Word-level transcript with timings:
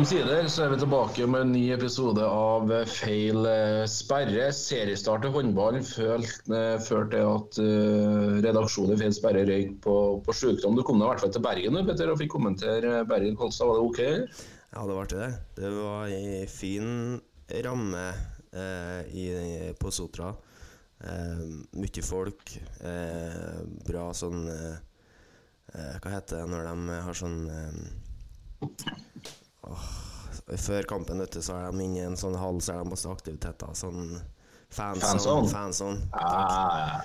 Omsider 0.00 0.46
så 0.48 0.62
er 0.64 0.70
vi 0.72 0.76
tilbake 0.80 1.26
med 1.28 1.42
en 1.44 1.50
ny 1.52 1.60
episode 1.74 2.24
av 2.24 2.70
Feil 2.88 3.44
eh, 3.44 3.82
sperre. 3.90 4.46
Seriestart 4.56 5.26
til 5.26 5.32
håndball 5.34 5.76
følte 5.84 6.60
førte 6.86 7.18
til 7.18 7.26
at 7.28 7.58
eh, 7.60 8.38
redaksjonen 8.46 8.94
i 8.94 9.00
Feil 9.02 9.12
sperre 9.12 9.42
røyk 9.44 9.74
på, 9.84 9.96
på 10.24 10.34
sykdom. 10.38 10.78
Du 10.78 10.80
kom 10.88 11.02
deg 11.02 11.04
i 11.04 11.10
hvert 11.10 11.24
fall 11.26 11.34
til 11.34 11.44
Bergen 11.44 11.76
Peter, 11.84 12.08
og 12.08 12.16
fikk 12.16 12.32
kommentere 12.32 13.02
Bergen-Kolstad. 13.10 13.68
Var 13.68 13.76
det 13.76 13.84
OK? 13.90 14.00
Ja, 14.72 14.86
det 14.88 14.96
var 14.96 15.10
til 15.10 15.20
det. 15.20 15.28
Det 15.58 15.72
var 15.74 16.14
ei 16.16 16.40
fin 16.48 17.20
ramme 17.68 18.06
eh, 18.56 19.12
i, 19.12 19.26
på 19.76 19.92
Sotra. 19.92 20.30
Eh, 21.04 21.44
mye 21.76 22.06
folk. 22.08 22.56
Eh, 22.88 23.60
bra 23.90 24.08
sånn 24.16 24.48
eh, 24.48 24.80
eh, 25.74 25.92
Hva 26.00 26.16
heter 26.16 26.40
det 26.40 26.50
når 26.56 26.72
de 26.72 26.98
har 27.04 27.20
sånn 27.20 27.38
eh, 27.52 27.84
åh, 29.62 29.88
Før 30.56 30.86
kampen 30.88 31.18
vet 31.22 31.32
du, 31.36 31.40
så 31.42 31.54
er 31.58 31.70
de 31.72 31.84
inne 31.84 32.00
i 32.00 32.04
en 32.08 32.16
sånn 32.18 32.34
hall 32.38 32.58
så 32.64 32.74
er 32.74 32.82
det 32.84 32.90
masse 32.90 33.08
aktiviteter. 33.10 33.72
Sånn 33.78 34.18
fanzone. 34.70 35.48
Fanzone? 35.50 36.08
Ah. 36.14 37.00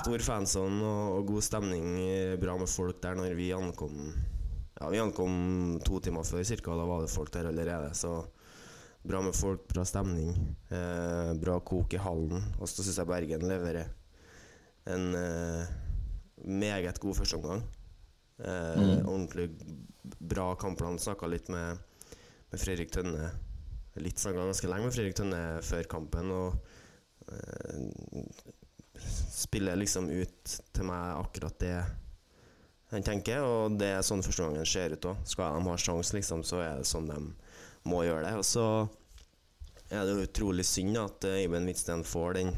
Stor 0.00 0.22
fanzone 0.24 0.80
og, 0.84 1.18
og 1.18 1.26
god 1.32 1.44
stemning. 1.44 1.86
eh, 2.04 2.36
Bra 2.40 2.56
med 2.60 2.68
folk 2.70 3.00
der 3.04 3.16
når 3.18 3.34
vi 3.38 3.50
ankom. 3.56 4.12
Ja, 4.80 4.88
Vi 4.90 4.98
ankom 5.00 5.78
to 5.86 6.00
timer 6.02 6.24
før 6.26 6.44
cirka, 6.44 6.74
da 6.76 6.84
var 6.88 7.04
det 7.04 7.12
folk 7.12 7.30
der 7.34 7.48
allerede. 7.50 7.92
Så 7.94 8.12
bra 9.04 9.20
med 9.22 9.36
folk, 9.36 9.66
bra 9.70 9.84
stemning. 9.86 10.32
Eh, 10.72 11.32
bra 11.40 11.58
kok 11.60 11.94
i 11.94 12.00
hallen. 12.00 12.42
Og 12.58 12.68
så 12.68 12.82
syns 12.82 12.98
jeg 13.00 13.08
Bergen 13.10 13.44
leverer 13.48 13.88
en 14.90 15.14
eh, 15.16 15.66
meget 16.44 16.98
god 17.00 17.16
førsteomgang. 17.22 17.62
Eh, 18.44 19.04
Ordentlig 19.06 19.50
bra 20.04 20.52
kampplan. 20.60 21.00
Snakka 21.00 21.28
litt 21.30 21.50
med, 21.52 21.80
med 22.50 22.60
Fredrik 22.60 22.92
Tønne. 22.94 23.30
Litt 24.02 24.20
snakka 24.22 24.46
ganske 24.46 24.70
lenge 24.70 24.88
med 24.88 24.96
Fredrik 24.96 25.18
Tønne 25.18 25.42
før 25.64 25.90
kampen. 25.96 26.32
og 26.34 26.56
eh, 27.28 28.24
spiller 29.34 29.76
liksom 29.76 30.08
ut 30.10 30.56
til 30.72 30.86
meg 30.86 31.18
akkurat 31.18 31.58
det 31.60 31.76
han 32.94 33.02
tenker, 33.02 33.42
og 33.42 33.78
det 33.80 33.88
er 33.96 34.04
sånn 34.06 34.22
første 34.22 34.44
gangen 34.44 34.68
ser 34.68 34.94
ut 34.94 35.08
òg. 35.10 35.22
Skal 35.26 35.56
de 35.56 35.66
ha 35.66 35.78
sjanse, 35.80 36.14
liksom, 36.14 36.44
så 36.46 36.60
er 36.62 36.76
det 36.78 36.86
sånn 36.86 37.08
de 37.10 37.18
må 37.90 38.04
gjøre 38.06 38.28
det. 38.28 38.34
Og 38.38 38.46
så 38.46 38.66
er 39.90 40.06
det 40.06 40.28
utrolig 40.28 40.66
synd 40.68 40.98
at 41.00 41.26
uh, 41.26 41.40
Iben 41.42 41.66
Hvitsten 41.68 42.04
får 42.06 42.38
den. 42.38 42.52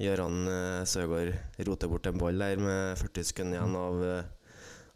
Gøran 0.00 0.44
uh, 0.48 0.82
Søgaard 0.88 1.34
roter 1.68 1.90
bort 1.92 2.08
en 2.08 2.20
ball 2.20 2.40
der 2.40 2.60
med 2.60 3.00
40 3.00 3.30
sekunder 3.30 3.60
igjen 3.60 3.78
av, 3.80 4.04
uh, 4.04 4.39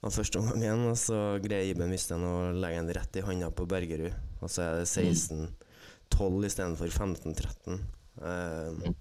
av 0.04 0.12
første 0.12 0.40
omgang 0.40 0.60
igjen, 0.60 0.84
og 0.90 0.98
så 1.00 1.18
greier 1.42 1.70
Iben 1.70 1.92
Hvitsten 1.92 2.24
å 2.28 2.34
legge 2.52 2.82
den 2.82 2.92
rett 2.98 3.16
i 3.16 3.24
handa 3.24 3.48
på 3.54 3.66
Bergerud. 3.68 4.12
Og 4.44 4.52
så 4.52 4.66
er 4.66 4.82
det 4.82 4.88
16-12 4.90 6.48
istedenfor 6.50 6.92
15-13. 6.92 7.80
Uh, 8.20 8.92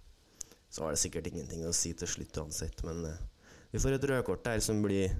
så 0.73 0.85
har 0.85 0.95
det 0.95 1.01
sikkert 1.03 1.27
ingenting 1.29 1.67
å 1.67 1.75
si 1.75 1.91
til 1.97 2.09
slutt 2.09 2.39
uansett, 2.41 2.79
men 2.87 3.03
eh, 3.05 3.19
vi 3.69 3.81
får 3.83 3.99
et 3.99 4.07
rødkort 4.09 4.41
der 4.47 4.63
som 4.63 4.79
blir 4.81 5.11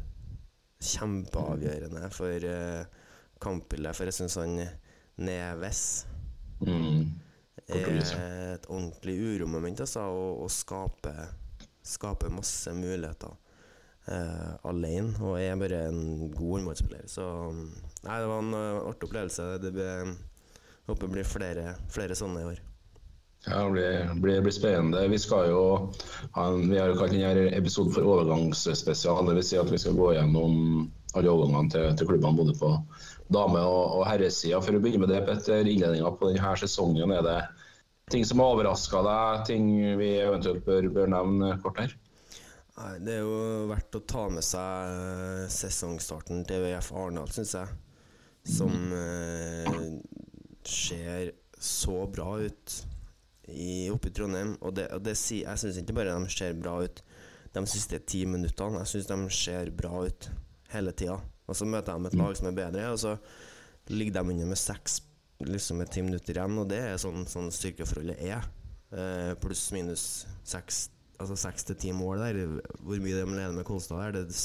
kjempeavgjørende 0.82 2.08
for 2.16 2.48
uh, 2.50 3.04
kampbildet. 3.44 3.94
For 3.94 4.10
jeg 4.10 4.18
syns 4.18 4.40
han 4.42 4.58
Neves 5.22 5.84
Mm. 6.64 7.12
er 7.68 8.54
et 8.54 8.66
ordentlig 8.72 9.18
uromoment, 9.20 9.82
altså, 9.84 10.06
og, 10.16 10.44
og 10.46 10.52
skaper, 10.52 11.26
skape 11.84 12.30
masse 12.32 12.72
muligheter 12.76 13.34
uh, 14.10 14.54
alene. 14.70 15.14
Og 15.22 15.40
jeg 15.42 15.54
er 15.54 15.64
bare 15.64 15.82
en 15.90 16.04
god 16.34 16.58
håndballspiller. 16.58 17.08
Så 17.12 17.26
nei, 17.54 18.20
det 18.20 18.30
var 18.30 18.44
en 18.44 18.54
uh, 18.58 18.90
artig 18.90 19.10
opplevelse. 19.10 19.50
Det 19.64 19.74
blir, 19.76 20.14
håper 20.90 21.08
det 21.08 21.16
blir 21.18 21.28
flere, 21.28 21.74
flere 21.94 22.18
sånne 22.20 22.44
i 22.44 22.52
år. 22.54 22.62
Ja, 23.44 23.64
det 23.66 23.72
blir, 23.72 24.14
blir, 24.24 24.42
blir 24.42 24.56
spennende. 24.56 25.08
Vi 25.12 25.20
skal 25.20 25.50
jo 25.52 25.64
ha 26.32 26.46
en, 26.48 26.70
vi 26.72 26.80
har 26.80 26.92
jo 26.92 27.00
kalt 27.00 27.12
denne 27.12 27.50
episoden 27.52 27.92
for 27.96 28.08
overgangsspesial. 28.08 29.28
Vil 29.34 29.44
si 29.44 29.60
at 29.60 29.72
vi 29.72 29.82
skal 29.82 29.98
gå 30.00 30.14
gjennom 30.16 30.86
alle 31.14 31.30
overgangene 31.30 31.74
til, 31.74 31.90
til 32.00 32.10
klubbene 32.10 32.40
både 32.40 32.56
på 32.58 32.72
dame- 33.34 33.66
og, 33.68 34.00
og 34.00 34.08
herresida. 34.08 34.62
For 34.64 34.78
å 34.78 34.82
begynne 34.84 35.04
med 35.04 35.12
det, 35.12 35.26
Petter, 35.28 35.68
innledninga 35.68 36.14
på 36.16 36.32
denne 36.32 36.56
sesongen. 36.62 37.12
Er 37.12 37.28
det 37.28 37.38
ting 38.14 38.24
som 38.28 38.40
har 38.40 38.56
overraska 38.56 39.04
deg? 39.06 39.44
Ting 39.52 39.68
vi 40.00 40.14
eventuelt 40.24 40.64
bør, 40.68 40.88
bør 40.96 41.12
nevne 41.12 41.58
kort 41.66 41.84
her? 41.84 41.98
Nei, 42.74 42.94
Det 43.06 43.18
er 43.18 43.22
jo 43.22 43.68
verdt 43.70 43.98
å 44.00 44.06
ta 44.10 44.24
med 44.34 44.46
seg 44.46 44.94
eh, 44.94 45.52
sesongstarten 45.54 46.42
til 46.50 46.64
VF 46.66 46.90
Arendal, 46.98 47.30
syns 47.34 47.54
jeg. 47.58 47.76
Som 48.50 48.74
eh, 48.98 50.00
ser 50.68 51.34
så 51.64 52.02
bra 52.12 52.32
ut 52.42 52.80
i, 53.48 53.90
oppe 53.94 54.10
i 54.10 54.16
Trondheim. 54.16 54.56
Og 54.62 54.74
det, 54.80 54.90
og 54.96 55.04
det 55.06 55.16
Jeg 55.16 55.62
syns 55.62 55.80
ikke 55.80 55.96
bare 56.00 56.18
de 56.18 56.34
ser 56.34 56.58
bra 56.58 56.80
ut 56.84 57.04
de 57.54 57.66
siste 57.70 58.00
ti 58.10 58.24
minuttene. 58.26 58.82
Jeg 58.82 58.96
syns 58.96 59.12
de 59.12 59.20
ser 59.38 59.72
bra 59.78 60.04
ut 60.08 60.30
hele 60.74 60.96
tida. 60.98 61.20
Og 61.46 61.58
så 61.60 61.68
møter 61.70 61.94
de 61.94 62.10
et 62.10 62.18
lag 62.18 62.36
som 62.40 62.50
er 62.50 62.58
bedre, 62.58 62.88
og 62.90 63.00
så 63.00 63.18
ligger 63.92 64.16
de 64.16 64.32
under 64.32 64.50
med 64.50 64.58
seks 64.58 65.02
liksom 65.44 65.82
med 65.82 65.92
ti 65.92 66.02
minutter 66.02 66.38
igjen, 66.38 66.58
og 66.62 66.70
det 66.72 66.80
er 66.80 67.00
sånn, 67.02 67.26
sånn 67.28 67.50
styrkeforholdet 67.52 68.22
er. 68.24 68.46
Eh, 68.96 69.34
Pluss 69.42 69.66
minus 69.76 70.26
seks 70.48 70.86
altså 71.20 71.38
seks 71.40 71.68
til 71.68 71.80
ti 71.80 71.94
mål 71.96 72.24
der. 72.24 72.42
Hvor 72.80 73.00
mye 73.04 73.20
de 73.20 73.26
leder 73.26 73.56
med 73.56 73.68
Kolstad 73.68 74.02
der, 74.14 74.24
det 74.24 74.36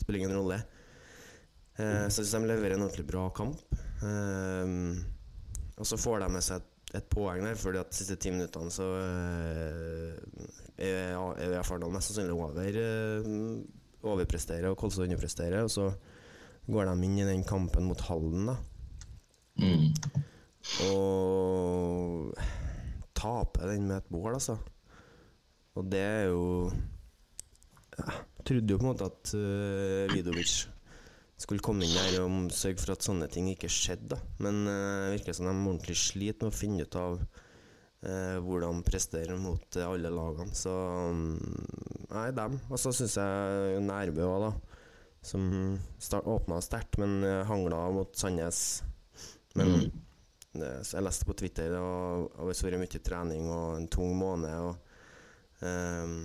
spiller 0.00 0.22
ingen 0.22 0.36
rolle. 0.36 0.60
Eh, 1.76 2.06
så 2.08 2.22
jeg 2.22 2.30
synes 2.30 2.34
de 2.36 2.48
leverer 2.52 2.76
en 2.76 2.86
ordentlig 2.86 3.06
bra 3.08 3.28
kamp. 3.36 3.60
Eh, 4.02 4.66
og 5.76 5.86
så 5.86 5.98
får 6.00 6.24
de 6.24 6.30
med 6.32 6.44
seg 6.44 6.62
et, 6.62 6.68
et 7.00 7.08
poeng 7.12 7.44
der, 7.44 7.58
fordi 7.60 7.82
at 7.82 7.90
de 7.90 7.98
siste 7.98 8.16
ti 8.20 8.32
minuttene 8.32 8.72
så 8.72 8.86
eh, 9.00 10.14
er 10.78 11.16
er 11.42 11.66
Fardal 11.66 11.92
mest 11.92 12.12
sannsynlig 12.12 12.36
over. 12.36 12.60
Eh, 12.60 13.32
overpresterer 14.06 14.70
og 14.70 14.78
Kolstad 14.80 15.08
underpresterer. 15.08 15.64
Og 15.64 15.70
så 15.72 15.90
går 16.66 16.88
de 16.88 16.96
inn 17.06 17.18
i 17.20 17.28
den 17.28 17.44
kampen 17.46 17.86
mot 17.88 18.00
Halden, 18.08 18.48
da. 18.50 18.56
Mm. 19.56 19.92
Og 20.90 22.32
taper 23.16 23.70
den 23.72 23.86
med 23.88 24.00
et 24.00 24.10
bål, 24.12 24.34
altså. 24.34 24.58
Og 25.76 25.90
det 25.92 26.00
er 26.02 26.24
jo 26.30 26.70
Jeg 27.96 28.44
trodde 28.46 28.72
jo 28.72 28.78
på 28.80 28.86
en 28.86 28.90
måte 28.90 29.08
at 29.08 29.34
uh, 29.36 30.14
Vidovic 30.14 30.66
skulle 31.36 31.60
komme 31.64 31.84
inn 31.84 31.92
der 31.92 32.22
og 32.22 32.52
sørge 32.56 32.80
for 32.80 32.94
at 32.94 33.04
sånne 33.04 33.26
ting 33.28 33.50
ikke 33.50 33.68
skjedde. 33.72 34.14
da. 34.14 34.20
Men 34.40 34.62
uh, 34.68 35.12
virker 35.12 35.36
som 35.36 35.48
de 35.48 35.52
ordentlig 35.52 35.96
sliter 36.00 36.48
med 36.48 36.54
å 36.54 36.56
finne 36.56 36.86
ut 36.86 36.96
av 36.96 37.18
uh, 37.20 38.38
hvordan 38.44 38.80
prestere 38.86 39.36
mot 39.40 39.76
uh, 39.76 39.84
alle 39.90 40.12
lagene. 40.12 40.56
Så 40.56 40.72
um, 40.72 41.36
nei, 42.12 42.30
dem. 42.36 42.56
Og 42.70 42.80
så 42.80 42.94
syns 42.96 43.18
jeg 43.20 43.84
Nærbø 43.84 44.24
òg, 44.24 44.46
da. 44.46 44.80
Som 45.26 45.44
start, 46.00 46.24
åpna 46.30 46.62
sterkt, 46.64 46.96
men 47.02 47.18
uh, 47.26 47.42
hangla 47.48 47.84
mot 47.92 48.16
Sandnes. 48.16 48.82
Men 49.56 49.72
Mm. 49.76 49.86
det, 50.60 50.72
så 50.88 50.98
jeg 50.98 51.04
leste 51.04 51.26
på 51.28 51.34
Twitter 51.36 51.72
og 51.76 52.28
det 52.32 52.56
har 52.56 52.70
vært 52.70 52.80
mye 52.80 53.00
trening 53.04 53.48
og 53.52 53.76
en 53.76 53.88
tung 53.92 54.16
måned. 54.16 54.56
Og 54.70 54.85
ehm, 55.64 56.18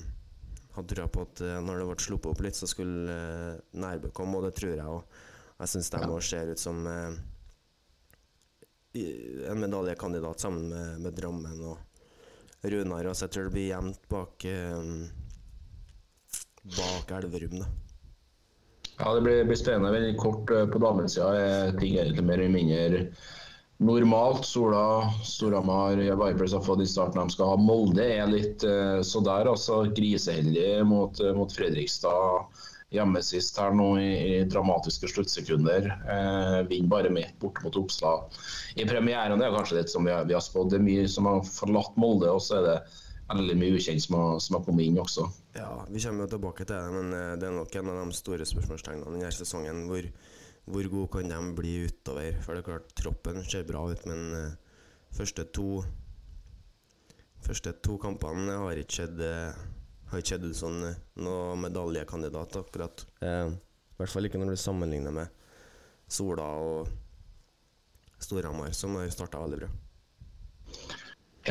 hadde 0.76 0.96
trua 0.96 1.08
på 1.12 1.26
at 1.26 1.42
eh, 1.46 1.60
når 1.64 1.82
det 1.82 1.88
ble 1.90 2.06
sluppet 2.06 2.32
opp 2.32 2.42
litt, 2.46 2.58
så 2.58 2.70
skulle 2.70 3.16
eh, 3.16 3.62
Nærbø 3.82 4.12
komme, 4.16 4.40
og 4.40 4.48
det 4.48 4.56
tror 4.58 4.76
jeg. 4.76 4.88
òg. 4.88 5.20
jeg 5.62 5.74
syns 5.74 5.92
de 5.94 6.02
òg 6.08 6.24
ser 6.26 6.52
ut 6.52 6.62
som 6.62 6.82
eh, 6.88 7.20
en 9.52 9.62
medaljekandidat 9.62 10.44
sammen 10.44 10.70
med, 10.72 11.02
med 11.06 11.16
Drammen 11.16 11.62
og 11.64 11.78
Runar. 12.64 13.14
Så 13.14 13.28
jeg 13.28 13.36
tror 13.36 13.48
det 13.48 13.56
blir 13.56 13.70
jevnt 13.72 14.10
bak 14.12 14.46
eh, 14.46 14.82
Bak 16.62 17.12
Elverum, 17.18 17.64
da. 17.64 17.70
Ja, 19.00 19.16
det 19.16 19.22
blir, 19.26 19.40
blir 19.50 19.58
spennende. 19.58 19.96
Veldig 19.96 20.18
kort 20.20 20.52
på 20.52 20.82
damesida 20.84 21.32
er 21.34 21.72
ting 21.80 21.96
egentlig 21.96 22.26
mer 22.28 22.38
eller 22.38 22.54
mindre 22.54 23.06
normalt. 23.82 24.46
Sola, 24.46 25.10
Storhamar, 25.26 25.98
Vipers 25.98 26.54
har 26.54 26.62
fått 26.66 26.84
i 26.86 26.90
starten 26.90 27.22
de 27.22 27.34
skal 27.34 27.54
ha. 27.54 27.58
Molde 27.58 28.06
er 28.06 28.30
litt 28.30 28.64
eh, 28.68 29.00
så 29.06 29.24
der, 29.26 29.50
altså. 29.52 29.84
Griseheldig 29.98 30.84
mot, 30.88 31.20
eh, 31.20 31.34
mot 31.38 31.54
Fredrikstad. 31.54 32.46
hjemme 32.92 33.22
sist 33.24 33.56
her 33.56 33.72
nå 33.72 33.86
i, 34.04 34.10
i 34.20 34.40
dramatiske 34.52 35.08
sluttsekunder. 35.08 35.86
Eh, 35.88 36.58
Vinner 36.68 36.90
bare 36.92 37.10
med 37.10 37.30
bort 37.40 37.62
mot 37.64 37.78
Oppstad 37.80 38.36
i 38.76 38.84
premieren. 38.86 39.40
Det 39.40 39.48
er 39.48 39.56
kanskje 39.56 39.78
litt 39.80 39.94
som 39.94 40.04
vi 40.06 40.12
har, 40.12 40.26
vi 40.28 40.36
har 40.36 40.44
spådd. 40.44 40.74
Det 40.74 40.82
er 40.82 40.84
mye 40.90 41.08
som 41.08 41.30
har 41.30 41.40
forlatt 41.48 41.96
Molde, 41.96 42.28
og 42.28 42.44
så 42.44 42.60
er 42.60 42.68
det 42.68 42.76
veldig 43.32 43.56
mye 43.62 43.78
ukjent 43.80 44.04
som 44.04 44.18
har, 44.20 44.40
som 44.44 44.58
har 44.58 44.66
kommet 44.68 44.90
inn 44.90 45.00
også. 45.00 45.24
Ja, 45.56 45.72
vi 45.88 46.04
kommer 46.04 46.28
jo 46.28 46.34
tilbake 46.34 46.66
til 46.68 46.76
det, 46.76 46.92
men 46.98 47.16
eh, 47.16 47.32
det 47.40 47.48
er 47.48 47.56
nok 47.56 47.80
en 47.80 47.94
av 47.94 48.02
de 48.04 48.18
store 48.20 48.48
spørsmålstegnene 48.48 49.16
denne 49.16 49.32
sesongen. 49.40 49.86
Hvor, 49.88 50.12
hvor 50.66 50.88
god 50.94 51.10
kan 51.16 51.32
de 51.32 51.40
bli 51.58 51.74
utover? 51.88 52.38
For 52.44 52.54
det 52.54 52.62
er 52.62 52.68
klart, 52.70 52.94
troppen 52.98 53.42
ser 53.46 53.68
bra 53.68 53.84
ut, 53.90 54.06
men 54.10 54.22
uh, 54.36 54.80
første 55.16 55.48
to 55.56 55.84
Første 57.42 57.72
to 57.82 57.96
kampene 57.98 58.54
har 58.54 58.78
ikke 58.78 59.00
skjedd 59.00 59.22
uh, 59.26 59.62
har 60.12 60.20
ikke 60.22 60.36
skjedd 60.36 60.44
ut 60.46 60.58
som 60.60 60.76
uh, 60.86 61.00
noe 61.26 61.56
medaljekandidat, 61.58 62.60
akkurat. 62.62 63.06
I 63.24 63.98
hvert 63.98 64.14
fall 64.14 64.30
ikke 64.30 64.42
når 64.42 64.54
du 64.54 64.62
sammenligner 64.62 65.16
med 65.16 65.34
Sola 66.12 66.46
og 66.62 66.92
Storhamar, 68.22 68.76
som 68.78 69.00
har 69.00 69.10
starta 69.10 69.42
veldig 69.42 69.64
bra. 69.64 69.72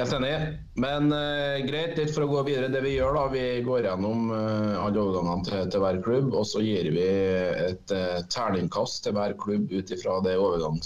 Helt 0.00 0.12
enig. 0.12 0.58
Men 0.80 1.12
uh, 1.12 1.66
greit, 1.66 1.98
litt 1.98 2.14
for 2.14 2.24
å 2.24 2.30
gå 2.30 2.42
videre. 2.46 2.70
Det 2.72 2.80
vi 2.80 2.94
gjør, 2.94 3.18
da, 3.18 3.24
vi 3.28 3.42
går 3.66 3.84
gjennom 3.84 4.30
uh, 4.32 4.78
alle 4.80 5.02
overgangene 5.02 5.44
til, 5.44 5.66
til, 5.68 5.82
hver 5.82 5.98
klubb. 6.06 6.30
Og 6.32 6.46
så 6.48 6.62
gir 6.64 6.88
vi 6.94 7.04
et 7.04 7.92
uh, 7.92 8.22
terningkast 8.32 9.04
til 9.04 9.12
hver 9.18 9.34
klubb 9.40 9.68
ut 9.68 9.92
ifra 9.92 10.14
de 10.24 10.38
overgangene 10.40 10.80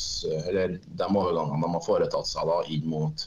de 0.98 1.70
har 1.76 1.84
foretatt 1.86 2.26
seg 2.26 2.50
da, 2.50 2.58
inn 2.74 2.88
mot 2.90 3.26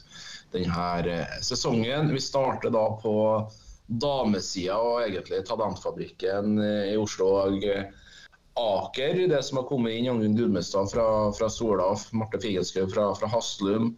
denne 0.52 1.24
sesongen. 1.44 2.12
Vi 2.12 2.20
starter 2.20 2.70
da 2.74 2.84
på 3.00 3.14
damesida 3.88 4.76
og 4.84 5.06
egentlig 5.06 5.40
Talentfabrikken 5.48 6.60
i 6.60 6.96
Oslo. 7.00 7.32
og 7.40 7.64
Aker, 8.58 9.28
det 9.30 9.40
som 9.46 9.62
har 9.62 9.68
kommet 9.70 9.94
inn. 9.94 10.08
Jangunn 10.10 10.36
Gudmestad 10.36 10.90
fra, 10.92 11.32
fra 11.32 11.48
Sola, 11.52 11.94
Marte 12.12 12.40
Figenschou 12.42 12.88
fra, 12.90 13.14
fra 13.16 13.28
Haslum. 13.32 13.94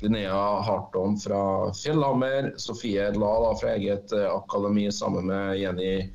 Linnea 0.00 0.60
Harton 0.60 1.16
fra 1.16 1.74
Fjellhammer, 1.74 2.54
Sofie 2.56 3.12
La 3.12 3.54
fra 3.60 3.74
eget 3.74 4.12
eh, 4.12 4.34
akademi 4.34 4.92
sammen 4.92 5.26
med 5.26 5.58
Jenny 5.58 6.12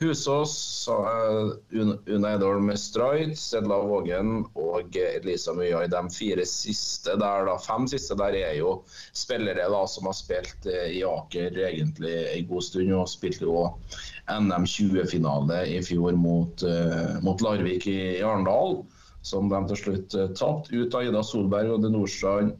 Husås, 0.00 0.88
eh, 0.88 1.80
Una 2.06 2.32
Edholm 2.32 2.76
Streit, 2.76 3.38
Sedla 3.38 3.82
Vågen 3.82 4.46
og 4.54 4.96
Elisa 4.96 5.52
Myhai. 5.52 5.90
De 5.92 6.00
fire 6.14 6.46
siste 6.46 7.18
der, 7.20 7.44
da, 7.50 7.58
fem 7.60 7.84
siste 7.90 8.16
der 8.16 8.36
er 8.38 8.54
jo 8.62 8.78
spillere 9.12 9.68
da, 9.68 9.82
som 9.86 10.08
har 10.08 10.16
spilt 10.16 10.68
eh, 10.70 10.94
i 10.96 11.02
Aker 11.04 11.58
egentlig 11.68 12.14
en 12.30 12.46
god 12.48 12.64
stund. 12.64 12.94
Og 12.96 13.10
spilte 13.12 13.44
jo 13.44 13.66
NM 14.32 14.64
20-finale 14.64 15.66
i 15.74 15.82
fjor 15.84 16.16
mot, 16.16 16.64
mot 17.20 17.44
Larvik 17.44 17.90
i, 17.90 17.98
i 18.16 18.24
Arendal, 18.24 18.80
som 19.20 19.52
de 19.52 19.60
til 19.68 19.82
slutt 19.82 20.16
tapte. 20.38 20.72
Ut 20.72 20.96
av 20.96 21.10
Ida 21.10 21.20
Solberg 21.26 21.76
og 21.76 21.84
De 21.84 21.92
Nordstrand. 21.92 22.56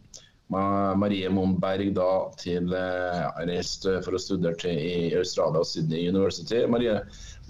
Marie 0.49 1.29
Monberg 1.29 1.91
da 1.95 2.13
til 2.41 2.71
ja, 2.73 3.29
eh, 3.29 3.43
reiste 3.51 3.99
for 4.05 4.17
å 4.17 4.21
studere 4.23 4.57
til 4.57 4.79
i 4.81 5.11
Australia 5.19 5.61
og 5.61 5.69
Sydney 5.69 6.09
University. 6.09 6.63
Marie, 6.71 6.95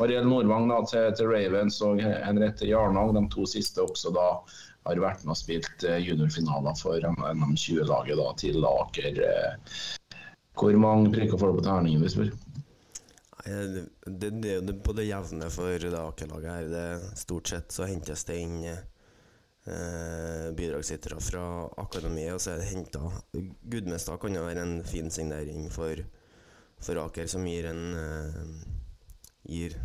Marielle 0.00 0.26
Nordvang 0.26 0.66
da, 0.70 0.80
til, 0.90 1.06
til, 1.14 1.30
Ravens 1.30 1.78
og 1.86 2.02
Henriette 2.02 2.66
Jarnang, 2.66 3.14
de 3.14 3.22
to 3.34 3.46
siste 3.46 3.84
også 3.84 4.10
da 4.16 4.26
har 4.88 5.02
vært 5.04 5.22
med 5.22 5.36
og 5.36 5.38
spilt 5.38 5.86
eh, 5.86 6.00
juniorfinaler 6.02 6.74
for 6.80 6.98
NM20-laget 6.98 8.18
da 8.18 8.28
til 8.42 8.66
Aker. 8.66 9.22
Eh. 9.28 9.80
Hvor 10.58 10.74
mange 10.82 11.14
prikker 11.14 11.38
får 11.38 11.52
du 11.52 11.60
på 11.60 11.66
terningen, 11.68 12.02
hvis 12.02 12.18
du 12.18 12.24
spør? 12.24 12.36
Det, 13.48 14.30
det, 14.42 14.58
det, 14.66 14.74
på 14.84 14.92
det 14.92 15.06
jevne 15.06 15.46
for 15.54 15.70
Aker-laget 16.02 16.50
her. 16.50 16.70
Det, 16.72 17.18
stort 17.20 17.54
sett 17.54 17.72
så 17.72 17.86
hentes 17.88 18.26
det 18.28 18.42
inn 18.42 18.58
eh, 19.68 20.48
bidragsytere 20.56 21.20
fra 21.22 21.44
akademiet, 21.82 22.34
og 22.34 22.42
så 22.42 22.54
er 22.54 22.62
det 22.62 22.70
henta 22.72 23.02
Gudmestad 23.68 24.20
kan 24.22 24.34
jo 24.36 24.46
være 24.46 24.64
en 24.64 24.80
fin 24.86 25.10
signering 25.12 25.68
for, 25.72 26.02
for 26.80 27.00
Aker, 27.04 27.28
som 27.30 27.46
gir 27.48 27.70
en 27.70 27.84
eh, 28.02 28.42
Gir 29.48 29.78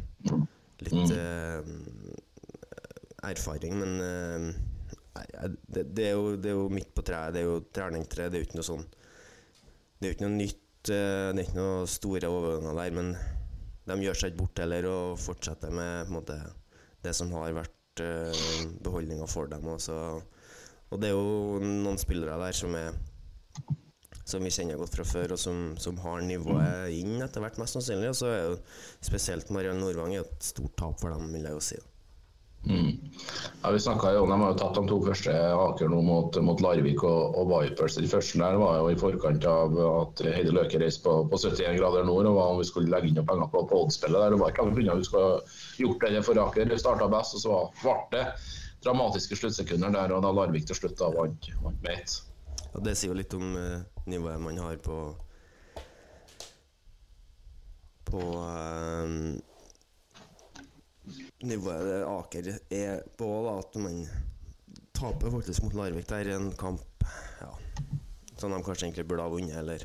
litt 0.83 0.91
mm. 0.91 1.11
eh, 1.15 1.61
erfaring, 3.29 3.77
men 3.79 3.91
eh, 4.03 4.47
det, 5.67 5.83
det, 5.93 6.09
er 6.09 6.17
jo, 6.17 6.33
det, 6.35 6.49
er 6.51 6.57
jo, 6.57 6.65
midt 6.73 6.91
på 6.95 7.05
treet. 7.05 7.31
Det 7.35 7.43
er 7.43 7.47
jo 7.47 7.61
treningstre, 7.75 8.27
det 8.27 8.39
er 8.39 8.43
jo 8.43 8.47
ikke 8.49 8.59
noe 8.59 8.67
sånn 8.67 8.83
Det 8.89 10.03
er 10.03 10.09
jo 10.09 10.15
ikke 10.17 10.25
noe 10.25 10.39
nytt, 10.39 10.89
eh, 10.89 11.29
det 11.29 11.37
er 11.37 11.45
ikke 11.45 11.61
noe 11.61 11.87
store 11.91 12.33
overganger 12.33 12.81
der, 12.81 12.97
men 12.97 13.13
de 13.83 13.99
gjør 14.07 14.19
seg 14.19 14.33
ikke 14.33 14.41
bort 14.41 14.63
heller 14.63 14.89
og 14.89 15.21
fortsetter 15.21 15.71
med 15.75 16.11
måte, 16.11 16.39
det 17.03 17.15
som 17.15 17.31
har 17.35 17.55
vært 17.55 17.79
uh, 18.01 18.67
beholdninger 18.83 19.29
for 19.29 19.51
dem. 19.51 19.67
Også. 19.75 19.97
Og 20.89 21.01
det 21.01 21.11
er 21.11 21.17
jo 21.17 21.59
noen 21.61 21.99
spillere 22.01 22.39
der 22.41 22.57
som 22.57 22.73
er 22.79 22.93
som 24.23 24.43
vi 24.45 24.51
kjenner 24.55 24.79
godt 24.79 24.95
fra 24.95 25.03
før, 25.03 25.33
og 25.35 25.39
som, 25.39 25.73
som 25.77 25.97
har 25.99 26.21
nivået 26.23 26.93
inn 26.95 27.17
etter 27.21 27.43
hvert, 27.43 27.57
mest 27.59 27.75
sannsynlig. 27.75 28.13
Og 28.13 28.15
så 28.17 28.29
er 28.31 28.43
jo 28.45 28.59
spesielt 29.03 29.51
Mariell 29.51 29.79
Nordvang 29.79 30.15
et 30.15 30.37
stort 30.47 30.77
tap 30.79 31.01
for 31.01 31.11
dem, 31.11 31.27
vil 31.35 31.49
jeg 31.49 31.57
jo 31.57 31.63
si. 31.63 31.79
Mm. 32.65 33.11
Ja, 33.63 33.71
vi 33.71 33.79
jo 33.79 34.23
om 34.23 34.29
De 34.29 34.39
har 34.41 34.51
jo 34.51 34.57
tatt 34.59 34.75
de 34.75 34.83
to 34.87 34.97
første 35.03 35.33
Aker 35.33 35.89
nå 35.91 35.99
mot, 36.03 36.37
mot 36.43 36.61
Larvik 36.63 37.03
og, 37.03 37.35
og, 37.35 37.51
Vipers. 37.51 37.97
Den 37.99 38.07
første 38.11 38.39
der 38.39 38.57
var 38.59 38.77
jo 38.79 38.89
i 38.91 38.99
forkant 38.99 39.45
av 39.47 39.75
at 39.83 40.23
Heidi 40.23 40.53
Løke 40.55 40.79
reiste 40.79 41.03
på, 41.03 41.15
på 41.31 41.39
71 41.39 41.77
grader 41.79 42.07
nord 42.07 42.29
og 42.31 42.37
var 42.39 42.53
om 42.53 42.61
vi 42.61 42.67
skulle 42.67 42.91
legge 42.91 43.11
inn 43.11 43.19
noen 43.19 43.27
penger 43.27 43.51
på, 43.51 43.65
på 43.67 43.81
oddspillet. 43.83 44.19
der. 44.19 44.35
Det 44.35 44.41
var 44.41 44.55
ikke 44.55 44.67
grunner 44.71 44.99
vi 44.99 45.07
skulle 45.09 45.31
gjort 45.79 46.07
det 46.07 46.23
for 46.27 46.43
Aker. 46.45 46.75
starta 46.79 47.09
best, 47.11 47.39
og 47.39 47.43
så 47.43 47.59
ble 47.83 47.97
det 48.15 48.25
dramatiske 48.83 49.39
sluttsekunder 49.39 49.95
der, 49.95 50.15
og 50.15 50.23
da 50.23 50.31
Larvik 50.35 50.67
til 50.67 50.79
slutt 50.79 50.97
da 50.99 51.11
vant, 51.11 51.51
vant 51.63 51.85
med 51.85 51.99
ett. 51.99 52.17
Ja, 52.73 52.81
det 52.83 52.97
sier 52.99 53.13
jo 53.13 53.19
litt 53.19 53.35
om 53.37 53.55
uh, 53.55 53.79
nivået 54.09 54.41
man 54.43 54.59
har 54.59 54.79
på 54.83 55.05
på 58.07 58.19
um 58.19 59.41
nivået 61.43 62.05
Aker 62.07 62.49
er 62.71 63.03
på, 63.17 63.27
da, 63.45 63.57
at 63.59 63.75
man 63.81 64.03
taper 64.95 65.33
faktisk 65.33 65.65
mot 65.65 65.75
Larvik 65.77 66.07
der 66.09 66.29
i 66.29 66.35
en 66.35 66.51
kamp 66.55 67.03
ja, 67.41 67.49
som 68.37 68.53
de 68.53 68.61
kanskje 68.63 68.87
egentlig 68.87 69.07
burde 69.09 69.25
ha 69.25 69.31
vunnet, 69.31 69.57
eller 69.59 69.83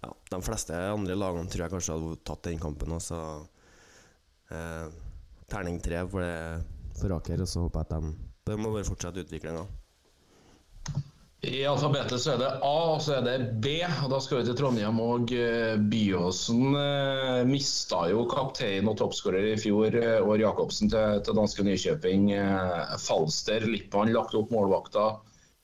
ja, 0.00 0.12
De 0.32 0.40
fleste 0.42 0.76
andre 0.76 1.16
lagene 1.18 1.50
tror 1.50 1.66
jeg 1.66 1.74
kanskje 1.74 1.96
hadde 1.98 2.20
tatt 2.24 2.46
den 2.46 2.60
kampen. 2.62 2.94
Også. 2.96 3.18
Eh, 4.50 4.86
terning 5.50 5.76
tre 5.84 6.00
for, 6.08 6.62
for 6.96 7.16
Aker, 7.18 7.44
og 7.44 7.50
så 7.50 7.66
håper 7.66 7.84
jeg 7.84 7.90
at 7.90 7.92
de, 8.00 8.30
de 8.48 8.56
må 8.56 8.72
bare 8.72 8.88
fortsette 8.88 9.26
utviklinga. 9.26 9.66
I 11.42 11.62
alfabetet 11.64 12.20
så 12.20 12.34
er 12.34 12.40
det 12.42 12.48
A, 12.60 12.78
og 12.92 12.98
så 13.00 13.14
er 13.16 13.22
det 13.24 13.34
B. 13.64 13.78
og 14.04 14.10
Da 14.12 14.18
skal 14.20 14.40
vi 14.42 14.48
til 14.50 14.56
Trondheim. 14.58 14.98
og 15.00 15.30
eh, 15.32 15.78
Byåsen 15.80 16.74
eh, 16.76 17.38
mista 17.48 18.02
jo 18.10 18.26
kaptein 18.28 18.90
og 18.90 18.98
toppskårer 19.00 19.46
i 19.54 19.56
fjor, 19.60 19.96
eh, 19.96 20.20
År 20.20 20.42
Jacobsen, 20.42 20.90
til, 20.92 21.22
til 21.24 21.38
danske 21.38 21.64
Nykjøping. 21.64 22.28
Eh, 22.36 22.92
Falster 23.00 23.64
Lippmann 23.64 24.12
lagt 24.12 24.36
opp 24.36 24.52
målvakta. 24.52 25.06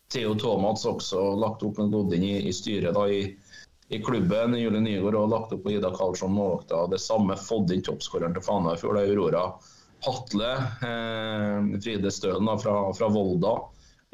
Theo 0.09 0.33
Thomas 0.41 0.87
også 0.89 1.35
lagt 1.43 1.67
opp 1.67 1.83
med 1.83 1.93
lodding 1.93 2.25
i, 2.25 2.35
i 2.49 2.57
styret 2.57 2.97
da, 2.97 3.05
i, 3.13 3.37
i, 3.93 4.01
klubben. 4.01 4.57
Julie 4.57 4.81
Nygaard 4.81 5.21
og 5.21 5.31
lagt 5.35 5.53
opp 5.53 5.67
på 5.67 5.77
Ida 5.77 5.93
Karlsson 5.93 6.33
målvakta. 6.33 6.87
Det 6.89 7.05
samme 7.05 7.37
fått 7.37 7.77
inn 7.77 7.85
toppskåreren 7.85 8.39
til 8.39 8.49
Fana 8.49 8.73
i 8.73 8.81
fjor, 8.81 8.97
det 8.97 9.05
er 9.05 9.13
Aurora 9.13 9.47
Hatle. 10.09 10.57
Eh, 10.89 11.73
Fride 11.85 12.17
Stølen 12.17 12.49
da, 12.49 12.57
fra, 12.65 12.81
fra 12.97 13.13
Volda 13.13 13.59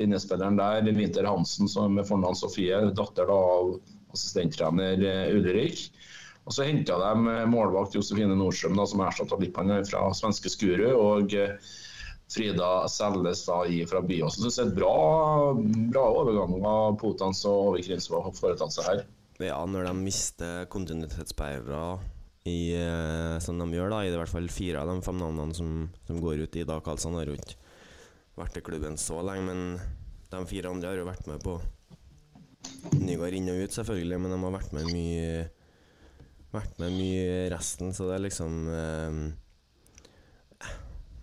linjespilleren 0.02 0.58
der, 0.58 0.92
Winter 0.92 1.30
Hansen 1.30 1.70
som 1.70 1.94
med 1.96 2.08
fornavn 2.08 2.36
Sofie, 2.38 2.80
datter 2.92 3.30
da, 3.30 3.38
av 3.38 3.76
assistenttrener 4.12 5.04
eh, 5.04 5.36
Ulrik. 5.36 5.86
Og 6.44 6.54
Så 6.54 6.66
henta 6.66 6.98
de 6.98 7.30
eh, 7.30 7.46
målvakt 7.50 7.96
Josefine 7.96 8.36
Nordstrøm, 8.36 8.76
da, 8.78 8.86
som 8.88 9.04
erstatta 9.04 9.38
Lippan 9.40 9.72
fra 9.88 10.08
svenske 10.16 10.52
Skuru. 10.52 10.90
og 10.96 11.34
eh, 11.38 11.56
Frida 12.32 12.88
Selles 12.88 13.44
da, 13.44 13.60
fra 13.90 14.00
Byåsen. 14.00 14.46
Så 14.48 14.64
det 14.64 14.70
er 14.70 14.76
bra, 14.78 15.52
bra 15.92 16.06
av 16.08 16.94
Potans 17.00 17.42
og 17.44 17.74
Ove 17.74 17.82
Krinsvåg 17.84 18.24
har 18.24 18.38
foretatt 18.38 18.72
seg 18.72 18.88
her. 18.88 19.02
Ja, 19.42 19.58
når 19.68 19.90
de 19.90 19.92
mister 19.98 20.64
kontinuitetsbærere 20.72 21.98
i, 22.48 22.72
som 23.44 23.60
de 23.60 23.66
gjør, 23.76 23.92
da, 23.92 24.00
i 24.06 24.14
hvert 24.14 24.32
fall 24.32 24.48
fire 24.48 24.80
av 24.80 24.88
de 24.88 25.04
fem 25.04 25.20
navnene 25.20 25.56
som, 25.56 25.74
som 26.08 26.22
går 26.24 26.46
ut 26.46 26.56
i 26.56 26.64
dag, 26.64 26.80
Karlsson 26.86 27.18
har 27.20 27.28
rundt 27.28 27.52
vært 28.38 28.58
i 28.58 28.64
klubben 28.64 28.98
så 29.00 29.20
lenge, 29.24 29.52
men 29.52 29.60
de 30.32 30.42
fire 30.48 30.70
andre 30.72 30.92
har 30.92 31.00
jo 31.00 31.08
vært 31.08 31.28
med 31.28 31.42
på 31.44 31.58
Nygaard 32.96 33.36
inn 33.36 33.50
og 33.52 33.60
ut, 33.64 33.74
selvfølgelig, 33.74 34.18
men 34.22 34.32
de 34.32 34.38
har 34.44 34.54
vært 34.54 34.72
med 34.76 34.88
mye 34.92 35.50
Vært 36.52 36.76
med 36.82 36.92
mye 36.92 37.46
resten, 37.48 37.94
så 37.96 38.10
det 38.10 38.16
er 38.18 38.24
liksom 38.26 38.56
eh, 38.68 39.20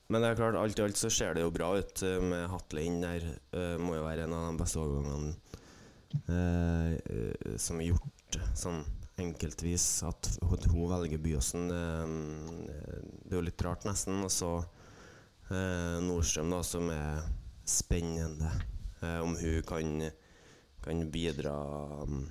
Men 0.09 0.23
det 0.23 0.31
er 0.31 0.39
klart, 0.39 0.57
alt 0.57 0.79
i 0.79 0.85
alt 0.87 0.97
så 0.97 1.11
ser 1.13 1.37
det 1.37 1.43
jo 1.43 1.51
bra 1.53 1.69
ut 1.77 2.01
eh, 2.05 2.17
med 2.23 2.47
Hatle 2.49 2.81
inn 2.81 2.97
der. 3.03 3.27
Eh, 3.53 3.75
må 3.77 3.93
jo 3.99 4.07
være 4.07 4.25
en 4.25 4.33
av 4.33 4.47
de 4.47 4.57
beste 4.63 4.81
overgangene 4.81 5.37
eh, 6.33 7.53
som 7.61 7.77
er 7.77 7.91
gjort 7.91 8.39
sånn 8.57 8.81
enkeltvis 9.21 9.85
at 10.07 10.31
hun 10.41 10.89
velger 10.89 11.21
Byåsen. 11.21 11.69
Det, 11.69 11.83
det 13.27 13.33
er 13.35 13.37
jo 13.37 13.45
litt 13.45 13.65
rart, 13.67 13.85
nesten. 13.85 14.17
Og 14.25 14.33
så 14.33 14.55
eh, 14.63 14.78
Nordstrøm, 15.49 16.51
da, 16.53 16.63
som 16.65 16.91
er 16.93 17.23
spennende. 17.69 18.51
Eh, 19.01 19.19
om 19.19 19.37
hun 19.37 19.61
kan, 19.63 20.11
kan 20.83 21.11
bidra 21.11 21.55
um, 22.03 22.27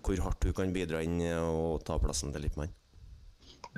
Hvor 0.00 0.20
hardt 0.22 0.44
hun 0.44 0.54
kan 0.54 0.72
bidra 0.72 1.02
inn 1.02 1.18
og 1.40 1.82
ta 1.86 1.98
plassen 1.98 2.32
til 2.34 2.44
Lippmann. 2.46 2.72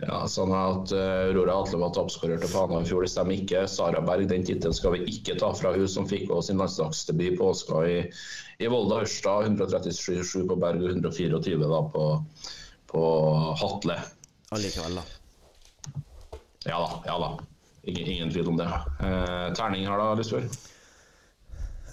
Ja, 0.02 0.26
sånn 0.28 0.52
at 0.52 0.92
uh, 0.92 1.30
Aurora 1.30 1.54
Atle 1.62 1.80
var 1.80 1.94
toppskårer 1.96 2.42
til 2.42 2.50
Fana 2.52 2.82
i 2.82 2.88
fjor, 2.88 3.06
det 3.06 3.12
stemmer 3.14 3.38
ikke. 3.38 3.62
Sara 3.72 4.02
Berg, 4.04 4.28
den 4.28 4.44
tittelen 4.44 4.76
skal 4.76 4.92
vi 4.92 5.06
ikke 5.08 5.38
ta 5.40 5.48
fra 5.56 5.72
hun 5.72 5.88
som 5.88 6.08
fikk 6.10 6.28
også 6.28 6.50
sin 6.50 6.60
landslagsdebut 6.60 7.38
på 7.40 7.48
Åska 7.54 7.80
i, 7.88 7.96
i 8.60 8.68
Volda 8.68 9.00
Ørsta. 9.06 9.38
137 9.48 10.44
på 10.50 10.60
Berg 10.60 10.84
og 10.84 10.92
124 10.92 11.72
da 11.72 11.82
på, 11.96 12.06
på 12.92 13.04
Hatle. 13.62 13.96
Allikevel, 14.52 15.00
da. 15.00 15.06
Ja 16.68 16.82
da, 16.82 17.00
ja 17.08 17.20
da. 17.22 17.32
Ingen, 17.87 18.07
ingen 18.07 18.31
tvil 18.35 18.49
om 18.50 18.57
det. 18.59 18.66
Eh, 18.66 19.52
terning 19.55 19.87
her 19.87 20.00
da, 20.00 20.09
Lysbjørn? 20.19 20.49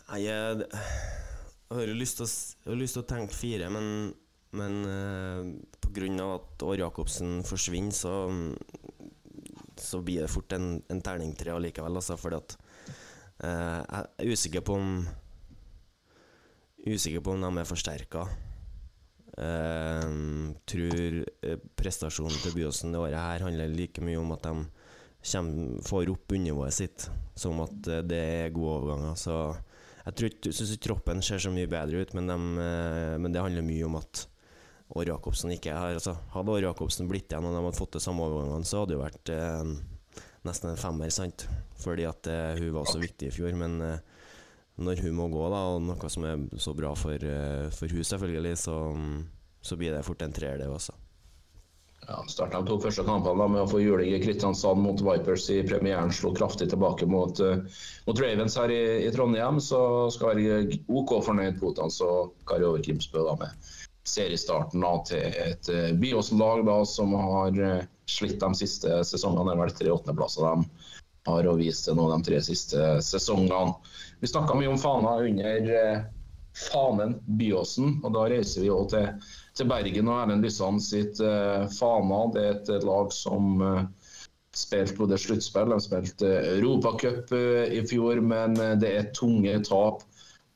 Nei, 0.10 0.24
jeg, 0.26 0.66
har 1.70 1.86
jo 1.86 1.98
lyst 1.98 2.22
til 2.22 3.02
å, 3.04 3.06
tenke 3.06 3.38
fire, 3.38 3.70
men, 3.74 4.10
men 4.58 4.80
eh, 4.90 6.18
av 6.24 6.34
at 6.40 6.66
År 6.66 6.82
Jacobsen 6.82 7.44
forsvinner, 7.46 7.94
så, 7.94 8.16
så 9.78 10.02
blir 10.02 10.26
det 10.26 10.34
fort 10.34 10.58
en, 10.58 10.80
en 10.90 11.04
terning 11.06 11.36
tre 11.38 11.54
allikevel, 11.54 12.02
altså, 12.02 12.18
fordi 12.18 12.42
at 12.42 12.58
eh, 13.46 13.78
Jeg 13.78 14.08
er 14.26 14.34
usikker 14.34 14.66
på 14.66 14.80
om 14.80 14.96
Usikker 16.84 17.22
på 17.24 17.32
om 17.32 17.40
de 17.40 17.62
er 17.62 17.68
forsterka. 17.70 18.26
Eh, 19.40 20.10
tror 20.68 21.14
eh, 21.24 21.62
prestasjonen 21.80 22.42
til 22.42 22.58
Byåsen 22.58 22.92
det 22.92 23.00
året 23.00 23.22
her 23.22 23.46
handler 23.46 23.72
like 23.72 24.04
mye 24.04 24.20
om 24.20 24.34
at 24.36 24.44
de 24.50 24.73
får 25.24 26.12
opp 26.12 26.28
bunnivået 26.28 26.76
sitt, 26.76 27.08
som 27.36 27.62
at 27.64 27.88
eh, 27.88 28.04
det 28.06 28.20
er 28.20 28.54
gode 28.56 28.76
overganger. 28.82 29.16
Så 29.20 29.38
jeg 30.04 30.20
tror 30.20 30.52
syns 30.52 30.76
ikke 30.76 30.88
troppen 30.90 31.24
ser 31.24 31.40
så 31.40 31.52
mye 31.54 31.70
bedre 31.72 32.04
ut, 32.04 32.14
men, 32.18 32.30
dem, 32.30 32.48
eh, 32.60 33.16
men 33.18 33.34
det 33.34 33.44
handler 33.44 33.66
mye 33.66 33.88
om 33.88 34.00
at 34.02 34.28
År 34.94 35.10
Jacobsen 35.10 35.54
ikke 35.56 35.72
er 35.72 35.80
her. 35.80 35.98
Altså, 35.98 36.14
hadde 36.36 36.54
År 36.54 36.68
Jacobsen 36.68 37.10
blitt 37.10 37.32
igjen 37.32 37.48
og 37.48 37.56
de 37.56 37.62
hadde 37.64 37.80
fått 37.80 37.96
det 37.96 38.04
samme 38.04 38.26
overgangene, 38.28 38.68
så 38.68 38.84
hadde 38.84 38.94
det 38.94 39.02
vært 39.02 39.32
eh, 39.34 39.72
nesten 40.48 40.74
en 40.74 40.80
femmer, 40.80 41.14
sant? 41.14 41.48
Fordi 41.82 42.06
at 42.08 42.28
eh, 42.30 42.60
hun 42.60 42.76
var 42.76 42.90
så 42.90 43.00
viktig 43.02 43.30
i 43.30 43.34
fjor. 43.34 43.56
Men 43.58 43.80
eh, 43.82 44.04
når 44.84 45.06
hun 45.06 45.16
må 45.18 45.30
gå, 45.32 45.44
da, 45.54 45.64
og 45.74 45.82
noe 45.88 46.12
som 46.12 46.28
er 46.28 46.44
så 46.62 46.76
bra 46.78 46.94
for, 47.00 47.16
eh, 47.16 47.70
for 47.74 47.94
hun 47.94 48.06
selvfølgelig, 48.12 48.60
så, 48.66 48.78
så 49.64 49.80
blir 49.80 49.96
det 49.96 50.06
fort 50.06 50.24
en 50.26 50.36
treer, 50.36 50.60
det 50.62 50.70
også. 50.70 50.96
Ja, 52.08 52.24
startet 52.28 52.60
de 52.60 52.68
to 52.68 52.78
første 52.84 53.06
kampene 53.08 53.48
med 53.48 53.62
å 53.64 53.70
få 53.70 53.80
juling 53.80 54.12
i 54.12 54.20
Kristiansand 54.24 54.82
mot 54.84 55.00
Vipers 55.04 55.46
i 55.54 55.62
premieren. 55.68 56.12
Slo 56.12 56.34
kraftig 56.36 56.68
tilbake 56.74 57.08
mot, 57.08 57.40
eh, 57.40 57.64
mot 58.08 58.20
Ravens 58.20 58.58
her 58.60 58.72
i, 58.74 58.84
i 59.08 59.12
Trondheim. 59.16 59.62
Så 59.64 59.80
skal 60.12 60.34
være 60.34 60.80
OK 60.92 61.16
fornøyd 61.24 61.62
Potans 61.62 62.02
og 62.04 62.36
Kari 62.50 62.68
Over 62.68 62.84
Kimsbø 62.84 63.24
da, 63.30 63.38
med 63.40 63.72
seriestarten 64.10 64.84
da, 64.84 64.98
til 65.08 65.40
et 65.46 65.70
Byåsen-lag 66.02 66.66
da, 66.68 66.82
som 66.88 67.16
har 67.16 67.62
eh, 67.70 67.86
slitt 68.12 68.42
de 68.44 68.52
siste 68.60 69.00
sesongene. 69.08 69.48
Det 69.48 69.56
er 69.56 69.64
vel 69.64 69.78
tre 69.80 69.96
åttendeplasser 69.96 70.50
de 70.50 70.92
har 71.30 71.48
å 71.48 71.56
vise 71.56 71.86
til 71.86 71.96
nå 71.98 72.10
de 72.12 72.20
tre 72.28 72.42
siste 72.44 72.98
sesongene. 73.06 73.78
Vi 74.20 74.32
snakka 74.32 74.56
mye 74.60 74.72
om 74.74 74.80
Fana 74.80 75.16
under 75.24 75.72
eh, 75.80 76.04
fanen 76.58 77.18
Byåsen, 77.26 78.00
og 78.04 78.14
da 78.16 78.28
reiser 78.32 78.64
vi 78.64 78.72
òg 78.74 78.90
til, 78.94 79.10
til 79.58 79.70
Bergen 79.72 80.10
og 80.12 80.22
Erlend 80.22 80.46
Lysand 80.46 80.84
sitt 80.86 81.22
uh, 81.24 81.66
Fana. 81.74 82.24
Det 82.36 82.46
er 82.46 82.58
et 82.78 82.88
lag 82.88 83.12
som 83.16 83.62
uh, 83.64 83.84
spilte 84.54 85.00
både 85.00 85.18
sluttspill, 85.18 85.74
de 85.74 85.82
spilte 85.82 86.32
Europacup 86.56 87.34
uh, 87.34 87.66
i 87.74 87.82
fjor, 87.90 88.22
men 88.22 88.58
eh, 88.62 88.76
det 88.78 88.96
er 89.00 89.14
tunge 89.18 89.56
tap 89.66 90.04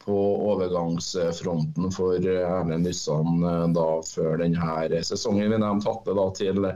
på 0.07 0.17
overgangsfronten 0.53 1.91
for 1.91 2.15
eh, 2.15 2.45
Erlend 2.45 2.87
Lysand 2.87 3.43
eh, 3.43 3.93
før 4.07 4.37
denne 4.39 5.03
sesongen. 5.03 5.51
Vi 5.51 5.59
nevnte 5.65 6.15
da 6.15 6.27
til 6.37 6.69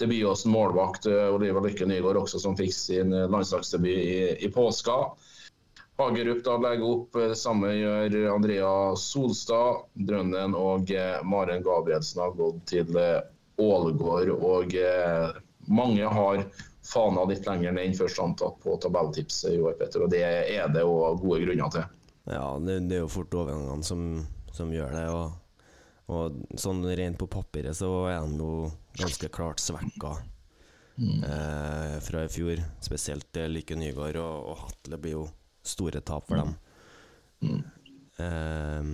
til 0.00 0.08
Byåsen 0.08 0.52
målvakt 0.52 1.06
eh, 1.06 1.28
Oliver 1.34 1.64
Lykke 1.64 1.86
Nygaard 1.88 2.22
også, 2.22 2.40
som 2.40 2.56
fikk 2.58 2.72
sin 2.74 3.12
eh, 3.12 3.28
landslagsdebut 3.30 3.90
i, 3.92 4.20
i 4.46 4.48
påska. 4.52 4.96
Hagerup 6.00 6.40
da 6.44 6.56
legger 6.56 6.86
opp, 6.86 7.12
det 7.12 7.36
samme 7.36 7.74
gjør 7.76 8.14
Andrea 8.32 8.72
Solstad. 8.96 9.84
Drønnen 10.08 10.56
og 10.56 10.90
eh, 10.96 11.20
Maren 11.28 11.64
Gabrielsen 11.66 12.22
har 12.24 12.32
gått 12.38 12.62
til 12.72 12.96
eh, 12.96 13.20
Ålgård. 13.60 14.32
Og 14.32 14.74
eh, 14.80 15.38
mange 15.68 16.08
har 16.08 16.44
fana 16.90 17.26
litt 17.28 17.46
lenger 17.46 17.76
ned 17.76 17.90
enn 17.90 17.98
først 17.98 18.22
antatt 18.22 18.56
på 18.64 18.78
tabelltipset 18.80 19.54
i 19.54 19.60
år, 19.60 19.76
Petter. 19.78 20.06
Og 20.06 20.12
det 20.12 20.24
er 20.24 20.72
det 20.72 20.86
òg 20.88 21.20
gode 21.20 21.42
grunner 21.44 21.74
til. 21.74 21.86
Ja, 22.30 22.46
det, 22.64 22.80
det 22.88 22.96
er 22.98 23.04
jo 23.04 23.12
fort 23.12 23.36
overgangene 23.36 23.84
som, 23.86 24.06
som 24.56 24.72
gjør 24.72 24.96
det. 24.96 25.06
Og, 25.12 25.66
og 26.10 26.60
sånn 26.60 26.80
rent 26.96 27.20
på 27.20 27.28
papiret 27.30 27.76
så 27.76 27.90
er 28.10 28.24
de 28.24 28.40
jo 28.40 28.70
ganske 28.98 29.30
klart 29.32 29.62
svekka 29.62 30.14
eh, 30.96 31.98
fra 32.08 32.24
i 32.24 32.32
fjor. 32.32 32.64
Spesielt 32.80 33.36
eh, 33.36 33.50
Lykke 33.52 33.78
Nygaard 33.78 34.18
og, 34.22 34.48
og 34.52 34.64
Hatle 34.64 35.00
blir 35.00 35.18
jo 35.18 35.28
store 35.70 36.00
tap 36.04 36.26
for 36.28 36.40
dem. 36.42 36.52
Eh, 38.20 38.90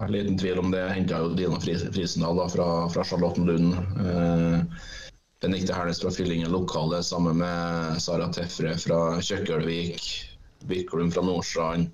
Det 0.00 0.06
er 0.06 0.12
liten 0.14 0.38
tvil 0.40 0.58
om 0.62 0.70
det. 0.72 0.80
Henta 0.96 1.18
jo 1.20 1.34
Dina 1.36 1.58
Fri- 1.60 1.76
Frisendal 1.92 2.38
da, 2.40 2.46
fra, 2.48 2.68
fra 2.88 3.04
Charlottenlund. 3.04 3.74
Eh, 4.00 4.62
Benedicte 5.40 5.74
Hernes 5.76 6.00
fra 6.00 6.10
Fyllingen 6.12 6.52
lokale 6.52 7.02
sammen 7.04 7.36
med 7.42 8.00
Sara 8.00 8.30
Tefre 8.32 8.74
fra 8.80 9.00
Kjøkkelvik. 9.20 10.06
Birkelund 10.68 11.12
fra 11.14 11.22
Nordstrand. 11.24 11.90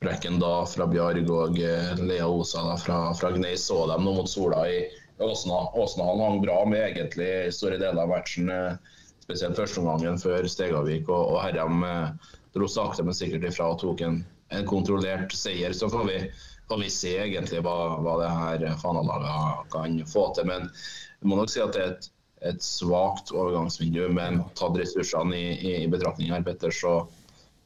Brekken 0.00 0.38
da 0.40 0.64
fra 0.68 0.84
Bjarg 0.88 1.28
og 1.32 1.60
eh, 1.60 1.92
Lea 2.04 2.26
Osa 2.28 2.64
da, 2.70 2.74
fra, 2.80 2.98
fra 3.16 3.30
Gnei 3.36 3.54
så 3.60 3.82
dem 3.92 4.04
nå 4.04 4.12
mot 4.18 4.28
Sola 4.28 4.64
i 4.68 4.82
Åsna. 5.24 5.60
Åsna 5.80 6.04
han 6.10 6.20
hang 6.24 6.40
bra 6.44 6.58
med 6.68 6.82
egentlig 6.90 7.30
store 7.56 7.78
deler 7.80 8.02
av 8.04 8.12
matchen. 8.12 8.48
eh, 8.52 8.76
Spesielt 9.26 9.58
førsteomgangen 9.58 10.20
før 10.22 10.46
Stegavik 10.46 11.08
og, 11.10 11.32
og 11.34 11.40
Herrem 11.42 11.80
eh, 11.82 12.34
dro 12.54 12.68
sakte, 12.70 13.02
men 13.02 13.16
sikkert 13.16 13.48
ifra 13.48 13.72
og 13.72 13.80
tok 13.82 14.04
en, 14.06 14.20
en 14.54 14.68
kontrollert 14.68 15.34
seier. 15.34 15.74
Så 15.74 15.88
får 15.90 16.04
vi, 16.06 16.20
får 16.70 16.82
vi 16.84 16.90
se 16.94 17.16
egentlig 17.24 17.62
hva, 17.66 17.74
hva 18.04 18.20
det 18.22 18.30
her 18.30 18.78
Fana-laget 18.78 19.66
kan 19.74 19.98
få 20.06 20.28
til. 20.36 20.46
Men 20.52 20.68
jeg 20.70 21.30
må 21.30 21.40
nok 21.40 21.50
si 21.50 21.64
at 21.64 21.74
det 21.74 21.82
er 21.82 21.92
et, 21.96 22.08
et 22.52 22.62
svakt 22.62 23.34
overgangsvindu. 23.34 24.04
Men 24.14 24.44
tatt 24.58 24.78
ressursene 24.78 25.34
i, 25.34 25.52
i, 25.58 25.76
i 25.82 25.90
betraktning 25.90 26.30
her, 26.30 26.46
Petter, 26.46 26.70
så 26.70 27.00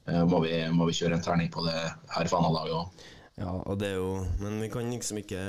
eh, 0.09 0.25
må, 0.25 0.40
vi, 0.47 0.57
må 0.73 0.88
vi 0.88 0.97
kjøre 0.97 1.21
en 1.21 1.29
terning 1.29 1.52
på 1.52 1.69
det 1.69 1.76
her 2.17 2.33
Fana-laget 2.33 2.79
òg. 2.81 3.07
ja, 3.40 3.52
og 3.52 3.79
det 3.81 3.93
er 3.93 4.00
jo 4.00 4.25
Men 4.40 4.59
vi 4.64 4.73
kan 4.73 4.88
liksom 4.90 5.21
ikke 5.21 5.45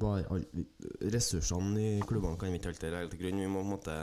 bare 0.00 0.40
Ressursene 1.12 1.82
i 1.82 2.06
klubbene 2.06 2.38
kan 2.38 2.54
vi 2.54 2.62
ikke 2.62 2.76
alltid 2.76 2.94
legge 2.94 3.12
til 3.16 3.26
grunn. 3.26 3.42
Vi 3.42 3.50
må 3.50 3.66
på 3.66 3.66
en 3.66 3.74
måte 3.74 4.00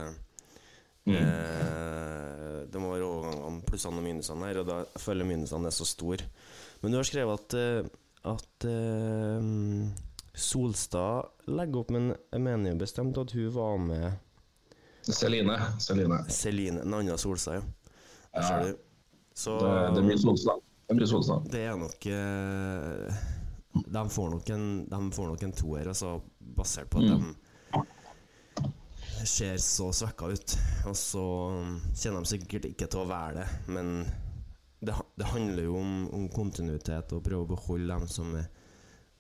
Eh, 1.05 2.65
det 2.71 2.81
må 2.81 2.89
være 2.95 3.05
overgangene, 3.05 3.61
plussene 3.67 4.01
og 4.01 4.05
minusene 4.07 4.49
her, 4.49 4.61
og 4.61 4.69
da 4.69 4.79
jeg 4.81 5.03
føler 5.03 5.27
minusene 5.29 5.69
er 5.69 5.75
så 5.75 5.85
store. 5.87 6.25
Men 6.81 6.93
du 6.93 6.99
har 6.99 7.07
skrevet 7.07 7.39
at, 7.39 7.57
eh, 7.59 7.89
at 8.31 8.67
eh, 8.71 9.49
Solstad 10.35 11.47
legger 11.47 11.83
opp, 11.83 11.93
men 11.95 12.11
jeg 12.15 12.41
mener 12.43 12.73
jo 12.73 12.81
bestemt 12.81 13.19
at 13.21 13.35
hun 13.37 13.53
var 13.55 13.77
med 13.81 14.07
Celine. 15.05 15.59
Celine. 15.79 16.23
Celine, 16.33 16.81
en 16.81 16.97
annen 16.97 17.21
Solstad, 17.21 17.61
ja. 17.61 18.41
ja. 18.41 18.59
du. 18.65 18.73
Så 19.35 19.59
Det, 19.61 19.95
det 19.99 20.05
mye 20.07 20.17
Solstad. 20.17 20.63
Det 20.89 21.01
er 21.01 21.09
Solstad. 21.09 21.49
det 21.53 21.61
er 21.65 21.77
nok 21.77 22.05
eh, 22.09 23.23
de, 23.75 24.03
får 24.09 24.29
nok 24.33 24.49
en, 24.55 24.65
de 24.89 24.99
får 25.13 25.29
nok 25.31 25.43
en 25.43 25.53
toer, 25.61 25.87
altså, 25.91 26.17
basert 26.39 26.89
på 26.89 27.03
at 27.03 27.13
de 27.13 27.33
ser 29.29 29.57
så 29.61 29.89
svekka 29.95 30.29
ut. 30.33 30.55
Og 30.89 30.95
så 30.99 31.25
kjenner 31.93 32.21
de 32.21 32.31
sikkert 32.33 32.69
ikke 32.69 32.89
til 32.91 33.03
å 33.03 33.09
være 33.09 33.41
det, 33.41 33.47
men 33.71 33.95
det, 34.85 34.95
det 35.17 35.31
handler 35.31 35.67
jo 35.67 35.79
om, 35.79 35.93
om 36.13 36.27
kontinuitet 36.33 37.13
og 37.15 37.23
prøve 37.25 37.45
å 37.45 37.51
beholde 37.55 37.89
dem 37.95 38.07
som 38.11 38.33
er, 38.37 38.49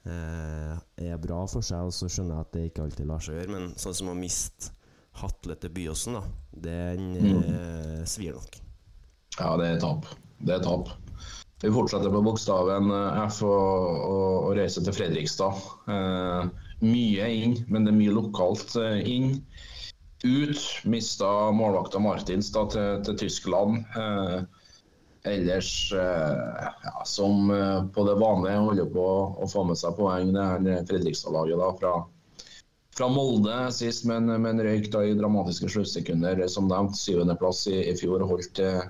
eh, 0.09 0.73
er 1.09 1.21
bra 1.21 1.43
for 1.49 1.65
seg. 1.65 1.87
Og 1.89 1.95
så 1.95 2.09
skjønner 2.11 2.37
jeg 2.37 2.47
at 2.47 2.57
det 2.57 2.65
ikke 2.69 2.85
alltid 2.85 3.09
lar 3.11 3.23
seg 3.23 3.39
gjøre, 3.39 3.53
men 3.55 3.71
sånn 3.81 3.97
som 4.01 4.11
å 4.13 4.17
miste 4.19 4.73
Hatle 5.15 5.55
til 5.55 5.71
Byåsen, 5.71 6.17
da, 6.17 6.25
den 6.65 7.05
eh, 7.39 8.01
svir 8.09 8.35
nok. 8.35 8.57
Ja, 9.39 9.53
det 9.59 9.69
er 9.69 9.81
tap. 9.83 10.09
Det 10.43 10.57
er 10.57 10.63
tap. 10.63 10.91
Vi 11.63 11.71
fortsetter 11.71 12.11
på 12.11 12.21
bokstaven 12.25 12.91
eh, 12.91 13.21
F 13.29 13.39
og, 13.47 14.01
og, 14.05 14.33
og 14.49 14.57
reiser 14.59 14.83
til 14.85 14.95
Fredrikstad. 14.95 15.61
Eh, 15.87 16.49
mye 16.83 17.29
inn, 17.31 17.55
men 17.71 17.87
det 17.87 17.93
er 17.93 17.99
mye 18.01 18.15
lokalt 18.17 18.75
eh, 18.81 18.99
inn. 19.07 19.39
Ut 20.25 20.61
mista 20.89 21.27
målvakta 21.53 22.01
Martins 22.01 22.49
da, 22.53 22.65
til, 22.73 23.01
til 23.05 23.17
Tyskland. 23.25 23.83
Eh, 23.93 24.39
ellers, 25.25 25.93
eh, 25.93 26.65
ja, 26.83 27.05
som 27.05 27.51
eh, 27.51 27.85
på 27.93 28.03
det 28.07 28.15
vanlige, 28.19 28.57
holder 28.57 28.91
på 28.93 29.05
å 29.37 29.47
få 29.49 29.63
med 29.69 29.79
seg 29.79 29.97
poeng. 29.97 30.33
Det 30.35 30.73
er 30.73 30.89
Fredrikstad-laget 30.89 31.79
fra, 31.79 31.93
fra 32.97 33.09
Molde 33.11 33.57
sist, 33.75 34.05
men, 34.09 34.29
men 34.41 34.61
røyk 34.61 34.91
da 34.93 35.03
i 35.05 35.17
dramatiske 35.17 35.69
sluttsekunder. 35.73 36.45
Som 36.51 36.69
nevnt, 36.71 36.97
syvendeplass 36.99 37.65
i, 37.71 37.79
i 37.91 37.97
fjor 37.97 38.25
holdt 38.25 38.53
til, 38.57 38.81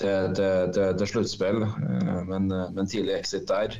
til, 0.00 0.34
til, 0.34 0.74
til, 0.74 1.06
sluttspill, 1.10 1.62
eh, 1.66 2.20
men, 2.30 2.50
men, 2.50 2.90
tidlig 2.90 3.18
exit 3.20 3.46
der. 3.50 3.78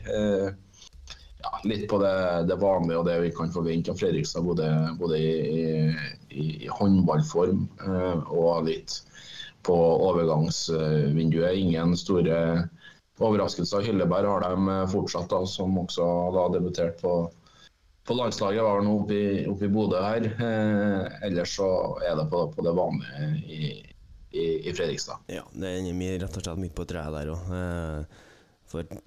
Eh, 1.44 1.50
ja, 1.52 1.68
litt 1.68 1.88
på 1.88 1.98
det, 1.98 2.44
det, 2.48 2.56
vanlige 2.56 2.98
og 2.98 3.06
det 3.06 3.20
vi 3.20 3.32
kan 3.34 3.52
forvente 3.52 3.90
av 3.90 3.98
Fredrikstad, 3.98 4.44
både, 4.44 4.96
både 4.98 5.18
i, 5.18 5.94
i, 6.30 6.64
i, 6.64 6.68
håndballform 6.68 7.68
eh, 7.80 8.32
og 8.32 8.64
litt 8.68 9.02
på 9.64 9.76
overgangsvinduet. 10.08 11.54
Ingen 11.56 11.96
store 11.96 12.68
overraskelser. 13.20 13.84
Hylleberg 13.86 14.28
har 14.28 14.44
de 14.44 14.76
fortsatt, 14.92 15.30
da, 15.30 15.44
som 15.46 15.78
også 15.80 16.04
da 16.34 16.48
debutert 16.52 17.00
på, 17.00 17.14
på 18.04 18.18
landslaget. 18.18 18.64
Var 18.64 18.84
nå 18.84 18.98
oppe 19.00 19.16
i, 19.16 19.44
i 19.48 19.72
Bodø 19.72 20.02
her. 20.04 20.28
Eh, 20.28 21.26
ellers 21.28 21.56
så 21.56 21.68
er 22.04 22.18
det 22.20 22.28
på, 22.32 22.46
på 22.52 22.66
det 22.66 22.76
vanlige 22.76 23.30
i, 23.46 23.70
i, 24.34 24.48
i, 24.68 24.72
Fredrikstad. 24.74 25.24
Ja, 25.32 25.46
det 25.52 25.78
er 25.78 26.18
rett 26.26 26.36
og 26.36 26.44
slett 26.44 26.60
midt 26.60 26.76
på 26.76 26.88
treet 26.88 27.14
der 27.14 27.32
òg. 27.32 27.54
Eh, 27.56 28.20
for 28.68 28.98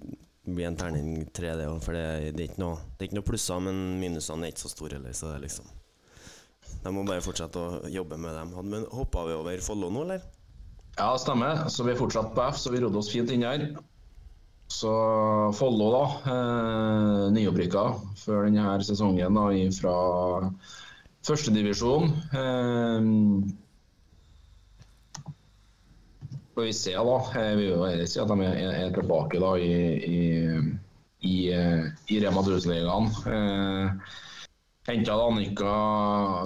blir 0.54 0.68
en 0.68 0.78
terning 0.78 1.26
tre, 1.34 1.52
det 1.58 1.68
òg. 1.70 1.80
For 1.84 1.96
det, 1.96 2.32
det, 2.36 2.44
er 2.44 2.50
ikke 2.50 2.62
noe, 2.62 2.80
det 2.96 3.04
er 3.04 3.10
ikke 3.10 3.18
noe 3.20 3.28
plusser, 3.28 3.60
men 3.64 3.82
minusene 4.00 4.48
er 4.48 4.54
ikke 4.54 4.64
så 4.66 4.72
store 4.72 4.98
heller. 4.98 5.16
Så 5.16 5.30
det 5.30 5.36
er 5.38 5.44
liksom 5.46 5.68
De 6.84 6.92
må 6.94 7.04
bare 7.08 7.24
fortsette 7.24 7.60
å 7.60 7.92
jobbe 7.92 8.18
med 8.20 8.36
dem. 8.38 8.56
Men 8.70 8.88
hoppa 8.94 9.26
vi 9.28 9.36
over 9.36 9.64
Follo 9.64 9.92
nå, 9.92 10.06
eller? 10.08 10.26
Ja, 10.98 11.12
stemmer. 11.20 11.68
Så 11.70 11.86
vi 11.86 11.94
er 11.94 12.00
fortsatt 12.00 12.34
på 12.34 12.48
F, 12.48 12.58
så 12.58 12.74
vi 12.74 12.82
rodde 12.82 12.98
oss 13.00 13.12
fint 13.12 13.30
inn 13.34 13.46
her. 13.46 13.68
Så 14.68 14.90
Follo, 15.56 15.88
da. 15.94 16.02
Eh, 16.32 17.22
Nyopprykka 17.36 17.84
før 18.20 18.48
denne 18.48 18.74
sesongen 18.84 19.38
da, 19.38 19.46
fra 19.78 19.94
førstedivisjon. 21.28 22.12
Eh, 22.42 23.08
får 26.58 26.64
vi 26.64 26.72
se, 26.74 26.92
da. 26.92 27.18
Jeg 27.38 27.56
vil 27.58 27.68
jo 27.68 27.82
heller 27.86 28.08
si 28.10 28.18
at 28.18 28.30
de 28.32 28.36
er, 28.42 28.72
er 28.82 28.94
tilbake 28.96 29.38
da 29.38 29.52
i, 29.62 29.74
i, 30.08 30.22
i, 31.22 31.36
i 32.10 32.16
Rema 32.24 32.42
1000-ligaen. 32.42 33.12
Eh, 33.30 34.16
Henta 34.88 35.14
Annika 35.20 35.74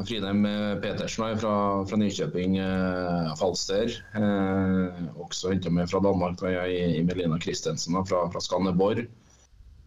Fridheim 0.05 0.45
Petersen 0.83 1.39
fra, 1.41 1.55
fra 1.89 2.01
Nykjøping 2.03 2.59
eh, 2.61 3.33
Falster. 3.41 3.97
Eh, 4.19 5.01
også 5.23 5.55
henta 5.55 5.73
med 5.73 5.89
fra 5.89 6.03
Danmark 6.05 6.37
da 6.43 6.53
jeg, 6.59 6.99
i 6.99 7.05
Melina 7.09 7.41
Christensen 7.41 7.97
fra, 8.05 8.27
fra 8.35 8.45
Skanderborg. 8.45 9.07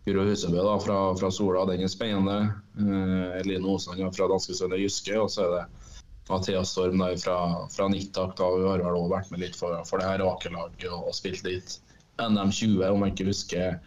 Guro 0.08 0.25
Husebø 0.25 0.58
da, 0.58 0.79
fra, 0.82 1.00
fra 1.20 1.29
Sola, 1.34 1.67
den 1.70 1.86
er 1.86 1.91
spennende. 1.91 2.39
Eh, 2.82 3.41
Eline 3.44 3.75
Osan 3.75 4.01
fra 4.15 4.32
danske 4.34 4.58
Sønne 4.58 4.82
Jyske. 4.82 5.20
Og 5.22 5.29
så 5.36 5.46
er 5.46 5.53
det 5.60 5.84
Mathias 6.29 6.72
Storm 6.74 7.01
der 7.03 7.17
fra, 7.22 7.38
fra 7.70 7.88
Nittak. 7.91 8.36
da 8.39 8.50
Hun 8.50 8.67
har 8.67 8.84
vel 8.84 8.98
også 8.98 9.13
vært 9.13 9.32
med 9.34 9.46
litt 9.46 9.60
for, 9.60 9.77
for 9.86 10.01
det 10.01 10.10
her 10.10 10.25
Aker-laget 10.25 10.89
og, 10.89 11.12
og 11.12 11.17
spilt 11.17 11.46
litt 11.46 11.79
NM20, 12.22 12.84
om 12.89 13.03
jeg 13.03 13.15
ikke 13.15 13.29
husker 13.29 13.79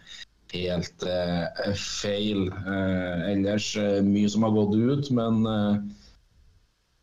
helt 0.55 1.03
eh, 1.03 1.75
feil. 1.77 2.49
Eh, 2.49 3.25
ellers 3.33 3.77
eh, 3.77 4.01
mye 4.05 4.29
som 4.31 4.47
har 4.47 4.55
gått 4.57 4.77
ut, 4.77 5.11
men 5.17 5.41
eh, 5.47 5.81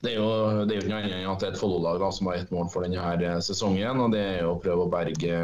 det 0.05 0.13
er 0.13 0.19
jo 0.19 0.65
det 0.69 0.77
er 0.77 0.89
enn 0.93 1.29
at 1.31 1.41
det 1.41 1.49
er 1.49 1.53
et 1.55 1.59
Follo-lag 1.59 2.03
som 2.13 2.29
har 2.29 2.39
ett 2.39 2.51
mål 2.53 2.69
for 2.73 2.85
denne 2.85 3.01
her 3.01 3.21
eh, 3.25 3.39
sesongen. 3.43 4.01
og 4.01 4.15
Det 4.15 4.23
er 4.23 4.41
jo 4.43 4.55
å 4.55 4.61
prøve 4.61 4.85
å 4.87 4.91
berge, 4.91 5.39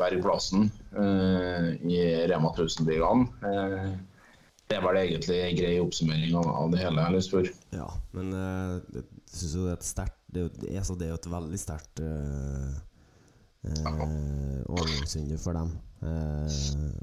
berge 0.00 0.22
plassen 0.24 0.68
eh, 0.96 1.72
i 1.84 2.04
Rema 2.30 2.52
1000-ligaen. 2.56 3.28
det 4.70 4.76
er 4.78 4.84
vel 4.84 5.00
egentlig 5.00 5.40
en 5.44 5.56
grei 5.58 5.72
oppsummering 5.82 6.36
av, 6.38 6.68
det 6.72 6.84
hele. 6.84 7.06
jeg 7.08 7.16
lyst 7.18 7.32
Ja, 7.74 7.88
men 8.16 8.34
syns 9.38 9.54
jo 9.54 9.66
det 9.66 9.74
er 9.74 9.78
et 9.78 9.86
sterkt 9.86 10.20
det, 10.30 10.46
altså 10.78 10.94
det, 10.94 11.06
er 11.06 11.14
jo 11.14 11.18
et 11.18 11.30
veldig 11.32 11.58
sterkt 11.58 12.02
uh, 12.04 12.74
uh, 13.66 14.60
overgangsvindu 14.70 15.38
for 15.42 15.58
dem. 15.58 15.72
Uh, 16.00 16.60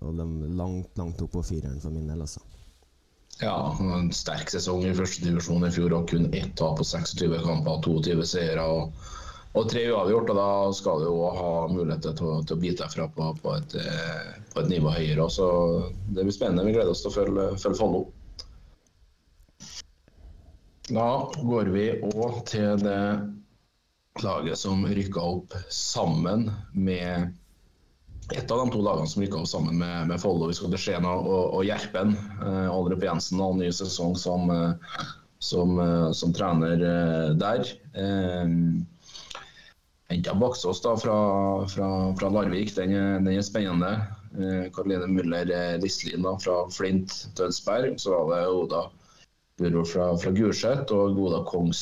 og 0.07 0.15
de 0.17 0.27
langt, 0.57 0.93
langt 0.99 1.21
opp 1.23 1.33
på 1.35 1.43
fireren 1.49 1.81
for 1.83 1.93
min 1.93 2.07
del, 2.07 2.23
altså. 2.23 2.43
Ja, 3.41 3.75
en 3.83 4.09
sterk 4.15 4.49
sesong 4.49 4.87
i 4.87 4.95
første 4.97 5.27
divisjon 5.27 5.67
i 5.67 5.73
fjor. 5.73 5.93
og 5.93 6.07
Kun 6.09 6.31
ett 6.33 6.55
tap 6.57 6.79
på 6.79 6.87
26 6.87 7.37
kamper, 7.43 7.83
22 7.85 8.25
seire 8.25 8.63
og, 8.65 8.95
og 9.53 9.67
tre 9.69 9.83
uavgjort. 9.91 10.31
og 10.33 10.39
Da 10.39 10.49
skal 10.79 11.03
du 11.03 11.09
jo 11.11 11.27
ha 11.35 11.51
mulighet 11.69 12.07
til, 12.07 12.23
å, 12.25 12.39
til 12.47 12.57
å 12.57 12.61
bite 12.63 12.81
deg 12.81 12.95
fra 12.95 13.05
på, 13.13 13.29
på, 13.43 13.57
et, 13.59 13.77
på, 14.55 14.63
et, 14.63 14.71
nivå 14.71 14.95
høyere. 14.95 15.27
Så 15.29 15.49
Det 16.07 16.23
blir 16.23 16.33
spennende. 16.33 16.65
Vi 16.65 16.73
gleder 16.79 16.95
oss 16.95 17.05
til 17.05 17.13
å 17.13 17.17
følge, 17.19 17.51
følge 17.61 17.81
Follo. 17.83 18.07
Da 20.87 21.31
går 21.43 21.67
vi 21.73 21.89
òg 21.99 22.45
til 22.47 22.79
det 22.79 22.99
laget 24.23 24.57
som 24.57 24.85
rykka 24.87 25.19
opp 25.19 25.55
sammen 25.73 26.47
med 26.71 27.33
et 28.35 28.51
av 28.51 28.61
de 28.61 28.71
to 28.71 28.79
lagene 28.83 29.07
som 29.11 29.23
rykka 29.23 29.41
opp 29.41 29.49
sammen 29.51 29.77
med, 29.81 30.07
med 30.07 30.21
Follo. 30.23 30.47
Til 30.51 30.77
Skien 30.79 31.07
og, 31.07 31.27
og, 31.27 31.63
Gjerpen. 31.67 32.13
Eh, 32.39 32.67
Aldrup 32.71 33.03
Jensen 33.03 33.43
har 33.43 33.55
ny 33.59 33.67
sesong 33.75 34.15
som, 34.19 34.47
eh, 34.51 35.03
som, 35.43 35.75
eh, 35.83 36.11
som 36.15 36.35
trener 36.35 36.83
eh, 36.91 37.31
der. 37.39 37.67
Eh, 37.91 38.53
Henta 40.07 40.35
Baksås 40.39 40.79
da 40.85 40.93
fra, 40.95 41.17
fra, 41.67 41.89
fra, 42.15 42.29
Larvik, 42.31 42.71
den 42.77 42.95
er, 42.95 43.17
den 43.19 43.33
er 43.35 43.43
spennende. 43.43 43.91
Eh, 44.39 44.71
Karoline 44.75 45.11
Müller 45.11 45.51
Lislin 45.83 46.23
da, 46.23 46.37
fra 46.39 46.61
Flint 46.71 47.25
Tønsberg. 47.35 47.99
Så 47.99 48.15
var 48.15 48.31
det 48.37 48.55
Oda 48.55 48.85
Buro 49.57 49.85
fra, 49.85 50.11
fra 50.21 50.33
Gulset 50.35 50.91
og 50.93 51.15
Goda 51.17 51.41
Kongs, 51.47 51.81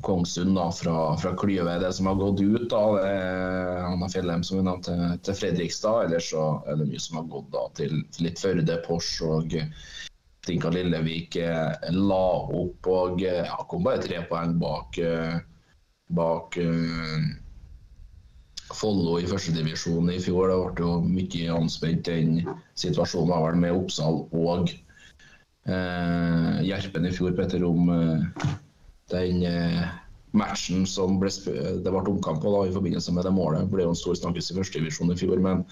Kongsund 0.00 0.54
da, 0.56 0.70
fra, 0.72 1.16
fra 1.20 1.34
Klyve. 1.36 1.74
Det 1.82 1.90
som 1.92 2.06
har 2.08 2.14
gått 2.20 2.40
ut, 2.40 2.68
da, 2.70 2.82
det 2.96 3.08
er 3.10 3.82
Anna 3.90 4.08
Fjellheim 4.08 4.44
som 4.46 4.60
vi 4.60 4.64
nevnte, 4.68 4.94
til, 5.26 5.36
Fredrikstad. 5.36 6.06
Ellers 6.06 6.30
så 6.32 6.46
er 6.64 6.78
det 6.80 6.88
mye 6.88 7.02
som 7.02 7.20
har 7.20 7.28
gått 7.34 7.50
da, 7.52 7.66
til, 7.76 7.98
til 8.14 8.28
litt 8.28 8.40
Førde, 8.40 8.78
Pors 8.86 9.10
og 9.26 9.58
Tinka 10.46 10.70
Lillevik 10.70 11.36
eh, 11.36 11.90
la 11.90 12.26
opp 12.52 12.88
og 12.90 13.22
ja, 13.24 13.56
kom 13.68 13.84
bare 13.86 14.02
tre 14.04 14.20
poeng 14.28 14.58
bak, 14.60 14.98
eh, 15.00 15.38
bak 16.12 16.58
uh, 16.60 17.24
Follo 18.74 19.18
i 19.20 19.28
førstedivisjon 19.28 20.10
i 20.12 20.18
fjor. 20.20 20.50
Det 20.50 20.58
ble 20.76 20.84
jo 20.84 20.94
mye 21.04 21.56
anspent 21.56 22.08
den 22.08 22.42
situasjonen 22.80 23.60
med 23.62 23.76
Oppsal 23.76 24.24
og 24.32 24.68
eh, 24.68 24.83
Gjerpen 25.64 27.06
i 27.08 27.12
fjor, 27.12 27.32
Petter, 27.36 27.62
om 27.64 27.88
eh, 27.88 28.48
den 29.12 29.42
eh, 29.48 29.84
matchen 30.34 30.82
som 30.86 31.18
ble, 31.20 31.30
det 31.30 31.86
ble 31.86 32.02
omkamp 32.10 32.42
på 32.42 32.52
da, 32.52 32.64
i 32.66 32.74
forbindelse 32.74 33.14
med 33.14 33.24
det 33.26 33.32
målet. 33.34 33.68
Ble 33.70 33.86
jo 33.86 33.92
en 33.92 33.98
stor 33.98 34.16
snakkes 34.18 34.50
i 34.50 34.56
førstedivisjon 34.58 35.14
i 35.14 35.18
fjor. 35.18 35.38
Men 35.42 35.62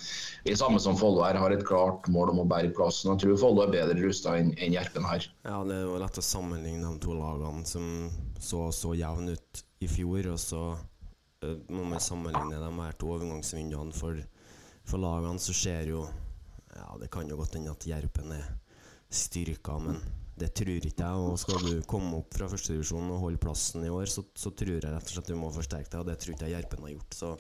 vi 0.47 0.55
samme 0.59 0.81
som 0.83 0.97
Follo 0.99 1.25
her 1.27 1.39
har 1.41 1.55
et 1.55 1.67
klart 1.67 2.07
mål 2.13 2.33
om 2.35 2.45
å 2.45 2.49
berge 2.49 2.73
plassen. 2.77 3.11
Jeg 3.13 3.25
tror 3.25 3.41
Follo 3.43 3.67
er 3.67 3.75
bedre 3.75 3.99
rusta 3.99 4.37
enn 4.39 4.55
en 4.55 4.77
Gjerpen 4.77 5.09
her. 5.09 5.27
Ja, 5.49 5.59
det 5.67 5.81
er 5.81 5.85
jo 5.89 5.99
lett 6.03 6.23
å 6.23 6.27
sammenligne 6.27 6.87
de 6.87 7.03
to 7.03 7.19
lagene 7.19 7.67
som 7.69 8.09
så 8.43 8.69
så 8.75 8.95
jevne 8.99 9.37
ut 9.37 9.65
i 9.83 9.91
fjor. 9.91 10.31
Og 10.33 10.41
så 10.41 10.65
uh, 10.73 11.57
må 11.69 11.85
man 11.85 12.03
sammenligne 12.03 12.63
de 12.63 12.73
her 12.79 12.99
to 13.01 13.13
overgangsvinduene. 13.17 13.99
For, 13.99 14.23
for 14.87 15.03
lagene 15.03 15.43
så 15.43 15.57
skjer 15.57 15.97
jo 15.97 16.07
Ja, 16.73 16.95
det 16.97 17.11
kan 17.13 17.29
jo 17.29 17.37
godt 17.37 17.59
hende 17.59 17.75
at 17.75 17.85
Gjerpen 17.85 18.31
er 18.33 18.47
styrker, 19.15 19.79
men 19.85 20.01
det 20.39 20.51
tror 20.57 20.73
ikke 20.75 21.05
jeg. 21.05 21.23
Og 21.23 21.39
skal 21.41 21.65
du 21.67 21.85
komme 21.89 22.19
opp 22.19 22.35
fra 22.37 22.49
førstedivisjon 22.51 23.13
og 23.13 23.23
holde 23.27 23.41
plassen 23.43 23.85
i 23.87 23.93
år, 23.93 24.09
så, 24.11 24.25
så, 24.35 24.53
tror 24.57 24.77
jeg 24.77 24.85
rett 24.87 25.07
og 25.09 25.15
slett 25.15 25.31
du 25.31 25.39
må 25.39 25.53
forsterke 25.55 25.91
deg, 25.93 26.01
og 26.03 26.11
det 26.11 26.19
tror 26.23 26.35
ikke 26.35 26.49
jeg 26.49 26.57
Gjerpen 26.57 26.87
har 26.87 26.95
gjort. 26.97 27.19
Så, 27.19 27.31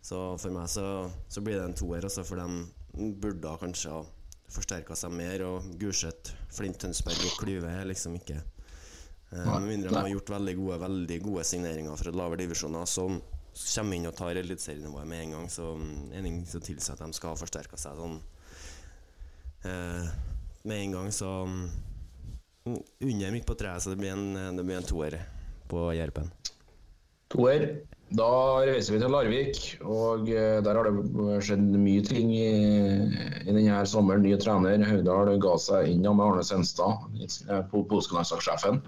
så, 0.00 0.22
for 0.40 0.54
meg 0.54 0.70
så, 0.72 0.86
så, 1.28 1.44
blir 1.44 1.58
det 1.58 1.66
en 1.66 1.76
toer, 1.80 2.06
altså, 2.06 2.24
for 2.26 2.40
de 2.40 3.10
burde 3.22 3.56
kanskje 3.64 3.96
ha 3.96 4.04
forsterka 4.50 4.96
seg 4.98 5.12
mer. 5.14 5.44
Og 5.48 5.74
Gulset, 5.80 6.32
Flint 6.54 6.80
Tønsberg 6.82 7.26
og 7.26 7.36
Klyve 7.40 7.72
er 7.80 7.90
liksom 7.90 8.16
ikke 8.18 8.38
eh, 8.38 9.44
Med 9.46 9.68
mindre 9.68 9.92
de 9.92 10.00
har 10.00 10.14
gjort 10.14 10.32
veldig 10.36 10.56
gode, 10.58 10.80
veldig 10.86 11.20
gode 11.26 11.44
signeringer 11.46 12.00
fra 12.00 12.14
lavere 12.14 12.44
divisjoner 12.44 12.88
som 12.90 13.20
kommer 13.60 13.96
inn 13.96 14.08
og 14.08 14.14
tar 14.16 14.38
eliteserienivået 14.38 15.08
med 15.10 15.24
en 15.24 15.32
gang, 15.34 15.46
så 15.50 15.72
mm, 15.76 16.12
er 16.14 16.20
det 16.22 16.28
ingen 16.30 16.44
som 16.46 16.62
tilsier 16.64 16.94
at 16.94 17.02
de 17.02 17.16
skal 17.16 17.32
ha 17.32 17.38
forsterka 17.38 17.78
seg 17.80 17.98
sånn. 17.98 18.20
Eh, 19.68 20.12
med 20.68 20.84
en 20.84 20.98
gang, 20.98 21.12
så 21.14 21.30
unner 22.66 23.22
jeg 23.24 23.46
på 23.46 23.56
treet, 23.58 23.82
så 23.82 23.94
det 23.94 24.00
blir 24.02 24.12
en, 24.12 24.56
det 24.56 24.66
blir 24.66 24.80
en 24.80 24.86
toer 24.86 25.16
på 25.70 25.88
Gjerpen. 25.96 26.28
Toer. 27.30 27.70
Da 28.10 28.26
reiser 28.66 28.96
vi 28.96 28.98
til 28.98 29.12
Larvik, 29.14 29.58
og 29.86 30.26
eh, 30.34 30.56
der 30.66 30.74
har 30.74 30.88
det 30.88 31.42
skjedd 31.46 31.76
mye 31.78 32.02
ting 32.02 32.32
i, 32.34 32.48
i 33.46 33.52
denne 33.54 33.76
sommeren. 33.86 34.24
Ny 34.26 34.32
trener. 34.42 34.82
Haugdal 34.82 35.36
ga 35.38 35.52
seg 35.62 35.92
inn 35.92 36.02
med 36.02 36.24
Arne 36.24 36.42
Senstad, 36.46 37.06
eh, 37.22 37.60
polsklandslagssjefen. 37.70 38.80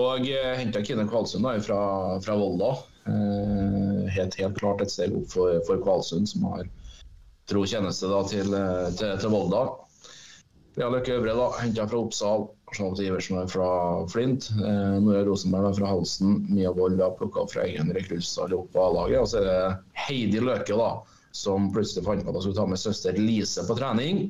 Og 0.00 0.26
eh, 0.26 0.56
henta 0.58 0.82
Kine 0.82 1.06
Kvalsund 1.06 1.46
fra, 1.62 1.82
fra 2.24 2.38
Volda. 2.38 2.72
Helt, 4.10 4.34
helt 4.38 4.58
klart 4.58 4.82
et 4.82 4.90
steg 4.90 5.14
opp 5.14 5.30
for, 5.30 5.62
for 5.68 5.78
Kvalsund, 5.82 6.26
som 6.30 6.50
har 6.50 6.66
tro 7.50 7.62
tjeneste 7.62 8.10
da, 8.10 8.24
til, 8.26 8.50
til, 8.98 9.14
til 9.22 9.30
Volda. 9.30 9.62
Lea 10.78 10.88
Løkke 10.92 11.16
Øvre 11.18 11.34
da, 11.34 11.46
henta 11.58 11.86
fra 11.90 11.98
Oppsal. 11.98 12.48
Charlotte 12.70 13.02
Iversen 13.02 13.48
fra 13.50 13.70
Flint. 14.08 14.50
Eh, 14.54 14.98
Nora 15.02 15.24
Rosenberg 15.26 15.72
er 15.72 15.78
fra 15.80 15.88
Halsen. 15.90 16.36
Mia 16.48 16.70
Wold 16.70 17.00
plukka 17.18 17.42
opp 17.42 17.54
fra 17.54 17.64
egen 17.66 17.90
rekruttstall 17.94 18.54
opp 18.54 18.70
på 18.74 18.84
A-laget. 18.84 19.18
Og 19.18 19.30
så 19.32 19.40
er 19.40 19.48
det 19.48 20.04
Heidi 20.06 20.42
Løke, 20.44 20.76
da, 20.78 20.92
som 21.34 21.72
plutselig 21.74 22.06
fant 22.06 22.22
på 22.22 22.30
at 22.30 22.38
hun 22.38 22.44
skulle 22.44 22.60
ta 22.60 22.68
med 22.70 22.82
søster 22.82 23.18
Lise 23.18 23.64
på 23.66 23.76
trening. 23.78 24.28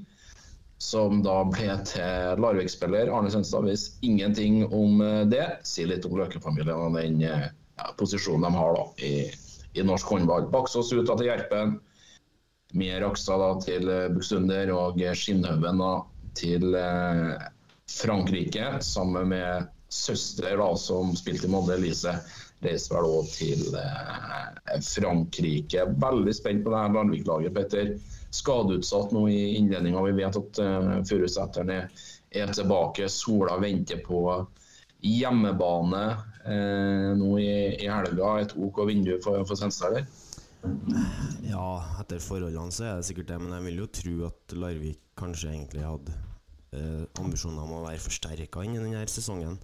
Som 0.80 1.20
da 1.26 1.42
ble 1.44 1.74
til 1.90 2.40
Larvik-spiller. 2.40 3.12
Arne 3.12 3.28
Sønstad 3.32 3.68
visste 3.68 4.00
ingenting 4.06 4.62
om 4.72 5.02
eh, 5.04 5.26
det. 5.28 5.44
Sier 5.68 5.90
litt 5.92 6.08
om 6.08 6.16
Løke-familien 6.16 6.72
og 6.72 6.96
den 6.96 7.20
eh, 7.20 7.50
ja, 7.52 7.92
posisjonen 8.00 8.48
de 8.48 8.56
har 8.56 8.78
da 8.78 8.86
i, 9.04 9.12
i 9.76 9.84
norsk 9.84 10.08
håndball. 10.16 10.48
Baksås 10.48 10.94
ut 10.96 11.04
da 11.04 11.18
til 11.20 11.28
Gjerpen. 11.28 11.76
Mie 12.80 12.96
Rakstad 13.02 13.44
da 13.44 13.52
til 13.60 13.92
eh, 13.92 14.08
Buksunder 14.14 14.72
og 14.72 15.04
Skinnhaugen 15.20 15.84
da 15.84 15.92
til 16.40 16.74
eh, 16.74 17.34
Frankrike 17.90 18.78
sammen 18.80 19.28
med 19.28 19.68
søster 19.90 20.56
da, 20.56 20.76
som 20.76 21.16
spilte 21.18 21.48
i 21.48 21.50
Molde, 21.50 21.76
Elise. 21.76 22.14
Reiste 22.60 22.92
vel 22.92 23.08
òg 23.08 23.28
til 23.32 23.74
eh, 23.80 24.78
Frankrike. 24.84 25.86
Veldig 26.04 26.36
spent 26.36 26.64
på 26.64 26.72
det 26.72 26.84
her 26.84 26.96
Landvik-laget, 26.96 27.56
Petter. 27.56 27.92
Skadeutsatt 28.30 29.14
nå 29.16 29.26
i 29.32 29.56
innledninga. 29.58 30.04
Vi 30.06 30.16
vet 30.20 30.36
at 30.38 30.60
uh, 30.62 31.80
er, 32.30 32.52
tilbake. 32.54 33.08
Sola 33.10 33.56
venter 33.58 33.98
på 34.06 34.22
hjemmebane 35.02 36.04
nå 37.18 37.30
i, 37.40 37.50
i, 37.74 37.88
helga. 37.90 38.36
Et 38.44 38.54
OK 38.54 38.84
vindu 38.86 39.16
for, 39.24 39.42
for 39.48 39.58
Senstad, 39.58 40.04
Ja, 41.48 41.66
etter 41.98 42.22
forholdene 42.22 42.70
så 42.70 42.86
er 42.86 43.00
det 43.00 43.08
sikkert 43.08 43.32
det, 43.32 43.42
men 43.42 43.56
jeg 43.56 43.66
vil 43.66 43.82
jo 43.82 43.92
tro 43.98 44.16
at 44.30 44.58
Larvik 44.62 45.02
kanskje 45.18 45.50
egentlig 45.56 45.88
hadde 45.88 46.29
eh, 46.76 47.02
ambisjoner 47.20 47.64
om 47.64 47.76
å 47.78 47.82
være 47.84 48.02
forsterka 48.02 48.64
inn 48.66 48.76
i 48.76 48.82
denne 48.82 49.02
sesongen. 49.10 49.58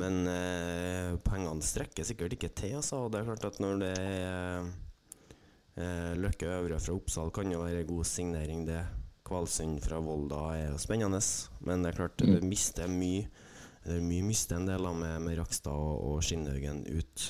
Men 0.00 0.20
eh, 0.30 1.16
pengene 1.26 1.64
strekker 1.64 2.06
sikkert 2.06 2.36
ikke 2.36 2.52
til, 2.54 2.78
altså. 2.80 3.06
Det 3.10 3.20
er 3.20 3.28
klart 3.30 3.48
at 3.50 3.60
når 3.62 3.82
det 3.82 3.92
er 3.98 4.70
eh, 5.80 6.12
Løkke 6.20 6.50
Øvre 6.58 6.80
fra 6.82 6.96
Oppsal 6.96 7.32
kan 7.34 7.50
jo 7.52 7.62
være 7.64 7.86
god 7.88 8.08
signering, 8.08 8.66
det. 8.68 8.82
Kvalsund 9.30 9.78
fra 9.84 10.00
Volda 10.02 10.40
er 10.56 10.64
jo 10.72 10.78
spennende. 10.82 11.20
Men 11.66 11.84
det 11.84 11.92
er 11.92 12.00
klart, 12.00 12.18
det 12.18 12.42
mister 12.42 12.90
mye. 12.90 13.28
Det 13.84 13.96
er 13.96 14.04
mye 14.04 14.24
mister 14.26 14.58
en 14.58 14.66
del 14.68 14.86
av 14.86 14.96
med, 14.98 15.20
med 15.22 15.38
Rakstad 15.38 15.72
og, 15.72 16.00
og 16.08 16.24
Skinnhaugen 16.26 16.82
ut. 16.90 17.26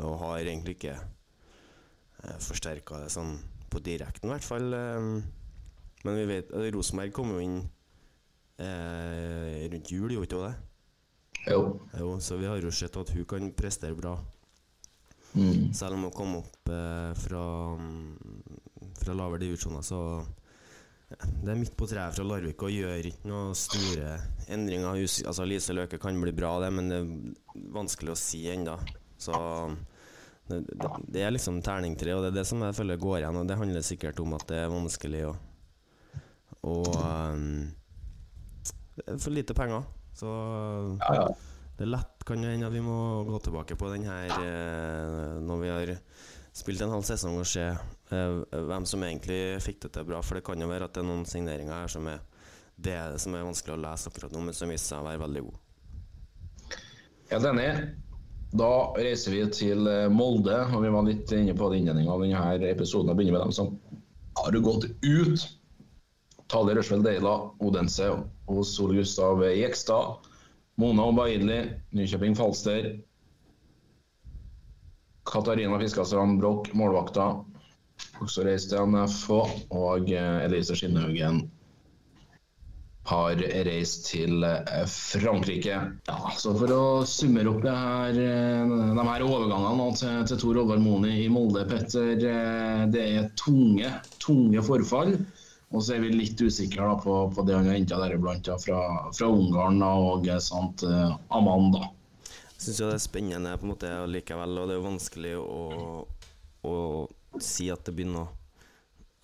Og 0.00 0.16
har 0.22 0.40
egentlig 0.40 0.78
ikke 0.78 0.94
eh, 0.96 2.38
forsterka 2.42 3.04
det 3.04 3.12
sånn 3.14 3.36
på 3.70 3.82
direkten, 3.84 4.28
i 4.28 4.32
hvert 4.32 4.46
fall. 4.46 4.72
Eh, 4.74 5.10
men 6.04 6.18
vi 6.20 6.24
vet 6.28 6.50
Rosenberg 6.74 7.14
kom 7.16 7.30
jo 7.32 7.44
inn 7.44 7.60
eh, 8.62 9.64
rundt 9.72 9.92
jul, 9.92 10.12
gjorde 10.12 10.28
ikke 10.28 10.44
det? 10.44 10.54
Jo. 11.50 11.60
jo. 11.98 12.14
Så 12.20 12.38
vi 12.40 12.48
har 12.48 12.62
jo 12.62 12.72
sett 12.72 12.96
at 12.96 13.12
hun 13.14 13.26
kan 13.28 13.50
prestere 13.56 13.96
bra. 13.98 14.14
Mm. 15.34 15.74
Selv 15.74 15.96
om 15.96 16.06
hun 16.06 16.14
kom 16.14 16.36
opp 16.38 16.70
eh, 16.70 17.12
fra, 17.18 17.44
fra 19.00 19.16
lavere 19.18 19.42
divisjoner, 19.42 19.82
så 19.82 20.00
ja, 21.10 21.18
det 21.42 21.52
er 21.52 21.58
midt 21.58 21.74
på 21.76 21.88
treet 21.90 22.16
fra 22.16 22.26
Larvik 22.26 22.62
og 22.64 22.72
gjør 22.72 23.08
ikke 23.10 23.28
noen 23.28 23.56
store 23.58 24.14
endringer. 24.52 25.02
Altså 25.28 25.46
Lise 25.46 25.74
Løke 25.76 25.98
kan 26.00 26.20
bli 26.22 26.32
bra, 26.34 26.56
det, 26.62 26.70
men 26.74 26.92
det 26.92 27.00
er 27.02 27.66
vanskelig 27.74 28.14
å 28.14 28.18
si 28.18 28.44
ennå. 28.50 28.78
Så 29.20 29.34
det, 30.48 30.60
det, 30.70 30.90
det, 31.08 31.22
er 31.22 31.34
liksom 31.34 31.60
terning 31.64 31.96
tre, 31.98 32.14
og 32.14 32.24
det 32.24 32.32
er 32.32 32.40
det 32.40 32.48
som 32.48 32.62
jeg 32.64 32.76
føler 32.76 33.00
går 33.00 33.20
igjen. 33.20 33.40
Og 33.40 33.48
det 33.50 33.58
handler 33.60 33.86
sikkert 33.86 34.22
om 34.24 34.36
at 34.38 34.46
det 34.50 34.60
er 34.62 34.72
vanskelig 34.72 35.22
å, 35.28 35.34
å 36.70 36.76
um, 37.34 37.48
for 39.18 39.30
lite 39.34 39.54
penger. 39.54 39.84
Så 40.14 40.30
ja, 41.00 41.14
ja. 41.14 41.26
det 41.78 41.86
er 41.86 41.92
lett 41.96 42.24
kan 42.26 42.44
hende 42.44 42.68
at 42.68 42.74
vi 42.74 42.82
må 42.84 43.24
gå 43.28 43.40
tilbake 43.44 43.76
på 43.76 43.90
den 43.92 44.06
her 44.08 44.30
eh, 44.30 45.40
når 45.42 45.58
vi 45.60 45.72
har 45.72 45.90
spilt 46.54 46.84
en 46.84 46.94
halv 46.94 47.04
sesong 47.06 47.40
og 47.40 47.48
se 47.50 47.64
eh, 47.66 48.36
hvem 48.54 48.86
som 48.86 49.02
egentlig 49.02 49.58
fikk 49.64 49.82
det 49.84 49.92
til 49.96 50.06
bra. 50.08 50.22
For 50.22 50.38
det 50.38 50.46
kan 50.46 50.60
jo 50.60 50.70
være 50.70 50.88
at 50.88 50.94
det 50.94 51.02
er 51.02 51.10
noen 51.10 51.26
signeringer 51.28 51.82
her 51.82 51.90
som 51.90 52.08
er 52.10 52.22
det 52.74 52.98
som 53.22 53.34
er 53.34 53.44
vanskelig 53.46 53.76
å 53.76 53.82
lese 53.84 54.10
akkurat 54.10 54.32
nå, 54.34 54.40
men 54.46 54.56
som 54.56 54.70
viser 54.70 54.94
seg 54.94 55.02
å 55.02 55.08
være 55.08 55.22
veldig 55.22 55.44
gode. 55.46 55.60
Helt 57.30 57.50
enig. 57.50 57.68
Da 58.54 58.70
reiser 58.94 59.34
vi 59.34 59.42
til 59.54 59.90
eh, 59.90 60.06
Molde, 60.12 60.60
og 60.70 60.84
vi 60.84 60.94
var 60.94 61.06
litt 61.08 61.34
inne 61.34 61.56
på 61.58 61.70
det 61.70 61.82
innledninga 61.82 62.14
av 62.14 62.22
denne 62.22 62.70
episoden. 62.70 63.10
Jeg 63.10 63.18
begynner 63.18 63.38
med 63.38 63.46
dem 63.48 63.54
som 63.56 63.74
har 64.38 64.58
gått 64.62 64.86
ut. 65.02 65.46
Tali 66.50 66.74
Røsvold 66.76 67.06
Deila, 67.06 67.34
Odense 67.64 68.10
og 68.12 68.28
Sol 68.64 68.94
Gustav 68.94 69.42
Jekstad. 69.44 70.30
Mona 70.76 71.04
Obaidli, 71.06 71.58
Nykjøping 71.94 72.34
Falster. 72.36 72.88
Katarina 75.24 75.78
Fiskastrand 75.80 76.40
Broch, 76.40 76.72
målvakta. 76.74 77.28
Også 78.20 78.44
reist 78.44 78.72
til 78.72 78.90
NFH. 78.90 79.30
Og 79.70 80.10
Elise 80.10 80.76
Skinnhaugen 80.76 81.44
har 83.04 83.36
reist 83.68 84.06
til 84.08 84.44
Frankrike. 84.88 85.78
Ja, 86.08 86.18
så 86.40 86.54
For 86.56 86.72
å 86.72 86.84
summere 87.08 87.52
opp 87.52 87.66
her, 87.68 88.16
de 88.16 89.06
her 89.08 89.24
overgangene 89.26 89.88
til, 90.00 90.22
til 90.30 90.40
Tor 90.40 90.60
Oddvar 90.62 90.80
Moen 90.82 91.06
i 91.10 91.28
Molde, 91.32 91.66
Petter. 91.68 92.14
Det 92.90 93.04
er 93.04 93.28
tunge, 93.40 93.92
tunge 94.24 94.64
forfall. 94.64 95.18
Og 95.74 95.82
så 95.82 95.96
er 95.96 96.04
vi 96.04 96.12
litt 96.14 96.38
usikre 96.38 96.86
da, 96.86 96.94
på, 97.02 97.16
på, 97.34 97.42
det 97.46 97.56
han 97.56 97.66
har 97.66 97.74
henta 97.74 97.98
deriblant 97.98 98.46
ja, 98.46 98.54
fra, 98.62 98.78
fra 99.10 99.30
Ungarn 99.30 99.80
da, 99.82 99.90
og 99.98 100.28
sant, 100.44 100.84
uh, 100.86 101.16
Amanda. 101.34 101.88
Jeg 102.54 102.68
syns 102.68 102.78
det 102.78 102.90
er 102.92 103.02
spennende 103.02 103.56
på 103.58 103.66
en 103.66 103.72
måte 103.72 103.90
likevel, 104.08 104.54
og 104.60 104.70
det 104.70 104.76
er 104.76 104.78
jo 104.78 104.86
vanskelig 104.86 105.34
å, 105.40 105.64
å 106.70 106.76
si 107.42 107.66
at 107.74 107.82
det 107.84 107.96
begynner 107.98 108.30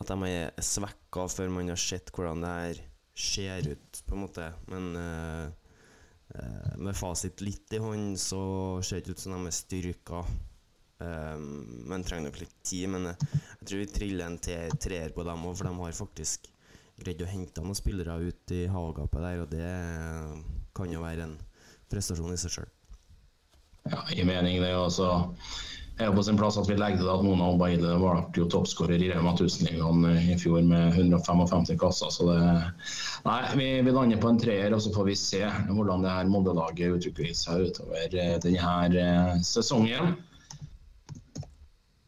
At 0.03 0.11
de 0.11 0.33
er 0.33 0.65
svekka 0.65 1.29
før 1.31 1.55
man 1.55 1.71
har 1.71 1.79
sett 1.79 2.11
hvordan 2.17 2.43
det 2.43 2.53
her 2.57 2.83
ser 3.21 3.71
ut, 3.71 4.03
på 4.09 4.17
en 4.17 4.23
måte. 4.25 4.51
Men 4.73 4.91
uh, 4.97 5.47
med 6.81 6.99
fasit 6.99 7.43
litt 7.45 7.75
i 7.77 7.83
hånd, 7.83 8.19
så 8.19 8.43
ser 8.83 8.99
det 8.99 9.05
ikke 9.05 9.19
ut 9.19 9.23
som 9.23 9.37
de 9.37 9.51
er 9.51 9.55
styrka. 9.55 10.25
Um, 11.01 11.85
men 11.89 12.05
trenger 12.05 12.29
nok 12.29 12.41
litt 12.43 12.57
tid. 12.67 12.89
Men 12.93 13.11
jeg 13.13 13.67
tror 13.67 13.83
vi 13.83 13.91
triller 13.95 14.27
en 14.27 14.41
treer 14.41 15.15
på 15.17 15.27
dem 15.27 15.47
òg, 15.49 15.57
for 15.57 15.69
de 15.69 15.75
har 15.81 16.01
faktisk 16.01 16.51
greid 17.01 17.23
å 17.25 17.31
hente 17.31 17.65
noen 17.65 17.79
spillere 17.79 18.19
ut 18.21 18.53
i 18.53 18.67
havgapet 18.69 19.25
der, 19.25 19.41
og 19.41 19.53
det 19.55 19.71
kan 20.77 20.93
jo 20.93 21.01
være 21.01 21.25
en 21.25 21.39
prestasjon 21.91 22.35
i 22.35 22.41
seg 22.41 22.59
sjøl. 22.59 22.71
Ja, 23.89 24.03
i 24.13 24.25
mening 24.29 24.61
det. 24.61 24.75
også 24.77 25.09
er 26.01 26.09
jo 26.09 26.17
på 26.17 26.23
sin 26.25 26.39
plass 26.41 26.57
at 26.61 26.69
vi 26.69 26.77
legger 26.79 27.03
til 27.03 27.11
at 27.13 27.25
Mona 27.25 27.51
Obaide 27.53 27.97
ble 28.01 28.13
jo 28.37 28.47
toppskårer 28.53 29.03
i 29.03 29.11
Rema 29.11 29.35
1000-ligaen 29.35 30.07
i 30.33 30.37
fjor 30.41 30.63
med 30.65 30.97
155 30.97 31.77
kasser. 31.81 32.13
Så 32.15 32.29
det 32.29 32.41
Nei, 33.27 33.41
vi, 33.59 33.69
vi 33.85 33.93
lander 33.93 34.21
på 34.21 34.31
en 34.31 34.41
treer, 34.41 34.73
og 34.73 34.81
så 34.81 34.93
får 34.95 35.11
vi 35.11 35.17
se 35.19 35.43
hvordan 35.69 36.05
det 36.05 36.15
her 36.15 36.31
Molde-laget 36.33 36.97
utvikler 36.97 37.35
seg 37.37 37.69
utover 37.69 38.17
denne 38.17 39.03
eh, 39.03 39.35
sesongen. 39.45 40.15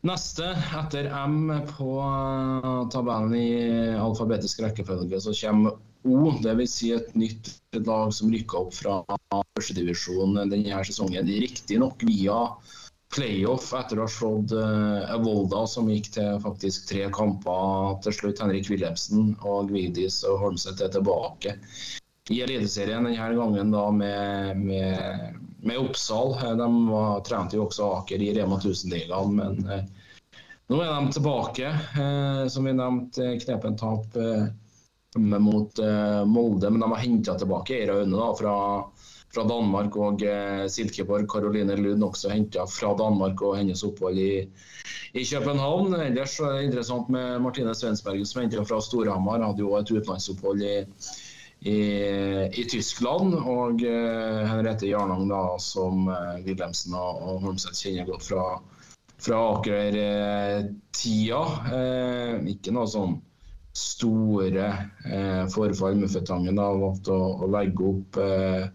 Neste, 0.02 0.48
etter 0.74 1.06
M 1.14 1.52
på 1.68 1.92
uh, 2.02 2.88
tabellen 2.90 3.34
i 3.38 3.50
alfabetisk 3.94 4.64
rekkefølge, 4.64 5.20
så 5.22 5.34
kommer 5.38 5.78
O. 6.02 6.32
Dvs. 6.42 6.72
Si 6.74 6.90
et 6.90 7.12
nytt 7.14 7.52
lag 7.86 8.10
som 8.10 8.32
rykker 8.32 8.64
opp 8.64 8.74
fra 8.74 8.96
førstedivisjon 9.54 10.40
denne 10.50 10.80
sesongen. 10.88 11.30
Riktignok 11.44 12.02
via 12.08 12.40
playoff 13.14 13.70
etter 13.78 14.00
å 14.00 14.08
ha 14.08 14.10
slått 14.10 14.56
Evolda, 14.56 15.20
Volda, 15.22 15.62
som 15.70 15.90
gikk 15.92 16.10
til 16.16 16.42
faktisk 16.42 16.88
tre 16.90 17.06
kamper 17.14 18.00
til 18.02 18.18
slutt. 18.18 18.42
Henrik 18.42 18.72
Wilhelmsen 18.72 19.36
og 19.38 19.70
Gvidis 19.70 20.24
og 20.26 20.40
Holmseth 20.42 20.82
er 20.82 20.90
tilbake 20.96 21.60
i 22.30 22.42
Eliteserien 22.42 23.04
denne 23.08 23.35
gangen 23.37 23.72
da 23.74 23.88
med, 23.90 24.61
med 24.62 25.42
med 25.62 25.78
Oppsal. 25.78 26.32
Eh, 26.32 26.56
de 26.56 26.90
var, 26.90 27.20
trente 27.20 27.56
jo 27.56 27.66
også 27.66 27.90
Aker 27.98 28.22
i 28.22 28.32
Rema 28.35 28.58
1000-ligaen, 28.58 29.37
men 29.37 29.62
eh, 29.70 29.85
nå 30.70 30.80
er 30.82 30.90
de 30.90 31.14
tilbake. 31.14 31.70
Eh, 32.02 32.42
som 32.50 32.66
vi 32.66 32.74
nevnte, 32.76 33.37
knepen 33.44 33.78
tap 33.78 34.18
eh, 34.18 34.50
mot 35.22 35.78
eh, 35.78 36.24
Molde, 36.26 36.70
men 36.70 36.82
de 36.82 36.90
har 36.92 37.04
henta 37.04 37.38
tilbake 37.38 37.78
Eira 37.78 38.00
Aune 38.00 38.18
da, 38.18 38.28
fra, 38.38 38.56
fra, 39.35 39.46
Danmark. 39.48 39.96
Og 39.96 40.26
eh, 40.26 40.66
Silkeborg, 40.66 41.28
Caroline 41.30 41.78
Lund 41.78 42.11
også 42.11 42.32
henta 42.35 42.66
fra 42.66 42.94
Danmark 42.98 43.42
og 43.46 43.58
hennes 43.61 43.85
opphold 43.87 44.18
i, 44.18 44.32
i 45.14 45.26
København. 45.28 45.94
Ellers 46.00 46.40
er 46.40 46.58
det 46.58 46.70
interessant 46.70 47.12
med 47.12 47.38
Martine 47.44 47.76
Svensberg 47.78 48.26
som 48.26 48.42
henta 48.42 48.66
fra 48.66 48.82
Storhamar. 48.82 49.46
Hadde 49.46 49.62
jo 49.62 49.76
et 49.78 49.94
utenlandsopphold 49.94 50.66
i 50.66 50.78
i, 51.62 51.81
i, 52.51 52.64
Tyskland. 52.70 53.35
Og 53.38 53.83
uh, 53.87 54.42
Henriette 54.51 54.90
Jarnang, 54.90 55.27
da, 55.31 55.42
som 55.62 56.09
uh, 56.11 56.38
Wilhelmsen 56.46 56.94
og, 56.98 57.22
og 57.22 57.42
Holmseth 57.46 57.79
kjenner 57.81 58.09
godt 58.11 58.29
fra, 58.29 58.46
fra 59.22 59.42
Aker-tida. 59.57 61.42
Uh, 61.68 62.40
ikke 62.55 62.75
noe 62.75 62.90
sånn 62.90 63.20
store 63.72 64.88
eh, 65.05 65.46
forfall. 65.48 65.96
Muffetangen 65.96 66.59
har 66.59 66.79
valgt 66.81 67.09
å, 67.09 67.18
å, 67.40 67.51
legge 67.51 67.88
opp 67.88 68.18
eh, 68.20 68.66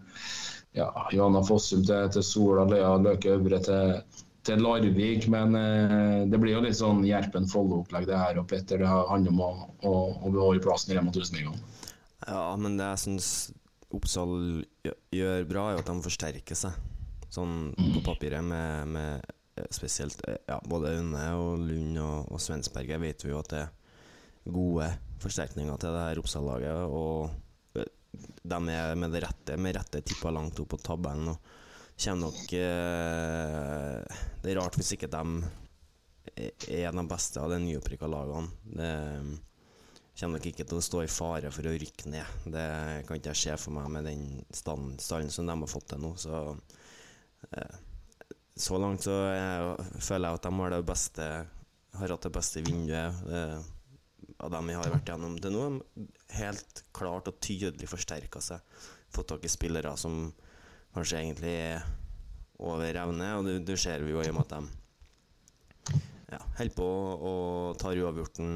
ja, 0.78 0.88
Johanna 1.14 1.42
Fossum 1.46 1.84
til, 1.86 2.08
til 2.14 2.24
Sola, 2.26 2.66
Lea 2.68 2.96
Løke 3.02 3.36
Øvre 3.36 3.60
til, 3.64 3.94
til 4.46 4.62
Larvik. 4.64 5.28
Men 5.30 5.54
eh, 5.58 6.20
det 6.30 6.42
blir 6.42 6.56
jo 6.56 6.64
litt 6.66 6.80
sånn 6.80 7.04
Gjerpen-Follo-opplegg 7.06 8.08
det 8.10 8.18
her. 8.18 8.42
Og 8.42 8.48
Petter, 8.50 8.82
det 8.82 8.90
handler 8.90 9.34
om 9.34 9.44
å, 9.44 9.50
å, 9.86 9.94
å 10.18 10.34
beholde 10.34 10.64
plassen 10.66 10.94
i 10.94 10.98
Rema 10.98 11.14
1000-ligaen. 11.14 11.62
Ja, 12.26 12.56
men 12.58 12.78
det 12.78 12.86
jeg 12.94 13.02
syns 13.04 13.30
Oppsal 13.94 14.64
gjør 15.14 15.44
bra, 15.48 15.70
er 15.70 15.80
at 15.80 15.88
de 15.88 16.04
forsterker 16.04 16.58
seg. 16.58 16.76
Sånn 17.32 17.70
på 17.76 18.02
papiret 18.04 18.44
med, 18.44 18.88
med 18.92 19.28
eh, 19.56 19.68
spesielt 19.72 20.20
eh, 20.28 20.40
ja, 20.48 20.58
både 20.64 20.94
Aune 20.96 21.24
og 21.36 21.62
Lund 21.62 22.00
og, 22.00 22.30
og 22.32 22.40
Svensberget 22.40 23.00
vet 23.00 23.24
vi 23.24 23.32
jo 23.32 23.40
at 23.40 23.52
det 23.52 23.62
er 23.62 24.52
gode 24.52 24.88
forsterkninger 25.20 25.80
til 25.80 25.96
det 25.96 26.04
her 26.06 26.20
Oppsal-laget. 26.20 26.84
Og 26.88 27.80
eh, 27.80 27.88
de 28.44 28.60
er 28.74 29.00
med 29.00 29.16
det 29.16 29.24
rette, 29.24 29.56
med 29.60 29.76
rette 29.76 30.04
tippa 30.04 30.32
langt 30.34 30.60
opp 30.60 30.72
på 30.74 30.80
tabellen. 30.84 31.32
Og 31.32 31.56
kommer 31.98 32.28
nok 32.28 32.52
eh, 32.54 34.20
Det 34.42 34.52
er 34.52 34.60
rart 34.60 34.76
hvis 34.78 34.94
ikke 34.94 35.10
de 35.10 35.24
er 36.38 36.92
de 36.92 37.04
beste 37.08 37.40
av 37.40 37.52
de 37.52 37.60
nyopprykka 37.64 38.08
lagene. 38.10 38.52
Det 38.68 38.92
kommer 40.18 40.38
nok 40.38 40.48
ikke 40.50 40.66
til 40.66 40.80
å 40.80 40.84
stå 40.84 41.02
i 41.04 41.10
fare 41.10 41.50
for 41.54 41.68
å 41.68 41.74
rykke 41.78 42.10
ned. 42.10 42.38
Det 42.50 42.66
kan 43.06 43.20
ikke 43.20 43.34
jeg 43.34 43.42
se 43.42 43.58
for 43.62 43.76
meg 43.76 43.90
med 43.94 44.08
den 44.08 44.24
stallen 44.50 45.30
som 45.30 45.46
de 45.46 45.54
har 45.54 45.70
fått 45.70 45.92
til 45.92 46.02
nå. 46.02 46.12
Så, 46.18 46.40
eh, 47.52 47.76
så 48.58 48.80
langt 48.82 49.06
så 49.06 49.14
jeg, 49.30 49.88
føler 50.02 50.28
jeg 50.28 50.40
at 50.40 50.48
de 50.48 50.52
har 50.58 50.74
det 50.74 50.84
beste 50.86 51.28
Har 51.98 52.12
hatt 52.12 52.26
det 52.26 52.30
beste 52.30 52.60
vinduet. 52.62 53.14
Eh, 53.32 53.58
av 54.38 54.50
dem 54.52 54.68
vi 54.70 54.74
har 54.76 54.90
vært 54.92 55.08
gjennom 55.08 55.38
til 55.42 55.54
nå, 55.54 55.62
helt 56.36 56.82
klart 56.94 57.30
og 57.30 57.40
tydelig 57.42 57.88
forsterka 57.90 58.42
seg. 58.44 58.60
Fått 59.10 59.32
tak 59.32 59.46
i 59.46 59.50
spillere 59.50 59.96
som 59.98 60.28
kanskje 60.94 61.22
egentlig 61.22 61.54
er 61.58 61.88
over 62.62 63.00
evne, 63.02 63.32
og 63.38 63.48
du, 63.48 63.56
du 63.64 63.74
ser 63.78 64.04
vi 64.04 64.12
jo 64.12 64.22
i 64.22 64.30
og 64.30 64.36
med 64.36 64.46
at 64.46 64.54
de 64.54 64.87
ja, 66.28 66.38
holder 66.58 66.74
på 66.76 66.86
og 67.30 67.78
tar 67.80 67.96
uavgjorten. 67.96 68.50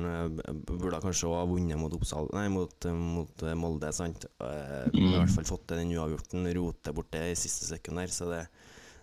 Burde 0.68 1.00
kanskje 1.00 1.30
ha 1.32 1.44
vunnet 1.48 1.80
mot 1.80 1.94
Oppsal 1.96 2.28
Nei, 2.34 2.44
mot, 2.52 2.88
mot 2.92 3.46
Molde, 3.56 3.92
sant. 3.96 4.26
Mm. 4.38 4.98
I 4.98 5.14
hvert 5.16 5.32
fall 5.36 5.48
fått 5.48 5.64
til 5.70 5.80
den 5.80 5.94
uavgjorten. 5.96 6.50
Roter 6.58 6.96
bort 6.96 7.12
det 7.14 7.24
i 7.30 7.38
siste 7.38 7.70
sekund. 7.70 8.02
Så 8.12 8.28
det, 8.28 8.44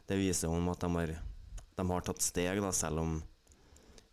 det 0.09 0.19
viser 0.21 0.53
om 0.53 0.69
at 0.69 0.85
de 0.85 0.91
har, 0.99 1.15
de 1.79 1.87
har 1.93 2.05
tatt 2.05 2.21
steg, 2.25 2.61
da, 2.61 2.71
selv 2.75 3.01
om 3.05 3.17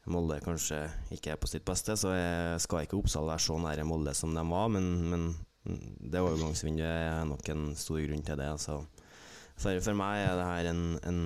Molde 0.07 0.39
kanskje 0.45 0.85
ikke 1.15 1.35
er 1.35 1.39
på 1.43 1.49
sitt 1.51 1.65
beste, 1.67 1.97
så 1.99 2.13
jeg 2.15 2.61
skal 2.63 2.87
ikke 2.87 2.99
Oppsal 3.01 3.27
være 3.27 3.43
så 3.43 3.57
nære 3.59 3.87
Molde 3.89 4.15
som 4.15 4.35
de 4.37 4.45
var, 4.47 4.69
men, 4.71 4.87
men 5.11 5.25
det 5.67 6.23
overgangsvinduet 6.23 6.87
er 6.87 7.25
nok 7.27 7.49
en 7.51 7.73
stor 7.79 7.99
grunn 8.05 8.23
til 8.27 8.39
det. 8.39 8.47
Altså. 8.55 8.81
For, 9.57 9.81
for, 9.83 9.97
meg 9.99 10.23
er 10.23 10.37
det 10.39 10.47
her 10.47 10.69
en, 10.71 10.85
en 11.11 11.21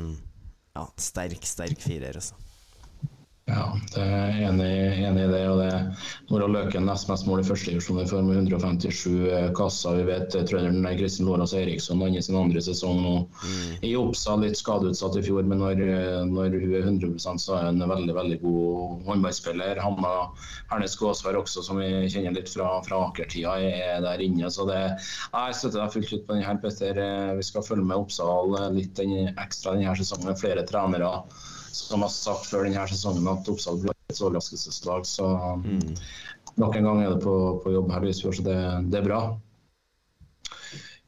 ja, 0.76 0.86
sterk, 0.96 1.44
sterk 1.44 1.82
firer. 1.82 2.16
Altså. 2.16 2.38
Ja, 3.50 3.64
det 3.94 4.02
er 4.04 4.36
enig, 4.46 4.70
enig 5.02 5.24
i 5.26 5.30
det. 5.30 5.40
og 5.50 5.58
det 5.58 5.70
Nora 6.30 6.46
Løken 6.46 6.84
nest 6.86 7.08
mest 7.10 7.26
mål 7.26 7.40
i 7.42 7.46
første 7.48 7.72
divisjon 7.72 7.98
i 7.98 8.06
form 8.06 8.28
av 8.30 8.36
157 8.38 9.50
kasser. 9.58 9.96
Vi 9.98 10.04
vet 10.06 10.36
eh, 10.38 10.44
trønderen 10.46 10.98
Kristin 10.98 11.26
Lårås 11.26 11.54
Eriksson 11.58 12.04
i 12.06 12.22
sin 12.22 12.38
andre 12.38 12.62
sesong 12.62 13.00
nå 13.02 13.14
mm. 13.24 13.72
i 13.88 13.92
Oppsal. 13.98 14.44
Litt 14.44 14.60
skadeutsatt 14.60 15.18
i 15.18 15.24
fjor, 15.26 15.42
men 15.50 15.62
når, 15.64 15.82
eh, 15.82 16.20
når 16.30 16.54
hun 16.60 16.76
er 16.78 16.86
100% 16.86 17.42
så 17.42 17.58
er 17.58 17.68
hun 17.70 17.82
en 17.82 17.90
veldig 17.90 18.16
veldig 18.20 18.40
god 18.44 19.04
håndballspiller. 19.10 19.82
Hanna 19.82 20.14
Hernes 20.70 20.94
Gåsvær 21.00 21.40
også, 21.42 21.66
som 21.66 21.82
vi 21.82 21.90
kjenner 22.12 22.38
litt 22.38 22.52
fra, 22.54 22.76
fra 22.86 23.04
Aker-tida, 23.08 23.58
er 23.58 24.04
der 24.06 24.22
inne. 24.22 24.50
så 24.54 24.68
det, 24.70 24.80
Jeg 25.34 25.58
støtter 25.58 25.82
deg 25.82 25.96
fullt 25.96 26.14
ut 26.14 26.26
på 26.28 26.38
denne, 26.38 26.58
Petter. 26.62 27.02
Eh, 27.02 27.36
vi 27.40 27.50
skal 27.50 27.66
følge 27.66 27.88
med 27.90 28.04
Oppsal 28.04 28.54
litt 28.76 28.94
den, 29.00 29.32
ekstra 29.34 29.74
denne 29.74 29.98
sesongen. 29.98 30.38
Flere 30.38 30.62
trenere 30.68 31.16
som 31.72 32.02
har 32.02 32.08
sagt 32.12 32.46
før 32.50 32.64
denne 32.66 32.86
sesongen 32.90 33.28
at 33.30 33.48
Oppsal 33.50 33.78
blir 33.82 33.94
et 34.10 34.20
overraskelseslag. 34.20 35.06
Så 35.06 35.26
mm. 35.64 35.94
nok 36.60 36.76
en 36.76 36.88
gang 36.88 36.98
er 37.04 37.10
det 37.14 37.22
på, 37.24 37.34
på 37.64 37.72
jobb 37.76 37.88
her, 37.94 38.02
Lysfjord, 38.06 38.36
så 38.40 38.44
det, 38.46 38.58
det, 38.90 38.98
er 39.00 39.06
bra. 39.06 39.20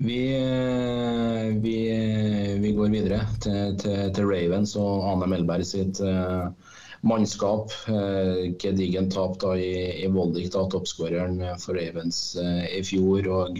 Vi, 0.02 0.22
vi, 1.62 1.76
vi 2.62 2.70
går 2.74 2.88
videre 2.90 3.20
til, 3.42 3.76
til, 3.78 4.12
til, 4.14 4.26
Ravens 4.26 4.76
og 4.80 5.04
Ane 5.12 5.26
Melberg 5.30 5.64
sitt 5.68 6.00
uh, 6.02 6.44
mannskap. 7.06 7.70
Uh, 7.86 8.50
Gedigent 8.58 9.12
tap 9.14 9.32
da 9.42 9.50
i, 9.54 10.02
i 10.02 10.06
Voldik, 10.10 10.48
da 10.54 10.60
toppskåreren 10.72 11.36
for 11.62 11.72
Ravens 11.78 12.18
uh, 12.40 12.64
i 12.66 12.82
fjor. 12.86 13.22
og 13.30 13.52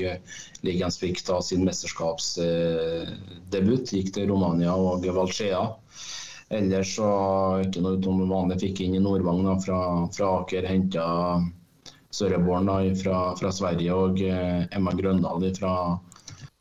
Ligens 0.67 0.99
fikk 0.99 1.23
da 1.29 1.41
sin 1.47 1.65
mesterskapsdebut. 1.69 3.93
Gikk 3.95 4.09
til 4.17 4.29
Romania 4.35 4.73
og 4.75 5.07
Valchea. 5.07 5.63
Ellers 6.53 6.97
så 6.99 7.09
ikke 7.65 7.81
noe 7.81 7.97
utenom 7.97 8.29
vanlig 8.29 8.59
fikk 8.61 8.83
inn 8.85 8.97
i 8.99 9.01
Nordvang 9.01 9.41
da, 9.47 9.57
fra, 9.63 9.81
fra 10.13 10.31
Aker. 10.43 10.69
Henta 10.69 11.07
Sørreborn 12.13 12.69
fra, 13.01 13.21
fra, 13.39 13.53
Sverige 13.57 13.95
og 13.97 14.21
eh, 14.21 14.67
Emma 14.77 14.93
Grøndal 14.93 15.47
fra 15.57 15.75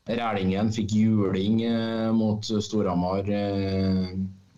Rælingen. 0.08 0.72
Fikk 0.72 0.94
juling 0.96 1.60
eh, 1.68 2.08
mot 2.16 2.40
Storhamar 2.48 3.28
eh, 3.28 4.14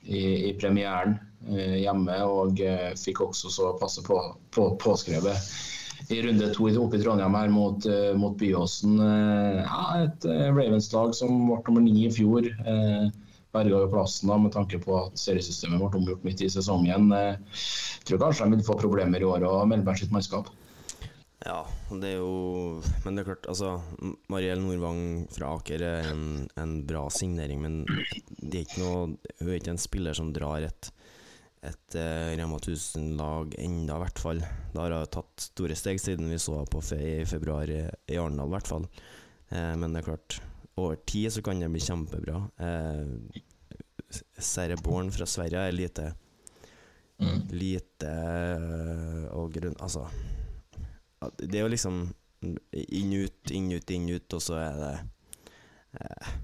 i, 0.07 0.23
i, 0.23 0.53
premieren 0.61 1.19
eh, 1.51 1.81
hjemme. 1.83 2.21
Og 2.31 2.63
eh, 2.63 2.93
fikk 2.95 3.25
også 3.27 3.51
så 3.51 3.73
passe 3.81 4.07
på, 4.07 4.21
på, 4.55 4.71
påskrevet 4.79 5.51
i 6.13 6.21
runde 6.23 6.53
to 6.55 6.69
oppe 6.79 6.99
i 6.99 7.03
Trondheim 7.03 7.35
her 7.35 7.49
mot, 7.49 7.87
uh, 7.89 8.11
mot 8.21 8.35
Byåsen. 8.37 8.99
Ja, 9.01 9.85
et 10.05 10.27
Ravens-lag 10.29 11.15
som 11.17 11.47
ble 11.49 11.57
nummer 11.65 11.81
ni 11.81 12.03
i 12.05 12.11
fjor. 12.13 12.45
Uh, 12.61 13.07
berga 13.55 13.85
jo 13.85 13.93
plassen 13.93 14.31
da, 14.31 14.39
med 14.41 14.53
tanke 14.55 14.81
på 14.83 14.99
at 14.99 15.17
seriesystemet 15.21 15.81
ble 15.81 16.01
omgjort 16.01 16.27
midt 16.27 16.43
i 16.45 16.51
sesongen. 16.53 17.09
Jeg 17.15 17.39
eh, 17.39 17.65
tror 18.09 18.23
kanskje 18.27 18.51
de 18.51 18.59
vil 18.59 18.67
få 18.67 18.79
problemer 18.81 19.23
i 19.23 19.29
år 19.29 19.47
og 19.49 19.65
Melberg 19.71 20.03
sitt 20.03 20.15
mannskap. 20.15 20.51
Ja, 21.45 21.61
det 22.01 22.15
er 22.15 22.21
jo 22.23 22.81
Men 23.05 23.17
det 23.17 23.25
er 23.25 23.27
klart, 23.29 23.47
altså 23.53 23.75
Mariell 24.33 24.63
Nordvang 24.65 25.27
fra 25.35 25.51
Aker 25.59 25.83
er 25.85 26.07
en, 26.09 26.47
en, 26.57 26.79
bra 26.89 27.03
signering, 27.13 27.61
men 27.61 27.83
det 28.41 28.63
er 28.63 28.65
ikke 28.65 28.81
noe 28.81 29.03
hun 29.43 29.51
er 29.51 29.59
ikke 29.59 29.75
en 29.75 29.83
spiller 29.83 30.17
som 30.17 30.33
drar 30.33 30.65
et, 30.65 30.89
et 31.69 31.99
uh, 32.01 32.33
Rema 32.39 32.57
1000-lag 32.63 33.59
enda, 33.61 33.99
i 33.99 34.05
hvert 34.07 34.25
fall. 34.25 34.41
Da 34.73 34.87
har 34.87 34.97
hun 34.97 35.13
tatt 35.19 35.51
store 35.51 35.77
steg 35.77 36.01
siden 36.01 36.33
vi 36.33 36.41
så 36.41 36.57
henne 36.63 36.73
på 36.73 36.81
fe 36.85 37.03
i 37.03 37.29
februar 37.29 37.69
i 37.69 37.85
Arendal, 38.17 38.49
i 38.49 38.57
hvert 38.57 38.73
fall. 38.73 38.89
Eh, 39.51 39.73
men 39.77 39.93
det 39.93 40.01
er 40.01 40.11
klart 40.15 40.41
over 40.77 40.97
tid 41.07 41.33
så 41.33 41.43
kan 41.43 41.61
det 41.61 41.71
bli 41.71 41.83
kjempebra. 41.83 42.41
Eh, 42.59 43.43
Sereborn 44.39 45.11
fra 45.15 45.27
Sverige 45.27 45.63
er 45.69 45.75
lite 45.75 46.13
mm. 47.19 47.41
Lite 47.55 48.11
eh, 48.11 49.27
og 49.35 49.53
grunn... 49.55 49.77
Altså 49.83 50.07
Det 51.39 51.59
er 51.59 51.65
jo 51.65 51.73
liksom 51.73 52.05
inn, 52.75 53.13
ut, 53.17 53.51
inn, 53.51 53.71
ut, 53.73 53.91
inn, 53.91 54.09
ut, 54.13 54.37
og 54.37 54.43
så 54.43 54.59
er 54.61 54.81
det 54.81 54.95
eh, 56.01 56.35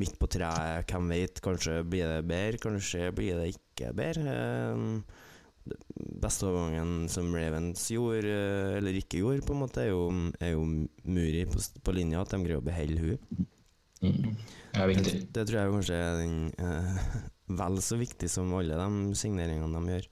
midt 0.00 0.16
på 0.20 0.30
treet. 0.30 0.86
Hvem 0.88 1.10
vet? 1.12 1.42
Kanskje 1.44 1.82
blir 1.84 2.08
det 2.08 2.22
bedre, 2.30 2.62
kanskje 2.62 3.10
blir 3.16 3.42
det 3.42 3.50
ikke 3.56 3.92
bedre. 3.98 4.36
Eh, 4.38 5.76
beste 6.22 6.48
overgangen 6.48 7.10
som 7.12 7.28
Ravens 7.36 7.84
gjorde, 7.92 8.32
eh, 8.32 8.78
eller 8.78 8.96
ikke 9.02 9.20
gjorde, 9.20 9.44
på 9.44 9.56
en 9.56 9.62
måte, 9.66 9.84
er 9.84 9.92
jo, 9.92 10.06
er 10.40 10.54
jo 10.54 10.64
Muri 11.04 11.44
på, 11.50 11.60
på 11.84 11.96
linja. 11.98 12.22
At 12.22 12.32
de 12.32 12.40
greier 12.46 12.62
å 12.62 12.64
beholde 12.70 13.04
hun 13.04 13.50
Mm. 14.00 14.32
Det 14.70 14.80
er 14.80 14.88
viktig. 14.88 15.12
Det, 15.12 15.28
det, 15.34 15.44
tror 15.48 15.58
jeg 15.60 15.72
kanskje 15.74 16.00
er 16.00 16.18
den, 16.20 16.36
uh, 16.60 17.06
vel 17.60 17.80
så 17.84 17.98
viktig 18.00 18.30
som 18.32 18.52
alle 18.56 18.78
de 18.80 19.16
signeringene 19.18 19.76
de 19.76 19.94
gjør. 19.96 20.10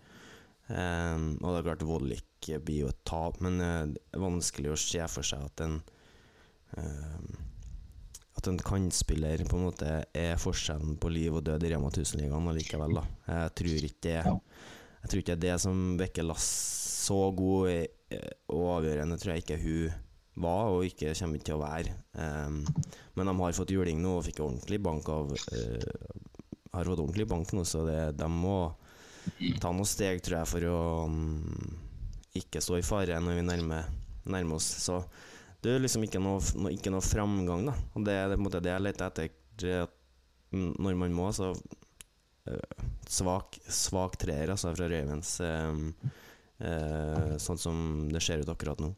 Um, 0.68 1.28
og 1.40 1.54
det 1.54 1.60
er 1.60 1.66
klart 1.70 1.84
Vollik 1.88 2.48
blir 2.60 2.82
jo 2.82 2.90
et 2.92 3.04
tap, 3.08 3.38
men 3.44 3.60
uh, 3.62 3.84
det 3.88 4.02
er 4.12 4.24
vanskelig 4.24 4.74
å 4.74 4.80
se 4.80 5.04
for 5.08 5.24
seg 5.24 5.46
at 5.46 5.62
en 5.64 5.78
uh, 6.76 7.44
At 8.38 8.50
en 8.50 8.60
kantspiller 8.60 9.40
på 9.48 9.56
en 9.56 9.64
måte 9.70 9.94
er 10.14 10.36
forskjellen 10.38 10.98
på 11.00 11.10
liv 11.10 11.34
og 11.34 11.46
død 11.48 11.64
i 11.64 11.72
Rema 11.72 11.88
1000-ligaen 11.88 12.50
allikevel. 12.52 13.00
Da. 13.00 13.06
Jeg 13.32 13.54
tror 13.58 13.86
ikke 13.88 14.02
det 14.04 14.18
Jeg 14.18 15.08
tror 15.08 15.22
ikke 15.22 15.32
det 15.32 15.38
er 15.38 15.46
det 15.46 15.62
som 15.64 15.80
vekker 15.98 16.28
Lass 16.28 16.50
så 17.08 17.30
god 17.32 17.88
og 18.52 18.62
avgjørende, 18.76 19.16
tror 19.16 19.32
jeg 19.32 19.42
ikke 19.46 19.58
hun 19.62 19.96
var, 20.42 20.72
og 20.72 20.86
ikke 20.86 21.14
kommer 21.18 21.42
til 21.44 21.56
å 21.56 21.62
være. 21.62 21.94
Um, 22.14 22.62
men 23.18 23.30
de 23.30 23.34
har 23.40 23.56
fått 23.56 23.72
juling 23.74 24.00
nå 24.02 24.18
og 24.18 24.26
fikk 24.26 24.42
ordentlig 24.44 24.80
bank 24.82 25.08
av 25.12 25.32
uh, 25.34 25.88
Har 26.74 26.90
fått 26.90 27.02
ordentlig 27.02 27.26
bank 27.30 27.52
nå, 27.56 27.64
så 27.66 27.84
det, 27.86 28.00
de 28.18 28.28
må 28.32 28.58
ta 29.60 29.72
noen 29.72 29.88
steg, 29.88 30.20
tror 30.24 30.40
jeg, 30.40 30.50
for 30.50 30.68
å 30.68 30.82
um, 31.08 31.48
ikke 32.38 32.62
stå 32.64 32.78
i 32.78 32.86
fare 32.86 33.18
når 33.22 33.40
vi 33.40 33.48
nærmer, 33.48 33.88
nærmer 34.28 34.58
oss. 34.60 34.68
Så 34.84 35.00
det 35.64 35.74
er 35.74 35.82
liksom 35.82 36.06
ikke 36.06 36.22
noe, 36.22 36.42
no, 36.60 36.70
ikke 36.72 36.92
noe 36.94 37.04
framgang, 37.04 37.66
da. 37.70 37.74
Og 37.98 38.06
det 38.06 38.14
er 38.14 38.32
det, 38.32 38.38
det 38.62 38.74
jeg 38.74 38.84
leter 38.86 39.10
etter. 39.10 39.94
Når 40.54 40.94
man 40.96 41.12
må, 41.12 41.26
så 41.36 41.50
uh, 41.52 42.86
svak, 43.10 43.58
svak 43.68 44.16
treer 44.20 44.54
altså, 44.54 44.72
fra 44.76 44.88
Ravens, 44.88 45.38
Um, 45.44 45.90
uh, 46.62 47.34
sånn 47.38 47.60
som 47.60 47.76
det 48.10 48.22
ser 48.24 48.42
ut 48.42 48.50
akkurat 48.50 48.80
nå. 48.82 48.92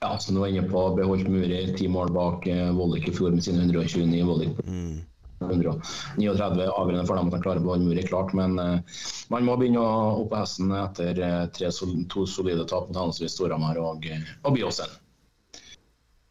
Ja, 0.00 0.18
som 0.18 0.34
du 0.34 0.40
var 0.40 0.48
inne 0.48 0.62
på, 0.62 0.80
beholdt 0.96 1.28
Muri 1.28 1.74
ti 1.76 1.88
mål 1.88 2.12
bak 2.12 2.46
eh, 2.48 2.70
Vollik 2.72 3.08
i 3.08 3.12
fjor 3.12 3.34
med 3.36 3.44
sine 3.44 3.66
129 3.66 4.22
Vollik. 4.24 4.60
Mm. 4.64 5.02
139 5.40 6.68
avgjørende 6.68 7.04
for 7.08 7.16
dem 7.18 7.28
at 7.28 7.34
de 7.34 7.40
klarer 7.44 7.60
å 7.60 7.66
beholde 7.66 7.84
Muri, 7.84 8.04
klart. 8.08 8.32
Men 8.36 8.56
eh, 8.62 9.02
man 9.28 9.44
må 9.44 9.58
begynne 9.60 9.82
å 9.84 10.22
opp 10.22 10.30
på 10.32 10.38
hesten 10.40 10.72
etter 10.72 11.20
eh, 11.20 11.42
tre, 11.52 11.68
to 12.08 12.24
solide 12.24 12.64
tap 12.70 12.88
mot 12.88 12.96
henholdsvis 12.96 13.36
Storhamar 13.36 13.76
og, 13.82 14.06
eh, 14.08 14.24
og 14.40 14.56
Byåsen. 14.56 14.94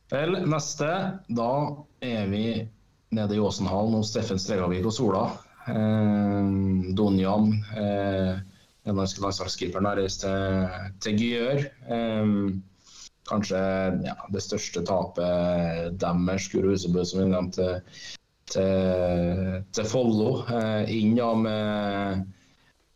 Vel, 0.10 0.40
neste. 0.50 0.90
Da 1.30 1.52
er 2.02 2.26
vi 2.32 2.46
nede 3.14 3.38
i 3.38 3.44
Åsenhallen 3.44 4.00
hos 4.00 4.10
Steffen 4.16 4.42
Stregavik 4.42 4.90
og 4.90 4.96
Sola. 4.98 5.28
Eh, 5.70 6.50
Donjan, 6.98 7.54
eh, 7.78 8.34
den 8.90 8.98
norske 8.98 9.22
landslagskeeperen, 9.22 9.92
har 9.92 10.02
reist 10.02 10.26
til, 10.26 10.90
til 11.06 11.22
Gyør. 11.22 11.64
Eh, 11.86 12.34
kanskje 13.30 13.60
ja, 14.06 14.16
det 14.34 14.44
største 14.44 14.84
tapet 14.88 16.00
deres, 16.02 16.50
Guro 16.52 16.74
Husebø, 16.74 17.06
som 17.06 17.24
vi 17.24 17.30
nevnte, 17.30 17.70
til, 18.50 19.64
til 19.76 19.88
Follo. 19.90 20.42
Eh, 20.50 20.90
inn 20.98 21.16
ja, 21.18 21.30
med 21.38 22.26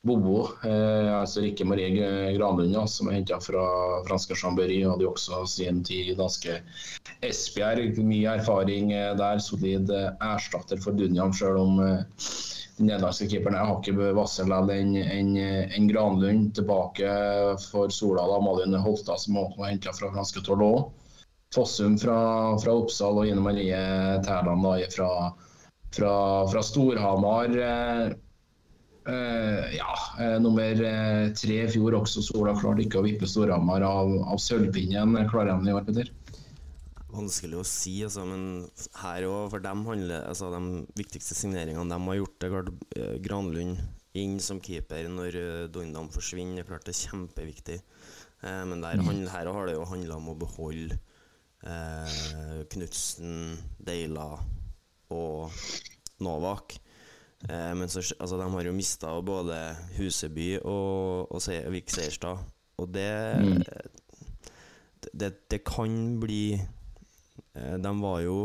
Bobo, 0.03 0.49
eh, 0.67 1.11
altså 1.15 1.43
Rikke 1.45 1.65
Marie 1.65 2.33
Granlund, 2.35 2.75
som 2.91 3.07
er 3.07 3.21
henta 3.21 3.37
fra 3.39 3.63
franske 4.07 4.35
Chambéry. 4.35 4.81
Hadde 4.83 5.05
jo 5.05 5.13
også 5.13 5.45
sin 5.47 5.83
tid 5.87 6.11
i 6.11 6.17
danske 6.19 6.57
Esbjerg. 7.23 8.01
Mye 8.03 8.33
erfaring 8.41 8.91
eh, 8.91 9.13
der. 9.19 9.39
Solid 9.39 9.93
eh, 9.93 10.09
erstatter 10.33 10.81
for 10.83 10.97
Dunjam, 10.97 11.31
sjøl 11.31 11.61
om 11.61 11.79
eh, 11.85 12.25
den 12.77 12.89
nederlandske 12.89 13.27
keeperen 13.29 13.55
er 13.57 13.69
hakket 13.69 13.99
vassere 14.17 14.59
enn 14.73 14.95
en, 14.97 15.31
en 15.37 15.87
Granlund. 15.89 16.53
Tilbake 16.57 17.13
for 17.67 17.93
Sola, 17.93 18.25
da, 18.31 18.39
Malin 18.41 18.73
Holstad, 18.81 19.21
som 19.21 19.37
også 19.37 19.61
var 19.61 19.73
henta 19.73 19.93
fra 19.93 20.09
franske 20.15 20.41
Torlot. 20.45 20.91
Fossum 21.53 21.99
fra, 22.01 22.17
fra 22.57 22.73
Oppsal 22.73 23.19
og 23.21 23.29
Ine 23.29 23.43
Marie 23.45 23.77
Tærland 24.25 24.65
fra, 24.95 25.09
fra, 25.93 26.13
fra 26.49 26.63
Storhamar. 26.65 27.53
Uh, 29.03 29.75
ja, 29.75 29.93
uh, 30.17 30.37
nummer 30.41 30.81
tre 31.37 31.59
i 31.59 31.69
fjor 31.69 31.99
også. 31.99 32.23
Sola 32.25 32.55
klarte 32.57 32.87
ikke 32.87 33.03
å 33.03 33.05
vippe 33.05 33.29
Storhamar 33.29 33.85
av, 33.85 34.15
av 34.33 34.41
sølvpinnen. 34.41 35.19
Klarer 35.29 35.53
de 35.53 35.67
det 35.67 35.73
i 35.73 35.77
år, 35.77 35.85
Petter? 35.91 36.13
Vanskelig 37.13 37.59
å 37.59 37.65
si, 37.67 37.91
altså, 38.05 38.23
men 38.25 38.43
her 39.03 39.25
òg, 39.29 39.51
for 39.53 39.61
dem 39.61 39.83
handler 39.85 40.23
altså, 40.25 40.47
De 40.53 40.81
viktigste 40.97 41.35
signeringene 41.37 41.85
de 41.91 41.99
har 42.07 42.17
gjort, 42.17 42.37
det 42.41 42.47
er 42.47 42.53
klart 42.55 42.71
eh, 42.97 43.17
Granlund 43.21 43.83
inn 44.17 44.35
som 44.41 44.59
keeper 44.61 45.07
når 45.09 45.37
Dondam 45.73 46.09
forsvinner. 46.13 46.61
Det 46.61 46.65
er 46.65 46.69
klart 46.71 46.85
det 46.89 46.93
er 46.95 47.01
kjempeviktig. 47.07 47.77
Eh, 48.45 48.63
men 48.69 48.81
der, 48.83 49.01
han, 49.05 49.21
her 49.29 49.49
har 49.53 49.69
det 49.69 49.75
jo 49.77 49.85
handla 49.89 50.17
om 50.19 50.31
å 50.33 50.37
beholde 50.41 50.97
eh, 51.65 52.63
Knutsen, 52.73 53.57
Deila 53.81 54.27
og 55.13 55.53
Novak. 56.23 56.77
Eh, 57.49 57.71
men 57.77 57.89
så, 57.93 58.01
altså, 58.19 58.37
de 58.41 58.49
har 58.57 58.69
jo 58.69 58.75
mista 58.77 59.13
både 59.25 59.57
Huseby 59.99 60.51
og, 60.61 61.29
og 61.33 61.41
Se- 61.45 61.63
Vik 61.73 61.93
Seierstad. 61.93 62.41
Og 62.81 62.89
det, 62.93 63.09
det 65.13 65.33
Det 65.51 65.59
kan 65.67 66.19
bli 66.21 66.55
eh, 66.57 66.63
De 67.53 67.91
var 68.01 68.21
jo 68.25 68.37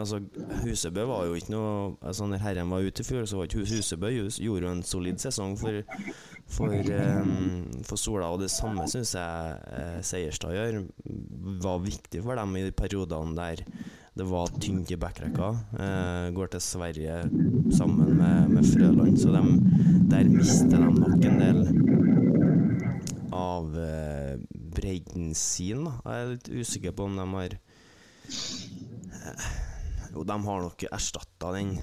Altså, 0.00 0.20
Husebø 0.62 1.04
var 1.04 1.26
jo 1.28 1.36
ikke 1.36 1.52
noe 1.52 1.72
altså, 2.00 2.24
Når 2.28 2.40
Herren 2.40 2.70
var 2.72 2.86
ute 2.86 3.02
i 3.02 3.06
fjor, 3.06 3.26
så 3.28 3.36
var 3.36 3.48
ikke 3.48 3.66
Husebø 3.68 4.10
gjorde 4.14 4.64
jo 4.64 4.72
en 4.72 4.82
solid 4.86 5.20
sesong 5.20 5.58
for, 5.60 5.82
for, 6.48 6.72
um, 6.72 7.66
for 7.84 8.00
Sola. 8.00 8.30
Og 8.30 8.40
det 8.40 8.50
samme 8.54 8.86
syns 8.88 9.12
jeg 9.18 9.58
eh, 9.76 9.98
Seierstad 10.06 10.56
gjør. 10.56 10.80
Var 11.66 11.82
viktig 11.84 12.22
for 12.24 12.40
dem 12.40 12.56
i 12.56 12.64
de 12.68 12.76
periodene 12.76 13.36
der 13.36 13.64
det 14.20 14.26
var 14.26 14.50
tynt 14.60 14.90
i 14.90 14.98
backrekka. 15.00 15.50
Eh, 15.80 16.26
går 16.34 16.50
til 16.52 16.60
Sverige 16.64 17.20
sammen 17.72 18.16
med, 18.18 18.50
med 18.56 18.66
Frøland, 18.66 19.16
så 19.16 19.30
de, 19.32 19.42
der 20.10 20.28
mister 20.28 20.76
de 20.82 20.90
nok 20.96 21.24
en 21.24 21.38
del 21.40 21.60
av 23.32 23.78
eh, 23.78 24.34
bredden 24.74 25.30
sin. 25.38 25.86
Da. 25.86 25.94
Jeg 26.04 26.24
er 26.24 26.32
litt 26.34 26.50
usikker 26.50 26.96
på 26.96 27.06
om 27.06 27.16
de 27.16 27.28
har 27.36 27.54
eh, 27.54 27.69
Jo, 30.10 30.24
de 30.26 30.36
har 30.46 30.62
nok 30.64 30.84
erstatta 30.90 31.52
den 31.54 31.76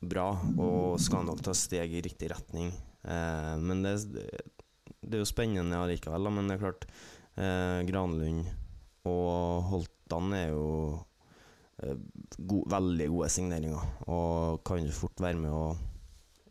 bra, 0.00 0.32
og 0.58 0.98
skal 1.02 1.26
nok 1.26 1.42
ta 1.44 1.54
steg 1.56 1.92
i 1.94 2.02
riktig 2.04 2.30
retning. 2.32 2.72
Eh, 3.04 3.54
men 3.62 3.84
det, 3.84 3.94
det 4.10 5.16
er 5.16 5.22
jo 5.22 5.28
spennende 5.28 5.78
allikevel, 5.78 6.26
da. 6.26 6.32
Men 6.34 6.50
det 6.50 6.56
er 6.56 6.64
klart, 6.64 6.88
eh, 7.36 7.78
Granlund 7.88 8.48
og 9.08 9.70
Holtan 9.70 10.34
er 10.36 10.50
jo 10.52 10.66
eh, 11.82 11.96
gode, 12.38 12.66
veldig 12.74 13.08
gode 13.14 13.30
signeringer, 13.32 13.94
og 14.10 14.64
kan 14.66 14.90
fort 14.94 15.22
være 15.22 15.40
med 15.40 15.54
å 15.54 15.66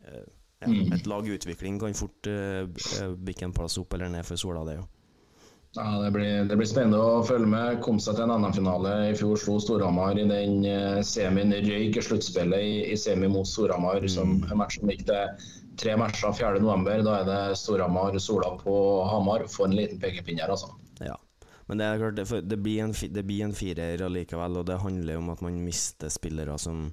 eh, 0.06 0.28
ja, 0.60 0.72
Et 0.96 1.06
lag 1.08 1.24
i 1.24 1.32
utvikling 1.32 1.78
kan 1.80 1.94
fort 1.96 2.28
uh, 2.28 2.66
bikke 3.16 3.46
en 3.46 3.54
plass 3.56 3.78
opp 3.80 3.94
eller 3.96 4.10
ned 4.12 4.26
for 4.28 4.36
Sola, 4.36 4.60
det 4.68 4.74
jo. 4.76 4.82
Ja, 5.76 6.02
det 6.02 6.10
blir, 6.10 6.44
det 6.50 6.56
blir 6.58 6.66
spennende 6.66 6.98
å 6.98 7.22
følge 7.22 7.46
med. 7.46 7.78
Kom 7.84 8.00
seg 8.02 8.16
til 8.18 8.26
en 8.26 8.42
NM-finale. 8.42 8.94
I 9.12 9.14
fjor 9.18 9.38
slo 9.38 9.60
Storhamar 9.62 10.18
i 10.18 10.26
den 10.26 10.64
eh, 10.66 10.98
semien. 11.06 11.54
Røyk 11.54 12.00
i 12.00 12.02
sluttspillet 12.02 12.66
i, 12.66 12.72
i 12.90 12.96
semi 12.98 13.30
mot 13.30 13.46
Storhamar. 13.46 14.02
Som 14.10 14.40
en 14.50 14.64
som 14.66 14.90
gikk 14.90 15.06
til 15.06 15.46
tre 15.78 15.94
matcher 16.00 16.34
4.11. 16.34 17.04
Da 17.06 17.20
er 17.20 17.30
det 17.30 17.40
Storhamar-Sola 17.62 18.56
på 18.64 18.74
Hamar. 19.12 19.46
Få 19.52 19.68
en 19.68 19.78
liten 19.78 20.02
pekepinn 20.02 20.42
her, 20.42 20.50
altså. 20.50 20.74
Ja. 21.06 21.14
Men 21.70 21.78
det 21.78 21.86
er 21.86 22.02
klart, 22.02 22.18
det, 22.18 22.42
det, 22.50 22.58
blir 22.58 22.82
en, 22.82 22.96
det 23.14 23.26
blir 23.28 23.46
en 23.46 23.54
firer 23.54 24.02
allikevel, 24.02 24.58
og 24.58 24.66
det 24.66 24.82
handler 24.82 25.22
om 25.22 25.30
at 25.30 25.46
man 25.46 25.62
mister 25.62 26.10
spillere 26.10 26.58
som 26.58 26.88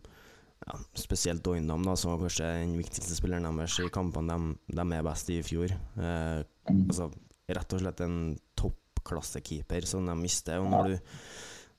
ja, 0.68 0.76
Spesielt 0.94 1.42
Doindam, 1.46 1.82
da, 1.86 1.96
som 1.98 2.14
var 2.14 2.28
kanskje 2.28 2.46
den 2.60 2.78
viktigste 2.78 3.18
spilleren 3.18 3.58
deres 3.58 3.80
i 3.82 3.90
kampene 3.94 4.38
de, 4.38 4.58
de 4.78 4.86
er 4.94 5.06
best 5.06 5.34
i 5.34 5.40
i 5.42 5.46
fjor. 5.46 5.74
Eh, 5.74 6.44
altså, 6.76 7.10
rett 7.48 7.74
og 7.74 7.82
slett 7.82 8.04
en 8.04 8.18
toppklassekeeper 8.60 9.88
som 9.88 10.06
de 10.08 10.16
mister. 10.20 10.60
Og 10.60 10.70
når 10.72 10.92
du, 10.92 11.18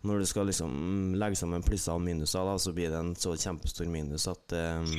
når 0.09 0.23
du 0.23 0.29
skal 0.31 0.49
liksom 0.49 1.15
legge 1.21 1.41
sammen 1.41 1.65
plusser 1.67 1.97
og 1.97 2.05
minuser, 2.05 2.45
da, 2.49 2.57
så 2.61 2.75
blir 2.77 2.93
det 2.93 3.01
en 3.03 3.15
så 3.19 3.35
kjempestor 3.37 3.91
minus 3.93 4.29
at 4.31 4.57
eh, 4.57 4.99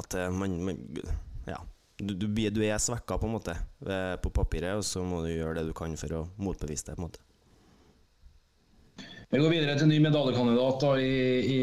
At 0.00 0.18
eh, 0.18 0.30
man, 0.30 0.58
man 0.64 0.82
Ja. 1.46 1.60
Du, 1.94 2.10
du, 2.18 2.26
du 2.26 2.62
er 2.66 2.80
svekka, 2.82 3.20
på 3.22 3.28
en 3.28 3.36
måte, 3.36 3.52
eh, 3.86 4.16
på 4.18 4.32
papiret, 4.34 4.74
og 4.80 4.82
så 4.82 5.04
må 5.06 5.20
du 5.22 5.30
gjøre 5.30 5.60
det 5.60 5.68
du 5.68 5.76
kan 5.78 5.94
for 5.96 6.16
å 6.16 6.24
motbevise 6.42 6.88
det. 6.88 6.96
på 6.96 7.04
en 7.04 7.06
måte 7.06 7.23
Vi 9.34 9.40
går 9.42 9.50
videre 9.50 9.72
til 9.74 9.88
ny 9.90 9.96
medaljekandidat 9.98 10.76
da, 10.78 10.90
i, 11.02 11.14
i, 11.42 11.62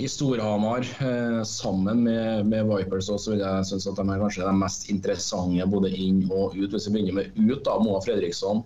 i 0.00 0.06
Storhamar. 0.08 0.86
Eh, 1.04 1.42
sammen 1.44 1.98
med, 2.06 2.46
med 2.48 2.64
Vipers 2.70 3.10
også, 3.12 3.34
vil 3.34 3.42
jeg 3.44 3.66
synes 3.68 3.88
at 3.90 3.98
de 3.98 4.06
er 4.06 4.22
kanskje 4.22 4.46
de 4.46 4.54
mest 4.56 4.86
interessante 4.88 5.66
både 5.68 5.90
inn 5.92 6.22
og 6.32 6.56
ut. 6.56 6.72
Hvis 6.72 6.86
vi 6.88 6.94
begynner 6.94 7.18
med 7.18 7.36
ut, 7.36 7.60
da, 7.66 7.74
Moa 7.84 8.00
Fredriksson. 8.00 8.62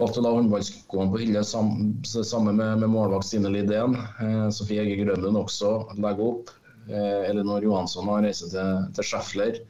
Valgte 0.00 0.24
da 0.24 0.32
håndballskoene 0.32 1.12
på 1.12 1.20
hylle 1.26 1.44
sam, 1.44 1.74
sammen 2.08 2.56
med, 2.56 2.80
med 2.80 2.94
målvakt 2.94 3.28
Stine 3.28 3.52
Lidén. 3.52 3.98
Eh, 4.16 4.48
Sofie 4.56 4.86
Ege 4.86 4.96
Grønlund 5.02 5.42
også 5.42 5.74
legger 6.00 6.30
opp. 6.30 6.54
Eh, 6.88 7.28
Elinor 7.34 7.68
Johansson 7.68 8.08
har 8.14 8.24
reist 8.24 8.48
til, 8.48 8.88
til 8.96 9.10
Schäffler. 9.12 9.60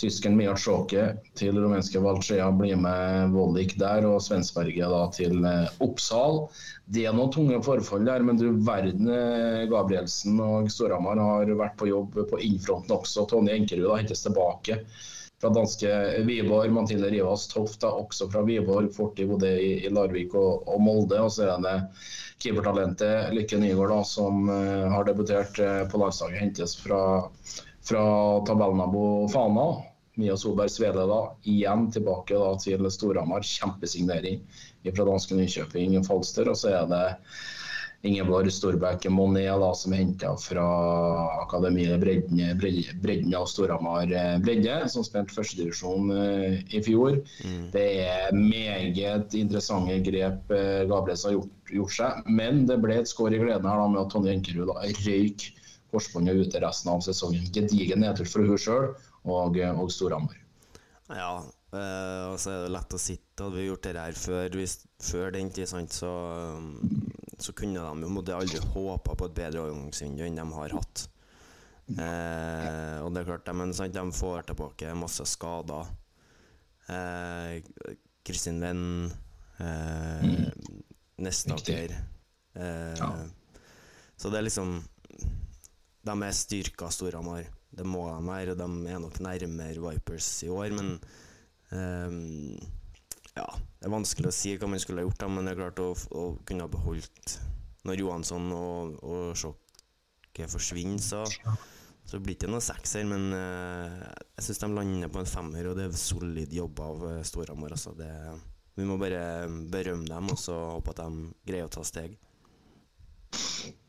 Tyskeren 0.00 0.36
Mia 0.38 0.54
Sjåke 0.56 1.02
til 1.36 1.58
rumenske 1.60 2.00
Valcea 2.00 2.46
blir 2.56 2.78
med 2.80 3.34
Vollik 3.34 3.74
der, 3.80 4.06
og 4.08 4.22
Svensberget 4.24 4.88
da 4.88 5.00
til 5.12 5.44
eh, 5.44 5.66
Oppsal. 5.84 6.46
Det 6.88 7.04
er 7.04 7.16
noen 7.16 7.32
tunge 7.34 7.58
forfall 7.66 8.06
der, 8.08 8.24
men 8.24 8.40
du 8.40 8.48
verden 8.64 9.10
eh, 9.12 9.66
Gabrielsen 9.68 10.40
og 10.40 10.70
Storhamar 10.72 11.20
har 11.20 11.52
vært 11.58 11.76
på 11.80 11.90
jobb 11.90 12.16
på 12.30 12.40
innfronten 12.46 12.96
også. 12.96 13.26
Tonje 13.28 13.58
Enkerud 13.58 13.92
hentes 13.98 14.24
tilbake 14.24 14.78
fra 15.40 15.52
danske 15.52 15.92
Wiborg. 16.24 16.72
Mathilde 16.72 17.12
Rivas 17.12 17.44
Toft 17.52 17.82
da 17.84 17.92
også 18.00 18.30
fra 18.32 18.44
Wiborg, 18.48 18.88
fortid 18.96 19.28
både 19.34 19.52
i, 19.60 19.92
Larvik 19.92 20.32
og, 20.32 20.64
og 20.64 20.80
Molde. 20.80 21.20
Og 21.20 21.28
så 21.36 21.50
er 21.50 21.60
det 21.66 21.76
keepertalentet 22.40 23.34
Lykke 23.36 23.60
Nygaard 23.60 23.92
da, 23.98 24.00
som 24.08 24.48
eh, 24.48 24.88
har 24.96 25.04
debutert 25.12 25.60
på 25.92 26.00
landslaget, 26.00 26.40
hentes 26.40 26.78
fra, 26.80 27.04
fra 27.84 28.08
tabellnabo 28.48 29.04
Fana. 29.28 29.70
Mia 30.18 30.36
Solberg 30.36 30.72
Svele 30.72 31.06
da, 31.06 31.20
igjen 31.46 31.86
tilbake 31.94 32.34
da, 32.34 32.50
til 32.58 32.90
Storhamar. 32.90 33.46
Kjempesignering 33.46 34.42
fra 34.90 35.06
danske 35.06 35.38
Nykjøping 35.38 35.96
Falster. 36.06 36.50
Og 36.50 36.58
så 36.58 36.74
er 36.80 36.88
det 36.90 37.04
Ingeborg 38.06 38.48
Storbekk 38.48 39.04
Monet 39.12 39.50
da, 39.60 39.68
som 39.76 39.92
er 39.92 40.00
henta 40.00 40.32
fra 40.40 40.64
akademiet 41.42 42.00
Bredden, 42.00 42.40
Bredden, 42.60 43.34
av 43.36 43.44
Storhamar 43.50 44.08
eh, 44.08 44.38
Bredde, 44.40 44.78
som 44.88 45.04
spilte 45.04 45.36
førstedivisjon 45.36 46.08
eh, 46.16 46.62
i 46.72 46.80
fjor. 46.84 47.18
Det 47.74 47.86
er 48.06 48.32
meget 48.36 49.36
interessante 49.36 49.98
grep 50.06 50.54
eh, 50.56 50.86
Gabriels 50.88 51.26
har 51.28 51.36
gjort, 51.36 51.52
gjort 51.76 51.96
seg. 51.98 52.32
Men 52.40 52.64
det 52.70 52.80
ble 52.80 53.02
et 53.02 53.12
skår 53.12 53.36
i 53.36 53.42
gleden 53.44 53.68
her 53.68 53.84
da, 53.84 53.88
med 53.92 54.02
at 54.06 54.14
Tonje 54.16 54.32
Enkerud 54.32 54.72
røyk 55.04 55.50
korsbåndet 55.92 56.40
ute 56.40 56.64
resten 56.64 56.94
av 56.94 57.04
sesongen. 57.04 57.44
Gedigen 57.52 58.00
nedtur 58.00 58.28
for 58.30 58.48
hun 58.48 58.60
sjøl 58.60 58.92
og, 59.24 59.58
og 59.58 59.90
Storhamar. 59.92 60.36
Ja, 61.10 61.32
eh, 61.74 62.24
og 62.30 62.36
så 62.38 62.52
er 62.52 62.64
det 62.64 62.74
lett 62.74 62.94
å 62.94 63.00
sitte. 63.02 63.44
Hadde 63.44 63.58
vi 63.58 63.66
gjort 63.66 63.86
det 63.86 63.94
her 63.98 64.18
før, 64.18 64.58
hvis, 64.60 64.76
før 65.02 65.32
den 65.34 65.50
tid, 65.54 65.70
så, 65.70 66.10
um, 66.56 66.74
så 67.40 67.54
kunne 67.56 67.82
de 67.82 68.06
jo 68.06 68.12
måtte 68.12 68.36
aldri 68.36 68.60
håpa 68.74 69.16
på 69.16 69.30
et 69.30 69.38
bedre 69.40 69.64
overgangsvindu 69.64 70.22
enn 70.26 70.38
de 70.38 70.46
har 70.54 70.76
hatt. 70.76 71.06
Eh, 71.90 72.98
og 73.02 73.10
det 73.10 73.24
er 73.24 73.30
klart, 73.32 73.50
men, 73.58 73.74
sant, 73.74 73.96
de 73.96 74.14
får 74.14 74.46
tilbake 74.52 74.94
masse 74.98 75.26
skader. 75.26 75.90
Eh, 76.90 77.58
Kristin 78.26 78.60
Venn, 78.62 79.10
eh, 79.58 80.24
Nestaker 81.20 81.92
eh, 82.54 82.94
Ja. 82.98 83.10
Så 84.16 84.30
det 84.30 84.40
er 84.40 84.46
liksom 84.46 84.80
De 86.04 86.14
er 86.22 86.32
styrka 86.36 86.88
Storhamar. 86.92 87.46
Det 87.70 87.86
må 87.86 88.02
de 88.08 88.26
være, 88.26 88.54
og 88.54 88.58
de 88.58 88.90
er 88.90 89.00
nok 89.02 89.18
nærmere 89.22 89.82
Vipers 89.84 90.28
i 90.42 90.50
år, 90.50 90.74
men 90.74 90.94
um, 91.70 92.58
Ja, 93.36 93.46
det 93.78 93.86
er 93.86 93.94
vanskelig 93.94 94.30
å 94.30 94.34
si 94.34 94.56
hva 94.58 94.68
man 94.70 94.82
skulle 94.82 95.04
ha 95.04 95.06
gjort, 95.06 95.26
men 95.30 95.46
det 95.46 95.54
er 95.54 95.60
klart 95.62 95.82
å, 95.82 95.90
å 95.94 96.24
kunne 96.48 96.66
ha 96.66 96.72
beholdt 96.72 97.36
Når 97.86 98.02
Johansson 98.02 98.50
og, 98.56 98.96
og 99.06 99.38
Sjokket 99.38 100.50
forsvinner, 100.50 100.98
så, 100.98 101.22
så 102.04 102.18
blir 102.18 102.34
det 102.34 102.40
ikke 102.40 102.50
noe 102.52 102.64
sekser, 102.64 103.06
men 103.08 103.30
uh, 103.32 104.02
jeg 104.34 104.48
syns 104.48 104.64
de 104.64 104.72
lander 104.74 105.12
på 105.14 105.22
en 105.22 105.30
femmer, 105.30 105.70
og 105.70 105.78
det 105.78 105.86
er 105.86 106.00
solid 106.00 106.52
jobb 106.52 106.82
av 106.84 107.06
uh, 107.06 107.12
Storhamar. 107.26 107.78
Altså. 107.78 107.94
Vi 108.74 108.86
må 108.88 108.98
bare 109.00 109.46
berømme 109.70 110.10
dem 110.10 110.34
og 110.34 110.38
så 110.42 110.58
håpe 110.74 110.94
at 110.94 111.04
de 111.04 111.30
greier 111.46 111.70
å 111.70 111.72
ta 111.72 111.86
steg. 111.86 112.18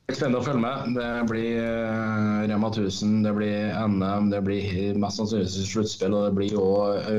Spennende 0.10 0.42
å 0.42 0.44
følge 0.44 0.62
med. 0.64 0.96
Det 0.98 1.10
blir 1.30 1.60
eh, 1.62 2.42
Rema 2.50 2.72
1000, 2.74 3.22
det 3.24 3.32
blir 3.38 3.72
NM, 3.88 4.32
det 4.34 4.42
blir 4.44 4.98
mest 5.00 5.22
sannsynlig 5.22 5.68
sluttspill, 5.70 6.16
og 6.18 6.28
det 6.28 6.36
blir 6.40 6.58
òg 6.60 7.12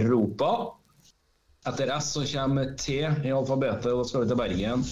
Europa. 0.00 0.50
Etter 1.68 1.92
S 1.92 2.14
så 2.16 2.24
kommer 2.24 2.72
T 2.80 3.02
i 3.04 3.32
alfabetet, 3.36 3.92
og 3.92 4.02
da 4.02 4.08
skal 4.08 4.24
vi 4.24 4.30
til 4.32 4.40
Bergen. 4.40 4.84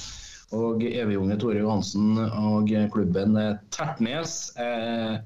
Og 0.57 0.85
evigunge 0.85 1.37
Tore 1.41 1.61
Johansen 1.61 2.15
og 2.21 2.71
klubben 2.93 3.37
eh, 3.41 3.57
Tertnes. 3.75 4.39
Eh, 4.61 5.19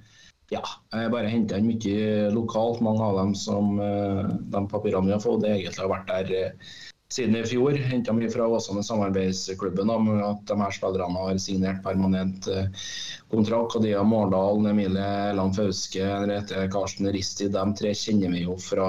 ja, 0.53 0.63
jeg 0.93 1.13
bare 1.13 1.31
henter 1.33 1.61
inn 1.61 1.71
mye 1.71 2.31
lokalt. 2.35 2.83
Mange 2.85 3.05
av 3.07 3.19
dem 3.21 3.37
som 3.39 3.79
eh, 3.81 4.25
de 4.53 4.65
papirene 4.73 5.09
vi 5.09 5.15
har 5.15 5.23
fått, 5.23 5.47
egentlig 5.49 5.81
har 5.81 5.93
vært 5.93 6.11
der 6.11 6.33
eh, 6.39 6.73
siden 7.13 7.37
i 7.37 7.45
fjor. 7.47 7.77
Henta 7.91 8.15
mye 8.17 8.31
fra 8.33 8.47
Åsane 8.49 8.83
samarbeidsklubben 8.87 9.91
om 9.91 10.09
at 10.17 10.47
de 10.49 10.59
her 10.61 10.75
spillerne 10.75 11.27
har 11.27 11.41
signert 11.43 11.83
permanent 11.85 12.49
eh, 12.49 12.87
kontrakt. 13.31 13.77
Kadia 13.77 14.03
Mårdal, 14.03 14.67
Emilie 14.71 15.33
Land 15.37 15.57
Fauske, 15.57 16.07
Rete 16.29 16.67
Karsten 16.73 17.13
Risti, 17.13 17.51
de 17.53 17.67
tre 17.79 17.93
kjenner 17.97 18.33
vi 18.33 18.47
jo 18.47 18.57
fra 18.61 18.89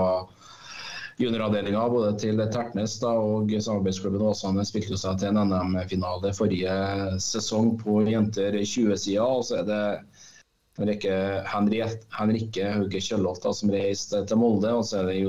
junioravdelinga 1.22 1.84
både 1.90 2.14
til 2.20 2.42
Tertnes 2.52 2.96
da, 3.02 3.12
og 3.22 3.52
samarbeidsklubben 3.54 4.24
Åsane 4.32 4.66
spilte 4.66 4.98
seg 4.98 5.20
til 5.22 5.30
en 5.34 5.52
NM-finale 5.52 6.34
forrige 6.34 6.74
sesong 7.22 7.76
på 7.82 8.02
jenter 8.10 8.58
20-sida. 8.64 9.26
Og 9.26 9.46
så 9.48 9.62
er 9.62 9.70
det 9.70 9.84
Henrikke, 10.80 12.66
Hauge 12.74 13.02
Kjøllholt 13.06 13.46
som 13.54 13.72
reiste 13.74 14.24
til 14.26 14.40
Molde. 14.42 14.72
Og 14.74 14.88
så 14.90 15.04
er 15.04 15.12
det 15.12 15.20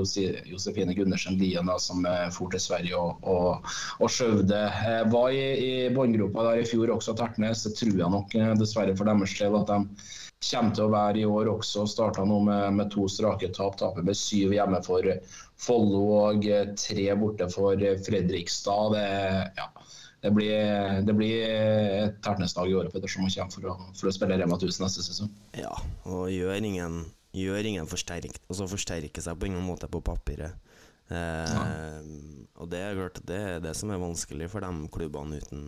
Josefine 0.49 0.95
Gundersen 0.97 1.37
Lien 1.37 1.69
som 1.81 2.05
eh, 2.09 2.27
for 2.33 2.49
til 2.53 2.63
Sverige 2.63 2.97
og, 2.97 3.21
og, 3.21 3.71
og 4.01 4.11
skjøvde. 4.11 4.61
Eh, 4.89 5.03
var 5.13 5.29
i, 5.35 5.45
i 5.61 5.71
båndgropa 5.93 6.49
der 6.49 6.63
i 6.63 6.67
fjor 6.67 6.95
også, 6.97 7.13
Tertnes. 7.19 7.65
Det 7.67 7.75
tror 7.77 7.93
jeg 7.93 8.13
nok 8.17 8.37
eh, 8.39 8.53
dessverre 8.57 8.97
for 8.97 9.11
deres 9.11 9.37
del 9.37 9.59
at 9.61 9.69
de 9.69 9.81
kommer 10.45 10.75
til 10.77 10.87
å 10.87 10.93
være 10.93 11.21
i 11.21 11.29
år 11.29 11.51
også. 11.53 11.85
Starta 11.89 12.25
nå 12.25 12.41
med, 12.49 12.79
med 12.79 12.89
to 12.93 13.05
strake 13.11 13.51
tap. 13.53 13.77
Taper 13.77 14.05
med 14.05 14.17
syv 14.17 14.55
hjemme 14.57 14.81
for 14.85 15.13
Follo 15.61 16.07
og 16.23 16.49
tre 16.81 17.05
borte 17.21 17.51
for 17.53 17.85
Fredrikstad. 18.05 18.97
Det, 18.97 19.05
ja, 19.61 19.69
det, 20.25 20.31
blir, 20.33 21.01
det 21.05 21.13
blir 21.13 21.43
et 21.45 22.15
Tertnes-lag 22.25 22.71
i 22.71 22.73
året 22.79 22.93
Petter, 22.93 23.11
som 23.11 23.27
kommer 23.27 23.53
for 23.53 23.69
å, 23.69 23.75
for 23.93 24.09
å 24.09 24.13
spille 24.15 24.39
Rema 24.41 24.57
1000 24.57 24.81
neste 24.81 25.05
sesong. 25.05 25.29
Ja, 25.53 25.73
og 26.09 26.31
gjør 26.33 26.57
ingen, 26.57 27.03
gjør 27.37 27.69
ingen 27.69 27.89
forsterk, 27.89 28.39
altså 28.49 28.65
forsterker 28.71 29.21
seg 29.21 29.37
på 29.37 29.51
ingen 29.51 29.61
måte 29.65 29.89
på 29.91 30.01
papiret. 30.05 30.57
Eh, 31.13 31.99
og 32.57 32.69
det 32.71 32.79
er 32.81 32.97
klart 32.97 33.19
det 33.29 33.37
er 33.37 33.59
det 33.61 33.75
som 33.77 33.91
er 33.93 34.01
vanskelig 34.01 34.49
for 34.49 34.65
de 34.65 34.89
klubbene 34.93 35.37
uten, 35.37 35.67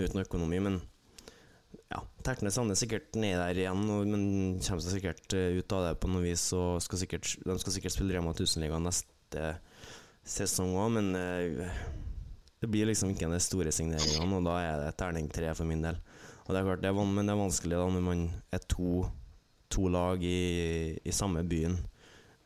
uten 0.00 0.22
økonomi. 0.24 0.62
Men 0.64 0.80
ja, 1.92 2.00
Tertnes 2.24 2.56
havner 2.56 2.78
sikkert 2.78 3.18
ned 3.20 3.36
der 3.36 3.60
igjen, 3.66 3.84
og, 3.92 4.08
men 4.08 4.24
kommer 4.64 4.86
seg 4.86 4.96
sikkert 4.96 5.36
eh, 5.36 5.58
ut 5.60 5.76
av 5.76 5.90
det 5.90 5.98
på 6.00 6.08
noe 6.08 6.24
vis. 6.24 6.46
Og 6.56 6.80
skal 6.86 7.04
sikkert, 7.04 7.36
de 7.44 7.58
skal 7.60 7.76
sikkert 7.76 7.98
spille 7.98 8.16
Rema 8.16 8.32
1000-ligaen 8.32 8.88
neste 8.88 9.52
sesong 10.24 10.72
òg, 10.80 10.96
men 10.96 11.12
eh, 11.20 11.68
det 12.64 12.70
blir 12.72 12.88
liksom 12.88 13.12
ikke 13.12 13.28
de 13.28 13.40
store 13.44 13.72
signeringene, 13.74 14.38
og 14.38 14.46
da 14.46 14.54
er 14.62 14.78
det 14.80 14.94
terning 14.96 15.28
tre 15.32 15.50
for 15.56 15.68
min 15.68 15.84
del. 15.84 15.98
Og 16.44 16.52
det 16.52 16.60
er 16.60 16.68
klart, 16.68 16.80
det 16.80 16.88
er, 16.88 16.96
men 16.96 17.28
det 17.28 17.34
er 17.34 17.40
vanskelig 17.40 17.76
da 17.76 17.88
når 17.92 18.04
man 18.04 18.22
er 18.52 18.62
to, 18.72 19.04
to 19.72 19.88
lag 19.92 20.24
i, 20.24 20.96
i 20.96 21.12
samme 21.12 21.44
byen 21.48 21.76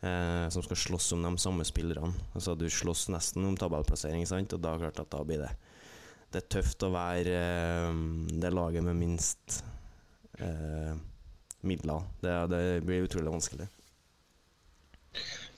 eh, 0.03 0.47
som 0.55 0.65
skal 0.65 0.81
slåss 0.85 1.13
om 1.15 1.23
de 1.27 1.33
samme 1.39 1.67
spillerne. 1.67 2.11
Altså 2.35 2.55
Du 2.59 2.67
slåss 2.71 3.09
nesten 3.15 3.47
om 3.47 3.59
tabellplassering, 3.59 4.27
sant? 4.27 4.55
og 4.55 4.63
da 4.63 4.77
klart 4.79 5.03
at 5.03 5.11
da 5.15 5.23
blir 5.27 5.43
det 5.47 5.53
Det 6.33 6.43
er 6.43 6.51
tøft 6.59 6.83
å 6.85 6.93
være 6.93 7.39
eh, 7.39 8.03
det 8.43 8.53
laget 8.55 8.85
med 8.85 8.99
minst 8.99 9.63
eh, 10.39 10.95
midler. 11.63 12.07
Det, 12.23 12.35
det 12.51 12.63
blir 12.87 13.07
utrolig 13.07 13.33
vanskelig. 13.39 13.71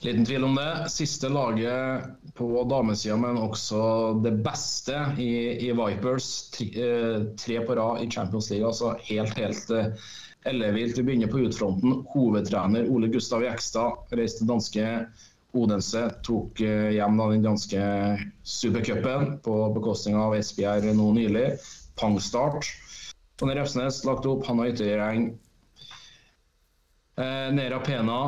Liten 0.01 0.25
tvil 0.25 0.43
om 0.43 0.55
det. 0.55 0.89
Siste 0.89 1.29
laget 1.29 2.03
på 2.33 2.63
damesida, 2.63 3.17
men 3.17 3.37
også 3.37 4.13
det 4.23 4.31
beste 4.41 4.97
i, 5.21 5.67
i 5.67 5.71
Vipers. 5.77 6.49
Tre, 6.55 6.67
eh, 6.85 7.25
tre 7.37 7.59
på 7.65 7.75
rad 7.77 8.01
i 8.01 8.09
Champions 8.09 8.49
League. 8.49 8.67
Altså 8.67 8.95
helt, 9.05 9.37
helt 9.37 9.69
eh, 9.69 9.93
ellevilt. 10.49 10.97
Vi 10.97 11.03
begynner 11.03 11.29
på 11.29 11.43
utfronten. 11.45 12.01
Hovedtrener 12.15 12.89
Ole 12.89 13.11
Gustav 13.13 13.45
Jekstad 13.45 14.17
reiste 14.17 14.49
danske 14.49 14.87
Odense. 15.53 16.07
Tok 16.25 16.65
eh, 16.65 16.89
hjem 16.97 17.21
da 17.21 17.29
den 17.35 17.45
danske 17.45 17.85
supercupen 18.41 19.37
på 19.45 19.61
bekostning 19.77 20.17
av 20.17 20.33
Esbjerg 20.39 20.95
nå 20.97 21.11
nylig. 21.13 21.51
Pangstart. 22.01 22.73
Tonje 23.37 23.61
Refsnes 23.61 24.01
lagt 24.09 24.25
opp. 24.25 24.47
Hanna 24.49 24.65
Yttergjeng. 24.73 25.35
Eh, 27.21 27.51
Nera 27.53 27.85
Pena 27.85 28.21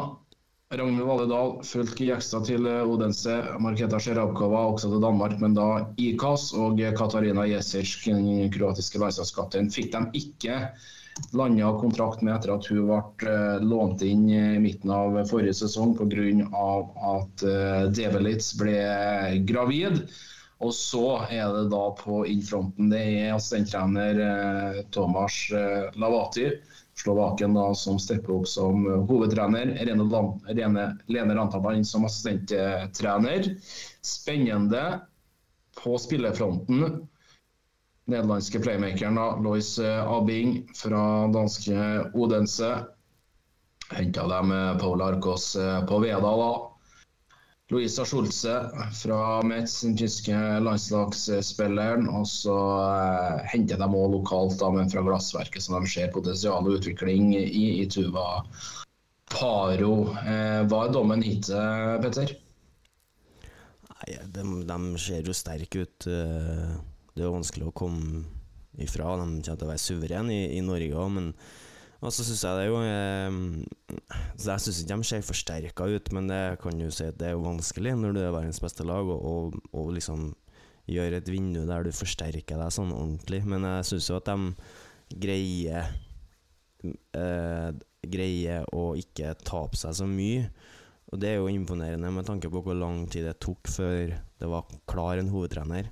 Ragnhild 0.73 1.07
Valledal 1.07 1.53
fulgte 1.65 2.07
Jekstad 2.07 2.47
til 2.49 2.67
eh, 2.69 2.81
Odense. 2.89 3.35
Marketa 3.61 3.99
Sjerabkova 4.01 4.65
også 4.71 4.89
til 4.91 5.03
Danmark, 5.03 5.37
men 5.41 5.55
da 5.57 5.69
IKAS. 6.01 6.49
Og 6.57 6.81
Katarina 6.97 7.45
Jesic, 7.49 7.95
den 8.07 8.51
kroatiske 8.53 9.01
landslagskapteinen, 9.01 9.71
fikk 9.73 9.93
de 9.93 10.03
ikke 10.23 10.59
landa 11.37 11.69
kontrakt 11.77 12.23
med 12.25 12.33
etter 12.35 12.55
at 12.55 12.67
hun 12.71 12.87
ble 12.89 13.31
eh, 13.31 13.63
lånt 13.63 14.01
inn 14.07 14.27
i 14.33 14.43
midten 14.63 14.93
av 14.93 15.21
forrige 15.29 15.55
sesong 15.61 15.97
pga. 15.99 16.75
at 17.13 17.47
Develitz 17.93 18.53
ble 18.57 18.79
gravid. 19.45 20.05
Og 20.63 20.71
så 20.75 21.07
er 21.27 21.49
det 21.51 21.65
da 21.73 21.83
på 21.97 22.23
innfronten. 22.29 22.91
Det 22.91 23.01
er 23.01 23.33
assistenttrener 23.35 24.21
eh, 24.27 24.81
Tomas 24.95 25.35
eh, 25.51 25.89
Lavati, 25.99 26.47
slovaken 26.95 27.53
da, 27.53 27.75
som 27.75 27.99
stepper 27.99 28.35
opp 28.39 28.47
som 28.47 28.87
eh, 28.87 29.05
hovedtrener. 29.09 29.73
Rene, 30.47 30.85
Lene 31.07 31.35
Rantaland 31.35 31.87
som 31.87 32.05
assistenttrener. 32.05 33.55
Spennende 34.01 34.99
på 35.83 35.97
spillerfronten. 35.97 37.07
Nederlandske 38.05 38.59
playmakeren 38.59 39.15
da, 39.15 39.29
Lois 39.39 39.79
eh, 39.79 40.11
Abing 40.11 40.67
fra 40.75 41.27
danske 41.27 42.11
Odense. 42.13 42.75
Henta 43.91 44.27
dem 44.27 44.51
eh, 44.51 44.77
Paul 44.77 45.01
Arkos 45.01 45.55
eh, 45.55 45.85
på 45.85 45.99
Veda 45.99 46.37
da. 46.37 46.51
Louisa 47.73 48.05
Schulze 48.05 48.53
fra 48.99 49.41
Metz, 49.49 49.79
den 49.81 49.95
tyske 49.97 50.37
landslagsspilleren. 50.61 52.05
Og 52.13 52.27
så 52.29 52.55
eh, 52.85 53.41
henter 53.55 53.81
de 53.81 53.87
òg 53.89 54.13
lokalt, 54.13 54.59
da, 54.61 54.69
men 54.75 54.91
fra 54.93 55.03
Glassverket, 55.05 55.65
som 55.65 55.79
de 55.81 55.89
ser 55.89 56.13
potensial 56.13 56.69
og 56.69 56.77
utvikling 56.79 57.33
i, 57.39 57.81
i 57.81 57.87
Tuva 57.89 58.43
Paro. 59.33 59.95
Eh, 60.21 60.61
hva 60.69 60.85
er 60.85 60.93
dommen 60.93 61.25
hittil, 61.25 61.97
Petter? 62.05 62.35
Nei, 63.89 64.15
de, 64.35 64.47
de 64.69 64.79
ser 65.01 65.25
jo 65.25 65.33
sterke 65.35 65.87
ut. 65.87 66.07
eh, 66.11 66.73
Det 67.13 67.25
er 67.25 67.33
vanskelig 67.33 67.69
å 67.69 67.75
komme 67.77 68.23
ifra. 68.81 69.15
De 69.17 69.25
kommer 69.25 69.43
til 69.45 69.65
å 69.65 69.69
være 69.69 69.81
suverene 69.81 70.33
i, 70.33 70.45
i 70.57 70.61
Norge 70.65 70.93
òg, 70.97 71.11
men 71.17 71.33
og 72.03 72.11
så 72.11 72.25
syns 72.27 72.43
jeg 72.43 72.59
det 72.59 72.63
er 72.65 72.69
jo 72.69 72.79
eh, 72.83 73.99
så 74.35 74.53
Jeg 74.53 74.63
syns 74.65 74.79
ikke 74.83 74.97
de 74.99 75.07
ser 75.07 75.25
forsterka 75.25 75.87
ut, 75.87 76.13
men 76.15 76.29
det 76.29 76.41
kan 76.63 76.79
jo 76.81 76.91
si 76.91 77.07
at 77.07 77.19
det 77.19 77.29
er 77.29 77.37
jo 77.37 77.45
vanskelig 77.45 77.95
når 77.99 78.15
du 78.15 78.21
er 78.23 78.35
verdens 78.35 78.61
beste 78.63 78.85
lag, 78.87 79.07
og, 79.07 79.23
og, 79.23 79.59
og 79.71 79.93
liksom 79.95 80.31
gjøre 80.91 81.21
et 81.21 81.31
vindu 81.31 81.61
der 81.69 81.85
du 81.85 81.93
forsterker 81.95 82.59
deg 82.59 82.75
sånn 82.75 82.91
ordentlig. 82.91 83.39
Men 83.47 83.63
jeg 83.69 83.87
syns 83.93 84.09
jo 84.11 84.19
at 84.19 84.27
de 84.27 85.17
greier 85.23 85.87
eh, 87.15 87.71
greier 88.03 88.67
å 88.75 88.93
ikke 88.99 89.35
tape 89.47 89.79
seg 89.79 89.95
så 89.95 90.07
mye. 90.09 90.47
Og 91.13 91.19
det 91.21 91.29
er 91.29 91.39
jo 91.39 91.51
imponerende 91.51 92.09
med 92.11 92.27
tanke 92.27 92.49
på 92.51 92.63
hvor 92.65 92.77
lang 92.77 93.05
tid 93.11 93.27
det 93.29 93.37
tok 93.43 93.69
før 93.69 94.15
det 94.41 94.49
var 94.49 94.67
klar 94.89 95.21
en 95.21 95.31
hovedtrener. 95.31 95.91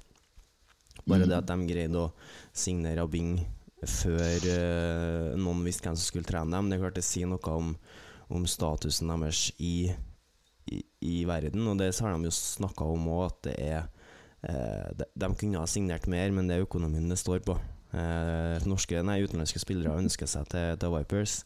Bare 1.05 1.27
det 1.27 1.37
at 1.37 1.49
de 1.49 1.69
greide 1.69 1.97
å 1.97 2.11
signere 2.53 3.05
Abing 3.05 3.37
før 3.89 4.43
uh, 4.45 5.33
noen 5.41 5.63
visste 5.65 5.87
hvem 5.87 5.97
som 5.97 6.05
skulle 6.05 6.27
trene 6.27 6.53
dem, 6.53 6.69
det 6.69 6.77
er 6.77 6.83
klart 6.83 6.97
det 6.99 7.05
sier 7.05 7.29
noe 7.29 7.53
om, 7.55 7.73
om 8.29 8.45
statusen 8.49 9.09
deres 9.09 9.47
i, 9.57 9.89
i, 10.69 10.81
i 11.01 11.15
verden. 11.29 11.65
Og 11.71 11.79
det 11.79 11.89
har 11.97 12.13
de 12.13 12.29
jo 12.29 12.35
snakka 12.35 12.85
om 12.93 13.09
òg, 13.09 13.23
at 13.31 13.39
det 13.49 13.55
er 13.65 13.81
uh, 14.45 14.89
de, 14.99 15.09
de 15.23 15.31
kunne 15.33 15.61
ha 15.63 15.69
signert 15.69 16.05
mer, 16.11 16.29
men 16.35 16.49
det 16.49 16.59
er 16.59 16.67
økonomien 16.67 17.09
det 17.09 17.17
står 17.21 17.41
på. 17.47 17.57
Uh, 17.91 18.61
norske, 18.69 19.01
nei, 19.03 19.21
utenlandske 19.25 19.59
spillere 19.63 19.97
ønsker 19.99 20.29
seg 20.29 20.45
til, 20.53 20.77
til 20.81 20.93
Vipers, 20.95 21.41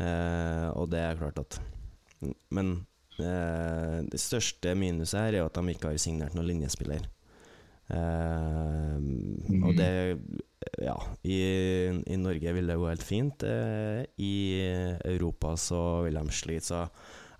og 0.00 0.84
det 0.92 1.00
er 1.02 1.16
klart 1.18 1.38
at 1.42 1.56
Men 2.54 2.68
det 3.18 4.20
største 4.22 4.70
minuset 4.78 5.18
her 5.18 5.34
er 5.34 5.48
at 5.48 5.58
de 5.58 5.72
ikke 5.74 5.90
har 5.90 5.98
signert 6.00 6.36
noen 6.38 6.46
linjespiller. 6.46 7.08
Og 7.90 9.74
det 9.76 9.90
Ja, 10.80 10.96
i, 11.24 11.38
i 12.04 12.16
Norge 12.20 12.52
vil 12.52 12.68
det 12.68 12.76
gå 12.76 12.88
helt 12.90 13.04
fint. 13.04 13.44
Eh, 13.48 14.02
I 14.20 14.34
Europa 15.08 15.54
så 15.56 15.80
vil 16.04 16.18
de 16.20 16.36
slite, 16.36 16.66
så 16.66 16.82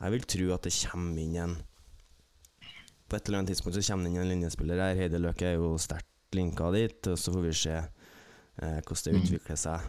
jeg 0.01 0.15
vil 0.15 0.29
tro 0.35 0.47
at 0.57 0.65
det 0.65 0.73
kommer 0.89 1.21
inn 1.21 1.37
en 1.37 1.59
På 3.11 3.19
et 3.19 3.27
eller 3.27 3.41
annet 3.41 3.51
tidspunkt 3.53 3.77
så 3.77 3.83
kommer 3.91 4.07
det 4.07 4.15
inn 4.15 4.23
en 4.23 4.31
linjespiller 4.31 4.81
her. 4.81 4.97
Heidi 4.97 5.19
Løke 5.21 5.49
er 5.51 5.59
jo 5.59 5.75
sterkt 5.83 6.07
linka 6.33 6.71
dit, 6.73 7.01
og 7.11 7.19
så 7.19 7.33
får 7.35 7.45
vi 7.45 7.55
se 7.59 7.77
eh, 7.77 8.79
hvordan 8.87 9.03
det 9.05 9.21
utvikler 9.21 9.59
seg 9.59 9.89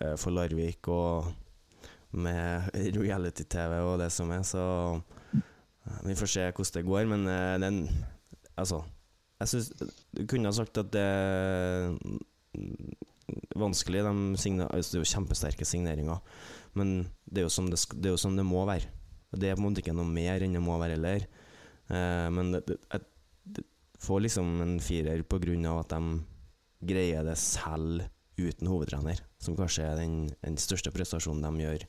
eh, 0.00 0.14
for 0.16 0.30
Larvik 0.32 0.88
og 0.88 1.32
med 2.16 2.70
reality-TV 3.02 3.80
og 3.82 3.98
det 4.00 4.12
som 4.14 4.30
er, 4.32 4.44
så 4.46 4.62
eh, 5.34 5.98
vi 6.06 6.16
får 6.16 6.32
se 6.32 6.46
hvordan 6.46 6.76
det 6.78 6.86
går. 6.88 7.08
Men 7.12 7.28
eh, 7.28 7.56
den 7.66 7.82
Altså, 8.56 8.78
jeg 9.40 9.50
syns 9.50 9.70
Du 10.16 10.22
kunne 10.28 10.48
ha 10.48 10.56
sagt 10.56 10.78
at 10.80 10.92
det 10.94 11.02
er 11.02 11.96
vanskelig. 13.58 14.04
De 14.06 14.40
signer, 14.40 14.70
altså 14.70 14.94
det 14.94 15.00
er 15.00 15.04
jo 15.04 15.12
kjempesterke 15.14 15.66
signeringer, 15.66 16.22
men 16.78 17.08
det 17.26 17.42
er 17.42 17.48
jo 17.48 17.52
sånn 17.52 17.72
det, 17.72 17.80
det, 17.98 18.12
jo 18.14 18.20
sånn 18.20 18.38
det 18.38 18.46
må 18.46 18.64
være. 18.68 18.88
Det 19.36 19.50
er 19.50 19.58
på 19.58 19.64
en 19.64 19.68
måte 19.68 19.82
ikke 19.82 19.96
noe 19.96 20.08
mer 20.08 20.44
enn 20.44 20.54
det 20.56 20.62
må 20.62 20.78
være 20.80 20.96
heller. 20.96 21.26
Eh, 21.90 22.28
men 22.32 22.54
jeg 22.56 23.64
får 24.02 24.22
liksom 24.26 24.60
en 24.62 24.76
firer 24.84 25.24
på 25.26 25.40
grunn 25.42 25.66
av 25.68 25.82
at 25.82 25.96
de 25.96 26.20
greier 26.86 27.26
det 27.26 27.36
selv 27.40 28.04
uten 28.36 28.68
hovedtrener, 28.68 29.20
som 29.40 29.56
kanskje 29.58 29.86
er 29.88 30.00
den, 30.00 30.16
den 30.44 30.58
største 30.60 30.92
prestasjonen 30.94 31.44
de 31.44 31.64
gjør 31.64 31.86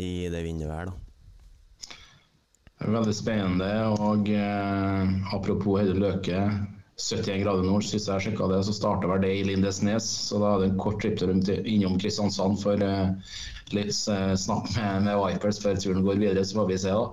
i 0.00 0.10
det 0.30 0.42
vinduet 0.44 0.74
her, 0.74 0.90
da. 0.92 1.09
Veldig 2.80 3.14
spennende. 3.14 3.70
Og 4.00 4.28
eh, 4.32 5.34
apropos 5.36 5.80
Heidi 5.80 5.98
Løke. 6.00 6.42
71 7.00 7.40
grader 7.40 7.64
nord, 7.64 7.84
sist 7.88 8.10
jeg 8.10 8.20
sjekka 8.26 8.44
det, 8.50 8.58
så 8.66 8.74
starta 8.76 9.08
vel 9.08 9.22
det 9.24 9.30
i 9.38 9.44
Lindesnes. 9.48 10.04
Så 10.28 10.36
da 10.42 10.50
er 10.54 10.60
det 10.60 10.66
en 10.74 10.80
kort 10.82 10.98
tripp 11.00 11.16
til- 11.20 11.40
til- 11.46 11.64
innom 11.64 11.94
Kristiansand 12.00 12.58
for 12.60 12.76
eh, 12.84 13.14
litt 13.72 13.96
eh, 14.12 14.34
snakk 14.36 14.68
med, 14.76 15.06
med 15.06 15.16
Vipers 15.22 15.60
før 15.64 15.80
turen 15.80 16.04
går 16.04 16.20
videre. 16.20 16.44
Så 16.44 16.58
får 16.60 16.68
vi 16.68 16.78
se, 16.82 16.92
da. 16.92 17.08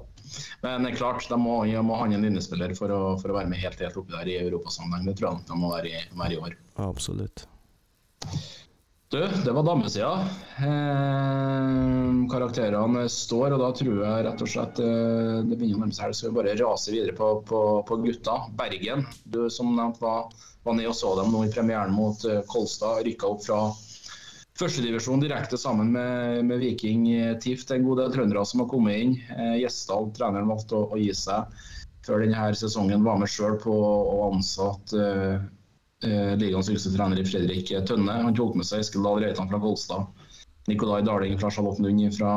Men 0.64 0.90
klart, 0.96 1.24
de 1.30 1.38
må, 1.40 1.62
de 1.66 1.80
må 1.88 1.96
ha 1.96 2.04
en 2.10 2.20
linjespiller 2.20 2.74
for 2.76 2.92
å, 2.92 3.00
for 3.22 3.32
å 3.32 3.38
være 3.38 3.48
med 3.48 3.62
helt, 3.64 3.80
helt 3.80 3.96
oppi 4.02 4.12
der 4.12 4.28
i 4.28 4.36
europasammenheng. 4.42 5.08
Det 5.08 5.16
tror 5.22 5.30
jeg 5.38 5.48
de 5.48 5.60
må 5.62 5.72
være 5.72 5.88
i, 5.94 6.02
være 6.20 6.36
i 6.36 6.42
år. 6.50 6.58
Absolutt. 6.84 7.46
Du, 9.10 9.30
det 9.46 9.52
var 9.52 9.64
damesida. 9.64 10.28
Eh, 10.60 12.28
karakterene 12.32 13.06
står, 13.10 13.54
og 13.56 13.62
da 13.62 13.70
tror 13.80 14.02
jeg 14.04 14.26
rett 14.26 14.42
og 14.44 14.50
slett 14.52 14.82
eh, 14.84 15.38
det 15.48 15.56
begynner 15.56 15.78
å 15.78 15.84
nærme 15.86 15.96
seg 15.96 16.10
helg. 16.10 16.18
Så 16.20 16.28
vi 16.28 16.36
bare 16.36 16.56
rase 16.60 16.92
videre 16.92 17.16
på, 17.16 17.30
på, 17.48 17.62
på 17.88 17.98
gutta. 18.04 18.36
Bergen, 18.60 19.06
du 19.24 19.46
som 19.54 19.72
nevnt 19.78 20.04
var, 20.04 20.28
var 20.68 20.76
ned 20.76 20.92
og 20.92 20.98
så 21.00 21.14
dem 21.22 21.32
nå 21.32 21.46
i 21.48 21.54
premieren 21.56 21.96
mot 21.96 22.28
eh, 22.28 22.44
Kolstad. 22.52 23.06
Rykka 23.08 23.32
opp 23.32 23.48
fra 23.48 23.62
førstedivisjon 24.60 25.24
direkte 25.24 25.56
sammen 25.62 25.96
med, 25.96 26.44
med 26.52 26.60
Viking 26.66 27.08
eh, 27.16 27.34
TIF. 27.40 27.64
Det 27.64 27.78
er 27.78 27.80
en 27.80 27.88
god 27.88 28.04
del 28.04 28.16
trøndere 28.18 28.44
som 28.52 28.66
har 28.66 28.72
kommet 28.76 29.06
inn. 29.06 29.20
Eh, 29.38 29.56
Gjesdal, 29.62 30.12
treneren, 30.20 30.52
valgte 30.52 30.82
å, 30.82 30.88
å 30.92 31.00
gi 31.00 31.14
seg 31.16 31.48
før 32.04 32.28
denne 32.28 32.52
sesongen. 32.60 33.08
Var 33.08 33.24
med 33.24 33.32
sjøl 33.32 33.56
på 33.64 33.72
å 33.72 34.34
ansatte 34.34 35.08
eh, 36.04 36.34
ligaens 36.38 36.70
yngste 36.70 36.94
trener 36.96 37.20
i 37.20 37.26
Fredrik 37.26 37.74
Tønne. 37.88 38.22
Han 38.28 38.36
tok 38.38 38.58
med 38.60 38.68
seg 38.68 38.84
Eskil 38.84 39.06
Dahl 39.06 39.22
Reitan 39.24 39.50
fra 39.52 39.62
Kolstad, 39.62 40.26
Nikolai 40.68 41.02
Daling 41.08 41.38
fra 41.40 41.52
Charlottenlund 41.54 42.18
fra 42.18 42.34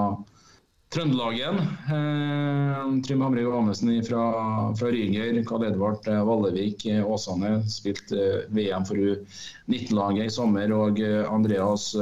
Trøndelagen, 0.91 1.59
eh, 1.95 3.03
Trym 3.07 3.21
Hamre 3.23 3.45
Johannessen 3.45 3.93
fra, 4.03 4.23
fra 4.75 4.89
Ryger, 4.91 5.37
Karl 5.47 5.69
Edvard 5.69 6.09
eh, 6.09 6.25
Vallevik 6.27 6.87
eh, 6.87 7.05
Åsane, 7.07 7.63
spilt 7.71 8.11
eh, 8.11 8.41
VM 8.51 8.87
for 8.89 8.99
U19-laget 8.99 10.27
i 10.27 10.33
sommer, 10.35 10.73
og 10.75 10.99
eh, 10.99 11.23
Andreas 11.31 11.93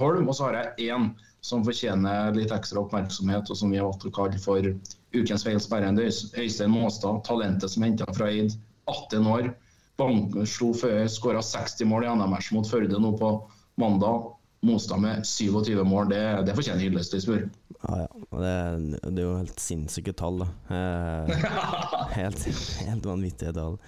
Holm. 0.00 0.30
Og 0.30 0.38
så 0.38 0.48
har 0.48 0.56
jeg 0.56 0.88
én 0.94 1.10
som 1.44 1.66
fortjener 1.68 2.32
litt 2.32 2.52
ekstra 2.56 2.80
oppmerksomhet, 2.80 3.52
og 3.52 3.60
som 3.60 3.72
vi 3.72 3.76
har 3.80 3.90
valgt 3.90 4.08
å 4.08 4.14
kalle 4.16 4.40
for 4.40 4.72
ukens 5.12 5.44
feil 5.44 5.60
sperrende. 5.60 6.08
Øystein 6.08 6.72
Måstad, 6.72 7.20
talentet 7.28 7.74
som 7.74 7.84
henta 7.84 8.08
fra 8.16 8.32
Eid, 8.32 8.56
18 8.88 9.28
år. 9.36 9.52
Bank, 10.00 10.36
slo 10.48 10.72
før, 10.76 11.04
skåra 11.12 11.42
60 11.44 11.88
mål 11.90 12.06
i 12.06 12.12
NM-match 12.12 12.52
mot 12.56 12.68
Førde 12.68 13.00
nå 13.00 13.14
på 13.20 13.34
mandag. 13.80 14.30
Mostad 14.60 15.00
med 15.00 15.24
27 15.24 15.84
mål, 15.88 16.10
det, 16.12 16.20
det 16.44 16.52
fortjener 16.52 16.84
hyllest, 16.84 17.14
hvis 17.14 17.24
du 17.24 17.30
spør. 17.30 17.46
Ja, 17.80 18.02
ja. 18.02 18.08
Det, 18.42 18.98
det 19.06 19.22
er 19.22 19.24
jo 19.24 19.38
helt 19.38 19.62
sinnssyke 19.62 20.12
tall, 20.12 20.42
da. 20.42 20.48
Eh, 20.76 21.46
helt, 22.18 22.44
helt 22.84 23.08
vanvittige 23.08 23.54
tall. 23.56 23.78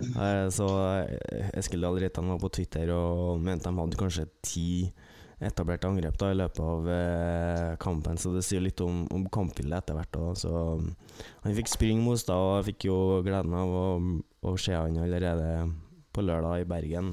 Eh, 0.00 0.46
så 0.56 0.68
Eskil 1.52 1.84
Dahl 1.84 2.00
Reitan 2.00 2.32
var 2.32 2.40
på 2.40 2.48
Twitter 2.56 2.94
og 2.96 3.42
mente 3.44 3.68
de 3.68 3.76
hadde 3.76 4.00
kanskje 4.00 4.24
ti 4.40 4.68
etablerte 5.42 5.90
angrep 5.90 6.16
da 6.20 6.30
i 6.30 6.38
løpet 6.38 6.60
av 6.64 6.88
eh, 6.96 7.70
kampen, 7.82 8.16
så 8.16 8.32
det 8.32 8.44
sier 8.46 8.62
litt 8.62 8.80
om, 8.84 9.04
om 9.12 9.26
kampbildet 9.32 9.82
etter 9.82 9.98
hvert. 9.98 10.16
da. 10.16 10.32
Så 10.38 10.52
Han 11.44 11.56
fikk 11.58 11.68
springe 11.72 12.04
Mostad, 12.06 12.38
og 12.38 12.60
jeg 12.60 12.72
fikk 12.72 12.88
jo 12.88 12.98
gleden 13.26 13.56
av 13.58 13.74
å, 13.76 13.86
å 14.42 14.54
se 14.58 14.74
han 14.74 14.98
allerede 14.98 15.50
på 16.12 16.24
lørdag 16.24 16.64
i 16.64 16.68
Bergen. 16.68 17.12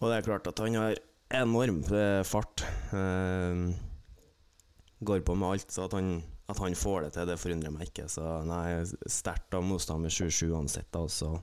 Og 0.00 0.10
det 0.10 0.18
er 0.18 0.26
klart 0.26 0.48
at 0.50 0.62
han 0.62 0.78
har 0.78 0.98
enorm 1.32 1.82
eh, 1.94 2.22
fart. 2.26 2.64
Eh, 2.94 3.64
går 5.02 5.24
på 5.26 5.34
med 5.34 5.48
alt, 5.48 5.70
så 5.74 5.86
at 5.88 5.96
han, 5.98 6.14
at 6.50 6.58
han 6.62 6.78
får 6.78 7.06
det 7.06 7.14
til, 7.16 7.28
det 7.30 7.40
forundrer 7.42 7.74
meg 7.74 7.90
ikke. 7.90 8.08
Så 8.10 8.26
nei, 8.46 8.82
sterkt 9.10 9.54
av 9.58 9.66
motstand 9.66 10.06
med 10.06 10.14
7-7 10.14 10.52
uansett, 10.54 10.90
da, 10.94 11.06
så 11.10 11.34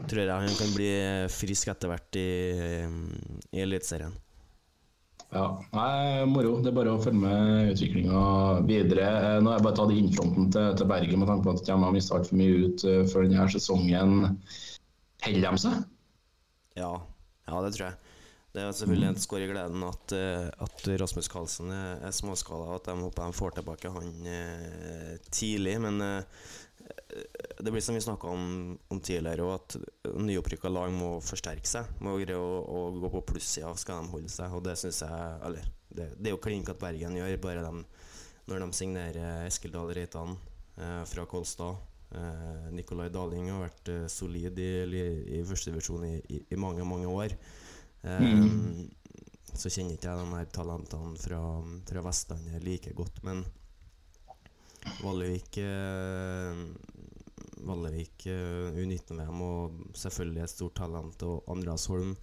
tror 0.00 0.22
jeg 0.22 0.32
han 0.32 0.56
kan 0.56 0.70
bli 0.72 0.90
frisk 1.32 1.72
etter 1.72 1.90
hvert 1.90 2.18
i, 2.18 2.28
i 3.52 3.64
Eliteserien. 3.64 4.14
Ja, 5.30 5.44
nei, 5.70 6.26
moro. 6.26 6.56
Det 6.58 6.72
er 6.72 6.74
bare 6.74 6.96
å 6.96 7.00
følge 7.02 7.22
med 7.22 7.70
utviklinga 7.76 8.22
videre. 8.66 9.06
Eh, 9.06 9.36
Nå 9.38 9.52
har 9.52 9.60
jeg 9.60 9.66
bare 9.68 9.78
tatt 9.78 9.92
innfronten 9.94 10.48
til, 10.50 10.70
til 10.80 10.88
Bergen 10.90 11.22
med 11.22 11.30
tanke 11.30 11.46
på 11.46 11.54
at 11.54 11.62
de 11.68 11.76
har 11.84 11.94
mista 11.94 12.16
altfor 12.18 12.38
mye 12.40 12.56
ut 12.64 12.84
eh, 12.90 13.02
før 13.12 13.28
denne 13.28 13.46
sesongen. 13.54 14.16
Holder 15.22 15.46
de 15.46 15.62
seg? 15.62 15.84
Ja, 16.80 16.94
ja, 17.46 17.60
det 17.62 17.74
tror 17.76 17.86
jeg. 17.86 18.16
Det 18.50 18.64
er 18.64 18.74
selvfølgelig 18.74 19.12
et 19.12 19.22
skår 19.22 19.44
i 19.44 19.50
gleden 19.52 19.84
at, 19.86 20.16
eh, 20.18 20.48
at 20.66 20.88
Rasmus 20.98 21.30
Karlsen 21.30 21.70
er, 21.70 22.00
er 22.08 22.16
småskala, 22.16 22.66
og 22.66 22.80
at 22.80 22.90
de 22.90 22.96
håper 22.98 23.30
de 23.30 23.38
får 23.38 23.54
tilbake 23.60 23.94
han 23.94 24.10
tidlig. 25.30 25.76
Men 25.86 26.02
det 27.60 27.72
blir 27.72 27.82
som 27.84 27.94
vi 27.94 28.00
snakka 28.00 28.28
om, 28.30 28.78
om 28.88 29.00
tidligere, 29.00 29.46
at 29.54 29.76
nyopprykka 30.16 30.70
lag 30.72 30.92
må 30.94 31.12
forsterke 31.24 31.68
seg. 31.68 31.90
Må 32.04 32.16
greie 32.20 32.38
å, 32.38 32.62
å 32.64 32.80
gå 33.02 33.10
på 33.16 33.24
plussida 33.32 33.72
skal 33.78 34.04
de 34.04 34.14
holde 34.14 34.32
seg, 34.32 34.54
og 34.56 34.64
det 34.66 34.76
syns 34.80 35.02
jeg 35.04 35.38
Eller, 35.48 35.68
det, 35.90 36.08
det 36.18 36.30
er 36.30 36.36
jo 36.36 36.42
klink 36.42 36.70
at 36.72 36.80
Bergen 36.80 37.18
gjør, 37.18 37.36
bare 37.42 37.64
de, 37.66 37.84
når 38.50 38.64
de 38.64 38.70
signerer 38.78 39.46
Eskildal 39.48 39.92
Reitan 39.96 40.36
eh, 40.78 41.02
fra 41.10 41.26
Kolstad. 41.30 41.82
Eh, 42.10 42.70
Nikolai 42.74 43.10
Daling 43.14 43.50
har 43.52 43.66
vært 43.66 43.92
eh, 43.92 44.06
solid 44.10 44.58
i, 44.58 44.70
i, 45.38 45.42
førstedivisjon 45.46 46.08
i, 46.08 46.16
i, 46.30 46.40
i 46.50 46.58
mange, 46.58 46.86
mange 46.86 47.10
år. 47.10 47.36
Eh, 48.02 48.48
Så 49.50 49.66
kjenner 49.66 49.96
ikke 49.96 50.06
jeg 50.06 50.18
de 50.22 50.36
her 50.38 50.50
talentene 50.54 51.16
fra, 51.18 51.40
fra 51.88 52.02
Vestlandet 52.06 52.62
like 52.64 52.92
godt, 52.94 53.16
men 53.26 53.42
Vallevik 55.00 55.58
eh, 55.62 56.64
Vallevik 57.66 58.26
eh, 58.30 58.78
U19-VM 58.80 59.42
og 59.44 59.80
selvfølgelig 59.98 60.44
et 60.44 60.52
stort 60.52 60.78
talent. 60.80 61.24
Og 61.26 61.50
Andreas 61.52 61.86
Holm 61.90 62.14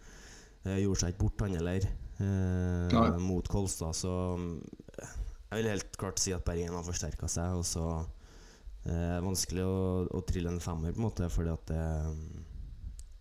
eh, 0.65 0.79
gjorde 0.81 1.01
seg 1.03 1.13
ikke 1.13 1.23
bort, 1.25 1.45
han 1.45 1.57
heller, 1.59 1.87
eh, 2.23 3.19
mot 3.21 3.47
Kolstad. 3.51 3.97
Så 3.97 4.13
jeg 4.97 5.61
vil 5.61 5.71
helt 5.71 5.99
klart 5.99 6.21
si 6.21 6.33
at 6.35 6.45
Bergen 6.47 6.75
har 6.75 6.85
forsterka 6.87 7.29
seg. 7.31 7.59
Og 7.59 7.65
så 7.67 7.85
eh, 8.87 9.19
vanskelig 9.23 9.65
å, 9.67 9.77
å 10.09 10.23
trille 10.27 10.51
en 10.51 10.63
femmer, 10.63 10.95
på 10.95 11.01
en 11.01 11.07
måte, 11.09 11.29
fordi 11.33 11.53
at 11.53 11.71
det, 11.71 11.85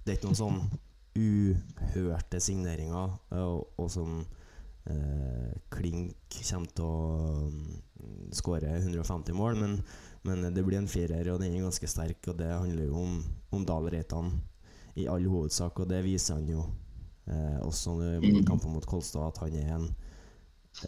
det 0.05 0.14
er 0.14 0.18
ikke 0.18 0.32
noen 0.32 0.43
sånn 0.43 0.61
uhørte 1.16 2.41
signeringer, 2.45 3.14
og, 3.41 3.70
og 3.80 3.87
som 3.89 4.18
eh, 4.91 5.53
Klink 5.72 6.37
kommer 6.43 6.72
til 6.76 6.84
å 6.84 6.97
mm, 8.07 8.32
skåre 8.38 8.78
150 8.78 9.36
mål, 9.36 9.59
men, 9.61 9.76
men 10.26 10.48
det 10.54 10.64
blir 10.64 10.78
en 10.80 10.90
firer, 10.90 11.32
og 11.32 11.42
den 11.42 11.54
er 11.54 11.66
ganske 11.66 11.90
sterk, 11.90 12.22
og 12.30 12.38
det 12.40 12.50
handler 12.52 12.88
jo 12.88 13.02
om, 13.02 13.20
om 13.57 13.66
Dahl 13.66 13.90
Reitan 13.92 14.32
i 14.96 15.07
all 15.12 15.26
hovedsak, 15.28 15.82
og 15.82 15.90
det 15.90 16.00
viser 16.07 16.38
han 16.38 16.48
jo 16.48 16.64
eh, 17.28 17.59
også 17.66 17.98
i 18.24 18.42
kampen 18.46 18.72
mot 18.72 18.86
Kolstad, 18.88 19.28
at 19.28 19.42
han 19.44 19.57
er 19.61 19.72
en 19.76 19.88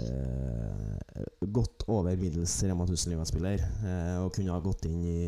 eh, 0.01 1.25
godt 1.41 1.85
over 1.89 2.17
middels 2.17 2.57
Rema 2.65 2.87
1000-ligaspiller. 2.87 3.65
Eh, 3.85 4.15
og 4.23 4.33
kunne 4.37 4.55
ha 4.55 4.61
gått 4.65 4.89
inn 4.89 5.03
i 5.05 5.19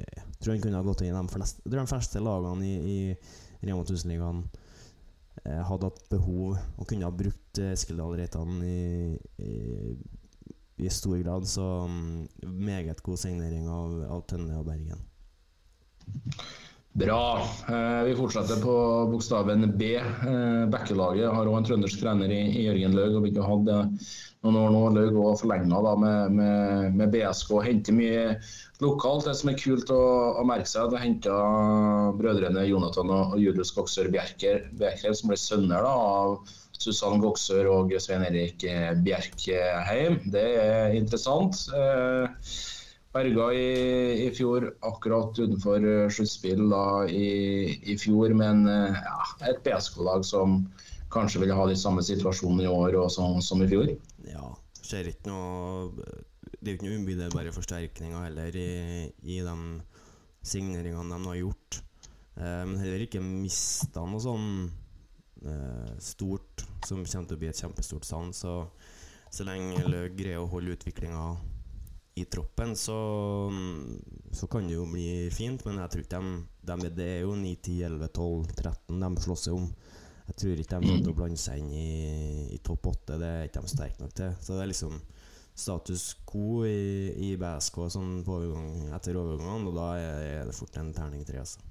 Jeg 0.00 0.40
tror 0.40 0.54
han 0.54 0.64
kunne 0.64 0.80
ha 0.80 0.86
gått 0.86 1.04
inn 1.04 1.14
i 1.14 1.16
de 1.16 1.34
fleste, 1.34 1.64
de 1.64 1.86
fleste 1.88 2.24
lagene 2.24 2.66
i, 2.66 2.74
i 2.94 3.66
Rema 3.66 3.84
1000-ligaen 3.84 4.44
eh, 5.44 5.60
hadde 5.68 5.90
hatt 5.90 6.06
behov 6.12 6.56
og 6.56 6.86
kunne 6.86 7.08
ha 7.08 7.12
brukt 7.14 7.60
eh, 7.60 7.74
Eskildal 7.74 8.16
Reitan 8.20 8.60
i, 8.64 9.16
i, 9.44 9.54
i 10.80 10.90
stor 10.90 11.18
grad. 11.20 11.46
Så 11.48 11.66
mm, 11.86 12.28
meget 12.66 13.02
god 13.06 13.20
signering 13.20 13.68
av, 13.68 14.00
av 14.16 14.26
Tønne 14.30 14.58
og 14.60 14.66
Bergen. 14.68 15.06
Bra. 16.92 17.42
Eh, 17.68 18.04
vi 18.04 18.16
fortsetter 18.18 18.58
på 18.62 18.72
bokstaven 19.12 19.78
B. 19.78 19.92
Eh, 19.94 20.64
Bekkelaget 20.72 21.30
har 21.30 21.46
òg 21.46 21.60
en 21.60 21.68
trøndersk 21.68 22.00
trener 22.02 22.32
i, 22.34 22.40
i 22.50 22.64
Jørgen 22.66 22.96
Laug. 22.98 23.14
og 23.14 23.22
Vi 23.22 23.30
ikke 23.30 23.46
hatt 23.46 23.68
det 23.68 23.76
noen 24.42 24.58
år 24.58 24.72
nå. 24.74 24.80
Laug 24.96 25.20
og 25.22 25.38
forlenga 25.38 25.94
med, 26.02 26.34
med, 26.34 26.96
med, 26.98 27.12
BSK. 27.14 27.52
Henter 27.62 27.94
mye 27.94 28.24
lokalt. 28.82 29.28
Det 29.28 29.36
som 29.38 29.52
er 29.52 29.60
kult 29.62 29.92
å, 29.94 30.00
å 30.42 30.44
merke 30.48 30.66
seg, 30.66 30.90
det 30.90 31.04
henta 31.04 31.36
brødrene 32.18 32.66
Jonathan 32.66 33.14
og, 33.14 33.36
og 33.36 33.44
Julius 33.44 33.70
Koksør 33.76 34.10
Bjerker, 34.10 34.66
Bjerker, 34.80 35.14
som 35.14 35.30
ble 35.30 35.38
sønner 35.38 35.86
da, 35.86 35.94
av 35.94 36.58
Susann 36.80 37.20
Goksør 37.20 37.68
og 37.70 37.94
Svein 38.00 38.24
Erik 38.24 38.64
Bjerkheim. 39.04 40.20
Det 40.32 40.44
er 40.60 40.94
interessant. 40.96 41.66
Eh, 41.76 42.52
Berga 43.10 43.48
i, 43.52 43.70
i, 44.22 44.28
fjor 44.30 44.68
akkurat 44.86 45.34
utenfor 45.34 45.82
eh, 45.82 46.06
sluttspill 46.14 46.70
i, 47.10 47.26
i, 47.82 47.96
fjor, 47.98 48.30
men 48.38 48.62
eh, 48.70 49.00
ja, 49.02 49.24
et 49.50 49.58
BSK-lag 49.66 50.22
som 50.26 50.60
kanskje 51.10 51.42
vil 51.42 51.54
ha 51.58 51.64
de 51.66 51.74
samme 51.78 52.04
situasjonene 52.06 52.68
i 52.68 52.70
år 52.70 53.00
som, 53.10 53.40
som 53.42 53.64
i 53.64 53.68
fjor. 53.70 53.90
Ja, 54.30 54.52
ser 54.86 55.10
ikke 55.10 55.26
noe 55.32 55.90
Det 56.60 56.68
er 56.68 56.76
ikke 56.76 56.86
noe 56.86 57.00
umiddelbare 57.02 57.54
forsterkninger 57.56 58.28
heller 58.28 58.54
i, 58.54 59.10
i 59.26 59.40
de 59.42 59.56
signeringene 60.46 61.10
de 61.10 61.32
har 61.32 61.40
gjort. 61.40 61.80
Eh, 62.38 62.62
men 62.62 62.78
heller 62.78 63.08
ikke 63.08 63.24
mista 63.24 64.06
noe 64.06 64.22
sånn 64.22 64.46
eh, 64.68 64.79
stort 66.02 66.64
som 66.86 67.04
kommer 67.04 67.28
til 67.28 67.36
å 67.36 67.40
bli 67.40 67.48
et 67.50 67.62
kjempestort 67.62 68.06
savn. 68.08 68.34
Så, 68.36 68.54
så 69.30 69.46
lenge 69.48 69.86
Løg 69.88 70.18
greier 70.18 70.42
å 70.42 70.50
holde 70.50 70.76
utviklinga 70.76 71.24
i 72.20 72.24
troppen, 72.24 72.74
så, 72.76 72.98
så 74.32 74.48
kan 74.50 74.66
det 74.66 74.74
jo 74.74 74.86
bli 74.90 75.30
fint. 75.32 75.64
Men 75.66 75.80
jeg 75.84 75.94
tror 75.94 76.04
ikke 76.04 76.20
de, 76.20 76.34
de 76.72 76.92
Det 76.98 77.08
er 77.16 77.24
jo 77.24 77.34
9, 77.38 77.54
10, 77.62 77.80
11, 77.88 78.12
12, 78.18 78.52
13 78.58 79.04
de 79.06 79.24
slåss 79.24 79.48
om. 79.54 79.70
Jeg 80.30 80.38
tror 80.42 80.62
ikke 80.62 80.78
de 80.78 80.86
kommer 80.86 81.04
til 81.04 81.12
å 81.12 81.16
blande 81.18 81.40
seg 81.42 81.62
inn 81.62 81.72
i, 81.74 81.88
i 82.54 82.60
topp 82.66 82.92
8. 82.92 83.18
Det 83.18 83.30
er 83.30 83.48
ikke 83.48 83.64
de 83.64 83.72
sterke 83.72 84.04
nok 84.04 84.14
til. 84.18 84.36
Så 84.38 84.54
det 84.54 84.64
er 84.64 84.70
liksom 84.70 85.00
status 85.60 86.04
quo 86.28 86.62
i, 86.68 87.10
i 87.30 87.32
BSK 87.40 87.80
sånn 87.96 88.12
overgang, 88.22 88.92
etter 88.96 89.18
overgangene, 89.18 89.68
og 89.72 89.76
da 89.76 89.88
er 89.98 90.46
det 90.48 90.56
fort 90.56 90.78
en 90.80 90.92
terning 90.96 91.26
tre. 91.26 91.42
Altså. 91.42 91.69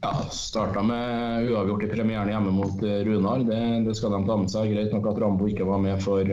Ja, 0.00 0.14
Starta 0.30 0.82
med 0.82 1.50
uavgjort 1.50 1.82
i 1.84 1.88
premieren 1.88 2.28
hjemme 2.32 2.50
mot 2.50 2.82
eh, 2.82 3.02
Runar. 3.04 3.38
Det, 3.44 3.60
det 3.84 3.94
skal 3.98 4.14
de 4.14 4.22
ta 4.26 4.36
med 4.40 4.48
seg. 4.52 4.72
Greit 4.72 4.94
nok 4.96 5.10
at 5.12 5.20
Rambo 5.20 5.48
ikke 5.50 5.66
var 5.68 5.82
med 5.84 6.00
for, 6.00 6.24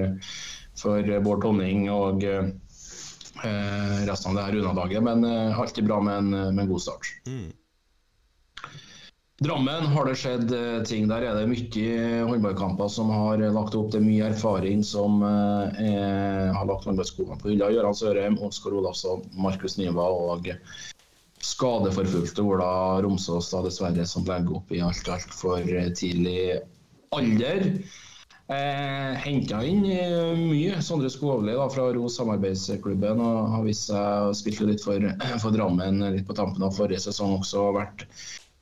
for 0.80 1.12
Bård 1.26 1.44
Tonning 1.44 1.90
og 1.92 2.24
eh, 2.24 2.48
eh, 3.44 3.98
resten 4.08 4.32
av 4.32 4.40
det 4.40 4.46
her 4.46 4.56
Runa-laget. 4.56 5.04
Men 5.04 5.28
eh, 5.28 5.60
alltid 5.60 5.88
bra 5.90 6.00
med 6.00 6.22
en, 6.22 6.30
med 6.56 6.64
en 6.64 6.72
god 6.72 6.86
start. 6.86 7.12
Mm. 7.28 7.50
Drammen 9.44 9.92
har 9.94 10.08
det 10.08 10.16
skjedd 10.18 10.54
eh, 10.56 10.80
ting. 10.88 11.12
Der 11.12 11.28
er 11.28 11.36
det 11.36 11.50
mye 11.52 12.24
håndballkamper 12.26 12.88
som 12.90 13.12
har 13.14 13.44
lagt 13.54 13.76
opp 13.78 13.92
til 13.94 14.06
mye 14.08 14.32
erfaring 14.32 14.80
som 14.80 15.20
eh, 15.28 16.48
har 16.56 16.72
lagt 16.72 16.88
håndballskoene 16.88 17.36
på 17.44 17.52
hylla. 17.52 17.68
Gøran 17.76 18.00
Sørheim, 18.00 18.40
Oskar 18.48 18.80
Olafsson, 18.80 19.28
Markus 19.36 19.76
Niva 19.78 20.08
og 20.08 20.48
skadeforfulgte 21.44 22.42
Ola 22.42 23.02
Romsås, 23.02 23.52
da 23.52 23.62
dessverre, 23.66 24.06
som 24.10 24.26
legger 24.26 24.60
opp 24.60 24.72
i 24.74 24.82
alt 24.82 25.10
altfor 25.12 25.64
tidlig 25.96 26.60
alder. 27.16 27.66
Eh, 28.48 29.14
Henta 29.20 29.60
inn 29.68 29.84
eh, 29.92 30.38
mye. 30.40 30.80
Sondre 30.82 31.10
Skåvli 31.12 31.56
fra 31.74 31.90
Ros 31.92 32.16
samarbeidsklubben 32.16 33.20
og 33.20 33.50
har 33.52 33.66
vist 33.66 33.90
seg 33.90 34.30
å 34.30 34.36
spille 34.38 34.70
litt 34.70 34.84
for, 34.86 35.04
for, 35.44 35.52
Drammen 35.52 36.00
litt 36.16 36.28
på 36.30 36.38
tampen 36.38 36.64
av 36.64 36.78
forrige 36.78 37.04
sesong. 37.10 37.42
Også 37.42 37.66
vært 37.76 38.06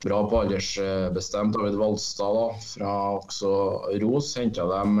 bra 0.02 0.24
på 0.26 0.42
aldersbestemt. 0.42 1.54
David 1.54 1.78
Valstad 1.78 2.34
da, 2.34 2.48
fra 2.66 2.96
også 3.20 3.52
Ros 4.02 4.34
henta 4.38 4.66
dem 4.72 4.98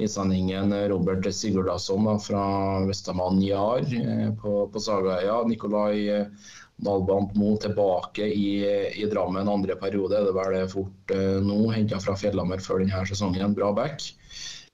islendingen 0.00 0.72
Robert 0.88 1.28
Sigurdasson 1.36 2.08
da, 2.08 2.16
fra 2.24 2.44
Vestamann 2.88 3.42
Jar 3.44 3.84
eh, 3.84 4.30
på, 4.40 4.64
på 4.72 4.80
Sagaøya. 4.80 5.42
Nikolai 5.44 6.24
Dalbant 6.80 7.34
Mo 7.36 7.56
tilbake 7.60 8.24
i, 8.24 8.64
i, 8.96 9.04
Drammen 9.10 9.48
andre 9.48 9.76
periode, 9.80 10.16
er 10.16 10.28
det 10.28 10.36
vel 10.36 10.54
det 10.56 10.70
fort 10.72 11.12
eh, 11.14 11.36
nå. 11.44 11.58
Henta 11.74 12.00
fra 12.00 12.16
Fjellhammer 12.16 12.62
før 12.64 12.80
denne 12.84 13.04
sesongen. 13.08 13.56
Bra 13.56 13.72
back. 13.76 14.06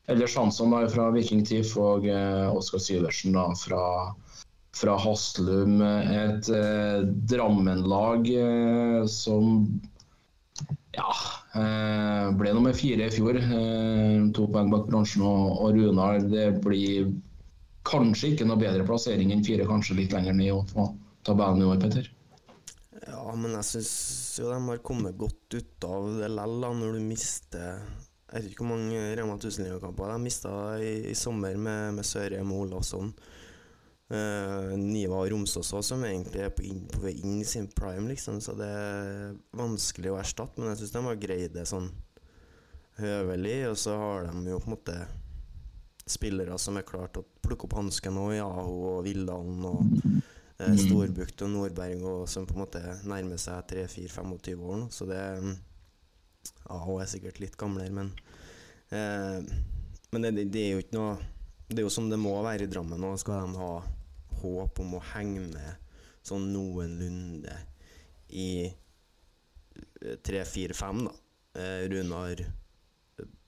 Ellers 0.07 0.37
Hansson 0.39 0.75
fra 0.93 1.11
Viking 1.11 1.43
TIF 1.47 1.75
og 1.83 2.07
eh, 2.07 2.47
Oskar 2.55 2.83
Syversen 2.83 3.35
da, 3.35 3.49
fra, 3.59 3.83
fra 4.79 4.95
Haslum. 5.03 5.81
Et 5.83 6.51
eh, 6.55 7.03
Drammen-lag 7.33 8.31
eh, 8.31 9.01
som 9.11 9.67
ja, 10.97 11.11
eh, 11.59 12.29
ble 12.39 12.53
nummer 12.55 12.77
fire 12.77 13.09
i 13.11 13.15
fjor. 13.17 13.41
Eh, 13.41 14.21
to 14.37 14.47
poeng 14.47 14.71
bak 14.71 14.87
bransjen 14.93 15.27
og, 15.27 15.57
og 15.59 15.75
Runar. 15.75 16.23
Det 16.23 16.53
blir 16.63 17.11
kanskje 17.87 18.33
ikke 18.33 18.47
noe 18.47 18.63
bedre 18.63 18.87
plassering 18.87 19.35
enn 19.35 19.45
fire, 19.47 19.67
kanskje 19.67 19.99
litt 19.99 20.15
lenger 20.15 20.39
ned. 20.39 20.55
Også 20.55 20.87
tabellen 21.27 21.63
i 21.63 21.69
år, 21.69 21.81
Petter? 21.83 22.11
Ja, 23.07 23.29
men 23.37 23.55
jeg 23.59 23.69
syns 23.69 23.93
jo 24.41 24.51
de 24.51 24.59
har 24.71 24.83
kommet 24.85 25.19
godt 25.19 25.57
ut 25.57 25.87
av 25.87 26.09
det 26.21 26.31
lell, 26.33 26.59
når 26.65 26.97
du 26.97 27.03
mister 27.05 27.83
Jeg 28.27 28.43
vet 28.43 28.49
ikke 28.51 28.65
hvor 28.65 28.73
mange 28.73 29.03
Rema 29.19 29.37
1000-ligakamper 29.37 30.11
de 30.11 30.23
mista 30.25 30.53
i, 30.83 30.95
i, 31.13 31.15
sommer 31.19 31.59
med, 31.61 31.99
med 31.99 32.07
Sørheim 32.07 32.51
og 32.55 32.65
Olavsson. 32.67 33.13
Uh, 34.07 34.73
Niva 34.79 35.19
og 35.19 35.31
Romsås 35.33 35.73
òg, 35.75 35.85
som 35.87 36.03
egentlig 36.07 36.45
er 36.45 36.51
på, 36.55 36.65
inn, 36.67 36.85
på 36.91 37.03
vei 37.03 37.17
inn 37.21 37.41
i 37.43 37.47
sin 37.47 37.67
prime, 37.75 38.07
liksom, 38.11 38.41
så 38.43 38.55
det 38.59 38.67
er 38.71 39.37
vanskelig 39.59 40.13
å 40.13 40.19
erstatte. 40.21 40.63
Men 40.63 40.73
jeg 40.73 40.83
syns 40.83 40.97
de 40.97 41.05
har 41.07 41.23
greid 41.23 41.55
det 41.55 41.67
sånn 41.71 41.89
høvelig, 43.01 43.59
og 43.71 43.79
så 43.83 43.97
har 44.01 44.29
de 44.31 44.53
jo 44.53 44.61
på 44.63 44.71
en 44.71 44.77
måte 44.77 44.99
spillere 46.07 46.59
som 46.63 46.79
er 46.79 46.87
klart 46.87 47.19
å 47.19 47.27
plukke 47.43 47.67
opp 47.67 47.79
hansken, 47.81 48.19
og 48.23 48.35
Jaho 48.37 48.77
og 48.93 49.05
Villdalen 49.07 49.67
og 49.67 49.83
eh, 50.07 50.36
mm. 50.59 50.79
Storbukt 50.81 51.43
og 51.45 51.53
Nordberg, 51.53 52.03
og 52.09 52.27
som 52.33 52.47
på 52.49 52.57
en 52.57 52.63
måte 52.65 52.83
nærmer 53.09 53.41
seg 53.41 53.67
3-4-25 53.73 54.63
år 54.65 54.83
nå. 54.83 54.91
Så 54.91 55.09
det 55.11 55.23
Ja, 56.69 56.79
hun 56.79 57.03
er 57.03 57.11
sikkert 57.11 57.41
litt 57.43 57.57
gamlere, 57.59 57.91
men 57.91 58.13
eh, 58.95 59.43
Men 60.15 60.23
det, 60.23 60.47
det, 60.55 60.63
er 60.63 60.77
jo 60.77 60.85
ikke 60.85 60.97
noe 60.97 61.17
Det 61.69 61.81
er 61.81 61.87
jo 61.87 61.93
som 61.93 62.09
det 62.09 62.19
må 62.23 62.37
være 62.47 62.65
i 62.65 62.71
Drammen 62.71 63.01
nå. 63.03 63.17
Skal 63.19 63.43
de 63.43 63.61
ha 63.61 63.73
håp 64.41 64.81
om 64.81 64.97
å 64.97 65.05
henge 65.15 65.43
med 65.49 65.93
sånn 66.27 66.51
noenlunde 66.53 67.55
i 68.29 68.67
3-4-5, 70.27 71.05
da. 71.07 71.13
Eh, 71.57 71.83
Runar, 71.91 72.43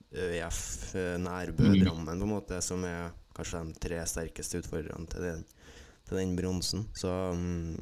ØIF, 0.09 0.61
Nærbø, 1.21 1.67
mm. 1.69 1.79
Drammen, 1.83 2.19
på 2.19 2.27
en 2.27 2.31
måte, 2.31 2.61
som 2.65 2.83
er 2.87 3.11
kanskje 3.35 3.63
de 3.67 3.81
tre 3.83 3.99
sterkeste 4.09 4.61
utfordrerne 4.63 5.09
til 5.11 5.25
den 5.25 5.43
til 6.09 6.19
den 6.19 6.35
bronsen. 6.37 6.87
Så 6.97 7.11
um, 7.33 7.77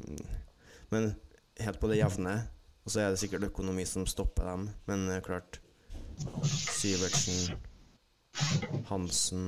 Men 0.92 1.14
helt 1.60 1.80
på 1.80 1.90
det 1.90 2.00
jevne. 2.00 2.36
Og 2.84 2.92
så 2.92 3.02
er 3.02 3.12
det 3.12 3.20
sikkert 3.20 3.48
økonomi 3.50 3.84
som 3.88 4.06
stopper 4.08 4.48
dem. 4.52 4.68
Men 4.88 5.08
uh, 5.10 5.20
klart 5.24 5.60
Syvertsen, 6.48 7.58
Hansen 8.88 9.44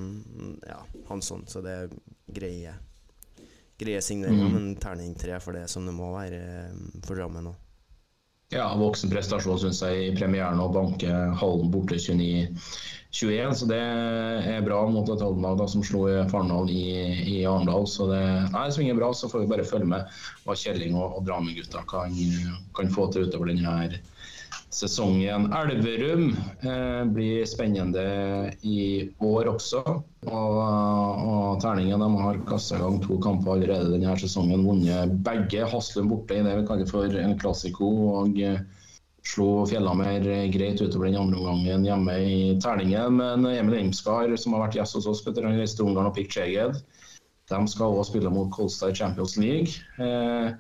Ja, 0.67 0.83
Hansson. 1.09 1.47
Så 1.47 1.63
det 1.65 1.77
er 1.77 1.99
greie 2.31 2.77
greie 3.81 4.01
signeringer, 4.05 4.45
mm. 4.45 4.53
men 4.53 4.77
terning 4.77 5.15
tre 5.17 5.39
for 5.41 5.57
det 5.57 5.65
som 5.73 5.87
det 5.89 5.95
må 5.97 6.11
være 6.13 6.41
um, 6.75 6.89
for 7.01 7.17
Drammen 7.17 7.49
òg. 7.49 7.70
Ja, 8.51 8.67
voksen 8.75 9.13
prestasjon 9.13 9.61
synes 9.63 9.79
jeg 9.85 10.07
i 10.09 10.15
premieren 10.17 10.59
å 10.59 10.71
banke 10.75 11.11
Hallen 11.39 11.71
borte 11.71 12.01
29 12.03 12.49
21, 13.11 13.55
så 13.59 13.67
det 13.67 13.79
er 13.79 14.63
bra 14.63 14.85
mot 14.87 15.09
et 15.11 15.23
Hallenlag 15.23 15.65
som 15.71 15.83
slo 15.83 16.05
Farendal 16.31 16.71
i, 16.71 16.85
i 17.27 17.41
Arendal. 17.43 17.89
Så 17.91 18.07
det, 18.11 18.23
nei, 18.55 18.69
svinger 18.71 18.99
bra, 19.01 19.11
så 19.15 19.31
får 19.31 19.43
vi 19.43 19.51
bare 19.51 19.67
følge 19.67 19.89
med 19.91 20.21
hva 20.45 20.55
Kjelling 20.55 20.95
og, 20.95 21.17
og 21.19 21.27
Drammen-gutta 21.27 21.83
kan, 21.91 22.15
kan, 22.77 22.93
få 22.95 23.09
til 23.11 23.27
utover 23.27 23.51
denne 23.51 23.99
sesongen. 24.71 25.53
Elverum 25.53 26.37
eh, 26.63 27.05
blir 27.05 27.47
spennende 27.47 28.05
i 28.63 29.11
år 29.19 29.51
også. 29.55 29.83
Og, 30.31 30.59
og 30.61 31.63
Terningen 31.63 32.03
de 32.03 32.11
har 32.23 32.43
kasta 32.49 32.79
i 32.79 32.83
gang 32.83 33.01
to 33.05 33.19
kamper 33.23 33.57
allerede 33.57 33.91
denne 33.93 34.15
sesongen. 34.21 34.67
Vunnet 34.67 35.17
begge. 35.27 35.67
Haslum 35.71 36.11
borte 36.13 36.39
i 36.39 36.45
det 36.47 36.61
vi 36.61 36.69
kaller 36.69 36.91
for 36.91 37.21
en 37.23 37.39
klassiko. 37.41 37.91
og 38.21 38.39
eh, 38.41 38.63
Slo 39.27 39.67
Fjellhammer 39.69 40.25
greit 40.49 40.81
utover 40.81 41.11
den 41.11 41.19
andre 41.21 41.39
omgangen 41.43 41.85
hjemme 41.85 42.15
i 42.25 42.39
Terningen. 42.63 43.19
Men 43.21 43.45
Emil 43.51 43.83
Imskar, 43.83 44.33
som 44.41 44.57
har 44.57 44.65
vært 44.65 44.79
gjest 44.81 44.97
hos 44.97 45.11
oss, 45.11 45.27
han 45.27 45.59
reiste 45.59 45.83
til 45.83 45.91
Ungarn 45.91 46.09
og 46.09 46.17
fikk 46.17 46.33
Skjeged. 46.39 46.81
De 47.51 47.61
skal 47.69 47.91
også 47.91 48.13
spille 48.13 48.31
mot 48.33 48.51
Colstar 48.55 48.95
Champions 48.95 49.37
League. 49.37 49.83
Eh, 49.99 50.55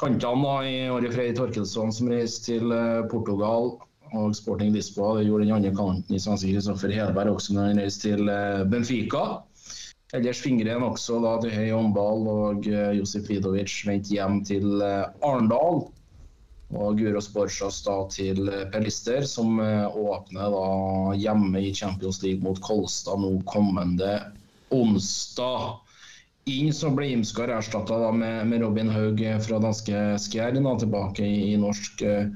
kantene 0.00 0.56
i 0.66 0.74
Åre 0.90 1.12
Frei 1.12 1.30
Torkelsson 1.36 1.92
som 1.92 2.10
reiste 2.10 2.54
til 2.54 2.72
eh, 2.74 3.04
Portugal 3.12 3.74
og 4.16 4.34
Sporting 4.34 4.72
Lisboa. 4.74 5.18
Det 5.18 5.28
gjorde 5.28 5.46
den 5.46 5.54
andre 5.58 5.74
kanten 5.76 6.16
i 6.16 6.22
svenske 6.22 6.50
Kristoffer 6.54 6.92
Hedberg 6.94 7.36
også 7.36 7.54
når 7.54 7.70
han 7.70 7.82
reiste 7.84 8.08
til 8.08 8.32
eh, 8.32 8.64
Benfica. 8.70 9.24
Ellers 10.16 10.40
Fingren 10.42 10.82
også 10.82 11.20
da, 11.22 11.36
til 11.42 11.54
høy 11.54 11.68
håndball, 11.70 12.24
og 12.26 12.66
Josef 12.66 12.96
Josip 12.98 13.28
Vidovic 13.30 13.74
vendte 13.86 14.16
hjem 14.16 14.40
til 14.46 14.82
eh, 14.82 15.06
Arendal. 15.22 15.84
Og 16.70 16.98
Guros 16.98 17.26
Borchas 17.34 17.80
da 17.86 17.96
til 18.10 18.48
eh, 18.50 18.66
Pelister, 18.72 19.26
som 19.26 19.60
eh, 19.62 19.86
åpner 19.86 20.50
da 20.54 20.66
hjemme 21.18 21.62
i 21.62 21.74
Champions 21.74 22.22
League 22.24 22.42
mot 22.46 22.58
Kolstad 22.62 23.22
nå 23.22 23.36
kommende 23.50 24.16
onsdag. 24.74 25.78
Inn 26.50 26.72
så 26.74 26.90
ble 26.94 27.10
Imskar 27.14 27.52
erstatta 27.54 28.10
med, 28.12 28.48
med 28.50 28.62
Robin 28.64 28.90
Haug 28.90 29.20
fra 29.46 29.60
danske 29.62 30.00
Skjern, 30.18 30.66
tilbake 30.80 31.26
i, 31.26 31.52
i 31.52 31.56
norsk 31.60 32.02
eh, 32.02 32.26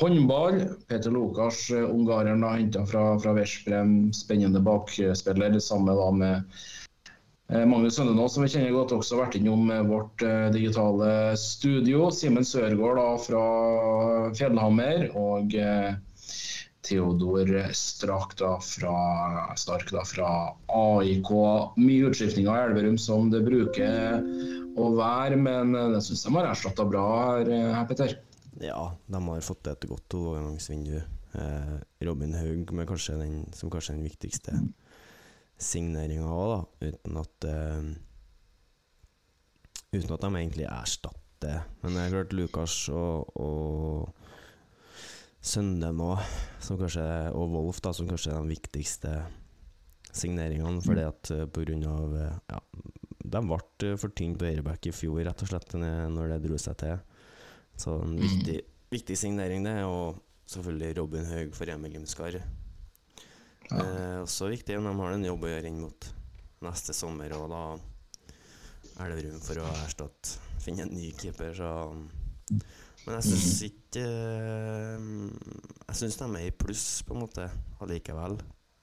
håndball. 0.00 0.60
Peter 0.88 1.10
Lukas, 1.10 1.70
eh, 1.70 1.86
ungareren, 1.94 2.44
henta 2.44 2.86
fra, 2.86 3.18
fra 3.20 3.32
Veszprem, 3.36 4.12
spennende 4.12 4.60
bakspiller. 4.60 5.58
Samme 5.60 5.94
da 5.98 6.10
med 6.10 6.42
eh, 7.52 7.66
Magnus 7.66 7.96
Søndenås, 7.96 8.34
som 8.34 8.46
vi 8.46 8.52
kjenner 8.52 8.74
godt, 8.74 8.94
også 8.98 9.20
vært 9.20 9.38
innom 9.38 9.70
eh, 9.70 9.86
vårt 9.86 10.22
eh, 10.26 10.50
digitale 10.54 11.36
studio. 11.38 12.10
Simen 12.14 12.46
Sørgaard 12.46 13.02
da, 13.02 13.08
fra 13.28 13.44
Fjellhammer. 14.38 15.10
og 15.14 15.54
eh, 15.54 15.92
Theodor 16.86 17.50
Strak 17.76 18.36
da 18.40 18.54
fra, 18.64 18.94
Stark 19.56 19.90
da 19.92 20.04
fra 20.08 20.30
AIK. 20.66 21.30
Mye 21.76 22.08
utskiftninger 22.08 22.50
i 22.50 22.64
Elverum 22.64 22.98
som 23.00 23.30
det 23.32 23.42
bruker 23.44 24.20
å 24.80 24.90
være, 24.96 25.38
men 25.40 25.74
eh, 25.76 25.88
det 25.94 26.02
syns 26.06 26.24
de 26.26 26.34
har 26.38 26.50
erstatta 26.50 26.86
bra 26.88 27.06
eh, 27.42 27.70
her, 27.74 27.86
Petter. 27.90 28.16
Ja, 28.60 28.90
de 29.06 29.22
har 29.26 29.44
fått 29.44 29.68
et 29.70 29.88
godt 29.88 30.16
overgangsvindu. 30.16 31.00
Eh, 31.32 31.74
Robin 32.06 32.34
Haug 32.34 32.72
med 32.76 32.88
kanskje 32.90 33.18
den, 33.20 33.42
som 33.54 33.72
kanskje 33.72 33.96
den 33.96 34.06
viktigste 34.08 34.56
signeringa 35.60 36.30
òg. 36.32 36.64
Uten 36.80 37.20
at 37.20 37.50
eh, 37.50 37.90
Uten 39.90 40.12
at 40.14 40.22
de 40.22 40.28
egentlig 40.30 40.66
erstatter. 40.70 41.64
Men 41.82 41.96
det 41.96 42.02
er 42.04 42.12
klart 42.12 42.34
Lukas 42.36 42.74
og, 42.94 43.32
og 43.34 44.19
Søndem 45.40 46.00
som 46.60 46.76
kanskje, 46.76 47.04
og 47.32 47.54
Wolf, 47.54 47.80
da, 47.80 47.94
som 47.96 48.08
kanskje 48.08 48.34
er 48.34 48.42
de 48.42 48.52
viktigste 48.52 49.14
signeringene. 50.12 50.82
Fordi 50.84 51.06
at 51.08 51.30
eh, 51.34 51.46
på 51.48 51.64
grunn 51.64 51.86
av 51.88 52.16
eh, 52.18 52.40
ja, 52.52 52.60
De 53.30 53.42
ble 53.46 53.94
for 54.00 54.12
tynne 54.16 54.36
på 54.36 54.48
høyreback 54.48 54.90
i 54.90 54.94
fjor, 54.94 55.22
rett 55.24 55.44
og 55.44 55.52
slett, 55.52 55.76
når 55.76 56.34
det 56.34 56.42
dro 56.44 56.58
seg 56.60 56.76
til. 56.82 56.98
Så 57.80 57.96
en 58.04 58.18
viktig, 58.20 58.58
viktig 58.92 59.16
signering, 59.16 59.64
det. 59.64 59.78
Og 59.88 60.20
selvfølgelig 60.50 60.96
Robin 60.98 61.30
Haug 61.30 61.54
for 61.56 61.72
Emil 61.72 61.96
Imskar. 62.00 62.40
Eh, 63.70 64.18
også 64.20 64.50
viktig 64.50 64.76
om 64.76 64.88
de 64.88 64.96
har 64.98 65.14
en 65.14 65.28
jobb 65.30 65.46
å 65.46 65.52
gjøre 65.52 65.70
inn 65.70 65.80
mot 65.84 66.10
neste 66.66 66.92
sommer, 66.96 67.32
og 67.38 67.48
da 67.52 67.64
er 69.00 69.12
det 69.12 69.24
rom 69.24 69.40
for 69.40 69.62
å 69.62 69.68
erstatte 69.86 70.48
Finne 70.60 70.84
en 70.84 70.90
ny 70.92 71.06
keeper, 71.16 71.54
så 71.56 71.68
Men 73.06 73.16
jeg 73.16 73.26
syns 73.30 73.62
ikke 73.66 74.02
eh, 74.06 75.04
Jeg 75.88 75.98
syns 76.02 76.18
de 76.20 76.26
er 76.36 76.48
i 76.48 76.54
pluss, 76.54 76.86
på 77.06 77.14
en 77.16 77.22
måte, 77.24 77.46
allikevel. 77.80 78.36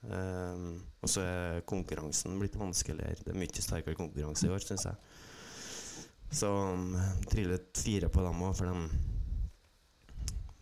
Um, 0.08 0.76
og 1.02 1.10
så 1.10 1.24
er 1.26 1.62
konkurransen 1.66 2.36
blitt 2.38 2.54
vanskeligere. 2.58 3.18
Det 3.24 3.32
er 3.32 3.38
mye 3.40 3.62
sterkere 3.64 3.98
konkurranse 3.98 4.46
i 4.46 4.52
år, 4.54 4.62
syns 4.62 4.84
jeg. 4.86 4.98
Så 6.38 6.50
um, 6.52 6.92
triller 7.30 7.62
fire 7.74 8.10
på 8.12 8.22
dem 8.22 8.42
òg, 8.44 8.54
for 8.58 8.68
dem 8.70 8.88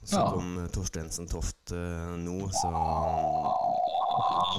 Så 0.07 0.21
Ja. 0.21 0.29
kom 0.31 0.61
Torstensen 0.73 1.27
Toft 1.27 1.73
uh, 1.75 2.15
nå, 2.23 2.37
så 2.55 2.71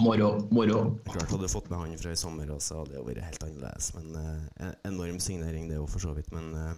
Moro. 0.03 0.47
moro. 0.51 0.81
Klart 1.07 1.31
Hadde 1.31 1.47
du 1.47 1.49
fått 1.49 1.69
med 1.71 1.79
han 1.79 1.97
fra 1.97 2.11
i 2.11 2.19
sommer, 2.19 2.51
og 2.53 2.61
så 2.61 2.81
hadde 2.83 2.97
det 2.97 3.05
vært 3.07 3.23
helt 3.25 3.45
annerledes. 3.47 3.93
Men 3.95 4.11
uh, 4.13 4.65
en 4.67 4.75
Enorm 4.91 5.19
signering, 5.23 5.69
det 5.71 5.79
jo 5.79 5.87
for 5.89 6.03
så 6.03 6.13
vidt. 6.13 6.29
Men 6.35 6.51
eh, 6.53 6.75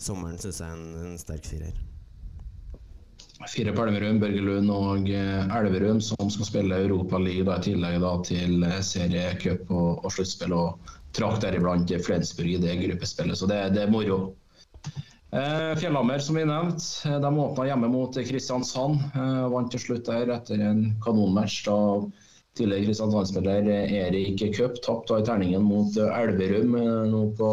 sommeren 0.00 0.38
syns 0.38 0.60
jeg 0.60 0.68
er 0.68 0.78
en, 0.78 0.94
en 1.06 1.18
sterk 1.20 1.46
firer. 1.48 1.74
Fire 3.50 3.72
på 3.74 3.82
Elverum, 3.84 4.20
Børgelund 4.22 4.70
og 4.72 5.08
eh, 5.10 5.56
Elverum 5.58 5.98
som 6.02 6.30
skal 6.32 6.48
spille 6.48 6.78
Europa 6.86 7.18
League 7.20 7.44
da, 7.48 7.58
i 7.58 7.66
tillegg 7.66 7.98
da, 8.02 8.12
til 8.24 8.62
eh, 8.64 8.78
seriecup 8.86 9.72
og, 9.74 10.04
og 10.04 10.14
sluttspill. 10.14 10.54
Og 10.56 10.94
trakk 11.14 11.40
deriblant 11.42 11.90
Flensburg 12.06 12.54
i 12.54 12.60
det 12.62 12.78
gruppespillet, 12.80 13.38
så 13.38 13.48
det, 13.50 13.60
det 13.74 13.84
er 13.84 13.92
moro. 13.92 14.18
Eh, 15.34 15.72
Fjellhammer, 15.80 16.22
som 16.22 16.38
vi 16.38 16.46
nevnte, 16.48 16.86
eh, 17.10 17.18
de 17.20 17.32
åpna 17.46 17.66
hjemme 17.68 17.90
mot 17.92 18.20
Kristiansand. 18.30 19.02
Vant 19.52 19.72
til 19.74 19.82
slutt 19.82 20.06
der 20.08 20.30
etter 20.38 20.62
en 20.70 20.86
kanonmatch. 21.04 21.64
da 21.68 21.78
Tidligere 22.54 22.86
Kristiansand-spiller 22.86 23.66
Erik 23.66 24.44
Cup 24.54 24.78
tapte 24.86 25.18
i 25.18 25.24
terningen 25.26 25.64
mot 25.66 25.96
Elverum 25.98 26.76
nå 27.10 27.24
på, 27.34 27.48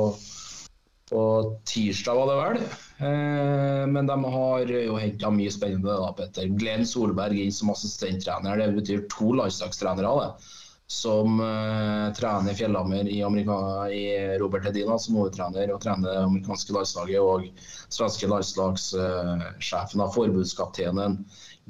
på 1.11 1.25
tirsdag, 1.67 2.15
var 2.15 2.31
det 2.31 2.39
vel. 2.39 2.63
Eh, 3.07 3.83
men 3.91 4.07
de 4.07 4.17
har 4.35 4.73
jo 4.77 4.97
henta 5.01 5.31
mye 5.35 5.51
spennende. 5.51 5.99
da, 5.99 6.13
Petter. 6.17 6.49
Glenn 6.57 6.87
Solberg 6.87 7.43
inn 7.43 7.53
som 7.55 7.73
assistenttrener. 7.75 8.63
Det 8.63 8.71
betyr 8.79 9.05
to 9.11 9.35
landslagstrenere. 9.41 10.15
det 10.23 10.57
som 10.91 11.39
eh, 11.39 12.13
trener 12.13 12.53
Fjellhammer 12.53 13.07
i, 13.07 13.21
i 13.95 14.37
Robert 14.39 14.65
Hedina 14.67 14.97
som 14.99 15.15
hovedtrener, 15.15 15.71
og 15.71 15.79
trener 15.79 16.09
det 16.09 16.23
amerikanske 16.25 16.75
landslaget. 16.75 17.21
Og 17.23 17.47
svenske 17.87 18.27
landslagssjefen, 18.27 20.03
av 20.03 20.11
forbundskapteinen 20.17 21.21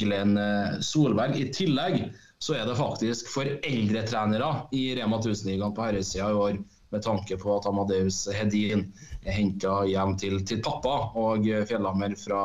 Glenn 0.02 0.34
eh, 0.42 0.80
Solberg. 0.82 1.38
I 1.38 1.52
tillegg 1.54 2.00
så 2.42 2.58
er 2.58 2.66
det 2.66 2.80
faktisk 2.80 3.30
for 3.30 3.46
eldre 3.46 4.02
trenere 4.10 4.50
i 4.74 4.88
Rema 4.98 5.22
1000-ligaen 5.22 5.78
på 5.78 5.86
herresida 5.86 6.32
i 6.32 6.40
år. 6.48 6.58
Med 6.92 7.04
tanke 7.06 7.38
på 7.40 7.54
at 7.56 7.68
Amadeus 7.70 8.26
Hedin 8.36 8.90
er 9.24 9.36
henta 9.38 9.82
hjem 9.88 10.18
til, 10.20 10.42
til 10.48 10.60
pappa, 10.64 10.98
og 11.16 11.48
Fjellhammer 11.70 12.18
fra 12.20 12.42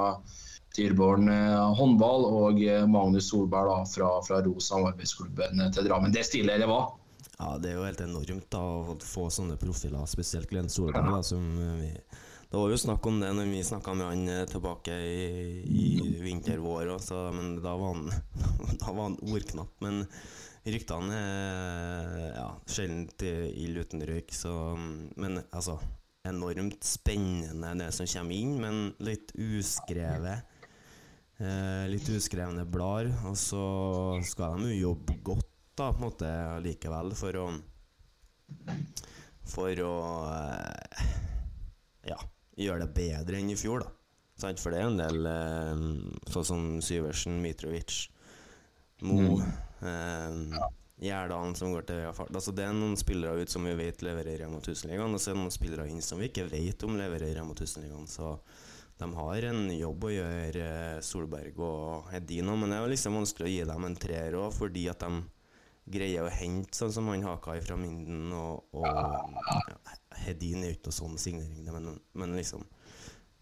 Tyrborn 0.77 1.29
eh, 1.29 1.75
håndball 1.79 2.27
og 2.29 2.61
eh, 2.63 2.85
Magnus 2.89 3.31
Solberg 3.31 3.71
da, 3.71 3.81
fra, 3.89 4.11
fra 4.27 4.41
RO 4.45 4.61
samarbeidsklubben 4.61 5.65
til 5.73 5.89
Drammen. 5.89 6.13
Det 6.13 6.27
stilig 6.29 6.59
det 6.61 6.69
var. 6.69 6.93
Ja, 7.37 7.57
det 7.61 7.73
er 7.73 7.79
jo 7.79 7.87
helt 7.87 8.01
enormt 8.05 8.49
da 8.53 8.63
å 8.63 8.97
få 9.01 9.29
sånne 9.33 9.59
profiler, 9.61 10.05
spesielt 10.09 10.51
Glenn 10.53 10.71
Solberg. 10.73 11.09
Da, 11.17 11.23
som 11.25 11.45
eh, 11.63 11.77
vi, 11.81 11.91
det 12.47 12.61
var 12.61 12.73
jo 12.73 12.81
snakk 12.81 13.09
om 13.09 13.21
det 13.23 13.33
når 13.37 13.49
vi 13.51 13.63
snakka 13.67 13.95
med 13.97 14.11
han 14.13 14.51
tilbake 14.53 14.95
i, 14.95 15.63
i 15.67 15.87
vinter-vår, 16.23 16.93
men 17.35 17.57
da 17.65 17.73
var 17.81 17.97
han, 17.97 18.11
da 18.83 18.93
var 18.93 19.03
han 19.09 19.19
ordknapp. 19.25 19.73
Men 19.85 20.05
ryktene 20.67 21.17
er 21.17 22.33
ja, 22.35 22.49
sjelden 22.71 23.07
ild 23.55 23.85
uten 23.85 24.03
røyk, 24.07 24.35
så 24.35 24.53
Men 25.17 25.41
altså 25.51 25.79
Enormt 26.27 26.83
spennende 26.83 27.69
det 27.79 27.93
som 27.95 28.09
kommer 28.11 28.35
inn, 28.35 28.57
men 28.59 28.79
litt 29.07 29.31
uskrevet. 29.39 30.43
Eh, 31.39 31.85
litt 31.87 32.09
uskrevne 32.11 32.65
blader. 32.67 33.13
Og 33.29 33.37
så 33.39 33.63
skal 34.27 34.57
de 34.59 34.73
jo 34.73 34.89
jobbe 34.89 35.21
godt 35.23 35.53
da, 35.77 35.93
på 35.93 36.01
en 36.01 36.07
måte 36.07 36.31
likevel, 36.65 37.13
for 37.19 37.39
å 37.43 37.47
For 39.47 39.83
å 39.87 39.95
eh, 40.33 41.05
ja, 42.11 42.19
gjøre 42.59 42.87
det 42.87 42.97
bedre 42.97 43.39
enn 43.39 43.53
i 43.55 43.59
fjor, 43.59 43.85
da. 43.85 43.93
For 44.59 44.75
det 44.75 44.83
er 44.83 44.91
en 44.91 44.99
del 44.99 45.31
eh, 45.31 45.87
sånn 46.33 46.49
som 46.51 46.67
Syversen, 46.83 47.39
Mitrovic, 47.45 48.09
Mo 49.07 49.39
eh, 49.83 50.69
Gjerdalen 50.97 51.53
som 51.59 51.75
går 51.75 51.85
til 51.91 52.07
fart. 52.17 52.33
Altså, 52.33 52.55
det 52.57 52.65
er 52.65 52.73
noen 52.73 52.97
spillere 52.97 53.43
ut 53.43 53.53
som 53.53 53.67
vi 53.69 53.75
vet 53.77 54.01
leverer 54.05 54.33
i 54.33 54.39
Rema 54.41 54.63
1000-ligaen, 54.63 55.13
og 55.13 55.21
så 55.21 55.31
er 55.31 55.37
det 55.37 55.43
noen 55.43 55.53
spillere 55.53 55.85
inn 55.93 56.01
som 56.05 56.23
vi 56.23 56.31
ikke 56.31 56.47
vet 56.49 56.87
om 56.89 56.97
leverer 56.97 57.29
i 57.29 57.37
Rema 57.37 57.53
1000-ligaen. 57.53 58.09
Så 58.09 58.31
de 58.97 59.09
har 59.13 59.49
en 59.51 59.67
jobb 59.77 60.07
å 60.09 60.13
gjøre, 60.15 60.63
eh, 60.65 61.01
Solberg 61.05 61.59
og 61.61 62.09
Hedin 62.15 62.49
men 62.49 62.71
det 62.71 62.79
er 62.79 62.87
jo 62.87 62.93
liksom 62.95 63.19
vanskelig 63.21 63.49
å 63.49 63.53
gi 63.53 63.65
dem 63.69 63.85
en 63.85 63.97
treer 64.01 64.39
òg, 64.41 64.55
fordi 64.57 64.87
at 64.89 65.05
de 65.05 65.21
greier 65.87 66.25
å 66.25 66.33
hente 66.33 66.75
sånn 66.75 66.95
som 66.95 67.11
han 67.13 67.27
Haka 67.27 67.59
fra 67.63 67.77
Minden, 67.79 68.33
og, 68.33 68.65
og 68.73 68.87
ja, 68.87 69.69
Hedin 70.25 70.65
er 70.65 70.73
jo 70.73 70.79
ikke 70.79 70.89
noe 70.89 70.97
sånn 70.97 71.21
signering, 71.21 71.69
men, 71.77 72.01
men 72.17 72.35
liksom 72.39 72.65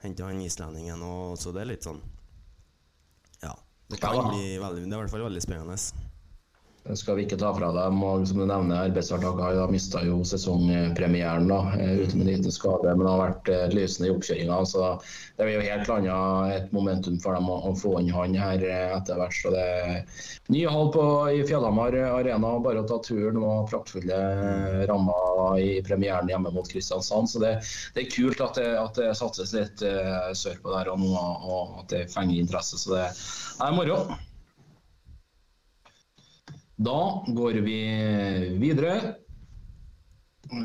Hente 0.03 0.27
han 0.27 0.43
islendingen, 0.45 1.01
og 1.07 1.39
så 1.41 1.55
det 1.55 1.63
er 1.63 1.71
litt 1.71 1.87
sånn 1.87 2.03
Ja. 3.41 3.55
Det 3.89 4.01
kan 4.03 4.27
bli 4.33 4.59
veldig 4.61 4.83
Det 4.85 4.91
er 4.91 4.99
i 4.99 5.01
hvert 5.05 5.13
fall 5.15 5.25
veldig 5.29 5.45
spennende. 5.45 5.79
Skal 6.93 7.17
vi 7.17 7.23
ikke 7.25 7.39
ta 7.41 7.49
fra 7.57 7.71
dem. 7.73 8.03
og 8.05 8.27
Som 8.29 8.43
du 8.43 8.45
nevner, 8.45 8.83
Arbeidsartak 8.91 9.39
har 9.41 9.71
mista 9.73 10.03
sesongpremieren 10.05 11.47
da, 11.49 11.61
eh, 11.81 12.03
uten 12.05 12.21
en 12.21 12.27
liten 12.29 12.53
skade. 12.53 12.91
Men 12.93 13.07
det 13.07 13.13
har 13.13 13.23
vært 13.23 13.49
eh, 13.49 13.69
lysende 13.73 14.11
i 14.11 14.13
oppkjøringa. 14.13 14.59
Så 14.69 14.91
det 15.39 15.47
er 15.47 15.55
jo 15.55 15.63
helt 15.65 15.93
annet 15.95 16.53
et 16.59 16.75
momentum 16.77 17.17
for 17.25 17.39
dem 17.39 17.49
å, 17.49 17.73
få 17.81 17.95
inn 18.03 18.11
han 18.13 18.37
her 18.37 18.67
eh, 18.69 18.93
etter 18.99 19.17
hvert. 19.17 19.39
Så 19.39 19.55
det 19.55 19.63
er 19.65 20.03
ny 20.53 20.67
hall 20.69 20.93
på, 20.93 21.07
i 21.33 21.41
Fjellhamar 21.49 21.97
arena. 22.11 22.53
Bare 22.69 22.85
å 22.85 22.91
ta 22.91 23.01
turen 23.01 23.41
og 23.41 23.73
praktfulle 23.73 24.21
rammer 24.91 25.57
i 25.65 25.81
premieren 25.89 26.29
hjemme 26.29 26.53
mot 26.53 26.69
Kristiansand. 26.69 27.33
Så 27.33 27.41
det, 27.41 27.55
det 27.97 28.05
er 28.05 28.13
kult 28.13 28.45
at 28.45 28.61
det, 28.61 28.69
at 28.83 29.01
det 29.01 29.09
satses 29.17 29.57
litt 29.57 29.81
sørpå 30.37 30.77
der 30.77 30.93
og 30.93 31.01
nå, 31.01 31.17
og 31.17 31.81
at 31.81 31.97
det 31.97 32.05
fenger 32.13 32.45
interesse. 32.45 32.77
Så 32.77 32.93
det 32.93 33.09
er 33.09 33.77
moro. 33.81 34.03
Da 36.85 37.25
går 37.29 37.61
vi 37.65 37.79
videre. 38.61 39.15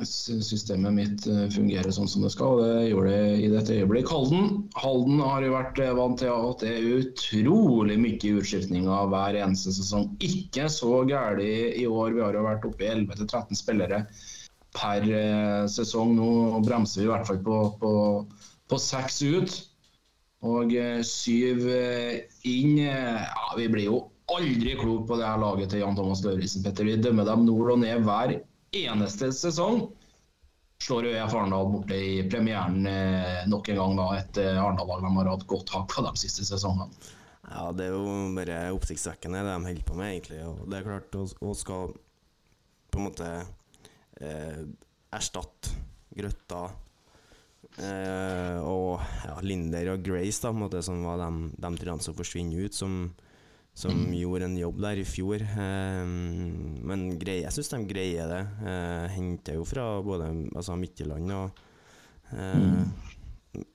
Systemet 0.06 0.94
mitt 0.94 1.28
eh, 1.28 1.46
fungerer 1.54 1.94
sånn 1.96 2.10
som 2.12 2.26
det 2.26 2.34
skal, 2.34 2.60
og 2.60 2.66
det 2.66 2.90
gjorde 2.90 3.14
det 3.14 3.38
i 3.46 3.52
dette 3.54 3.78
øyeblikk. 3.78 4.12
Halden 4.12 4.68
Halden 4.78 5.22
har 5.24 5.46
jo 5.46 5.54
vært 5.54 5.80
eh, 5.84 5.94
vant 5.96 6.20
til 6.20 6.34
at 6.34 6.66
det 6.66 6.74
er 6.74 6.90
utrolig 7.00 7.96
mye 8.02 8.34
utskiftninger 8.42 9.08
hver 9.14 9.40
eneste 9.40 9.74
sesong. 9.78 10.12
Ikke 10.26 10.68
så 10.74 11.06
gærent 11.10 11.46
i 11.80 11.88
år. 11.88 12.12
Vi 12.18 12.26
har 12.26 12.36
jo 12.36 12.46
vært 12.50 12.68
oppe 12.68 12.86
i 12.86 12.92
11-13 12.92 13.62
spillere 13.62 14.04
per 14.76 15.08
eh, 15.08 15.64
sesong. 15.72 16.14
Nå 16.20 16.60
bremser 16.68 17.06
vi 17.06 17.08
i 17.08 17.12
hvert 17.14 17.32
fall 17.32 17.42
på, 17.48 17.64
på, 17.80 17.96
på 18.68 18.84
seks 18.84 19.24
ut. 19.24 19.60
Og 20.50 20.72
syv 21.04 21.66
inn 22.48 22.78
Ja, 22.80 23.50
vi 23.60 23.66
blir 23.68 23.90
jo 23.90 23.98
aldri 24.36 24.76
klok 24.80 25.08
på 25.10 25.20
det 25.20 25.28
her 25.28 25.42
laget 25.42 25.72
til 25.74 25.84
Jan 25.84 25.98
Thomas 25.98 26.24
Lauritzen, 26.26 26.66
Petter. 26.66 26.88
Vi 26.88 26.98
dømmer 27.02 27.28
dem 27.28 27.46
nord 27.48 27.74
og 27.76 27.82
ned 27.84 28.06
hver 28.08 28.36
eneste 28.78 29.32
sesong. 29.36 29.88
Slår 30.80 31.10
ØF 31.10 31.34
Arendal 31.36 31.72
borte 31.74 31.98
i 31.98 32.20
premieren 32.32 32.86
eh, 32.88 33.48
nok 33.52 33.68
en 33.70 33.80
gang, 33.82 33.96
da. 34.00 34.10
Et 34.20 34.44
Arendal-lag 34.48 35.04
de 35.04 35.16
har 35.18 35.32
hatt 35.34 35.48
godt 35.50 35.72
tak 35.74 35.90
på 35.92 36.06
de 36.06 36.14
siste 36.22 36.48
sesongene. 36.48 36.88
Ja, 37.50 37.72
det 37.74 37.88
er 37.88 37.96
jo 37.96 38.04
bare 38.36 38.60
oppsiktsvekkende 38.76 39.42
det 39.42 39.56
de 39.56 39.70
holder 39.72 39.88
på 39.88 39.98
med, 39.98 40.12
egentlig. 40.14 40.42
Og 40.46 40.68
det 40.70 40.80
er 40.80 40.86
klart 40.86 41.18
å, 41.18 41.54
skal 41.58 41.96
på 42.90 43.00
en 43.00 43.08
måte 43.08 43.30
eh, 44.22 44.62
erstatte 45.16 45.74
Grøtta 46.20 46.62
eh, 47.80 48.60
og 48.66 49.02
ja, 49.26 49.38
Linder 49.46 49.94
og 49.96 50.06
Grace, 50.06 50.42
da, 50.44 50.54
måte, 50.54 50.82
som 50.86 51.02
var 51.06 51.22
de, 51.22 51.50
de 51.58 51.98
som 52.06 52.18
forsvinner 52.18 52.68
ut, 52.68 52.78
som, 52.78 53.02
som 53.80 54.10
gjorde 54.12 54.50
en 54.50 54.58
jobb 54.60 54.82
der 54.84 55.00
i 55.00 55.08
fjor. 55.08 55.44
Eh, 55.44 56.02
men 56.90 57.06
greier, 57.22 57.48
jeg 57.48 57.56
syns 57.58 57.72
de 57.74 57.84
greier 57.90 58.32
det. 58.32 58.42
Eh, 58.68 59.06
henter 59.16 59.60
jo 59.60 59.68
fra 59.68 59.92
både 60.04 60.32
altså 60.52 60.76
Midtjylland 60.80 61.36
og 61.38 61.64
eh, 62.36 62.84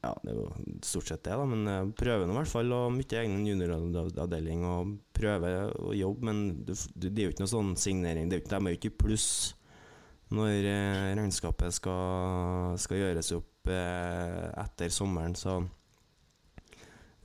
ja, 0.05 0.13
det 0.23 0.31
er 0.31 0.37
jo 0.39 0.45
stort 0.87 1.09
sett 1.09 1.25
det, 1.27 1.35
da, 1.35 1.45
men 1.49 1.67
jeg 1.67 1.91
prøver 1.99 2.29
nå 2.29 2.35
i 2.37 2.39
hvert 2.39 2.53
fall 2.53 2.73
å 2.77 2.83
mye 2.95 3.19
egen 3.21 3.43
junioravdeling 3.49 4.63
og 4.69 4.95
prøver 5.17 5.73
å 5.75 5.95
jobbe, 5.97 6.29
men 6.29 6.43
du, 6.63 6.73
det 6.95 7.11
er 7.11 7.27
jo 7.27 7.35
ikke 7.35 7.45
noe 7.45 7.55
sånn 7.57 7.73
signering. 7.81 8.29
Det 8.29 8.37
er 8.37 8.41
jo 8.41 8.45
ikke, 8.45 8.55
de 8.55 8.61
er 8.71 8.77
jo 8.77 8.81
ikke 8.81 8.99
pluss 9.03 9.29
når 10.35 10.69
eh, 10.71 11.15
regnskapet 11.19 11.75
skal, 11.77 12.77
skal 12.81 13.01
gjøres 13.01 13.33
opp 13.37 13.71
eh, 13.73 14.45
etter 14.63 14.93
sommeren, 14.95 15.35
så 15.39 15.59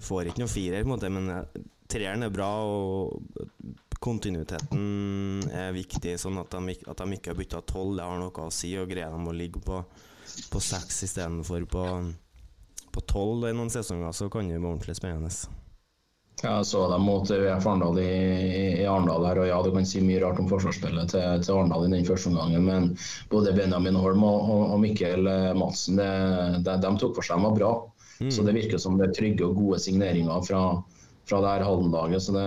får 0.03 0.29
ikke 0.29 0.43
noe 0.43 0.51
firer, 0.51 0.83
på 0.83 0.89
en 0.89 0.93
måte, 0.95 1.11
men 1.13 1.29
eh, 1.33 1.61
treeren 1.89 2.23
er 2.27 2.33
bra, 2.33 2.49
og 2.63 3.19
kontinuiteten 3.99 5.43
er 5.51 5.73
viktig, 5.75 6.15
sånn 6.21 6.39
at 6.41 6.53
de, 6.55 6.75
at 6.87 7.01
de 7.03 7.17
ikke 7.17 7.33
har 7.33 7.39
bytta 7.39 7.61
tolv, 7.67 7.97
det 7.99 8.05
har 8.07 8.19
noe 8.21 8.45
å 8.45 8.51
si, 8.53 8.71
og 8.79 8.89
greier 8.91 9.11
de 9.11 9.27
å 9.31 9.35
ligge 9.35 9.61
på, 9.65 9.81
på 10.53 10.61
seks 10.63 11.03
istedenfor 11.09 11.65
på 11.69 11.85
på 12.89 13.01
tolv 13.05 13.43
i 13.45 13.51
noen 13.53 13.69
sesonger, 13.69 14.09
så 14.17 14.25
kan 14.33 14.47
det 14.49 14.55
bli 14.57 14.65
ordentlig 14.65 14.95
spennende. 14.97 15.29
Ja, 16.41 16.55
Jeg 16.57 16.65
så 16.65 16.79
dem 16.89 17.03
mot 17.05 17.29
UF 17.29 17.67
Arendal 17.69 17.99
i, 18.01 18.05
i- 18.79 18.85
Arendal 18.89 19.27
her, 19.27 19.37
og 19.43 19.45
ja, 19.45 19.59
du 19.61 19.69
kan 19.75 19.85
si 19.85 20.01
mye 20.01 20.17
rart 20.23 20.39
om 20.41 20.47
forsvarsspillet 20.49 21.11
til, 21.13 21.43
til 21.45 21.53
Arendal 21.53 21.85
i 21.85 21.91
den 21.93 22.07
første 22.07 22.31
omgangen, 22.31 22.65
men 22.65 22.87
både 23.29 23.53
Benjamin 23.53 23.99
Holm 24.01 24.23
og, 24.25 24.39
og, 24.49 24.63
og 24.73 24.81
Mikkel 24.81 25.29
eh, 25.29 25.51
Madsen, 25.59 25.99
det, 26.01 26.07
de, 26.65 26.77
de 26.81 26.91
tok 27.03 27.13
for 27.19 27.27
seg 27.29 27.43
var 27.45 27.53
bra. 27.59 27.71
Så 28.33 28.41
det 28.47 28.57
virker 28.57 28.81
som 28.81 28.97
det 28.97 29.11
er 29.11 29.13
trygge 29.19 29.45
og 29.51 29.59
gode 29.61 29.77
signeringer 29.85 30.41
fra, 30.49 30.63
fra 31.29 31.41
det 31.43 31.53
her 31.53 31.65
Halden-laget. 31.67 32.25
Så 32.25 32.35
det, 32.35 32.45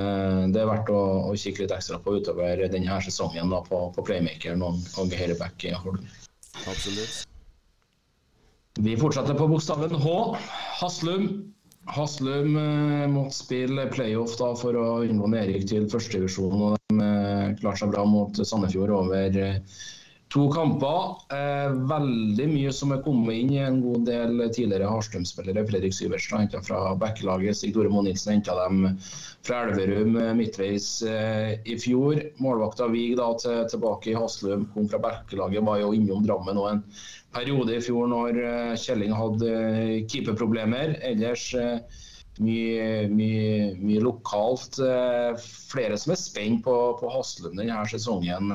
det 0.55 0.63
er 0.63 0.71
verdt 0.71 0.91
å, 0.93 1.03
å 1.31 1.37
kikke 1.39 1.65
litt 1.65 1.75
ekstra 1.77 2.01
på 2.03 2.17
utover 2.19 2.65
denne 2.73 2.99
sesongen 3.07 3.53
da, 3.53 3.63
på, 3.67 3.85
på 3.95 4.07
playmakeren 4.09 4.65
og, 4.67 4.83
og 4.99 5.15
høyreback 5.17 5.69
i 5.69 5.77
Holden. 5.77 6.11
Absolutt. 6.67 7.23
Vi 8.81 8.95
fortsetter 8.97 9.37
på 9.37 9.49
bokstaven 9.51 9.95
H. 10.01 10.13
Haslum. 10.81 11.27
Haslum 11.93 12.55
eh, 12.57 13.09
måtte 13.11 13.37
spille 13.37 13.89
playoff 13.93 14.37
da 14.39 14.53
for 14.57 14.77
å 14.79 14.87
unngå 15.05 15.29
nedrykk 15.33 15.67
til 15.69 15.89
førstedivisjon. 15.93 16.77
De 16.89 17.03
eh, 17.05 17.51
klarte 17.59 17.83
seg 17.83 17.93
bra 17.93 18.07
mot 18.09 18.39
Sandefjord 18.39 18.95
over 18.97 19.37
eh, 19.37 19.59
to 20.33 20.47
kamper. 20.53 21.17
Eh, 21.37 21.75
veldig 21.91 22.47
mye 22.49 22.73
som 22.73 22.95
er 22.95 23.03
kommet 23.05 23.37
inn 23.37 23.53
i 23.53 23.61
en 23.61 23.83
god 23.85 24.07
del 24.09 24.41
tidligere 24.49 24.89
Harstrøm-spillere. 24.89 25.67
Fredrik 25.69 25.93
Syvertsen 25.97 26.41
henta 26.41 26.63
fra 26.65 26.95
backelaget. 26.99 27.59
Stig 27.59 27.75
Tore 27.77 27.93
Nilsen 27.93 28.39
henta 28.39 28.57
dem 28.63 28.97
fra 29.45 29.67
Elverum 29.67 30.17
eh, 30.17 30.33
midtveis 30.39 30.89
eh, 31.05 31.59
i 31.69 31.77
fjor. 31.81 32.23
Målvakta 32.41 32.89
Vig 32.95 33.19
da 33.21 33.29
til, 33.43 33.67
tilbake 33.75 34.15
i 34.15 34.17
Haslum, 34.17 34.65
kom 34.73 34.89
fra 34.89 35.03
backelaget, 35.05 35.67
var 35.69 35.83
jo 35.83 35.93
innom 35.97 36.25
Drammen 36.25 36.61
og 36.63 36.71
en 36.71 36.87
periode 37.37 37.77
i 37.77 37.85
fjor 37.85 38.09
når 38.13 38.41
eh, 38.41 38.73
Kjelling 38.81 39.13
hadde 39.17 39.53
eh, 39.53 39.95
keeperproblemer. 40.09 40.97
Ellers 41.13 41.51
eh, 41.59 42.01
mye, 42.41 43.09
mye, 43.13 43.73
mye 43.85 44.01
lokalt. 44.01 44.81
Flere 45.69 46.01
som 46.01 46.15
er 46.15 46.21
spent 46.21 46.65
på, 46.65 46.77
på 46.97 47.13
Haslum 47.13 47.59
denne 47.61 47.85
sesongen. 47.93 48.55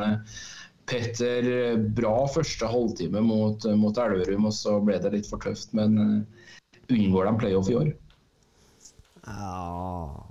Eh, 0.87 0.93
Petter, 0.93 1.71
eh, 1.71 1.77
bra 1.77 2.27
første 2.27 2.65
halvtime 2.65 3.21
mot, 3.21 3.65
mot 3.75 3.97
Elverum, 3.97 4.45
og 4.45 4.53
så 4.53 4.79
ble 4.79 4.99
det 4.99 5.11
litt 5.13 5.27
for 5.29 5.39
tøft. 5.39 5.73
Men 5.73 5.97
eh, 5.99 6.21
unngår 6.89 7.25
de 7.25 7.37
playoff 7.39 7.69
i 7.69 7.75
år? 7.75 7.93
Ja. 9.27 10.23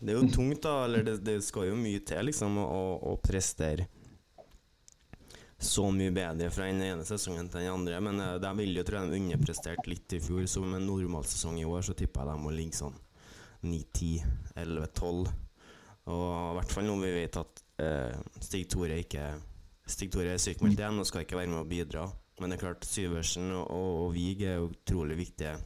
Det 0.00 0.12
er 0.12 0.16
jo 0.16 0.28
tungt, 0.32 0.62
da. 0.62 0.84
Eller 0.86 1.04
det, 1.04 1.18
det 1.26 1.42
skal 1.44 1.68
jo 1.68 1.76
mye 1.76 2.00
til, 2.00 2.24
liksom, 2.30 2.58
å, 2.58 2.82
å 3.12 3.16
prestere 3.20 3.88
så 5.58 5.88
mye 5.90 6.12
bedre 6.14 6.52
fra 6.54 6.68
den 6.68 6.84
ene 6.86 7.04
sesongen 7.04 7.48
til 7.50 7.64
den 7.64 7.72
andre. 7.72 8.00
Men 8.00 8.22
uh, 8.22 8.36
de 8.40 8.52
vil 8.60 8.76
jo 8.78 8.84
tro 8.86 9.02
de 9.10 9.18
underpresterte 9.18 9.90
litt 9.90 10.14
i 10.14 10.22
fjor, 10.22 10.46
så 10.46 10.62
med 10.62 10.80
en 10.80 10.86
normalsesong 10.86 11.58
i 11.58 11.66
år 11.66 11.82
så 11.82 11.96
tipper 11.98 12.22
jeg 12.22 12.30
de 12.30 12.44
må 12.44 12.54
ligge 12.54 12.78
sånn 12.78 12.94
9-10, 13.66 14.22
11-12. 14.54 15.32
Og 16.08 16.28
i 16.30 16.54
hvert 16.60 16.72
fall 16.76 16.86
når 16.86 17.02
vi 17.02 17.16
vet 17.18 17.40
at 17.42 17.64
eh, 17.64 17.67
Stig 18.42 18.66
Tore 18.72 18.96
ikke 18.98 19.28
Stig 19.88 20.10
Tore 20.12 20.34
er 20.34 20.42
sykmeldt 20.42 20.80
igjen 20.80 21.00
og 21.00 21.06
skal 21.08 21.24
ikke 21.24 21.38
være 21.38 21.50
med 21.52 21.62
å 21.62 21.68
bidra. 21.68 22.04
Men 22.38 22.50
det 22.50 22.58
er 22.58 22.64
klart, 22.66 22.86
Syversen 22.86 23.50
og, 23.56 23.70
og, 23.72 24.12
Vig 24.14 24.44
er 24.46 24.62
utrolig 24.62 25.16
viktige 25.18 25.56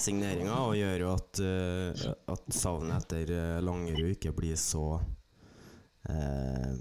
signeringer 0.00 0.54
og 0.54 0.76
gjør 0.78 1.04
jo 1.04 1.10
at, 1.14 1.40
uh, 1.44 2.14
at 2.34 2.54
savnet 2.54 3.04
etter 3.04 3.34
uh, 3.34 3.58
Langerud 3.62 4.14
ikke 4.16 4.32
blir 4.34 4.56
så 4.58 4.96
eh, 6.10 6.72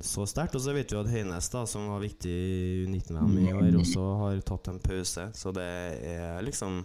så 0.00 0.26
sterkt. 0.28 0.56
Og 0.56 0.62
så 0.64 0.74
vet 0.76 0.92
vi 0.92 0.98
at 1.00 1.10
Høines, 1.10 1.50
da, 1.52 1.64
som 1.68 1.88
var 1.90 2.02
viktig 2.02 2.32
i 2.32 2.86
U19-VM 2.86 3.36
i 3.40 3.52
år, 3.52 3.78
også 3.80 4.06
har 4.22 4.40
tatt 4.46 4.70
en 4.72 4.80
pause. 4.82 5.28
Så 5.36 5.52
det 5.56 5.66
er 6.12 6.44
liksom 6.44 6.82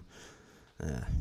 eh, 0.83 1.15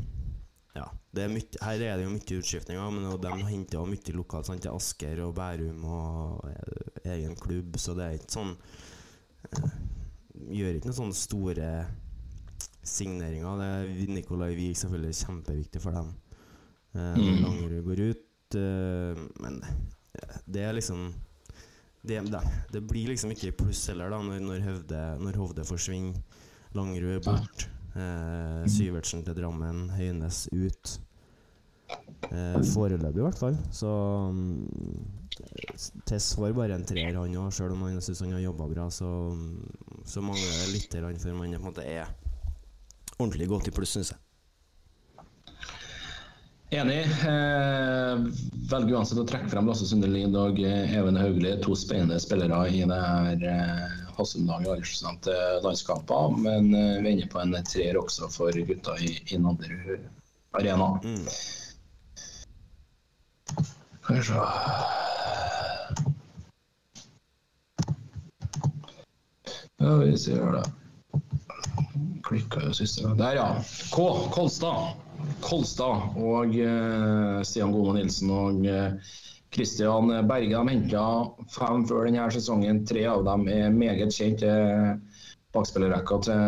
Ja. 0.76 0.86
Det 1.10 1.24
er 1.24 1.32
mye, 1.32 1.60
her 1.64 1.82
er 1.82 1.98
det 1.98 2.04
jo 2.04 2.12
mye 2.12 2.36
utskiftninger, 2.38 2.92
men 2.94 3.06
de 3.22 3.30
henter 3.48 3.78
jo 3.80 3.86
mye 3.90 4.14
lokalt. 4.14 4.46
Sant? 4.46 4.66
Er 4.66 4.76
Asker 4.76 5.22
og 5.24 5.34
Bærum 5.38 5.84
og 5.90 6.44
eh, 6.50 7.00
egen 7.16 7.34
klubb, 7.38 7.78
så 7.82 7.96
det 7.98 8.06
er 8.06 8.18
ikke 8.20 8.36
sånn 8.36 8.54
eh, 9.50 9.72
Gjør 10.40 10.78
ikke 10.78 10.88
noen 10.88 10.96
sånne 10.96 11.18
store 11.18 11.70
signeringer. 12.86 13.58
Det 13.60 13.66
er 13.68 14.12
Nikolai 14.14 14.54
Wiig 14.56 14.78
selvfølgelig 14.80 15.18
kjempeviktig 15.18 15.82
for 15.84 15.98
dem. 15.98 16.14
Eh, 16.94 17.18
når 17.18 17.42
Langerud 17.44 17.90
går 17.90 18.04
ut. 18.08 18.26
Men 19.44 19.58
det 20.50 20.64
er 20.64 20.72
liksom 20.74 21.10
det, 22.00 22.22
det, 22.32 22.40
det 22.72 22.80
blir 22.88 23.12
liksom 23.12 23.34
ikke 23.34 23.52
pluss 23.60 23.84
heller, 23.92 24.10
da, 24.10 24.22
når, 24.24 24.40
når, 24.46 24.64
Høvde, 24.64 25.02
når 25.20 25.38
Hovde 25.42 25.66
forsvinner. 25.68 26.16
Langerud 26.74 27.18
er 27.18 27.22
bort. 27.26 27.66
Eh, 27.95 28.66
Syvertsen 28.70 29.24
til 29.26 29.36
Drammen. 29.38 29.88
Høynes 29.97 30.45
ut. 30.53 30.97
Eh, 32.30 32.61
foreløpig, 32.72 33.18
i 33.18 33.24
hvert 33.24 33.41
fall. 33.41 33.59
Så 33.74 33.91
um, 34.30 34.64
Tess 36.07 36.34
får 36.36 36.55
bare 36.55 36.76
en 36.76 36.86
treer, 36.86 37.16
han 37.16 37.36
òg. 37.36 37.53
Sjøl 37.55 37.74
om 37.74 37.86
han 37.88 38.01
syns 38.05 38.22
han 38.24 38.36
har 38.36 38.45
jobba 38.45 38.68
bra, 38.70 38.88
så, 38.95 39.11
så 40.07 40.22
mangler 40.24 40.59
det 40.62 40.72
litt 40.74 40.99
før 41.22 41.38
man 41.38 41.55
på 41.57 41.62
en 41.62 41.70
måte 41.70 41.86
er 41.86 42.11
ordentlig 43.18 43.49
godt 43.51 43.70
i 43.70 43.74
pluss, 43.74 43.97
syns 43.97 44.12
jeg. 44.14 44.20
Enig. 46.70 47.01
Eh, 47.26 48.20
velger 48.70 48.95
uansett 48.95 49.18
å 49.18 49.26
trekke 49.26 49.51
frem 49.51 49.66
Lasse 49.66 49.88
Sundelin 49.91 50.36
og 50.38 50.61
eh, 50.62 50.93
Even 50.95 51.18
Hauglie, 51.18 51.57
to 51.64 51.74
spennende 51.74 52.20
spillere 52.22 52.61
i 52.70 52.84
det 52.86 53.01
her 53.01 53.97
eh, 54.22 54.54
alle 54.56 54.72
aldersbestemte 54.74 55.36
landskamper. 55.64 56.36
Men 56.36 56.74
uh, 56.74 57.02
vi 57.02 57.12
ender 57.12 57.30
på 57.32 57.40
en 57.42 57.56
treer 57.64 57.98
også 58.00 58.28
for 58.32 58.52
gutta 58.52 58.96
i, 58.98 59.16
i 59.26 59.36
andre 59.36 59.98
arena. 60.56 60.92
Mm. 61.04 61.26
Skal 64.00 64.16
vi 64.16 64.22
se 64.22 64.34
Ja, 69.80 69.94
vi 69.96 70.18
ser 70.18 70.52
det. 70.52 70.64
Klikka 72.22 72.60
jo 72.60 72.72
siste. 72.76 73.08
Der, 73.16 73.34
ja. 73.34 73.46
K. 73.92 74.08
Kolstad. 74.30 74.92
Kolstad 75.40 76.18
og 76.20 76.52
uh, 76.52 77.40
Stian 77.42 77.72
Gome 77.72 77.94
Nilsen 77.96 78.30
og 78.30 78.66
eh, 78.68 79.14
Christian 79.55 80.12
Berge 80.30 80.55
de 80.55 80.74
henta 80.74 81.05
fem 81.51 81.86
før 81.88 82.07
denne 82.07 82.26
sesongen. 82.34 82.84
Tre 82.86 83.05
av 83.11 83.24
dem 83.26 83.48
er 83.51 83.72
meget 83.74 84.14
kjent 84.14 84.42
til 84.44 84.98
bakspillerrekka 85.55 86.18
til, 86.26 86.42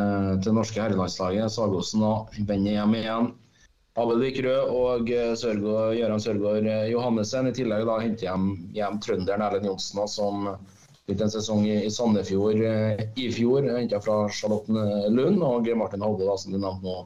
til 0.44 0.54
norske 0.56 0.82
herrelandslaget. 0.82 1.50
Sagosen 1.50 2.04
vender 2.46 2.78
hjem 2.78 2.98
igjen. 3.00 3.32
Abelvik 3.92 4.38
Rød 4.44 4.70
og 4.72 5.10
eh, 5.12 5.34
Sørgaard, 5.36 5.98
Gøran 5.98 6.22
Sørgaard 6.24 6.64
eh, 6.64 6.86
Johannessen. 6.94 7.50
I 7.50 7.56
tillegg 7.58 7.84
da 7.84 7.98
henter 8.00 8.30
hjem, 8.30 8.46
hjem 8.72 9.00
trønderen 9.04 9.44
Erlend 9.44 9.68
Johnsen, 9.68 10.00
som 10.08 10.46
spilte 11.02 11.26
en 11.26 11.34
sesong 11.34 11.66
i, 11.66 11.76
i 11.86 11.90
Sandefjord 11.90 12.64
eh, 12.64 13.04
i 13.18 13.28
fjor. 13.34 13.66
Henta 13.76 14.00
fra 14.00 14.28
Charlotten 14.30 14.78
Lund. 15.14 15.42
Og 15.42 15.70
Martin 15.76 16.04
Hovde, 16.06 16.26
da, 16.28 16.36
som 16.38 16.54
du 16.54 16.58
nevnte 16.58 16.86
nå, 16.86 16.96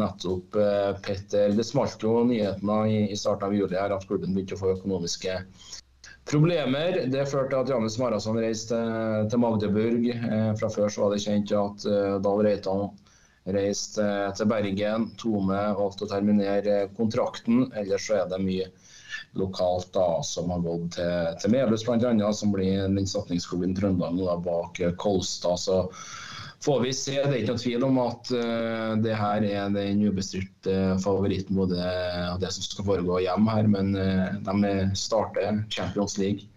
nettopp. 0.00 0.56
eh, 0.60 0.92
Petter. 1.04 1.56
Det 1.56 1.66
smalt 1.66 2.02
jo 2.02 2.22
nyhetene 2.28 2.82
i, 2.90 3.00
i 3.12 3.16
starten 3.18 3.50
av 3.50 3.56
juli 3.56 3.76
her 3.78 3.94
at 3.94 4.06
klubben 4.08 4.34
begynte 4.34 4.56
å 4.56 4.62
få 4.62 4.74
økonomiske 4.76 5.40
problemer. 6.26 7.04
Det 7.12 7.26
førte 7.30 7.52
til 7.52 7.60
at 7.60 7.72
Janus 7.74 7.98
Marason 8.02 8.38
reiste 8.40 8.76
til, 8.76 9.28
til 9.30 9.42
Magdeburg. 9.42 10.08
Eh, 10.14 10.52
fra 10.58 10.70
før 10.72 10.92
så 10.92 11.04
var 11.06 11.14
det 11.14 11.24
kjent 11.26 11.54
at 11.54 11.86
eh, 11.90 12.16
Dahl 12.24 12.42
Reitan 12.46 12.88
reiste 13.54 14.02
eh, 14.02 14.32
til 14.34 14.50
Bergen. 14.50 15.10
Tome 15.20 15.60
valgte 15.78 16.06
å 16.06 16.10
terminere 16.10 16.86
kontrakten. 16.98 17.68
Ellers 17.78 18.08
så 18.08 18.22
er 18.22 18.30
det 18.32 18.42
mye 18.42 18.70
lokalt 19.36 19.92
da, 19.94 20.22
som 20.26 20.50
har 20.50 20.62
gått 20.64 20.96
til, 20.98 21.34
til 21.42 21.54
Melhus 21.54 21.84
bl.a., 21.86 22.30
som 22.34 22.54
blir 22.54 22.86
den 22.86 23.08
satningsklubben 23.08 23.76
Trøndelag 23.76 24.18
da, 24.22 24.38
bak 24.44 24.80
eh, 24.80 24.94
Kolstad. 25.00 25.60
Så 25.62 25.82
får 26.64 26.80
vi 26.82 26.92
se. 26.96 27.16
Det 27.20 27.30
er 27.30 27.38
ikke 27.42 27.54
noe 27.54 27.62
tvil 27.62 27.86
om 27.86 28.02
at 28.02 28.32
uh, 28.32 28.92
det 29.04 29.14
her 29.14 29.44
er 29.46 29.72
den 29.74 30.02
ubestridte 30.08 30.96
favoritten 31.04 31.58
både 31.58 31.78
av 32.32 32.40
det 32.42 32.50
som 32.54 32.64
skal 32.64 32.88
foregå 32.88 33.20
hjemme 33.22 33.52
her, 33.52 33.68
men 33.70 33.92
uh, 33.94 34.40
de 34.40 34.74
starter 34.98 35.62
Champions 35.70 36.16
League 36.22 36.48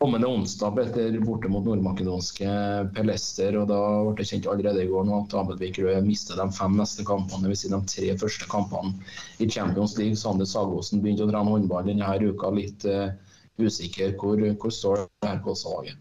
kommende 0.00 0.26
onsdag 0.26 0.78
etter 0.80 1.18
borte 1.20 1.48
mot 1.52 1.66
nordmakedonske 1.66 2.48
Pelester. 2.96 3.56
og 3.60 3.66
Da 3.68 3.80
ble 4.06 4.14
det 4.16 4.28
kjent 4.30 4.46
allerede 4.48 4.84
i 4.86 4.88
går 4.88 5.04
nå 5.04 5.18
at 5.26 5.34
Abelvik 5.36 5.80
Rød 5.82 6.06
mister 6.06 6.38
de 6.40 6.46
fem 6.56 6.78
neste 6.78 7.04
kampene. 7.04 7.50
Dvs. 7.50 7.64
Si 7.66 7.72
de 7.72 7.80
tre 7.92 8.14
første 8.22 8.46
kampene 8.48 8.94
i 9.44 9.48
Champions 9.48 9.98
League. 9.98 10.16
Sander 10.16 10.48
Sagosen 10.48 11.02
begynte 11.04 11.26
å 11.26 11.28
trene 11.28 11.52
håndball 11.52 11.84
denne 11.84 12.14
uka. 12.24 12.52
Litt 12.56 12.86
uh, 12.88 13.12
usikker. 13.60 14.14
Hvor, 14.16 14.40
hvor 14.62 14.72
står 14.72 15.04
Kolstad-laget? 15.44 16.00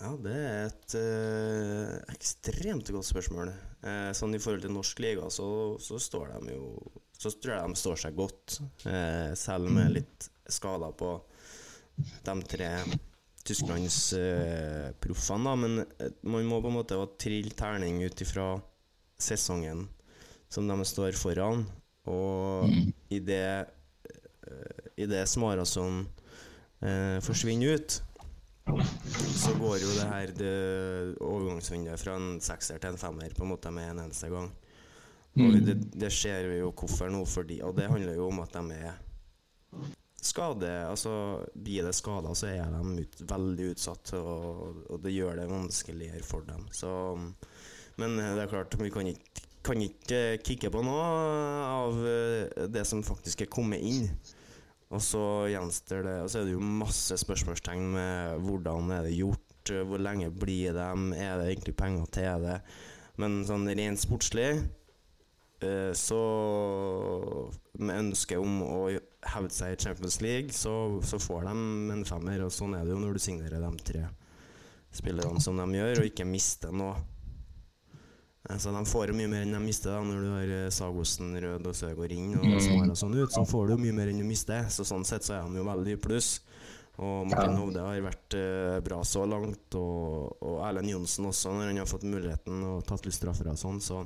Ja, 0.00 0.10
det 0.24 0.34
er 0.34 0.66
et 0.66 0.96
uh, 0.98 1.92
ekstremt 2.10 2.90
godt 2.90 3.06
spørsmål. 3.06 3.52
Uh, 3.86 4.10
sånn 4.18 4.34
I 4.34 4.40
forhold 4.42 4.66
til 4.66 4.74
norsk 4.74 5.04
liga 5.04 5.30
så, 5.30 5.46
så 5.78 6.00
står 6.02 6.34
de 6.40 6.58
jo 6.58 6.74
Så 7.22 7.30
tror 7.38 7.54
jeg 7.54 7.70
de 7.70 7.78
står 7.78 8.02
seg 8.02 8.18
godt, 8.18 8.58
selv 9.38 9.70
med 9.70 9.94
litt 9.94 10.26
skader 10.50 10.90
på 10.98 11.12
de 11.96 12.42
tre 12.48 12.70
tysklandsproffene, 13.44 15.44
da. 15.44 15.54
Men 15.60 15.72
eh, 15.84 16.10
man 16.22 16.46
må 16.48 16.62
på 16.64 16.68
en 16.72 16.78
måte 16.80 16.96
trille 17.20 17.52
terning 17.56 18.04
ut 18.04 18.20
ifra 18.24 18.60
sesongen 19.20 19.88
som 20.48 20.68
de 20.68 20.84
står 20.84 21.12
foran. 21.18 21.66
Og 22.10 22.68
i 23.12 23.18
det 23.24 23.66
i 24.96 25.06
det 25.06 25.26
Smarason 25.26 26.08
eh, 26.80 27.20
forsvinner 27.24 27.74
ut, 27.74 28.02
så 29.36 29.52
går 29.60 29.78
jo 29.82 29.90
det 29.98 30.06
her 30.08 30.32
det 30.38 30.54
overgangsvinduet 31.20 32.00
fra 32.00 32.14
en 32.16 32.40
sekser 32.44 32.78
til 32.80 32.90
en 32.94 33.00
femmer 33.00 33.34
på 33.36 33.44
en 33.44 33.52
måte 33.52 33.70
med 33.74 33.90
en 33.90 34.00
eneste 34.06 34.28
gang. 34.32 34.48
Og 35.34 35.56
det, 35.66 35.76
det 35.98 36.12
ser 36.14 36.46
vi 36.46 36.60
jo 36.60 36.70
hvorfor 36.70 37.08
nå, 37.10 37.24
fordi, 37.26 37.58
og 37.66 37.74
det 37.76 37.90
handler 37.90 38.14
jo 38.14 38.28
om 38.30 38.38
at 38.44 38.54
de 38.54 38.62
er 38.78 38.92
skade 40.26 40.70
Altså, 40.88 41.14
blir 41.54 41.86
det 41.86 41.94
skader, 41.96 42.34
så 42.36 42.50
er 42.50 42.70
de 42.72 43.04
ut, 43.04 43.24
veldig 43.30 43.70
utsatt, 43.74 44.14
og, 44.18 44.84
og, 44.88 44.98
det 45.04 45.14
gjør 45.14 45.40
det 45.40 45.50
vanskeligere 45.50 46.22
for 46.26 46.46
dem. 46.48 46.66
Så, 46.74 46.90
men 48.00 48.16
det 48.18 48.44
er 48.44 48.52
klart, 48.52 48.76
vi 48.80 48.92
kan 48.94 49.10
ikke, 49.10 49.44
kan 49.64 49.82
ikke 49.84 50.22
kikke 50.44 50.72
på 50.74 50.84
noe 50.84 51.04
av 51.64 52.00
eh, 52.08 52.64
det 52.72 52.84
som 52.88 53.04
faktisk 53.06 53.44
er 53.44 53.52
kommet 53.52 53.84
inn. 53.84 54.08
Og 54.94 55.02
så 55.02 55.24
gjenstår 55.50 56.04
det 56.06 56.14
Og 56.22 56.28
så 56.30 56.40
er 56.40 56.46
det 56.46 56.54
jo 56.54 56.72
masse 56.84 57.16
spørsmålstegn 57.18 57.86
med 57.96 58.44
hvordan 58.44 58.92
er 58.94 59.08
det 59.08 59.16
gjort, 59.16 59.72
hvor 59.88 60.02
lenge 60.02 60.28
blir 60.30 60.76
de, 60.76 60.88
er 61.16 61.38
det 61.40 61.48
egentlig 61.48 61.76
penger 61.78 62.10
til 62.12 62.44
det? 62.44 62.58
Men 63.20 63.44
sånn 63.48 63.66
rent 63.70 64.02
sportslig 64.02 64.48
eh, 65.64 65.92
så 65.96 66.20
med 67.78 68.00
ønske 68.02 68.38
om 68.40 68.60
å 68.66 68.80
hevde 69.32 69.54
seg 69.54 69.74
i 69.74 69.80
Champions 69.80 70.20
League, 70.24 70.52
så, 70.56 70.74
så, 71.06 71.18
får 71.22 71.48
de 71.48 71.56
en 71.94 72.04
femmer. 72.08 72.44
Og 72.46 72.52
sånn 72.54 72.76
er 72.76 72.84
det 72.84 72.94
jo 72.94 73.00
når 73.02 73.16
du 73.16 73.24
signerer 73.24 73.64
de 73.64 73.72
tre 73.86 74.04
spillerne 74.94 75.42
som 75.42 75.58
de 75.58 75.80
gjør, 75.80 76.02
og 76.02 76.08
ikke 76.10 76.28
mister 76.28 76.74
noe. 76.74 76.94
Eh, 78.48 78.58
så 78.60 78.74
de 78.74 78.84
får 78.86 79.14
mye 79.16 79.30
mer 79.30 79.46
enn 79.46 79.56
de 79.56 79.62
mister 79.64 79.94
da 79.94 80.02
når 80.04 80.22
du 80.22 80.32
har 80.34 80.54
eh, 80.58 80.70
Sagosen, 80.74 81.34
Rød 81.40 81.70
og 81.70 81.78
Søgaard 81.78 82.14
inn 82.14 82.34
og 82.38 82.60
Smara 82.62 82.96
sånn 82.98 83.16
ut. 83.18 83.32
Så 83.32 83.46
får 83.48 83.72
du 83.72 83.78
mye 83.82 83.96
mer 83.96 84.12
enn 84.12 84.20
du 84.22 84.28
mister. 84.28 84.68
Så 84.72 84.86
sånn 84.88 85.06
sett 85.08 85.26
så 85.26 85.38
er 85.38 85.48
de 85.48 85.62
jo 85.62 85.68
veldig 85.68 85.98
pluss. 86.04 86.36
Og 87.02 87.26
Martin 87.26 87.56
Hovde 87.58 87.82
har 87.82 88.02
vært 88.04 88.36
eh, 88.38 88.80
bra 88.86 89.00
så 89.06 89.24
langt, 89.26 89.74
og, 89.74 90.36
og 90.46 90.60
Erlend 90.62 90.92
Johnsen 90.92 91.26
også, 91.26 91.50
når 91.56 91.72
han 91.72 91.80
har 91.82 91.88
fått 91.90 92.06
muligheten 92.06 92.60
og 92.68 92.84
tatt 92.86 93.06
litt 93.06 93.16
straffer 93.16 93.50
og 93.50 93.58
sånn, 93.58 93.80
så 93.82 94.04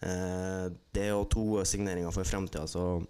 eh, 0.00 0.70
Det 0.72 1.10
jo 1.10 1.26
to 1.28 1.44
signeringer 1.68 2.14
for 2.16 2.24
fremtida, 2.24 2.64
så 2.70 3.02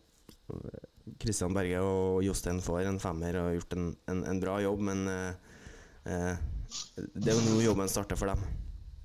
Kristian 1.21 1.55
Berge 1.57 1.81
og 1.85 2.25
Jostein 2.25 2.61
får 2.65 2.89
en 2.89 3.01
femmer 3.03 3.37
og 3.39 3.49
har 3.49 3.57
gjort 3.59 3.77
en, 3.77 3.89
en, 4.13 4.25
en 4.29 4.43
bra 4.43 4.59
jobb, 4.65 4.83
men 4.91 5.07
eh, 5.09 6.37
det 7.15 7.31
er 7.31 7.37
jo 7.39 7.45
nå 7.47 7.63
jobben 7.65 7.91
starter 7.91 8.19
for 8.21 8.33
dem. 8.33 8.45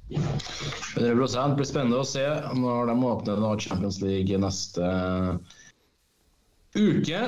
100 0.09 1.55
blir 1.55 1.67
spennende 1.69 2.01
å 2.01 2.07
se 2.07 2.25
når 2.57 2.89
de 2.89 2.97
åpner 3.11 3.43
da 3.43 3.53
Champions 3.61 4.01
League 4.01 4.41
neste 4.41 4.89
uke. 6.75 7.21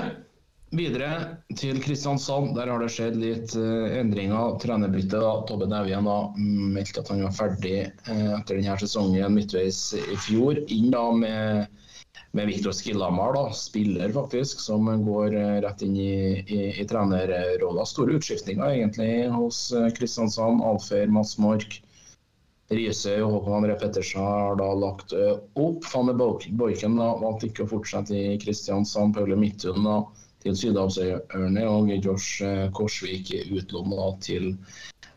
Videre 0.72 1.09
til 1.59 1.82
Kristiansand. 1.84 2.53
Der 2.55 2.70
har 2.72 2.80
det 2.80 2.93
skjedd 2.95 3.18
litt 3.20 3.53
uh, 3.59 3.91
endringer. 3.99 4.55
Trenerbytte. 4.64 5.20
Tobbe 5.49 5.68
Nevjen 5.68 6.07
meldte 6.72 7.03
at 7.03 7.12
han 7.12 7.26
var 7.26 7.36
ferdig 7.36 7.76
etter 8.07 8.55
denne 8.55 8.78
sesongen 8.80 9.36
midtveis 9.36 9.82
i 9.99 10.16
fjor. 10.24 10.62
Inn 10.72 10.88
da 10.95 11.03
med, 11.12 11.81
med 12.32 12.48
Viktor 12.48 12.72
Skilhamar, 12.72 13.34
da, 13.34 13.46
spiller 13.54 14.12
faktisk, 14.16 14.60
som 14.64 14.88
går 15.06 15.36
uh, 15.36 15.62
rett 15.66 15.82
inn 15.86 15.96
i, 16.00 16.16
i, 16.48 16.60
i 16.82 16.88
trenerrolla. 16.88 17.86
Store 17.86 18.18
utskiftninger 18.20 18.70
egentlig 18.70 19.30
hos 19.34 19.64
Kristiansand. 19.98 20.64
Alfer, 20.64 21.08
Mads 21.12 21.38
Mork. 21.42 21.82
Riise 22.72 23.18
og 23.20 23.34
Håkon 23.34 23.58
André 23.58 23.76
Pettersen 23.80 24.24
har 24.24 24.56
da 24.56 24.70
lagt 24.80 25.12
opp. 25.12 25.84
Fanne 25.92 26.14
Boiken 26.16 26.96
valgte 26.96 27.50
ikke 27.50 27.66
å 27.66 27.72
fortsette 27.74 28.16
i 28.16 28.38
Kristiansand. 28.40 29.12
Paule 29.18 29.36
Midthun 29.36 29.90
til 30.42 30.56
Sydhavsøyene 30.56 31.66
og 31.68 31.92
Josh 31.98 32.40
Korsvik 32.78 33.34
utlånt 33.52 34.24
til 34.24 34.54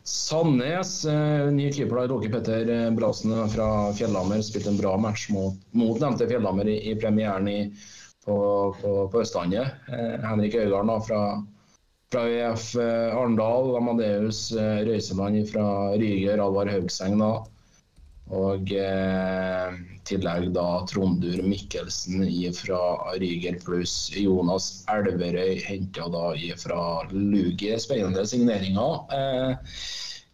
Sandnes. 0.04 1.04
Ny 1.52 1.70
keeper 1.72 2.08
Råke 2.08 2.28
Petter 2.32 2.90
Brasen 2.96 3.32
fra 3.48 3.68
Fjellhammer 3.96 4.42
spilte 4.44 4.70
en 4.72 4.78
bra 4.80 4.96
match 5.00 5.30
mot, 5.32 5.56
mot 5.72 6.00
nevnte 6.00 6.28
Fjellhammer 6.28 6.68
i, 6.68 6.76
i 6.90 6.94
premieren 7.00 7.48
i, 7.48 7.58
på, 8.26 8.36
på, 8.80 8.92
på, 9.08 9.22
Østlandet. 9.24 9.80
Henrik 10.24 10.58
Øygarden 10.60 11.02
fra 11.08 11.24
fra 12.14 12.28
ØF 12.30 12.76
Arendal, 12.78 13.72
Amadeus 13.76 14.52
Røiseland 14.86 15.48
fra 15.50 15.66
Ryger, 15.98 16.38
Alvar 16.38 16.70
Haugseng. 16.70 17.18
Og 18.30 18.70
eh, 18.70 19.74
tillegg 20.08 20.52
da 20.54 20.84
Trondur 20.90 21.42
Mikkelsen 21.46 22.24
fra 22.56 22.80
Ryger 23.20 23.58
pluss 23.64 24.10
Jonas 24.16 24.84
Elverøy 24.92 25.58
henta 25.64 26.08
da 26.12 26.30
fra 26.60 26.80
Lugi. 27.10 27.72
Spennende 27.80 28.26
signeringer. 28.28 29.04
Eh, 29.16 29.74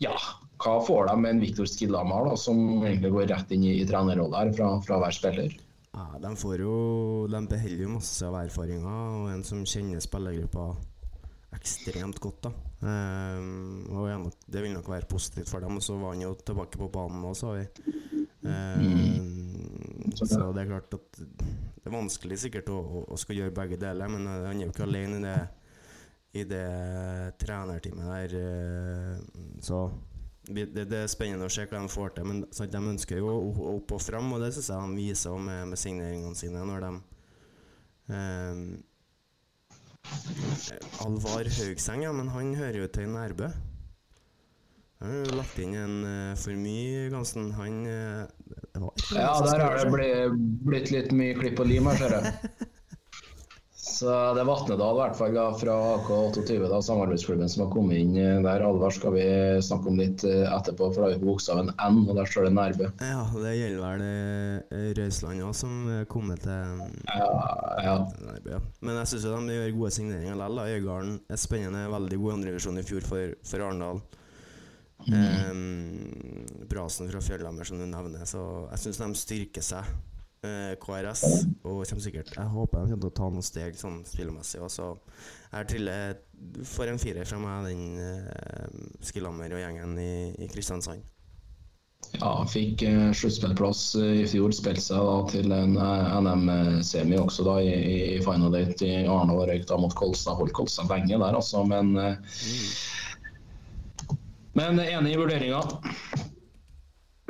ja, 0.04 0.14
hva 0.60 0.76
får 0.84 1.08
de 1.08 1.16
med 1.22 1.36
en 1.36 1.42
Viktor 1.44 1.68
Skillhamar, 1.68 2.28
da, 2.28 2.36
som 2.36 2.84
egentlig 2.84 3.12
går 3.14 3.32
rett 3.32 3.56
inn 3.56 3.64
i, 3.64 3.74
i 3.80 3.88
trenerrollen 3.88 4.36
her 4.36 4.54
fra, 4.56 4.70
fra 4.84 5.00
hver 5.02 5.16
spiller? 5.16 5.56
Ja, 5.90 6.06
de 6.22 6.30
får 6.38 6.60
jo 6.62 6.74
De 7.26 7.40
beholder 7.50 7.82
jo 7.82 7.94
masse 7.96 8.26
av 8.26 8.38
erfaringer, 8.44 8.86
og 8.86 9.32
en 9.32 9.44
som 9.46 9.66
kjenner 9.66 10.02
spillergruppa 10.04 10.72
ekstremt 11.56 12.20
godt, 12.22 12.46
da. 12.46 12.50
um, 12.86 13.88
og 13.90 14.30
det 14.46 14.62
vil 14.62 14.70
nok 14.76 14.86
være 14.92 15.08
positivt 15.10 15.50
for 15.50 15.64
dem. 15.64 15.80
Og 15.80 15.82
så 15.82 15.96
var 15.98 16.14
han 16.14 16.22
jo 16.22 16.36
tilbake 16.46 16.78
på 16.78 16.88
banen 16.94 17.24
nå, 17.24 17.34
sa 17.34 17.56
vi. 17.56 17.64
Ehm, 18.46 19.49
så 20.16 20.50
det 20.54 20.62
er 20.62 20.70
klart 20.70 20.94
at 20.96 21.20
det 21.20 21.88
er 21.88 21.94
vanskelig 21.94 22.38
sikkert 22.42 22.70
å, 22.72 22.78
å, 22.80 23.02
å 23.14 23.18
skal 23.20 23.38
gjøre 23.40 23.56
begge 23.56 23.78
deler, 23.80 24.10
men 24.12 24.28
eh, 24.28 24.46
han 24.48 24.60
er 24.60 24.66
jo 24.66 24.74
ikke 24.74 24.86
alene 24.86 25.18
i 25.18 25.24
det, 25.24 25.38
i 26.40 26.44
det 26.48 26.66
trenerteamet 27.40 28.10
der. 28.12 28.36
eh, 28.40 29.14
Så 29.64 29.80
det, 30.50 30.68
det 30.74 30.98
er 31.02 31.10
spennende 31.10 31.46
å 31.48 31.52
se 31.52 31.66
hva 31.68 31.80
de 31.80 31.92
får 31.92 32.14
til. 32.16 32.28
Men 32.28 32.44
sant, 32.50 32.72
de 32.72 32.92
ønsker 32.92 33.20
jo 33.20 33.32
opp 33.76 33.96
og 33.96 34.04
fram, 34.04 34.32
og 34.34 34.44
det 34.44 34.52
syns 34.56 34.70
jeg 34.72 34.84
de 34.84 35.00
viser 35.00 35.42
med, 35.48 35.64
med 35.72 35.80
signeringene 35.80 36.38
sine 36.38 36.64
når 36.68 36.86
de 36.86 36.92
eh, 38.16 38.62
Alvar 41.04 41.48
Haugseng, 41.58 42.06
ja, 42.06 42.12
men 42.16 42.30
han 42.32 42.54
hører 42.56 42.82
jo 42.82 42.88
til 42.92 43.10
Nærbø. 43.12 43.50
Han 45.00 45.12
har 45.12 45.32
lagt 45.32 45.58
inn 45.60 45.74
en 45.80 45.98
uh, 46.04 46.36
for 46.36 46.56
mye, 46.60 47.08
Gansen. 47.12 47.52
Han 47.56 47.78
ikke 47.86 48.39
Ja, 49.14 49.32
der 49.44 49.64
har 49.64 49.78
det 49.78 49.88
blitt, 49.92 50.42
blitt 50.66 50.92
litt 50.94 51.14
mye 51.16 51.38
klipp 51.38 51.62
og 51.62 51.70
lim 51.70 51.90
her, 51.90 52.00
ser 52.00 52.18
jeg. 52.18 52.68
Så 54.00 54.08
det 54.32 54.40
er 54.40 54.46
Vatnedal 54.48 54.96
i 54.96 55.00
hvert 55.02 55.16
fall 55.18 55.34
da, 55.36 55.42
fra 55.60 55.74
AK28, 55.98 56.54
da, 56.70 56.78
samarbeidsklubben 56.84 57.50
som 57.52 57.66
har 57.66 57.72
kommet 57.72 57.98
inn 58.00 58.14
eh, 58.16 58.38
der. 58.44 58.62
Alvar 58.64 58.94
skal 58.96 59.12
vi 59.12 59.24
snakke 59.66 59.90
om 59.90 59.98
litt 60.00 60.24
eh, 60.24 60.46
etterpå, 60.48 60.88
for 60.94 61.02
da 61.02 61.10
har 61.10 61.18
vi 61.18 61.28
bokstaven 61.28 61.68
N, 61.74 61.98
og 62.06 62.14
der 62.16 62.30
står 62.30 62.46
det 62.48 62.52
Nærbø. 62.56 62.88
Ja, 63.04 63.26
det 63.34 63.52
gjelder 63.58 63.82
vel 63.84 64.04
eh, 64.06 64.86
Røisland 64.96 65.44
òg, 65.44 65.52
som 65.58 65.74
kommer 65.84 66.08
kommet 66.14 66.46
til 66.46 66.80
Ja, 67.10 67.28
ja. 67.84 67.96
Nærbø. 68.24 68.54
Ja. 68.54 68.62
Men 68.80 69.02
jeg 69.02 69.12
syns 69.12 69.28
de 69.28 69.58
gjør 69.58 69.76
gode 69.82 69.92
signeringer 69.98 70.40
likevel. 70.40 70.78
Øygarden 70.78 71.20
er 71.28 71.44
spennende. 71.44 71.84
Veldig 71.92 72.22
god 72.24 72.38
andrevisjon 72.38 72.80
i 72.80 72.86
fjor 72.86 73.04
for, 73.04 73.36
for 73.52 73.66
Arendal. 73.66 74.00
Em, 75.08 76.44
Brasen 76.70 77.08
fra 77.10 77.20
Fjellhammer, 77.24 77.64
som 77.64 77.80
du 77.80 77.86
nevner. 77.88 78.24
Så 78.28 78.42
jeg 78.70 78.84
syns 78.84 79.00
de 79.02 79.10
styrker 79.18 79.64
seg. 79.64 79.84
uh, 80.44 80.72
KRS. 80.80 81.22
Og 81.68 81.82
kommer 81.84 82.00
sikkert 82.04 82.30
Jeg 82.36 82.48
håper 82.48 82.78
de 82.80 82.92
kommer 82.94 83.02
til 83.04 83.10
å 83.10 83.16
ta 83.18 83.26
noen 83.28 83.44
steg 83.44 83.74
sånn 83.76 83.98
spillemessig. 84.08 84.60
Og 84.64 84.70
så 84.72 84.86
jeg 85.52 85.68
triller 85.68 86.20
for 86.64 86.88
en 86.88 87.00
firer 87.00 87.28
fra 87.28 87.40
meg, 87.42 87.68
den 87.68 87.98
uh, 88.00 88.84
Skillhammer 89.04 89.52
og 89.52 89.60
gjengen 89.60 89.98
i, 90.00 90.12
i 90.40 90.48
Kristiansand. 90.48 91.02
ja 92.16 92.30
fikk 92.48 92.82
uh, 92.88 93.10
sluttspillplass 93.12 93.82
eh, 94.00 94.22
i 94.22 94.26
fjor. 94.32 94.54
Spilte 94.56 94.80
seg 94.82 95.04
da 95.04 95.18
til 95.30 95.52
en 95.52 95.76
eh, 95.76 96.14
NM-semi 96.24 97.18
også 97.20 97.44
da 97.46 97.58
i, 97.60 97.74
i 98.16 98.22
Final 98.24 98.56
date 98.56 98.88
i 98.88 99.04
Arendal. 99.04 99.44
Røyk 99.50 99.68
da 99.68 99.76
mot 99.82 99.94
Kolstad. 99.98 100.38
Holdt 100.40 100.56
Kolstad 100.56 100.88
lenge 100.90 101.20
der, 101.20 101.36
altså, 101.36 101.62
men 101.68 101.92
eh, 102.00 102.16
Men 104.58 104.80
enig 104.82 105.14
i 105.14 105.20
vurderinga. 105.20 105.62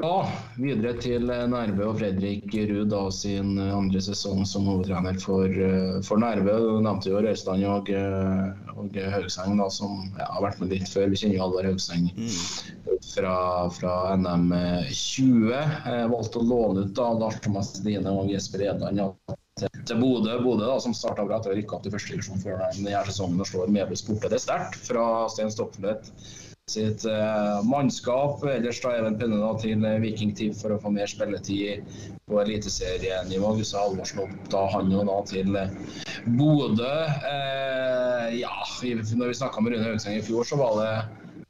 Ja, 0.01 0.21
videre 0.57 0.95
til 0.97 1.29
eh, 1.29 1.43
Nærbø 1.51 1.91
og 1.91 1.99
Fredrik 1.99 2.55
Ruud 2.71 2.95
sin 3.13 3.59
eh, 3.61 3.73
andre 3.77 4.01
sesong 4.01 4.47
som 4.49 4.65
hovedtrener 4.69 5.19
for, 5.21 5.45
eh, 5.45 5.99
for 6.07 6.23
Nærbø. 6.23 6.55
Du 6.57 6.79
nevnte 6.87 7.11
jo 7.11 7.21
Røystein 7.21 7.67
og, 7.69 7.91
og 8.81 8.97
Haugseng, 9.13 9.59
da, 9.61 9.69
som 9.69 10.07
ja, 10.17 10.31
har 10.33 10.47
vært 10.47 10.63
med 10.63 10.73
litt 10.73 10.89
før. 10.89 11.11
Vi 11.13 11.21
kjenner 11.21 11.37
jo 11.37 11.45
Alvar 11.51 11.69
Haugseng 11.69 12.09
fra, 13.11 13.37
fra 13.77 13.95
NM 14.17 14.49
20. 14.89 15.53
Jeg 15.53 16.11
valgte 16.15 16.41
å 16.41 16.49
låne 16.49 16.87
ut 16.87 16.97
da, 16.97 17.11
Lars 17.21 17.41
Thomas 17.45 17.75
Dine 17.85 18.17
og 18.23 18.33
Jesper 18.33 18.65
Edland 18.71 19.05
ja, 19.05 19.11
til, 19.61 19.83
til 19.85 20.01
Bodø, 20.01 20.39
Bodø 20.47 20.65
da, 20.65 20.79
som 20.81 20.97
starta 20.97 21.29
bra 21.29 21.43
etter 21.43 21.53
å 21.53 21.59
rykke 21.61 21.77
opp 21.77 21.85
til 21.85 21.93
første 21.93 22.17
divisjon 22.17 22.41
før 22.41 22.63
denne 22.63 23.05
sesongen 23.11 23.45
og 23.45 23.53
slår 23.53 23.75
Melhus 23.77 24.07
borte. 24.09 24.33
Det 24.33 24.41
er 24.41 24.49
sterkt 24.49 24.81
fra 24.89 25.11
Stein 25.29 25.53
Stokfeldt 25.53 26.15
sitt 26.71 27.05
eh, 27.05 27.61
mannskap. 27.67 28.45
Ellers 28.45 28.81
da 28.83 28.95
Even 28.99 29.19
Penne 29.19 29.41
da, 29.43 29.51
til 29.61 29.85
Viking 30.03 30.35
Team 30.37 30.55
for 30.57 30.75
å 30.75 30.81
få 30.83 30.93
mer 30.95 31.11
spilletid 31.11 31.87
på 32.31 32.41
eliteserienivå. 32.45 33.55
Gustav 33.59 33.89
Halvorsen 33.89 34.23
opp 34.25 34.51
da 34.53 34.67
han 34.75 34.93
jo 34.95 35.03
da 35.09 35.19
til 35.31 35.59
eh, 35.59 35.73
Bodø. 36.39 36.93
Eh, 37.33 38.29
ja, 38.41 38.55
når 38.85 39.33
vi 39.33 39.41
snakka 39.41 39.65
med 39.65 39.75
Rune 39.75 39.91
Høgseng 39.91 40.21
i 40.21 40.25
fjor, 40.25 40.47
så 40.47 40.61
var 40.61 40.79
det 40.81 40.93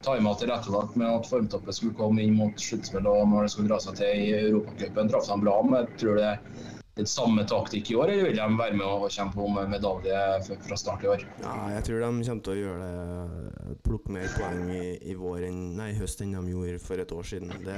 timet 0.01 0.41
tilrettelagt 0.41 0.95
med 0.97 1.09
at 1.13 1.29
formtoppet 1.29 1.77
skulle 1.77 1.97
komme 1.97 2.23
inn 2.25 2.37
mot 2.39 2.57
sluttspill 2.57 3.05
og 3.05 3.27
når 3.29 3.45
det 3.45 3.53
skulle 3.53 3.69
dra 3.69 3.81
seg 3.83 3.99
til 4.01 4.23
i 4.25 4.31
Europacupen. 4.47 5.11
Traff 5.13 5.29
de 5.29 5.41
bra. 5.43 5.57
Men 5.67 5.83
jeg 5.83 5.99
tror 6.01 6.17
det 6.17 6.29
er 6.31 6.79
litt 6.97 7.09
samme 7.09 7.45
taktikk 7.47 7.93
i 7.93 7.95
år, 7.99 8.11
eller 8.11 8.29
vil 8.29 8.39
de 8.39 8.59
være 8.59 8.75
med 8.77 8.85
og 8.87 9.07
kjempe 9.13 9.39
om 9.45 9.59
medalje 9.71 10.19
fra 10.65 10.77
start 10.79 11.05
i 11.05 11.11
år? 11.13 11.25
Ja, 11.43 11.55
jeg 11.77 11.85
tror 11.87 12.03
de 12.03 12.11
kommer 12.27 12.43
til 12.47 12.53
å 12.53 12.59
gjøre 12.59 12.89
det 12.91 13.77
Plukke 13.85 14.13
mer 14.13 14.27
poeng 14.35 14.67
i, 14.75 14.85
i 15.11 15.15
vår 15.17 15.47
enn 15.47 15.61
Nei, 15.79 15.91
høst 15.97 16.21
enn 16.23 16.35
de 16.35 16.43
gjorde 16.51 16.81
for 16.83 17.01
et 17.01 17.15
år 17.15 17.27
siden. 17.31 17.53
Det, 17.63 17.77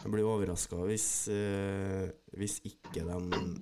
jeg 0.00 0.12
blir 0.14 0.26
overraska 0.26 0.80
hvis, 0.88 1.06
eh, 1.32 2.08
hvis 2.40 2.58
ikke 2.66 3.04
de 3.04 3.52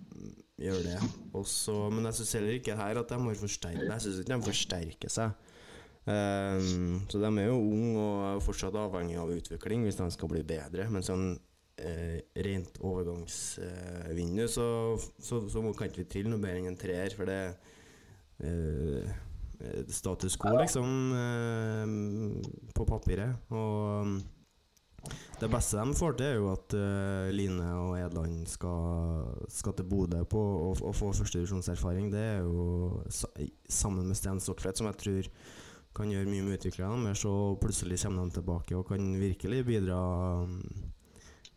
gjør 0.62 0.80
det. 0.86 0.98
Også, 1.38 1.76
men 1.92 2.09
jeg 2.09 2.20
syns 2.20 2.34
heller 2.38 2.59
ikke 2.59 2.78
her 2.78 3.00
at 3.00 3.11
de 3.11 3.20
har 3.20 3.40
forsterket 3.42 3.86
Jeg 3.88 4.04
syns 4.04 4.20
ikke 4.22 4.34
de 4.34 4.48
forsterker 4.48 5.12
seg. 5.12 5.46
Um, 6.09 7.02
så 7.11 7.20
de 7.20 7.28
er 7.28 7.50
jo 7.50 7.59
unge 7.59 8.00
og 8.00 8.20
er 8.30 8.38
fortsatt 8.40 8.76
avhengig 8.80 9.18
av 9.20 9.28
utvikling 9.34 9.82
hvis 9.84 9.98
de 9.98 10.06
skal 10.14 10.30
bli 10.32 10.44
bedre. 10.46 10.86
Men 10.92 11.04
sånn 11.04 11.26
eh, 11.79 12.18
rent 12.45 12.79
overgangsvindu, 12.85 14.47
så, 14.51 14.66
så, 15.18 15.43
så 15.51 15.62
må- 15.64 15.74
kan 15.79 15.89
ikke 15.91 16.05
vi 16.05 16.09
trille 16.14 16.33
noe 16.33 16.43
bedre 16.43 16.62
enn 16.62 16.72
en 16.72 16.81
treer. 16.81 17.14
For 17.16 17.29
det 17.29 17.41
eh, 18.41 19.12
eh, 19.61 19.85
status 19.93 20.37
quo, 20.41 20.57
liksom, 20.61 20.91
eh, 21.18 22.72
på 22.74 22.87
papiret. 22.89 23.37
Og 23.51 24.07
mm, 24.07 24.18
det 25.39 25.49
beste 25.53 25.79
de 25.79 25.95
får 25.95 26.16
til, 26.18 26.26
er 26.26 26.41
jo 26.41 26.51
at 26.53 26.74
eh, 26.74 27.31
Line 27.35 27.68
og 27.79 27.95
Edland 28.01 28.43
skal, 28.51 29.29
skal 29.53 29.76
til 29.79 29.87
Bodø 29.89 30.24
på 30.29 30.43
og 30.72 30.83
få 30.99 31.12
førstedivisjonserfaring. 31.14 32.11
Det 32.12 32.24
er 32.35 32.43
jo 32.43 33.03
sammen 33.70 34.09
med 34.11 34.18
Sten 34.18 34.43
Stokfeldt, 34.43 34.81
som 34.83 34.91
jeg 34.91 35.01
tror 35.05 35.33
kan 35.99 36.11
gjøre 36.12 36.29
mye 36.31 36.45
med 36.47 36.59
utviklingen 36.61 37.07
deres, 37.09 37.22
så 37.24 37.31
plutselig 37.59 37.97
kommer 38.05 38.29
de 38.29 38.37
tilbake 38.37 38.76
og 38.76 38.85
kan 38.91 39.07
virkelig 39.18 39.64
bidra 39.66 39.97
eh, 40.45 40.85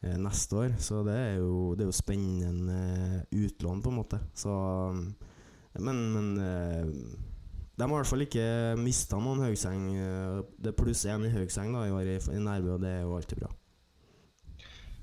neste 0.01 0.57
år. 0.57 0.73
Så 0.81 1.03
det 1.05 1.13
er 1.15 1.35
jo, 1.39 1.75
det 1.77 1.85
er 1.85 1.91
jo 1.91 1.97
spennende 1.99 3.25
utlån, 3.31 3.81
på 3.85 3.91
en 3.93 3.99
måte. 4.01 4.19
Så 4.33 4.49
mm, 4.95 5.03
Men, 5.79 5.99
men 6.11 6.31
eh, 6.43 6.85
de 7.77 7.85
har 7.85 7.89
i 7.89 7.95
hvert 8.01 8.09
fall 8.09 8.25
ikke 8.25 8.47
mista 8.81 9.17
noen 9.21 9.39
Haugseng. 9.45 9.85
eh, 9.95 10.41
Det 10.59 10.73
er 10.73 10.77
pluss 10.83 11.05
én 11.07 11.23
i 11.25 11.31
Haugseng 11.31 11.71
da, 11.73 11.85
i 11.87 11.93
år 11.95 12.09
i, 12.11 12.17
i 12.35 12.41
Nærbø, 12.43 12.73
og 12.75 12.81
det 12.83 12.91
er 12.97 13.03
jo 13.05 13.15
alltid 13.15 13.39
bra. 13.45 13.51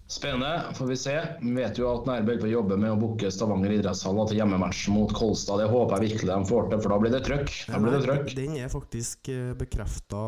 Spennende, 0.08 0.70
får 0.72 0.86
vi 0.88 0.96
se. 0.96 1.14
Vi 1.42 1.50
vet 1.52 1.76
jo 1.78 1.88
at 1.92 2.06
Nærbø 2.08 2.32
holder 2.32 2.40
på 2.40 2.48
å 2.48 2.52
jobbe 2.54 2.76
med 2.80 2.92
å 2.94 3.00
booke 3.00 3.28
Stavanger 3.32 3.74
idrettshall 3.76 4.22
til 4.30 4.38
hjemmematch 4.40 4.86
mot 4.94 5.10
Kolstad. 5.12 5.60
Det 5.60 5.66
håper 5.68 5.98
jeg 6.00 6.14
virkelig 6.14 6.30
de 6.32 6.48
får 6.48 6.70
til, 6.70 6.80
for 6.80 6.94
da 6.94 6.98
blir 7.02 7.12
det 7.12 7.20
trøkk. 7.26 7.50
Da 7.68 7.80
blir 7.82 7.92
det 7.96 8.04
trøkk. 8.06 8.30
Den 8.38 8.54
er 8.56 8.70
faktisk 8.72 9.28
bekrefta 9.60 10.22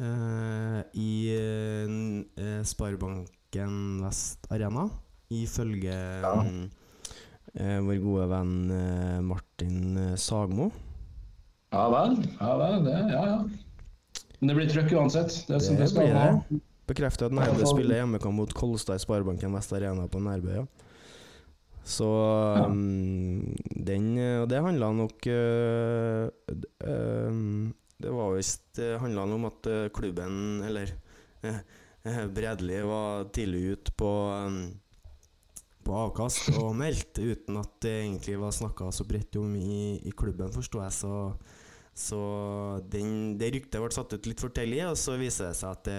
eh, 0.00 0.78
i 0.96 1.10
eh, 1.36 1.84
n- 1.84 2.24
Sparebanken 3.54 4.02
Vest 4.02 4.46
Arena, 4.50 4.88
ifølge 5.30 5.94
Ja. 6.22 6.44
eh, 7.54 7.78
vår 7.80 8.00
gode 8.02 8.26
venn 8.28 8.70
eh, 8.70 9.20
Martin 9.22 9.96
eh, 9.96 10.16
Sagmo. 10.16 10.70
Ja 11.72 11.88
vel. 11.90 12.16
Ja 12.40 12.56
vel. 12.58 12.84
Det, 12.84 12.92
ja, 13.12 13.24
ja. 13.26 13.38
Men 14.40 14.48
det 14.50 14.56
blir 14.56 14.68
trøkk 14.70 14.92
uansett. 14.98 15.46
Det, 15.46 15.58
Det 15.60 15.78
det 15.78 15.92
blir 15.94 16.14
det. 16.14 16.60
Bekrefter 16.86 17.26
at 17.26 17.32
Nærbø 17.32 17.64
spiller 17.66 17.96
hjemmekamp 18.02 18.34
mot 18.36 18.52
Kolstad 18.54 18.96
i 18.96 18.98
Sparebanken 19.04 19.54
Vest 19.54 19.72
Arena 19.72 20.06
på 20.06 20.18
Nærbø. 20.20 20.54
Ja. 20.54 20.66
Så 21.84 22.04
Ja. 22.56 22.66
um, 22.66 23.54
den 23.76 24.16
eh, 24.18 24.40
Og 24.42 24.48
det 24.48 24.62
handla 24.62 24.90
nok 24.92 25.26
uh, 25.26 26.28
um, 27.28 27.74
Det 28.00 28.10
var 28.10 28.34
visst 28.36 28.62
Det 28.76 28.98
handla 29.00 29.22
om 29.22 29.44
at 29.44 29.92
klubben, 29.92 30.62
eller 30.64 30.88
eh, 31.44 31.58
Bredli, 32.36 32.80
var 32.84 33.28
tidlig 33.32 33.62
ut 33.74 33.92
på 33.96 34.10
um, 34.30 34.58
på 35.84 35.96
avkast 36.06 36.54
og 36.56 36.72
meldt, 36.78 37.20
uten 37.20 37.58
at 37.60 37.76
det 37.84 37.92
egentlig 38.06 38.38
var 38.40 38.54
snakka 38.56 38.88
så 38.94 39.06
bredt 39.08 39.36
om 39.40 39.52
i, 39.58 40.00
i 40.00 40.12
klubben, 40.16 40.52
forstår 40.54 40.86
jeg. 40.86 40.96
Så, 40.96 41.12
så 42.06 42.20
den, 42.90 43.36
det 43.40 43.52
ryktet 43.54 43.82
ble 43.82 43.90
satt 43.94 44.14
ut 44.16 44.28
litt 44.28 44.42
for 44.42 44.54
tidlig, 44.54 44.80
og 44.88 44.96
så 45.00 45.18
viser 45.20 45.50
det 45.50 45.58
seg 45.60 45.74
at 45.74 45.88
det, 45.88 45.98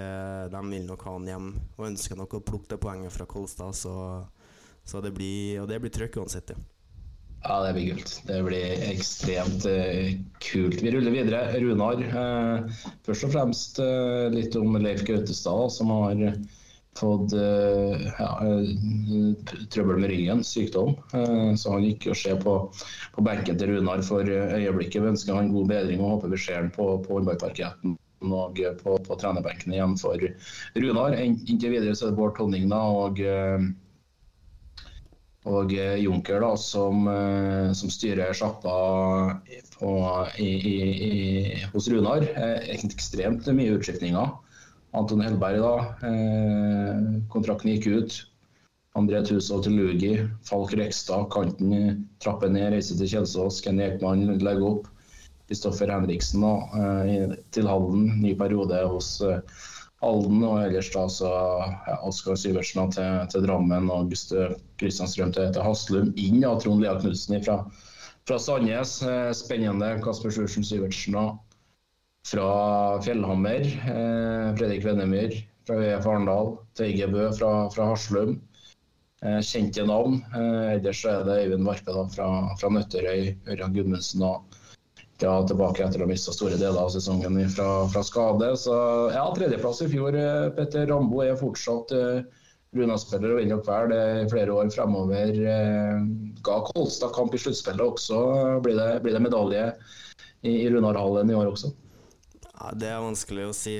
de 0.53 0.63
vil 0.71 0.87
nok 0.89 1.05
ha 1.07 1.17
han 1.17 1.29
hjem 1.29 1.51
og 1.77 1.89
ønsker 1.91 2.19
nok 2.19 2.37
å 2.39 2.45
plukke 2.45 2.73
det 2.73 2.81
poenget 2.81 3.13
fra 3.13 3.29
Kolstad. 3.29 3.77
Så, 3.77 3.93
så 4.85 5.03
det 5.05 5.13
blir, 5.15 5.61
og 5.63 5.69
det 5.71 5.81
blir 5.83 5.93
trøkk 5.93 6.21
uansett, 6.23 6.55
ja. 6.55 6.74
Ja, 7.45 7.59
det 7.61 7.73
blir 7.75 7.91
kult. 7.93 8.11
Det 8.25 8.37
blir 8.43 8.83
ekstremt 8.89 9.65
eh, 9.69 10.15
kult. 10.41 10.81
Vi 10.81 10.91
ruller 10.95 11.13
videre. 11.13 11.43
Runar, 11.61 11.99
eh, 12.01 12.85
først 13.05 13.27
og 13.27 13.33
fremst 13.35 13.81
eh, 13.83 14.29
litt 14.33 14.55
om 14.57 14.73
Leif 14.81 15.03
Gautestad, 15.05 15.69
som 15.75 15.91
har 15.93 16.23
fått 16.97 17.35
eh, 17.37 18.07
ja, 18.17 18.31
eh, 18.47 19.53
trøbbel 19.69 20.01
med 20.01 20.09
ryggen, 20.09 20.41
sykdom. 20.47 20.95
Eh, 21.13 21.53
Så 21.59 21.75
han 21.75 21.85
gikk 21.85 22.09
og 22.15 22.17
se 22.17 22.33
på, 22.41 22.55
på 23.13 23.27
benken 23.29 23.61
til 23.61 23.75
Runar 23.75 24.01
for 24.09 24.25
øyeblikket. 24.25 25.03
Vi 25.03 25.13
ønsker 25.13 25.37
han 25.37 25.53
god 25.53 25.69
bedring 25.69 26.01
og 26.01 26.15
håper 26.15 26.33
vi 26.33 26.41
ser 26.47 26.63
han 26.63 26.73
på, 26.73 26.95
på 27.05 27.19
håndballparketten 27.19 27.97
og 28.25 28.57
på, 28.81 28.97
på 29.05 29.15
trenerbenken 29.21 29.75
igjen 29.75 29.97
for 30.01 30.17
Runar. 30.81 31.13
Inntil 31.21 31.75
videre 31.77 31.93
så 31.93 32.07
er 32.07 32.15
det 32.15 32.17
Bård 32.23 32.39
Tonning 32.39 32.71
og 32.73 33.21
eh, 33.21 33.69
og 35.45 35.73
eh, 35.77 35.99
Junker, 36.01 36.41
da, 36.41 36.53
som, 36.57 37.05
eh, 37.09 37.71
som 37.77 37.91
styrer 37.93 38.33
sjappa 38.33 38.75
hos 41.73 41.89
Runar. 41.91 42.25
Eh, 42.25 42.71
Ekstremt 42.75 43.49
mye 43.53 43.75
utskiftninger. 43.77 44.33
Anton 44.95 45.21
Hellberg, 45.21 45.59
da. 45.59 46.09
Kontrakten 47.33 47.73
gikk 47.73 47.87
ut. 47.91 48.17
André 48.95 49.19
Tusov 49.27 49.65
til 49.65 49.75
Lugi. 49.75 50.13
Falk 50.47 50.71
Rekstad, 50.79 51.27
kanten 51.33 52.05
Trappen 52.23 52.55
ned, 52.55 52.71
reiser 52.71 52.95
til 52.95 53.11
Kjelsås. 53.11 53.59
Kenny 53.65 53.89
Ekman 53.89 54.23
legger 54.39 54.69
opp. 54.69 54.87
Kristoffer 55.49 55.91
Henriksen 55.91 56.41
da, 56.41 56.53
til 57.53 57.67
Halden. 57.69 58.07
Ny 58.23 58.31
periode 58.39 58.79
hos 58.87 59.17
eh, 59.21 59.43
Halden. 60.05 60.43
Og 60.45 60.61
ellers 60.63 60.91
da 60.93 61.05
så 61.11 61.31
ja, 61.87 61.97
Oskar 62.07 62.37
Syversen 62.39 62.93
til, 62.93 63.25
til 63.33 63.47
Drammen 63.47 63.89
og 63.89 64.05
Auguste 64.05 64.51
Kristianstrøm 64.81 65.33
til, 65.35 65.51
til 65.55 65.65
Haslum. 65.65 66.13
Inn 66.21 66.45
av 66.47 66.61
Trond 66.63 66.85
Lea 66.85 66.95
Knutsen 67.01 67.41
fra, 67.45 67.59
fra 68.29 68.39
Sandnes. 68.41 68.99
Eh, 69.05 69.31
spennende. 69.37 69.95
Kasper 70.05 70.33
Sjursen 70.35 70.67
Syvertsen 70.67 71.17
da, 71.17 71.27
fra 72.29 72.49
Fjellhammer. 73.05 73.65
Eh, 73.65 74.49
Fredrik 74.59 74.85
Vennemyr 74.87 75.39
fra 75.65 75.79
VF 75.81 76.09
Arendal. 76.11 76.57
Teige 76.77 77.09
Bø 77.11 77.29
fra, 77.35 77.53
fra 77.73 77.89
Haslum. 77.93 78.37
Eh, 79.25 79.41
kjente 79.41 79.85
navn. 79.87 80.19
Eh, 80.35 80.75
ellers 80.75 81.01
så 81.01 81.15
er 81.15 81.25
det 81.25 81.39
Øyvind 81.45 81.65
Varpe 81.65 81.95
da, 81.95 82.05
fra, 82.13 82.29
fra 82.59 82.69
Nøtterøy. 82.69 83.33
Ørjan 83.49 83.73
Gudmundsen 83.73 84.25
da, 84.25 84.35
ja, 85.23 85.33
tilbake 85.47 85.83
etter 85.85 86.01
å 86.01 86.05
ha 86.05 86.09
mista 86.11 86.33
store 86.35 86.57
deler 86.59 86.79
av 86.81 86.89
sesongen 86.91 87.37
fra, 87.53 87.67
fra 87.91 88.01
skade. 88.03 88.49
Så 88.59 88.73
ja, 89.13 89.25
tredjeplass 89.35 89.81
i 89.85 89.89
fjor. 89.91 90.15
eh, 90.19 90.49
Petter 90.57 90.87
Rambo 90.89 91.21
er 91.23 91.37
fortsatt 91.39 91.93
uh, 91.95 92.19
Runa-spiller 92.75 93.31
og 93.31 93.39
vil 93.39 93.47
nok 93.53 93.67
være 93.69 93.87
det 93.93 94.01
i 94.25 94.29
flere 94.33 94.51
år 94.57 94.71
fremover. 94.75 95.31
Uh, 95.39 96.09
ga 96.43 96.57
Kolstad 96.71 97.13
kamp 97.15 97.33
i 97.37 97.39
sluttspillet 97.39 97.85
også. 97.85 98.19
Blir 98.65 98.75
det, 98.79 98.89
blir 99.05 99.15
det 99.15 99.23
medalje 99.23 99.69
i, 100.43 100.51
i 100.65 100.67
Runarhallen 100.73 101.31
i 101.31 101.37
år 101.39 101.53
også? 101.53 101.71
Ja, 102.51 102.73
det 102.75 102.91
er 102.91 102.99
vanskelig 103.03 103.47
å 103.49 103.55
si. 103.55 103.77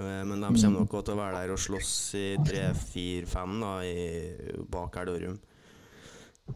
Men 0.00 0.40
de 0.40 0.48
kommer 0.54 0.80
nok 0.86 0.92
til 1.04 1.12
å 1.12 1.18
være 1.18 1.40
der 1.42 1.50
og 1.52 1.58
slåss 1.60 1.92
i 2.16 2.26
3-4-5 2.46 3.56
da, 3.60 3.72
i- 3.84 4.54
bak 4.70 4.96
Elverum. 5.02 5.34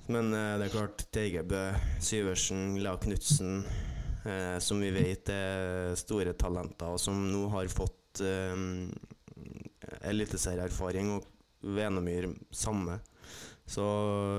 Men 0.09 0.31
det 0.33 0.65
er 0.69 0.73
klart, 0.73 1.03
Teigebø, 1.13 1.61
Syversen, 2.03 2.79
Lea 2.81 2.95
Knutsen, 3.03 3.61
eh, 4.25 4.59
som 4.59 4.81
vi 4.81 4.91
vet 4.95 5.31
er 5.33 5.95
store 6.01 6.35
talenter, 6.39 6.95
og 6.97 7.01
som 7.01 7.21
nå 7.31 7.47
har 7.55 7.71
fått 7.73 8.25
eh, 8.25 8.89
eliteserieerfaring, 10.11 11.15
og 11.17 11.31
Venemyr 11.65 12.29
samme. 12.53 12.99
Så 13.65 13.85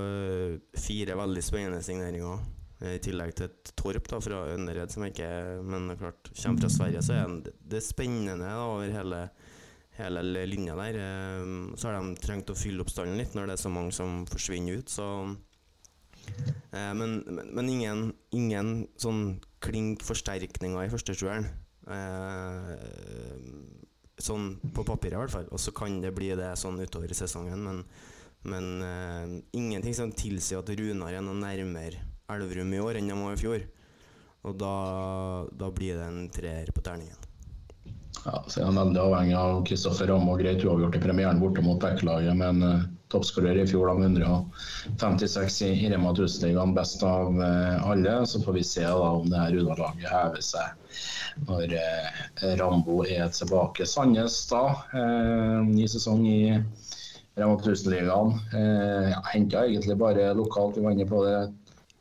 eh, 0.05 0.59
fire 0.77 1.15
veldig 1.17 1.41
spennende 1.43 1.81
signeringer. 1.81 2.43
Eh, 2.81 2.97
I 2.99 3.01
tillegg 3.01 3.33
til 3.37 3.47
et 3.49 3.71
Torp 3.79 4.09
da, 4.11 4.19
fra 4.21 4.43
Ønnered, 4.53 4.91
som 4.93 5.07
ikke 5.07 5.29
Men 5.65 5.89
klart, 5.97 6.29
kommer 6.37 6.65
fra 6.65 6.69
Sverige, 6.69 7.01
så 7.01 7.15
er 7.17 7.35
det, 7.47 7.55
det 7.65 7.79
er 7.79 7.85
spennende 7.87 8.37
da, 8.45 8.59
over 8.67 8.93
hele, 8.93 9.23
hele 9.97 10.45
linja 10.45 10.77
der. 10.77 11.01
Eh, 11.01 11.49
Så 11.73 11.89
har 11.89 11.97
de 11.97 12.21
trengt 12.21 12.53
å 12.53 12.57
fylle 12.59 12.85
opp 12.85 12.93
stallen 12.93 13.17
litt 13.17 13.33
når 13.33 13.49
det 13.49 13.57
er 13.57 13.63
så 13.65 13.73
mange 13.73 13.95
som 13.95 14.23
forsvinner 14.29 14.81
ut, 14.81 14.89
så 14.93 15.09
Men, 16.71 17.19
men, 17.29 17.49
men 17.53 17.67
ingen, 17.69 17.99
ingen 18.33 18.69
sånn 18.97 19.35
klink 19.65 20.03
forsterkninger 20.05 20.85
i 20.85 20.91
førsteseeren. 20.93 21.47
Eh, 21.91 22.71
sånn 24.21 24.55
på 24.73 24.85
papiret, 24.87 25.17
i 25.17 25.21
hvert 25.23 25.35
fall. 25.35 25.47
Og 25.51 25.61
så 25.61 25.73
kan 25.75 25.99
det 26.03 26.13
bli 26.15 26.31
det 26.37 26.53
sånn 26.59 26.79
utover 26.81 27.11
i 27.11 27.17
sesongen, 27.17 27.61
men, 27.65 27.83
men 28.47 28.71
eh, 28.85 29.37
ingenting 29.57 29.97
som 29.97 30.13
tilsier 30.15 30.61
at 30.61 30.71
Runar 30.79 31.13
er 31.13 31.25
noe 31.25 31.37
nærmere 31.39 32.03
Elverum 32.31 32.71
i 32.73 32.81
år 32.81 32.97
enn 32.97 33.11
de 33.11 33.17
var 33.19 33.35
i 33.35 33.41
fjor. 33.41 33.65
Og 34.45 34.57
da, 34.61 34.75
da 35.53 35.69
blir 35.73 35.97
det 35.97 36.05
en 36.05 36.27
treer 36.33 36.69
på 36.73 36.83
terningen. 36.85 37.17
Ja, 38.23 38.43
så 38.47 38.61
er 38.61 38.69
han 38.69 38.79
veldig 38.79 39.01
avhengig 39.01 39.35
av 39.37 39.59
Kristoffer 39.67 40.09
Ramme 40.09 40.33
og 40.33 40.41
greit 40.41 40.63
uavgjort 40.65 40.95
i 40.97 41.01
premieren 41.03 41.41
borte 41.41 41.63
mot 41.65 41.81
Bekkelaget, 41.81 42.33
men 42.39 42.63
uh, 42.63 42.85
toppskårer 43.13 43.59
i 43.61 43.65
fjor 43.69 43.91
med 43.99 44.17
156 44.21 45.59
i, 45.67 45.89
Rema 45.91 46.13
1000-ligaen, 46.13 46.73
best 46.77 47.03
av 47.05 47.35
uh, 47.37 47.89
alle. 47.89 48.15
Så 48.25 48.41
får 48.41 48.57
vi 48.57 48.63
se 48.65 48.85
da 48.87 49.11
om 49.19 49.29
det 49.29 49.41
her 49.41 49.53
Runar-laget 49.57 50.09
hever 50.09 50.41
seg 50.45 50.97
når 51.45 51.75
uh, 51.75 52.23
Rambo 52.61 53.03
er 53.05 53.29
tilbake. 53.35 53.85
Sandnes 53.89 54.39
da, 54.49 54.63
uh, 54.95 55.61
ny 55.67 55.85
sesong 55.91 56.25
i 56.29 56.39
Rema 57.35 57.59
1000-ligaen. 57.59 58.33
Uh, 58.55 59.13
Henta 59.33 59.67
egentlig 59.67 59.99
bare 60.01 60.31
lokalt, 60.37 60.79
vi 60.79 60.87
var 60.87 60.97
inne 60.97 61.09
på 61.09 61.21
det. 61.27 61.37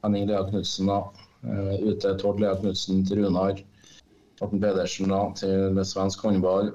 Henning 0.04 0.28
Lea 0.28 0.42
Knutsen 0.48 0.88
da, 0.88 1.02
ute. 1.80 2.16
Tord 2.20 2.40
Lea 2.40 2.56
Knutsen 2.60 3.04
til 3.08 3.24
Runar. 3.24 3.60
Morten 4.40 4.60
Pedersen 4.60 5.12
da, 5.12 5.20
til 5.38 5.80
svensk 5.86 6.24
håndball. 6.26 6.72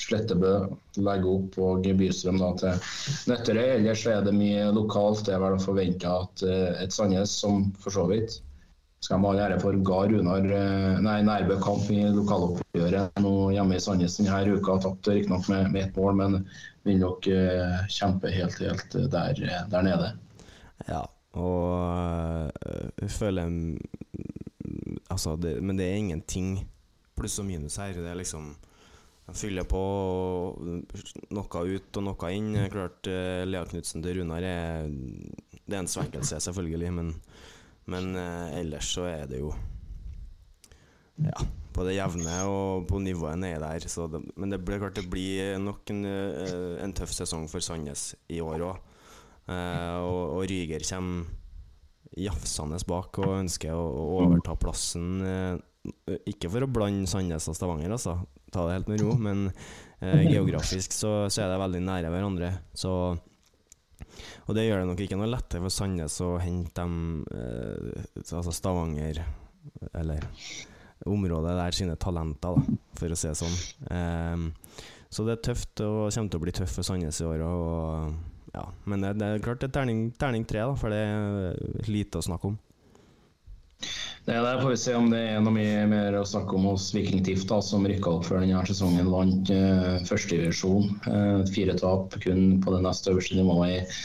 Slettebø 0.00 0.54
legger 0.98 1.28
opp 1.30 1.56
og 1.62 1.84
Bystrøm 1.98 2.40
da, 2.42 2.48
til 2.58 2.88
Nøtterøy. 3.30 3.76
Ellers 3.76 4.02
er 4.10 4.24
det 4.26 4.34
mye 4.34 4.66
lokalt. 4.74 5.22
Det 5.28 5.36
er 5.36 5.44
vel 5.44 5.54
å 5.54 5.62
forvente 5.62 6.10
at 6.10 6.42
uh, 6.42 6.72
et 6.82 6.94
Sandnes 6.94 7.36
som 7.44 7.68
for 7.78 7.94
så 7.94 8.08
vidt 8.10 8.40
skal 9.04 9.20
man 9.20 9.36
ha 9.36 9.44
ære 9.44 9.58
for 9.60 9.76
ga 9.84 10.00
Runar 10.08 10.46
uh, 10.48 10.98
nei, 11.04 11.18
Nærbø 11.28 11.60
kamp 11.62 11.90
i 11.92 12.00
lokaloppgjøret 12.16 13.22
nå 13.22 13.34
hjemme 13.54 13.78
i 13.78 13.84
Sandnes 13.86 14.18
denne 14.18 14.58
uka. 14.58 14.80
Tapt 14.82 15.12
riktignok 15.12 15.46
med, 15.52 15.70
med 15.70 15.86
ett 15.86 16.00
mål, 16.00 16.18
men 16.18 16.38
vil 16.88 17.00
nok 17.04 17.30
uh, 17.30 17.86
kjempe 17.92 18.34
helt, 18.34 18.58
helt 18.66 18.98
der, 19.14 19.44
der 19.70 19.86
nede. 19.86 20.10
Ja, 20.90 21.04
og 21.38 22.50
jeg 22.98 23.14
føler 23.14 23.54
Altså, 25.12 25.36
det, 25.36 25.58
men 25.62 25.76
det 25.78 25.84
er 25.86 26.00
ingenting 26.00 26.64
pluss 27.16 27.38
og 27.42 27.48
minus 27.48 27.78
her. 27.80 27.96
Det 27.96 28.10
er 28.10 28.18
liksom 28.18 28.54
jeg 29.24 29.38
fyller 29.40 29.64
på 29.64 29.80
noe 31.32 31.60
ut 31.64 31.98
og 31.98 32.04
noe 32.04 32.32
inn. 32.36 32.50
Klart 32.72 33.08
øh, 33.08 33.44
Lea 33.48 33.64
Knutsen 33.70 34.04
til 34.04 34.20
Runar 34.20 34.44
er 34.44 34.90
Det 35.64 35.72
er 35.72 35.80
en 35.80 35.88
svekkelse, 35.88 36.42
selvfølgelig, 36.44 36.92
men, 36.92 37.14
men 37.88 38.16
øh, 38.20 38.58
ellers 38.60 38.90
så 38.92 39.08
er 39.08 39.24
det 39.30 39.40
jo 39.40 39.54
Ja, 41.24 41.46
på 41.72 41.86
det 41.86 41.94
jevne 41.96 42.34
og 42.50 42.88
på 42.90 42.98
nivået 42.98 43.38
nede 43.38 43.62
der. 43.62 43.78
Det, 43.86 44.22
men 44.36 44.50
det 44.52 44.64
blir 44.64 44.82
klart 44.82 44.98
det 44.98 45.08
blir 45.10 45.56
nok 45.62 45.90
en, 45.94 46.04
øh, 46.04 46.84
en 46.84 46.92
tøff 46.92 47.14
sesong 47.14 47.48
for 47.48 47.64
Sandnes 47.64 48.14
i 48.28 48.42
år 48.44 48.66
òg. 48.66 48.82
Eh, 49.48 49.96
og, 50.04 50.36
og 50.36 50.44
Ryger 50.50 50.84
kommer 50.90 51.24
jafsende 52.18 52.78
bak 52.86 53.18
og 53.18 53.38
ønsker 53.40 53.72
å, 53.72 53.84
å 53.88 54.04
overta 54.26 54.54
plassen. 54.58 55.22
eh, 55.24 55.56
ikke 56.30 56.50
for 56.52 56.64
å 56.64 56.70
blande 56.70 57.08
Sandnes 57.10 57.48
og 57.50 57.56
Stavanger, 57.56 57.92
altså, 57.92 58.16
ta 58.52 58.64
det 58.66 58.78
helt 58.78 58.90
med 58.92 59.02
ro, 59.04 59.14
men 59.20 59.46
eh, 60.00 60.24
geografisk 60.34 60.94
så, 60.96 61.14
så 61.28 61.44
er 61.44 61.52
det 61.52 61.60
veldig 61.60 61.82
nære 61.84 62.12
hverandre. 62.12 62.50
Så, 62.76 62.92
og 64.46 64.56
det 64.56 64.66
gjør 64.66 64.82
det 64.82 64.90
nok 64.90 65.02
ikke 65.04 65.18
noe 65.20 65.30
lettere 65.30 65.64
for 65.64 65.74
Sandnes 65.74 66.18
å 66.24 66.34
hente 66.42 66.74
dem, 66.80 67.24
eh, 67.34 68.04
altså 68.24 68.54
Stavanger, 68.54 69.24
eller 69.92 70.24
området 71.10 71.56
der 71.58 71.76
sine 71.76 71.96
talenter, 72.00 72.56
da, 72.56 72.78
for 72.96 73.12
å 73.12 73.18
si 73.18 73.28
det 73.28 73.38
sånn. 73.40 73.58
Eh, 73.92 74.84
så 75.14 75.26
det 75.26 75.36
er 75.36 75.48
tøft, 75.50 75.78
og 75.84 76.08
kommer 76.08 76.30
til 76.32 76.40
å 76.40 76.44
bli 76.46 76.54
tøft 76.56 76.80
for 76.80 76.86
Sandnes 76.86 77.20
i 77.22 77.28
år. 77.28 77.44
Og, 77.46 78.14
ja, 78.54 78.64
men 78.90 79.04
det, 79.04 79.16
det 79.20 79.28
er 79.28 79.44
klart 79.44 79.60
det 79.62 79.68
er 79.68 79.76
terning, 79.76 80.06
terning 80.18 80.46
tre, 80.48 80.64
da, 80.64 80.78
for 80.78 80.94
det 80.94 81.02
er 81.04 81.90
lite 81.92 82.18
å 82.18 82.24
snakke 82.24 82.50
om. 82.50 82.56
Det 84.24 84.32
er 84.32 84.40
der 84.40 84.60
får 84.62 84.70
vi 84.72 84.76
se 84.80 84.92
om 84.96 85.10
det 85.12 85.18
er 85.20 85.40
noe 85.44 85.52
mye 85.52 85.80
mer 85.90 86.14
å 86.16 86.24
snakke 86.24 86.56
om 86.56 86.64
hos 86.70 86.86
Viking 86.96 87.20
TIF, 87.26 87.42
da, 87.50 87.58
som 87.60 87.84
rykka 87.84 88.08
opp 88.08 88.24
før 88.24 88.40
denne 88.40 88.62
sesongen. 88.64 89.10
Vant 89.12 89.50
eh, 89.52 89.98
førstedivisjon. 90.08 90.86
Eh, 91.10 91.42
fire 91.52 91.74
tap 91.76 92.16
kun 92.24 92.54
på 92.64 92.72
det 92.72 92.80
nest 92.86 93.10
øverste 93.10 93.36
nivået 93.36 93.74
i, 93.74 93.98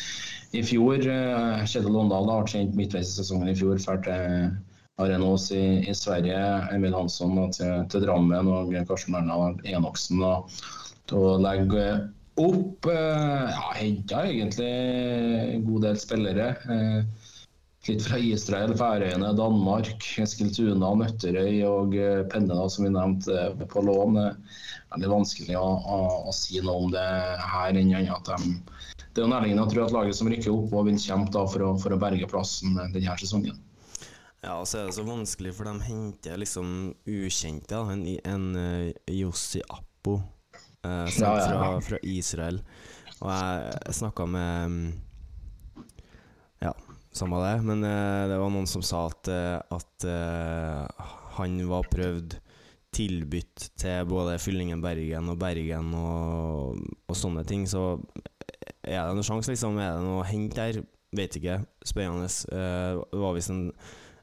i 0.60 0.65
fjor. 0.68 0.99
Eh, 0.99 1.64
Kjetil 1.64 1.95
Låndal 1.95 2.27
da, 2.27 2.41
ble 2.41 2.51
kjent 2.51 2.76
midtveis 2.76 3.14
i 3.14 3.22
sesongen 3.22 3.53
i 3.53 3.56
fjor. 3.56 3.80
Drar 3.80 4.03
til 4.03 4.51
Arenås 4.99 5.53
i, 5.56 5.64
i 5.88 5.95
Sverige. 5.95 6.43
Emil 6.76 6.99
Hansson 6.99 7.39
da, 7.39 7.47
til, 7.56 7.73
til 7.93 8.03
Drammen 8.03 8.51
og 8.51 8.76
Karsten 8.91 9.15
Bernhard 9.15 9.64
Enoksen 9.72 10.19
da, 10.19 10.34
til 11.07 11.30
å 11.31 11.38
legge 11.39 11.85
opp. 12.35 12.91
Eh, 12.91 13.56
ja, 13.56 13.72
henta 13.80 14.26
egentlig 14.27 14.73
en 15.56 15.64
god 15.72 15.88
del 15.88 16.03
spillere. 16.03 16.51
Eh, 16.76 17.19
litt 17.88 18.03
fra 18.03 18.19
Israel, 18.19 18.73
Færøyene, 18.77 19.31
Danmark, 19.38 20.03
Eskiltuna, 20.19 20.91
Nøtterøy 20.99 21.61
og 21.68 21.95
eh, 21.97 22.26
Penne, 22.31 22.57
som 22.69 22.85
vi 22.85 22.91
nevnte 22.93 23.38
eh, 23.47 23.64
på 23.72 23.84
lån. 23.85 24.19
Det 24.19 24.26
er 24.27 24.93
veldig 24.95 25.11
vanskelig 25.14 25.57
å, 25.60 25.69
å, 25.80 25.99
å 26.30 26.35
si 26.35 26.60
noe 26.65 26.85
om 26.85 26.91
det 26.93 27.07
her, 27.53 27.80
enn 27.80 27.95
at 27.95 28.30
de, 28.34 28.57
det 29.10 29.23
er 29.23 29.26
jo 29.26 29.31
nærliggende 29.31 29.65
å 29.65 29.72
tro 29.72 29.85
at 29.85 29.95
laget 29.95 30.19
som 30.19 30.30
rykker 30.31 30.51
opp, 30.53 30.76
og 30.76 30.85
vil 30.89 30.99
kjempe 31.01 31.47
for, 31.53 31.65
å, 31.65 31.73
for 31.81 31.95
å 31.95 32.01
berge 32.01 32.30
plassen 32.30 32.77
denne 32.77 33.18
sesongen. 33.22 33.57
Ja, 34.39 34.56
og 34.61 34.69
så 34.72 34.80
er 34.80 34.88
det 34.88 34.95
så 34.95 35.03
vanskelig, 35.03 35.51
for 35.57 35.68
de 35.68 35.88
henter 35.89 36.39
liksom 36.39 36.93
ukjente. 37.10 37.73
Da. 37.73 37.81
En, 37.91 38.06
en 38.23 38.45
uh, 38.56 39.11
Yossi 39.11 39.60
Appo 39.68 40.22
ja. 40.80 41.03
Fra, 41.11 41.34
fra, 41.84 41.99
Israel. 42.07 42.61
Og 43.19 43.27
jeg, 43.34 43.73
jeg 43.89 43.97
snakka 43.97 44.27
med 44.31 44.72
mm, 44.72 44.85
samme 47.15 47.40
det, 47.41 47.56
men 47.65 47.86
uh, 47.86 48.27
det 48.30 48.38
var 48.41 48.53
noen 48.53 48.69
som 48.69 48.84
sa 48.86 49.07
at, 49.10 49.30
at 49.73 50.06
han 51.40 51.57
var 51.69 51.90
prøvd 51.91 52.38
tilbudt 52.95 53.69
til 53.77 54.06
både 54.10 54.40
Fyllingen 54.41 54.81
Bergen 54.81 55.30
og 55.30 55.38
Bergen 55.41 55.94
og, 55.98 56.80
og 57.06 57.18
sånne 57.18 57.45
ting, 57.48 57.68
så 57.69 57.99
er 58.81 59.03
det 59.06 59.14
noen 59.14 59.26
sjanse, 59.26 59.52
liksom? 59.53 59.77
Er 59.77 59.98
det 59.98 60.06
noe 60.06 60.23
å 60.23 60.27
hente 60.27 60.57
der? 60.57 60.81
Vet 61.15 61.38
ikke. 61.38 61.60
Spennende. 61.86 62.30
det 62.30 63.22
var 63.22 63.36
visst 63.38 63.53
en 63.53 63.69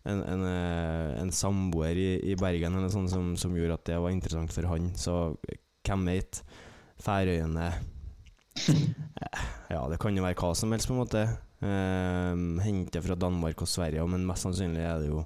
en, 0.07 0.23
en, 0.23 0.45
eh, 0.47 1.21
en 1.21 1.33
samboer 1.33 1.99
i, 1.99 2.11
i, 2.31 2.37
Bergen 2.39 2.77
eller 2.79 2.93
sånn 2.93 3.09
som, 3.11 3.33
som, 3.39 3.55
gjorde 3.57 3.79
at 3.81 3.89
det 3.91 3.99
var 4.03 4.15
interessant 4.15 4.55
for 4.55 4.69
han. 4.71 4.93
Så 4.99 5.17
hvem 5.87 6.07
vet? 6.11 6.43
Færøyene 7.03 7.67
eh, 7.67 9.43
Ja, 9.75 9.83
det 9.91 9.99
kan 10.01 10.17
jo 10.17 10.25
være 10.25 10.39
hva 10.39 10.53
som 10.57 10.73
helst, 10.73 10.89
på 10.89 10.95
en 10.95 11.03
måte. 11.03 11.27
Eh, 11.65 12.35
Henta 12.67 13.01
fra 13.01 13.17
Danmark 13.17 13.63
og 13.65 13.71
Sverige, 13.71 14.05
men 14.13 14.27
mest 14.29 14.45
sannsynlig 14.45 14.83
er 14.85 15.01
det 15.01 15.09
jo 15.09 15.25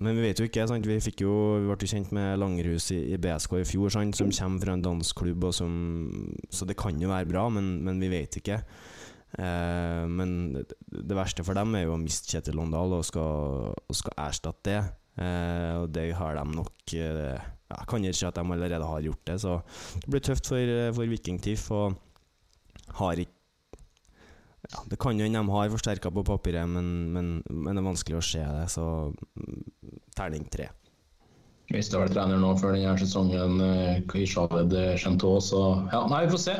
Men 0.00 0.16
vi 0.16 0.22
vet 0.24 0.38
jo 0.40 0.46
ikke. 0.48 0.64
Sant? 0.64 0.86
Vi 0.88 0.96
jo, 1.20 1.32
vi 1.60 1.68
ble 1.68 1.76
jo 1.76 1.90
kjent 1.90 2.12
med 2.16 2.38
Langerhus 2.40 2.88
i, 2.94 3.02
i 3.12 3.18
BSK 3.20 3.58
i 3.60 3.66
fjor, 3.68 3.92
sant? 3.92 4.16
som 4.16 4.32
kommer 4.32 4.64
fra 4.64 4.72
en 4.72 4.84
dansk 4.84 5.18
klubb, 5.20 5.44
som, 5.52 5.74
så 6.48 6.64
det 6.64 6.78
kan 6.80 6.96
jo 6.96 7.10
være 7.10 7.28
bra, 7.28 7.50
men, 7.52 7.84
men 7.84 8.00
vi 8.00 8.08
vet 8.08 8.38
ikke. 8.40 8.62
Uh, 9.34 10.06
men 10.08 10.54
det 10.62 11.16
verste 11.18 11.44
for 11.44 11.58
dem 11.58 11.74
er 11.74 11.84
jo 11.84 11.96
å 11.96 12.00
miste 12.00 12.30
Kjetil 12.30 12.56
Låndal 12.56 12.94
og 12.94 13.04
skal, 13.04 13.74
og 13.74 13.98
skal 13.98 14.16
erstatte 14.24 14.70
det. 14.70 14.80
Uh, 15.20 15.82
og 15.82 15.92
det 15.92 16.08
har 16.16 16.34
de 16.38 16.42
nok 16.48 16.92
eh, 16.98 17.44
Jeg 17.70 17.86
kan 17.86 18.02
ikke 18.02 18.18
si 18.18 18.24
at 18.26 18.34
de 18.34 18.42
allerede 18.42 18.88
har 18.88 19.04
gjort 19.04 19.28
det, 19.28 19.36
så 19.44 19.60
det 20.00 20.08
blir 20.10 20.24
tøft 20.24 20.48
for, 20.48 20.74
for 20.96 21.12
Viking 21.12 21.38
TIFF. 21.44 21.68
Og 21.76 22.00
har 23.04 23.20
ikke 23.20 23.43
ja, 24.70 24.84
Det 24.90 24.98
kan 25.00 25.18
jo 25.18 25.26
hende 25.26 25.42
de 25.42 25.56
har 25.56 25.72
forsterka 25.72 26.10
på 26.14 26.24
papiret, 26.26 26.68
men, 26.68 26.88
men, 27.12 27.30
men, 27.50 27.72
det 27.74 27.82
er 27.82 27.88
vanskelig 27.90 28.18
å 28.20 28.24
se 28.24 28.42
det, 28.42 28.66
så 28.72 28.86
mm, 29.10 29.62
terning 30.16 30.48
tre. 30.52 30.70
Hvis 31.72 31.88
du 31.88 31.96
har 31.96 32.06
vært 32.06 32.16
trener 32.18 32.40
nå 32.40 32.52
før 32.60 32.76
denne 32.76 32.94
sesongen, 33.00 33.58
Kvishaved 34.10 34.74
Chentaux, 35.00 35.48
så 35.52 35.62
ja, 35.92 36.04
nei, 36.10 36.24
vi 36.26 36.34
får 36.34 36.42
se. 36.44 36.56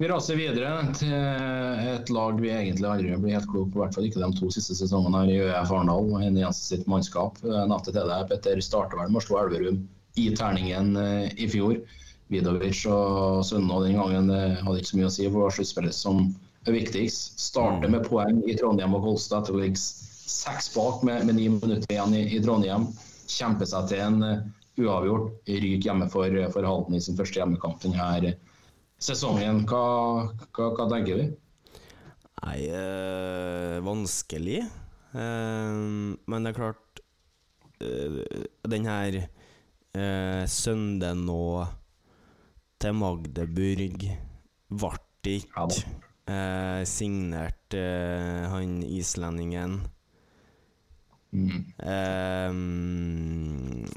Vi 0.00 0.08
raser 0.08 0.38
videre 0.38 0.68
til 0.96 1.12
et 1.12 2.08
lag 2.08 2.38
vi 2.40 2.48
egentlig 2.48 2.88
aldri 2.88 3.16
blir 3.20 3.36
helt 3.36 3.48
klok 3.50 3.72
på, 3.72 3.80
i 3.80 3.82
hvert 3.82 3.96
fall 3.96 4.06
ikke 4.08 4.22
de 4.22 4.28
to 4.38 4.48
siste 4.54 4.76
sesongene 4.78 5.18
her 5.20 5.32
i 5.32 5.40
ØF 5.44 5.72
Arendal. 5.76 6.08
En 6.16 6.38
eneste 6.40 6.70
sitt 6.70 6.86
mannskap. 6.88 7.36
Natt 7.44 7.84
til 7.84 7.98
deg, 7.98 8.28
Petter 8.30 8.62
starter 8.64 8.96
vel 8.96 9.12
med 9.12 9.20
å 9.20 9.24
slå 9.26 9.42
Elverum 9.42 9.82
i 10.20 10.30
terningen 10.36 10.94
eh, 10.96 11.26
i 11.36 11.50
fjor. 11.52 11.76
Vidovic 12.32 12.80
og 12.88 13.42
Sønna 13.44 13.82
den 13.84 13.98
gangen 13.98 14.32
hadde 14.32 14.78
ikke 14.78 14.92
så 14.92 15.00
mye 15.00 15.10
å 15.10 15.12
si 15.18 15.28
for 15.28 15.44
det 15.44 15.58
sluttspillet 15.58 15.96
som 15.96 16.30
er 16.66 16.76
viktigst. 16.76 17.40
Starte 17.40 17.88
med 17.90 18.06
poeng 18.08 18.42
i 18.48 18.56
Trondheim 18.58 18.96
og 18.96 19.04
Kolstad 19.06 19.44
etter 19.44 19.56
å 19.56 19.62
ligge 19.62 19.80
seks 19.80 20.70
bak 20.74 21.04
med, 21.06 21.26
med 21.28 21.38
ni 21.38 21.48
minutter 21.52 21.94
igjen 21.94 22.16
i, 22.16 22.24
i 22.36 22.40
Trondheim. 22.44 22.88
Kjempe 23.30 23.68
seg 23.68 23.88
til 23.90 24.02
en 24.04 24.22
uh, 24.24 24.42
uavgjort. 24.80 25.32
Ryk 25.48 25.86
hjemme 25.86 26.08
for, 26.12 26.40
for 26.54 26.68
Halden 26.68 26.96
i 26.98 27.02
sin 27.04 27.18
første 27.18 27.40
hjemmekamp 27.40 27.82
denne 27.84 28.34
sesongen. 29.00 29.64
Hva, 29.68 29.84
hva, 30.56 30.70
hva 30.76 30.88
tenker 30.92 31.22
vi? 31.22 31.30
Nei, 32.40 32.60
øh, 32.72 33.80
vanskelig. 33.84 34.62
Uh, 35.10 36.14
men 36.30 36.46
det 36.46 36.52
er 36.52 36.54
klart 36.54 37.00
uh, 37.82 38.20
Den 38.70 38.84
her 38.86 39.16
uh, 39.26 40.44
søndagen 40.46 41.24
nå 41.26 41.66
til 42.80 42.94
Magdeburg 42.94 44.06
ble 44.70 45.34
ikke 45.34 45.66
uh, 46.28 46.82
signert 46.88 47.56
han 47.70 48.80
islendingen. 48.82 49.80
Mm. 51.30 51.62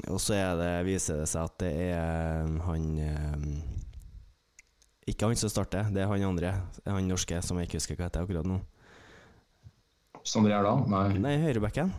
og 0.06 0.20
så 0.22 0.36
det, 0.54 0.68
viser 0.86 1.18
det 1.18 1.26
seg 1.26 1.48
at 1.48 1.56
det 1.64 1.72
er 1.90 2.46
han 2.62 2.84
ikke 5.04 5.28
han 5.28 5.36
som 5.36 5.52
starter, 5.52 5.90
det 5.92 6.04
er 6.04 6.08
han 6.08 6.24
andre. 6.24 6.54
Han 6.86 7.10
norske 7.10 7.42
som 7.44 7.58
jeg 7.60 7.68
ikke 7.68 7.80
husker 7.80 7.98
hva 7.98 8.08
heter 8.08 8.24
akkurat 8.24 8.48
nå. 8.48 8.62
Sondre 10.24 10.54
Gjerdal? 10.54 10.86
Nei. 10.88 11.06
Nei, 11.20 11.34
høyrebacken. 11.42 11.92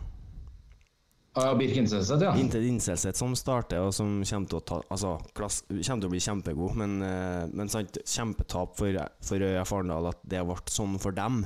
Ah, 1.36 1.52
Birk 1.58 1.76
Inselseth, 1.76 2.22
ja. 2.24 2.32
Inselseth 2.36 3.18
som 3.18 3.34
starter, 3.36 3.82
og 3.84 3.92
som 3.92 4.22
kommer 4.24 4.48
til 4.48 4.56
å, 4.56 4.64
ta, 4.64 4.80
altså, 4.88 5.16
klass, 5.36 5.62
kommer 5.68 6.00
til 6.00 6.08
å 6.08 6.12
bli 6.14 6.20
kjempegod. 6.24 6.76
Men, 6.80 6.94
uh, 7.04 7.44
men 7.52 7.68
sant, 7.72 7.98
kjempetap 8.08 8.76
for, 8.78 9.00
for 9.20 9.44
Øya 9.44 9.64
Farendal 9.68 10.08
at 10.14 10.22
det 10.24 10.40
ble 10.48 10.56
sånn 10.72 10.96
for 11.02 11.16
dem. 11.16 11.42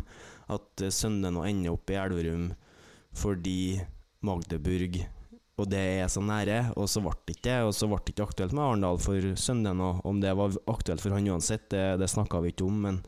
At 0.51 0.85
uh, 0.87 0.93
sønnen 0.95 1.35
nå 1.35 1.43
ender 1.49 1.75
opp 1.75 1.91
i 1.91 1.99
Elverum 1.99 2.53
fordi 3.19 3.81
Magdeburg 4.23 5.01
og 5.61 5.69
det 5.69 5.81
er 6.01 6.09
så 6.09 6.23
nære, 6.25 6.71
og 6.81 6.89
så 6.89 7.03
ble 7.05 7.13
det 7.29 7.35
ikke 7.37 7.57
Og 7.67 7.75
så 7.77 7.89
ble 7.91 7.99
det 8.01 8.15
ikke 8.15 8.29
aktuelt 8.31 8.55
med 8.57 8.65
Arendal 8.65 9.01
for 9.03 9.31
sønnen. 9.37 9.83
Og 9.85 10.01
om 10.09 10.21
det 10.23 10.33
var 10.39 10.57
aktuelt 10.73 11.03
for 11.05 11.13
han 11.13 11.29
uansett, 11.29 11.69
det, 11.75 11.85
det 12.01 12.09
snakka 12.09 12.41
vi 12.41 12.55
ikke 12.55 12.65
om, 12.69 12.79
men, 12.87 13.01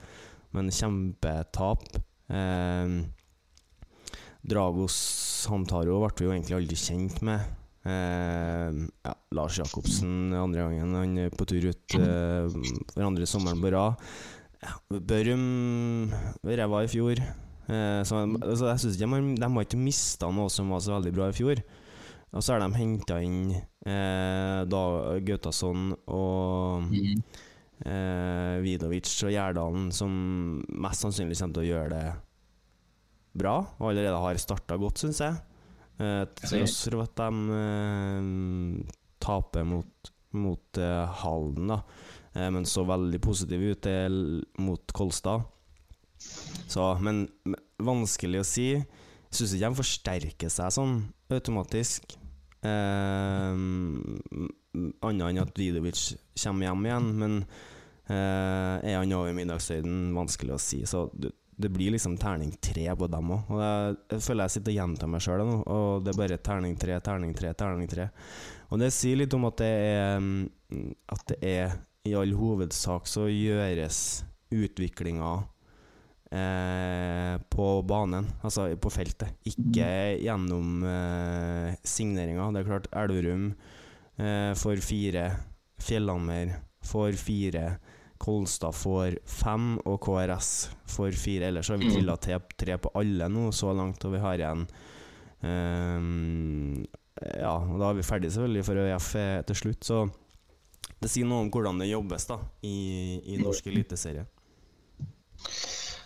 men 0.53 0.69
kjempetap. 0.69 1.87
Eh, 2.29 2.97
Dragos 4.43 4.95
Santaro 5.45 6.01
ble 6.03 6.15
vi 6.19 6.27
jo 6.27 6.35
egentlig 6.35 6.57
aldri 6.59 6.79
kjent 6.79 7.21
med. 7.27 7.45
Eh, 7.83 8.81
ja, 9.03 9.15
Lars 9.35 9.59
Jacobsen 9.59 10.35
andre 10.39 10.67
gangen, 10.67 10.95
han 10.95 11.19
er 11.19 11.35
på 11.35 11.47
tur 11.51 11.67
ut 11.71 11.97
eh, 11.99 12.47
for 12.93 13.07
andre 13.07 13.27
sommeren 13.27 13.63
på 13.63 13.73
rad. 13.75 14.03
Ja, 14.63 14.77
Børum 14.95 16.11
ræva 16.47 16.83
i 16.85 16.91
fjor. 16.91 17.23
Eh, 17.23 18.03
så, 18.07 18.23
altså, 18.27 18.69
jeg 18.71 18.83
synes 18.83 18.99
ikke 18.99 19.11
de, 19.15 19.37
de 19.39 19.51
har 19.55 19.67
ikke 19.67 19.81
mista 19.83 20.31
noe 20.31 20.51
som 20.51 20.71
var 20.75 20.83
så 20.83 20.97
veldig 20.97 21.15
bra 21.15 21.31
i 21.31 21.37
fjor. 21.37 21.63
Og 22.33 22.43
så 22.43 22.55
har 22.55 22.63
de 22.63 22.79
henta 22.79 23.19
inn 23.21 23.53
eh, 23.53 24.61
da 24.65 24.83
Gautason 25.27 25.91
og 26.09 26.87
mm. 26.89 27.25
eh, 27.85 28.55
Vidovic 28.65 29.11
og 29.27 29.35
Gjerdalen, 29.35 29.91
som 29.93 30.15
mest 30.71 31.05
sannsynlig 31.05 31.37
kommer 31.39 31.59
til 31.59 31.67
å 31.67 31.71
gjøre 31.75 31.91
det 31.93 32.07
bra, 33.37 33.59
og 33.79 33.91
allerede 33.91 34.21
har 34.23 34.41
starta 34.41 34.77
godt, 34.81 35.03
syns 35.03 35.21
jeg. 35.25 35.39
Eh, 36.03 36.25
til 36.39 36.49
tross 36.51 36.79
for 36.89 37.05
at 37.05 37.15
de 37.21 37.29
eh, 37.59 38.21
taper 39.23 39.67
mot, 39.69 40.13
mot 40.37 40.81
eh, 40.81 41.21
Halden, 41.23 41.73
da. 41.75 41.79
Eh, 42.35 42.49
men 42.55 42.67
så 42.69 42.85
veldig 42.89 43.21
positiv 43.23 43.61
ut 43.73 43.89
mot 44.63 44.97
Kolstad. 44.97 45.45
Så, 46.71 46.87
men 47.03 47.27
vanskelig 47.83 48.41
å 48.43 48.47
si. 48.47 48.67
Syns 49.33 49.55
ikke 49.57 49.69
de 49.69 49.81
forsterker 49.81 50.51
seg 50.53 50.75
sånn 50.75 50.99
automatisk. 51.33 52.19
Annet 55.03 55.25
enn 55.27 55.43
at 55.43 55.59
Vidovic 55.59 55.99
kommer 56.45 56.69
hjem 56.69 56.87
igjen, 56.87 57.09
men 57.19 57.33
eh, 58.07 58.77
er 58.87 58.99
han 59.01 59.15
over 59.17 59.35
middagshøyden? 59.37 60.13
Vanskelig 60.17 60.55
å 60.55 60.61
si. 60.63 60.83
Så 60.89 61.09
det, 61.17 61.33
det 61.63 61.71
blir 61.73 61.95
liksom 61.95 62.17
terning 62.21 62.53
tre 62.63 62.89
på 62.99 63.09
dem 63.11 63.31
òg. 63.37 63.53
Og 63.55 63.63
jeg, 63.63 64.21
føler 64.27 64.45
jeg 64.45 64.57
sitter 64.57 64.75
og 64.75 64.79
gjentar 64.81 65.13
meg 65.13 65.25
sjøl 65.25 65.45
nå, 65.47 65.61
og 65.63 66.03
det 66.05 66.13
er 66.13 66.19
bare 66.19 66.43
terning 66.51 66.75
tre, 66.81 66.99
terning 67.05 67.33
tre, 67.39 67.55
terning 67.59 67.89
tre. 67.91 68.09
Og 68.73 68.83
det 68.83 68.91
sier 68.95 69.21
litt 69.21 69.35
om 69.37 69.49
at 69.51 69.59
det 69.61 69.73
er 69.93 70.29
At 71.13 71.27
det 71.29 71.39
er 71.45 71.75
i 72.09 72.15
all 72.19 72.33
hovedsak 72.35 73.07
så 73.07 73.29
gjøres 73.31 73.99
utviklinga 74.53 75.33
eh, 76.33 77.37
på 77.53 77.67
banen, 77.87 78.27
altså 78.43 78.67
på 78.77 78.91
feltet. 78.91 79.37
Ikke 79.49 79.87
gjennom 80.19 80.83
eh, 80.89 81.79
signeringa. 81.87 82.51
Det 82.51 82.63
er 82.63 82.69
klart, 82.69 82.91
Elverum 83.05 83.53
eh, 84.19 84.51
får 84.59 84.83
fire, 84.83 85.29
Fjellhammer 85.83 86.57
får 86.83 87.19
fire, 87.21 87.77
Kolstad 88.23 88.77
får 88.79 89.19
fem, 89.27 89.75
og 89.83 89.99
KRS 90.05 90.51
får 90.95 91.19
fire. 91.19 91.51
Ellers 91.51 91.71
har 91.73 91.81
vi 91.81 91.91
mm. 91.91 91.95
trilla 91.97 92.17
tre 92.23 92.79
på 92.79 92.93
alle 92.99 93.29
nå 93.33 93.49
så 93.55 93.75
langt, 93.75 94.05
og 94.07 94.15
vi 94.15 94.23
har 94.23 94.39
igjen 94.39 94.67
um, 95.43 96.83
Ja, 97.19 97.57
og 97.59 97.79
da 97.83 97.91
er 97.91 97.99
vi 97.99 98.07
ferdig 98.07 98.31
selvfølgelig 98.33 98.67
for 98.69 98.83
ØIF 98.83 99.09
til 99.51 99.59
slutt, 99.65 99.89
så 99.91 100.05
det 101.03 101.11
sier 101.11 101.27
noe 101.27 101.43
om 101.43 101.51
hvordan 101.51 101.81
det 101.83 101.91
jobbes 101.91 102.29
da 102.31 102.39
i, 102.67 102.77
i 103.35 103.39
norsk 103.43 103.67
eliteserie. 103.73 104.25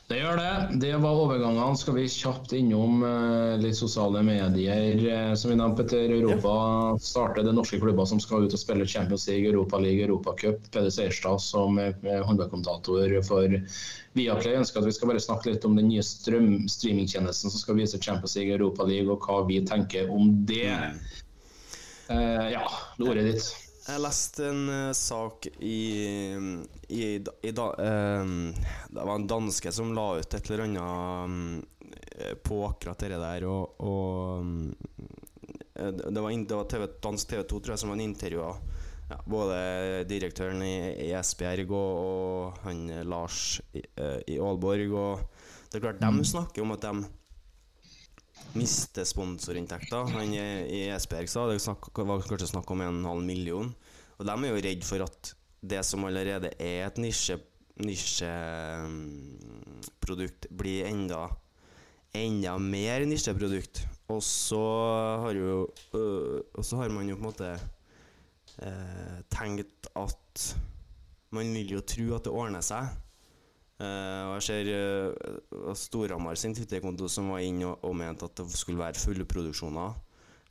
Det 0.06 0.20
gjør 0.20 0.36
det. 0.38 0.50
Det 0.78 0.92
var 1.02 1.18
overgangene. 1.18 1.76
Skal 1.76 1.96
vi 1.96 2.04
kjapt 2.06 2.52
innom 2.54 3.00
eh, 3.02 3.56
litt 3.58 3.74
sosiale 3.74 4.20
medier. 4.22 5.00
Eh, 5.02 5.32
som 5.34 5.50
vi 5.50 5.56
nevnte, 5.58 5.82
Petter, 5.82 6.14
Europa 6.14 6.52
starter 7.02 7.42
det 7.42 7.54
norske 7.56 7.80
klubber 7.82 8.06
som 8.06 8.22
skal 8.22 8.46
ut 8.46 8.54
og 8.54 8.62
spille 8.62 8.86
Champions 8.86 9.26
League, 9.26 9.50
Europa 9.50 9.80
League, 9.82 10.04
Europacup. 10.06 10.62
Peder 10.70 10.94
Seierstad 10.94 11.42
som 11.42 11.82
er 11.82 12.22
håndballkommentator 12.22 13.18
for 13.26 13.58
Viaplay 14.16 14.54
ønsker 14.62 14.80
at 14.80 14.86
vi 14.86 14.94
skal 14.94 15.10
bare 15.10 15.26
snakke 15.26 15.50
litt 15.50 15.66
om 15.66 15.74
den 15.76 15.90
nye 15.90 16.06
strøm 16.06 16.68
streamingtjenesten 16.70 17.50
som 17.50 17.66
skal 17.66 17.82
vise 17.82 17.98
Champions 17.98 18.38
League, 18.38 18.54
Europa 18.54 18.86
League, 18.86 19.10
og 19.10 19.26
hva 19.26 19.42
vi 19.50 19.58
tenker 19.66 20.06
om 20.14 20.30
det. 20.46 20.70
Eh, 22.14 22.50
ja, 22.54 22.62
ordet 23.02 23.32
ditt. 23.32 23.65
Jeg 23.86 24.02
leste 24.02 24.48
en 24.50 24.64
uh, 24.66 24.92
sak 24.98 25.46
i, 25.62 25.78
i, 26.90 27.02
i 27.22 27.50
da, 27.54 27.66
eh, 27.78 28.30
Det 28.90 29.04
var 29.04 29.14
en 29.14 29.26
danske 29.30 29.70
som 29.72 29.92
la 29.94 30.06
ut 30.18 30.34
et 30.34 30.50
eller 30.50 30.64
annet 30.64 30.82
um, 31.30 31.60
på 32.42 32.58
akkurat 32.66 33.04
det 33.04 33.20
der, 33.20 33.46
og, 33.46 33.78
og 33.78 34.40
um, 34.42 34.74
Det 35.76 36.22
var, 36.22 36.32
det 36.32 36.56
var 36.56 36.66
TV, 36.72 36.88
dansk 37.04 37.30
TV 37.30 37.44
2 37.44 37.60
tror 37.60 37.74
jeg, 37.74 37.82
som 37.84 37.92
var 37.92 38.02
intervjua 38.02 38.50
ja, 39.06 39.20
både 39.22 39.58
direktøren 40.10 40.64
i, 40.66 40.76
i 41.06 41.12
Esbjerg 41.14 41.70
og, 41.70 42.00
og 42.02 42.64
han 42.64 42.88
Lars 43.06 43.60
i, 43.70 43.84
uh, 44.00 44.18
i 44.26 44.40
Aalborg. 44.42 44.96
Og 44.98 45.70
det 45.70 45.78
er 45.78 45.84
klart, 45.84 46.02
de 46.02 46.26
snakker 46.26 46.66
om 46.66 46.74
at 46.74 46.88
de 46.88 47.06
mister 48.54 49.04
sponsorinntekter. 49.08 50.06
Han 50.14 50.34
i 50.34 50.90
Esbjerg 50.94 51.28
sa 51.30 51.46
det 51.50 51.66
var 51.66 52.28
kanskje 52.28 52.52
snakk 52.52 52.70
om 52.70 52.80
en 52.84 53.04
halv 53.08 53.24
million. 53.26 53.74
Og 54.16 54.22
de 54.26 54.32
er 54.32 54.48
jo 54.48 54.64
redd 54.68 54.82
for 54.86 54.98
at 55.04 55.20
det 55.66 55.82
som 55.84 56.04
allerede 56.06 56.50
er 56.62 56.86
et 56.86 56.98
nisje 57.02 57.36
nisjeprodukt, 57.76 60.46
blir 60.48 60.86
enda 60.88 61.28
enda 62.16 62.58
mer 62.58 63.04
nisjeprodukt. 63.04 63.86
Og 64.08 64.22
så 64.24 64.64
har 65.24 65.34
jo 65.36 65.68
øh, 65.98 66.40
Og 66.54 66.64
så 66.64 66.76
har 66.80 66.88
man 66.88 67.08
jo 67.08 67.16
på 67.16 67.20
en 67.20 67.26
måte 67.26 67.60
øh, 68.62 69.20
tenkt 69.30 69.86
at 69.96 70.56
man 71.30 71.54
vil 71.54 71.70
jo 71.76 71.80
tro 71.80 72.14
at 72.16 72.24
det 72.24 72.32
ordner 72.32 72.60
seg. 72.64 72.88
Eh, 73.76 74.22
og 74.30 74.38
jeg 74.38 74.44
ser 74.46 74.68
uh, 75.52 75.72
Storhamar 75.76 76.38
sin 76.40 76.54
Twitter-konto 76.56 77.10
som 77.12 77.28
var 77.34 77.42
inne 77.44 77.68
og, 77.68 77.82
og 77.84 77.96
mente 77.98 78.24
at 78.24 78.38
det 78.40 78.48
skulle 78.56 78.80
være 78.80 78.96
fullproduksjoner 78.96 79.98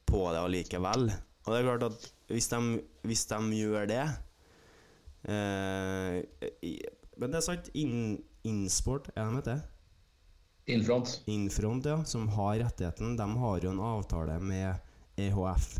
på 0.06 0.20
det 0.30 0.44
allikevel. 0.44 1.10
Og 1.46 1.50
det 1.50 1.58
er 1.58 1.66
klart 1.66 1.88
at 1.88 2.06
hvis 2.30 2.50
de, 2.52 2.60
hvis 3.06 3.26
de 3.32 3.40
gjør 3.58 3.90
det 3.90 4.04
uh, 5.30 6.22
i, 6.62 6.76
Men 7.18 7.32
det 7.32 7.40
er 7.40 7.48
sant, 7.48 7.72
In, 7.74 8.20
Insport, 8.46 9.10
er 9.16 9.26
de 9.26 9.40
heter? 9.40 9.66
Infront. 10.70 11.20
Infront, 11.30 11.86
ja, 11.86 11.98
som 12.06 12.28
har 12.34 12.60
rettigheten, 12.62 13.18
de 13.18 13.26
har 13.42 13.66
jo 13.66 13.74
en 13.74 13.82
avtale 13.86 14.38
med 14.42 14.74
EHF. 15.18 15.76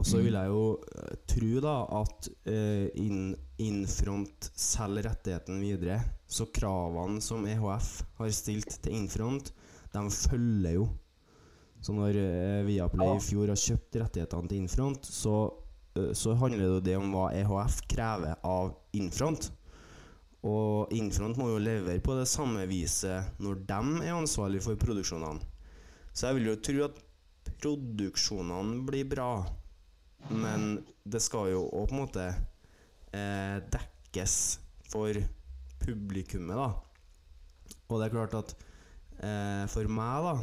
Og 0.00 0.06
så 0.08 0.22
vil 0.24 0.32
jeg 0.32 0.48
jo 0.48 0.64
eh, 0.80 1.16
tro 1.28 1.60
da 1.60 1.74
at 2.00 2.28
eh, 2.48 2.86
in, 3.02 3.34
Infront 3.60 4.46
selger 4.56 5.10
rettigheten 5.10 5.60
videre. 5.60 5.98
Så 6.24 6.46
kravene 6.54 7.20
som 7.20 7.44
EHF 7.44 7.90
har 8.16 8.30
stilt 8.32 8.78
til 8.80 8.96
Infront, 8.96 9.52
de 9.92 10.04
følger 10.14 10.78
jo. 10.78 10.86
Så 11.80 11.92
når 11.96 12.16
uh, 12.16 12.66
Viaplay 12.66 13.14
i 13.16 13.22
fjor 13.24 13.48
har 13.48 13.60
kjøpt 13.60 13.96
rettighetene 14.02 14.50
til 14.50 14.60
Infront, 14.60 15.06
så, 15.08 15.36
uh, 15.96 16.10
så 16.16 16.34
handler 16.36 16.80
det 16.84 16.96
om 16.98 17.08
hva 17.12 17.30
EHF 17.36 17.80
krever 17.88 18.36
av 18.44 18.74
Infront. 18.96 19.48
Og 20.44 20.92
Infront 20.96 21.40
må 21.40 21.50
jo 21.54 21.60
levere 21.60 22.00
på 22.04 22.16
det 22.16 22.28
samme 22.28 22.64
viset 22.68 23.40
når 23.40 23.64
de 23.68 23.80
er 24.06 24.16
ansvarlig 24.16 24.60
for 24.64 24.80
produksjonene. 24.80 25.40
Så 26.12 26.28
jeg 26.28 26.38
vil 26.38 26.52
jo 26.52 26.60
tro 26.68 26.84
at 26.88 27.00
produksjonene 27.60 28.84
blir 28.88 29.08
bra, 29.08 29.32
men 30.28 30.84
det 31.08 31.22
skal 31.24 31.50
jo 31.54 31.64
òg 31.68 31.88
på 31.88 31.96
en 31.96 32.02
måte 32.02 32.26
eh, 33.16 33.56
dekkes 33.72 34.36
for 34.90 35.16
publikummet, 35.80 36.58
da. 36.60 36.70
Og 37.88 37.98
det 37.98 38.08
er 38.08 38.14
klart 38.14 38.36
at 38.38 38.54
eh, 39.24 39.64
for 39.72 39.88
meg, 39.90 40.28
da, 40.28 40.34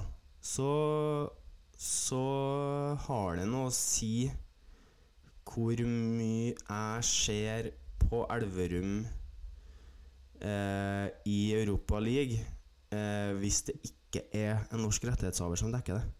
så 0.44 0.72
så 1.78 2.98
har 3.06 3.38
det 3.38 3.46
noe 3.46 3.70
å 3.70 3.74
si 3.74 4.26
hvor 5.48 5.78
mye 5.86 6.56
jeg 6.58 7.06
ser 7.06 7.70
på 8.02 8.24
Elverum 8.34 9.06
eh, 10.42 11.08
i 11.30 11.38
Europa 11.54 12.02
League 12.02 12.42
eh, 12.92 13.32
hvis 13.38 13.62
det 13.70 13.78
ikke 13.86 14.26
er 14.34 14.66
en 14.72 14.82
norsk 14.82 15.06
rettighetshaver 15.06 15.62
som 15.62 15.72
dekker 15.74 16.00
det. 16.00 16.17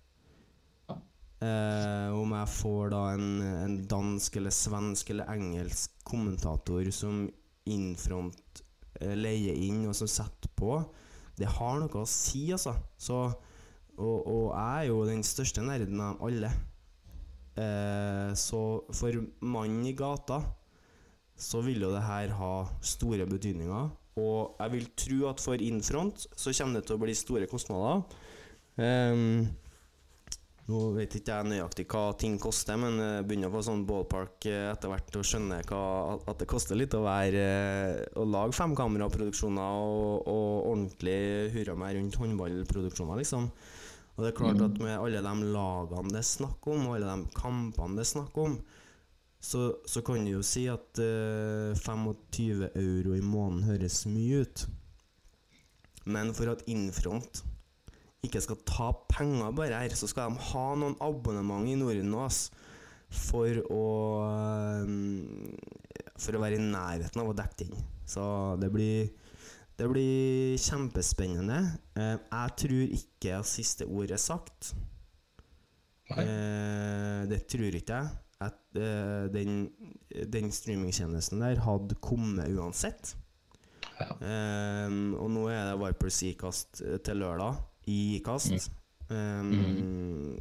Eh, 1.38 2.10
om 2.18 2.32
jeg 2.34 2.50
får 2.50 2.94
da 2.96 3.02
en, 3.14 3.28
en 3.46 3.76
dansk 3.86 4.40
eller 4.40 4.54
svensk 4.54 5.12
eller 5.14 5.30
engelsk 5.30 6.00
kommentator 6.08 6.88
som 6.90 7.28
innfront 7.70 8.64
eh, 9.02 9.14
leier 9.14 9.60
inn 9.68 9.84
og 9.86 9.94
som 10.00 10.10
setter 10.10 10.50
på, 10.58 10.80
det 11.38 11.50
har 11.60 11.78
noe 11.78 12.02
å 12.02 12.10
si, 12.10 12.48
altså. 12.56 12.74
Så, 12.98 13.20
og, 13.98 14.18
og 14.26 14.48
jeg 14.50 14.88
er 14.88 14.90
jo 14.90 15.04
den 15.06 15.22
største 15.26 15.62
nerden 15.66 16.02
av 16.02 16.26
alle. 16.26 16.50
Eh, 17.58 18.34
så 18.38 18.64
for 18.94 19.22
mannen 19.46 19.86
i 19.86 19.94
gata 19.98 20.42
så 21.38 21.62
vil 21.62 21.86
jo 21.86 21.94
det 21.94 22.02
her 22.02 22.34
ha 22.40 22.54
store 22.82 23.30
betydninger. 23.30 23.94
Og 24.18 24.58
jeg 24.58 24.74
vil 24.74 24.90
tro 24.98 25.20
at 25.30 25.42
for 25.44 25.62
Infront 25.62 26.26
så 26.34 26.54
kommer 26.58 26.80
det 26.80 26.88
til 26.90 26.98
å 26.98 27.02
bli 27.04 27.14
store 27.14 27.50
kostnader. 27.50 28.02
Ehm, 28.82 29.46
nå 30.68 30.80
vet 30.98 31.14
ikke 31.16 31.32
jeg 31.32 31.48
nøyaktig 31.48 31.86
hva 31.88 32.04
ting 32.20 32.36
koster, 32.44 32.76
men 32.80 33.00
jeg 33.00 33.26
begynner 33.28 33.48
å 33.48 33.56
få 33.56 33.62
sånn 33.70 33.86
ballpark 33.88 34.50
eh, 34.52 34.66
etter 34.74 34.92
hvert 34.92 35.16
å 35.16 35.24
skjønne 35.24 35.62
hva, 35.70 35.84
at 36.28 36.42
det 36.42 36.50
koster 36.52 36.80
litt 36.80 36.96
å, 36.98 37.06
være, 37.06 37.44
eh, 37.44 38.02
å 38.20 38.26
lage 38.28 38.58
femkameraproduksjoner 38.58 39.80
og, 39.80 40.28
og 40.28 40.68
ordentlig 40.74 41.20
hurra 41.56 41.78
meg 41.80 41.96
rundt 41.96 42.20
håndballproduksjoner, 42.20 43.24
liksom. 43.24 43.48
Og 44.18 44.26
det 44.26 44.32
er 44.32 44.38
klart 44.40 44.64
at 44.66 44.80
med 44.82 44.98
alle 44.98 45.22
de 45.22 45.50
lagene 45.54 46.12
det 46.12 46.20
er 46.24 46.32
snakk 46.34 46.68
om, 46.74 46.88
og 46.90 46.98
alle 46.98 47.16
de 47.16 47.36
kampene 47.38 48.00
det 48.00 48.04
er 48.04 48.12
snakk 48.16 48.40
om, 48.42 48.60
så, 49.40 49.68
så 49.86 50.02
kan 50.04 50.26
du 50.26 50.34
jo 50.34 50.44
si 50.44 50.66
at 50.68 51.00
uh, 51.00 51.78
25 51.78 52.64
euro 52.74 53.14
i 53.14 53.22
måneden 53.22 53.68
høres 53.70 54.02
mye 54.10 54.42
ut. 54.42 54.64
Men 56.10 56.34
for 56.34 56.50
at 56.50 56.66
Infront 56.74 57.44
ikke 58.26 58.42
skal 58.44 58.62
ta 58.68 58.92
penger 59.12 59.54
bare 59.56 59.84
her, 59.84 59.94
så 59.96 60.10
skal 60.10 60.34
de 60.34 60.48
ha 60.50 60.66
noen 60.80 60.98
abonnement 61.04 61.68
i 61.70 61.78
Norden 61.78 62.10
nå, 62.14 62.26
for 63.08 63.62
å 63.72 63.84
eh, 64.26 64.90
For 66.18 66.36
å 66.36 66.42
være 66.42 66.58
i 66.58 66.64
nærheten 66.64 67.22
av 67.22 67.30
å 67.30 67.36
dekke 67.38 67.60
det 67.60 67.68
inn. 67.70 67.84
Så 68.10 68.24
det 68.60 68.72
blir 68.74 69.12
det 69.78 69.86
blir 69.92 70.58
kjempespennende. 70.58 71.60
Eh, 71.94 72.16
jeg 72.18 72.54
tror 72.64 72.96
ikke 72.98 73.36
at 73.38 73.46
siste 73.46 73.86
ord 73.86 74.10
er 74.10 74.18
sagt. 74.18 74.72
Nei. 76.10 76.24
Eh, 76.24 77.22
det 77.30 77.44
tror 77.52 77.78
ikke 77.78 78.00
jeg. 78.02 78.24
At, 78.42 78.58
den, 79.34 79.64
den 80.30 80.52
streamingtjenesten 80.54 81.42
der 81.42 81.62
hadde 81.62 81.96
kommet 82.02 82.52
uansett. 82.54 83.16
Ja. 83.98 84.12
Og 85.18 85.32
nå 85.34 85.48
er 85.50 85.72
det 85.72 85.80
Viper 85.82 86.12
eh, 86.12 87.00
til 87.02 87.22
lørdag 87.22 87.58
i 87.88 88.20
kast. 88.26 88.70
Um, 89.08 89.52
mm. 89.54 90.38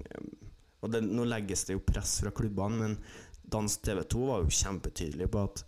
Og 0.82 0.93
det, 0.93 1.02
nå 1.06 1.27
legges 1.27 1.64
det 1.66 1.77
jo 1.77 1.85
press 1.86 2.18
fra 2.23 2.32
klubbene, 2.35 2.78
men 2.82 2.97
Dans 3.47 3.78
TV 3.78 4.02
2 4.02 4.24
var 4.27 4.43
jo 4.43 4.51
kjempetydelig 4.51 5.28
på 5.31 5.44
at 5.47 5.62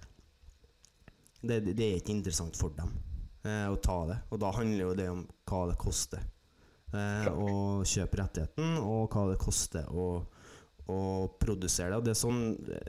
det, 1.47 1.61
det 1.69 1.85
er 1.85 2.01
ikke 2.01 2.17
interessant 2.17 2.59
for 2.59 2.75
dem 2.75 2.91
eh, 3.47 3.69
å 3.71 3.79
ta 3.83 4.01
det. 4.09 4.19
Og 4.35 4.43
da 4.43 4.51
handler 4.57 4.83
jo 4.83 4.97
det 4.99 5.07
om 5.13 5.23
hva 5.47 5.61
det 5.71 5.79
koster 5.79 6.25
eh, 6.91 7.31
å 7.31 7.85
kjøpe 7.87 8.19
rettigheten, 8.19 8.81
og 8.83 9.15
hva 9.15 9.29
det 9.31 9.39
koster 9.39 9.87
å, 9.95 10.09
å 10.91 11.01
produsere 11.39 11.95
det. 11.95 12.01
Og 12.01 12.09
det 12.09 12.15
er 12.17 12.21
sånn, 12.25 12.43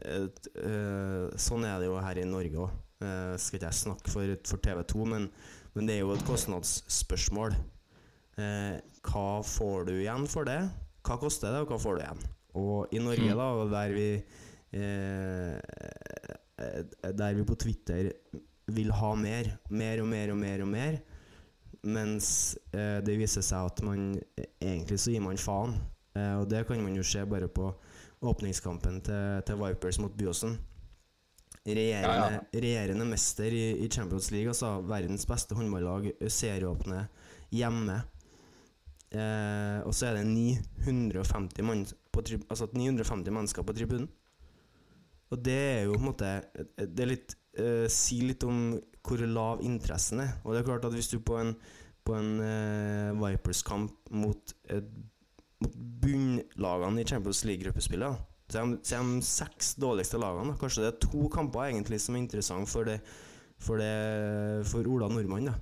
eh, 0.10 1.38
sånn 1.38 1.70
er 1.70 1.78
det 1.84 1.92
jo 1.92 2.02
her 2.02 2.22
i 2.22 2.28
Norge 2.30 2.66
òg. 2.66 2.78
Eh, 3.06 3.36
skal 3.40 3.60
ikke 3.60 3.70
jeg 3.70 3.82
snakke 3.84 4.12
for, 4.12 4.38
for 4.50 4.66
TV 4.66 4.82
2, 4.96 5.10
men, 5.14 5.30
men 5.78 5.90
det 5.90 6.00
er 6.00 6.02
jo 6.08 6.16
et 6.18 6.26
kostnadsspørsmål. 6.28 7.54
Eh, 8.40 8.76
hva 9.10 9.42
får 9.44 9.90
du 9.90 9.94
igjen 9.98 10.28
for 10.32 10.48
det? 10.48 10.60
Hva 11.06 11.18
koster 11.20 11.52
det, 11.54 11.64
og 11.64 11.74
hva 11.74 11.80
får 11.82 11.98
du 11.98 12.04
igjen? 12.04 12.28
Og 12.60 12.94
i 12.96 13.02
Norge, 13.04 13.36
da, 13.38 13.48
der 13.70 13.96
vi 13.96 14.10
eh, 14.74 15.56
Der 17.14 17.38
vi 17.38 17.46
på 17.48 17.56
Twitter 17.60 18.12
vil 18.70 18.92
ha 18.94 19.14
mer, 19.18 19.58
mer 19.74 20.02
og 20.04 20.10
mer 20.12 20.32
og 20.34 20.38
mer 20.38 20.62
og 20.62 20.68
mer, 20.70 20.98
mens 21.90 22.58
eh, 22.70 23.00
det 23.02 23.16
viser 23.18 23.42
seg 23.46 23.70
at 23.72 23.82
man 23.82 24.12
egentlig 24.62 25.00
så 25.02 25.14
gir 25.14 25.24
man 25.26 25.40
faen. 25.42 25.74
Eh, 26.14 26.36
og 26.38 26.46
det 26.52 26.68
kan 26.68 26.84
man 26.84 26.98
jo 26.98 27.06
se 27.06 27.24
bare 27.26 27.50
på 27.50 27.72
åpningskampen 28.30 29.00
til, 29.08 29.42
til 29.48 29.58
Vipers 29.64 30.00
mot 30.04 30.14
Byåsen. 30.14 30.58
Regjerende, 31.66 32.44
regjerende 32.54 33.06
mester 33.10 33.54
i, 33.54 33.66
i 33.82 33.90
Champions 33.90 34.30
League, 34.34 34.52
altså 34.54 34.80
verdens 34.86 35.26
beste 35.30 35.58
håndballag, 35.58 36.12
serieåpne 36.30 37.08
hjemme. 37.56 38.00
Eh, 39.10 39.80
og 39.90 39.94
så 39.98 40.12
er 40.12 40.20
det 40.20 40.28
950, 40.30 41.66
mann 41.66 41.86
på 42.14 42.22
altså 42.46 42.68
950 42.70 43.34
mennesker 43.34 43.66
på 43.66 43.74
tribunen. 43.74 44.10
Og 45.30 45.42
det 45.46 45.58
er 45.58 45.84
jo 45.86 45.94
på 45.94 46.00
en 46.00 46.08
måte 46.08 46.30
Det 46.90 47.06
litt 47.06 47.36
eh, 47.58 47.86
sier 47.94 48.32
litt 48.32 48.46
om 48.46 48.80
hvor 49.06 49.22
lav 49.26 49.64
interessen 49.66 50.22
er. 50.22 50.36
Og 50.44 50.54
det 50.54 50.62
er 50.62 50.68
klart 50.68 50.86
at 50.86 50.94
hvis 50.94 51.10
du 51.10 51.20
på 51.26 51.38
en, 51.40 51.56
på 52.06 52.18
en 52.18 52.36
eh, 52.46 53.14
Vipers-kamp 53.18 54.12
mot, 54.14 54.54
mot 55.64 55.80
bunnlagene 56.04 57.02
i 57.02 57.08
Champions 57.08 57.42
League-gruppespillet, 57.48 58.26
så 58.50 58.62
er 58.62 58.78
de, 58.78 59.22
seks 59.26 59.76
dårligste 59.82 60.22
lagene. 60.22 60.58
Kanskje 60.58 60.86
det 60.86 60.92
er 60.92 61.02
to 61.06 61.26
kamper 61.34 61.70
egentlig 61.70 62.02
som 62.02 62.18
er 62.18 62.24
interessante 62.24 62.70
for, 62.70 62.90
det, 62.90 63.00
for, 63.62 63.82
for 64.70 64.90
Ola 64.90 65.10
Nordmann. 65.10 65.50
Da. 65.50 65.58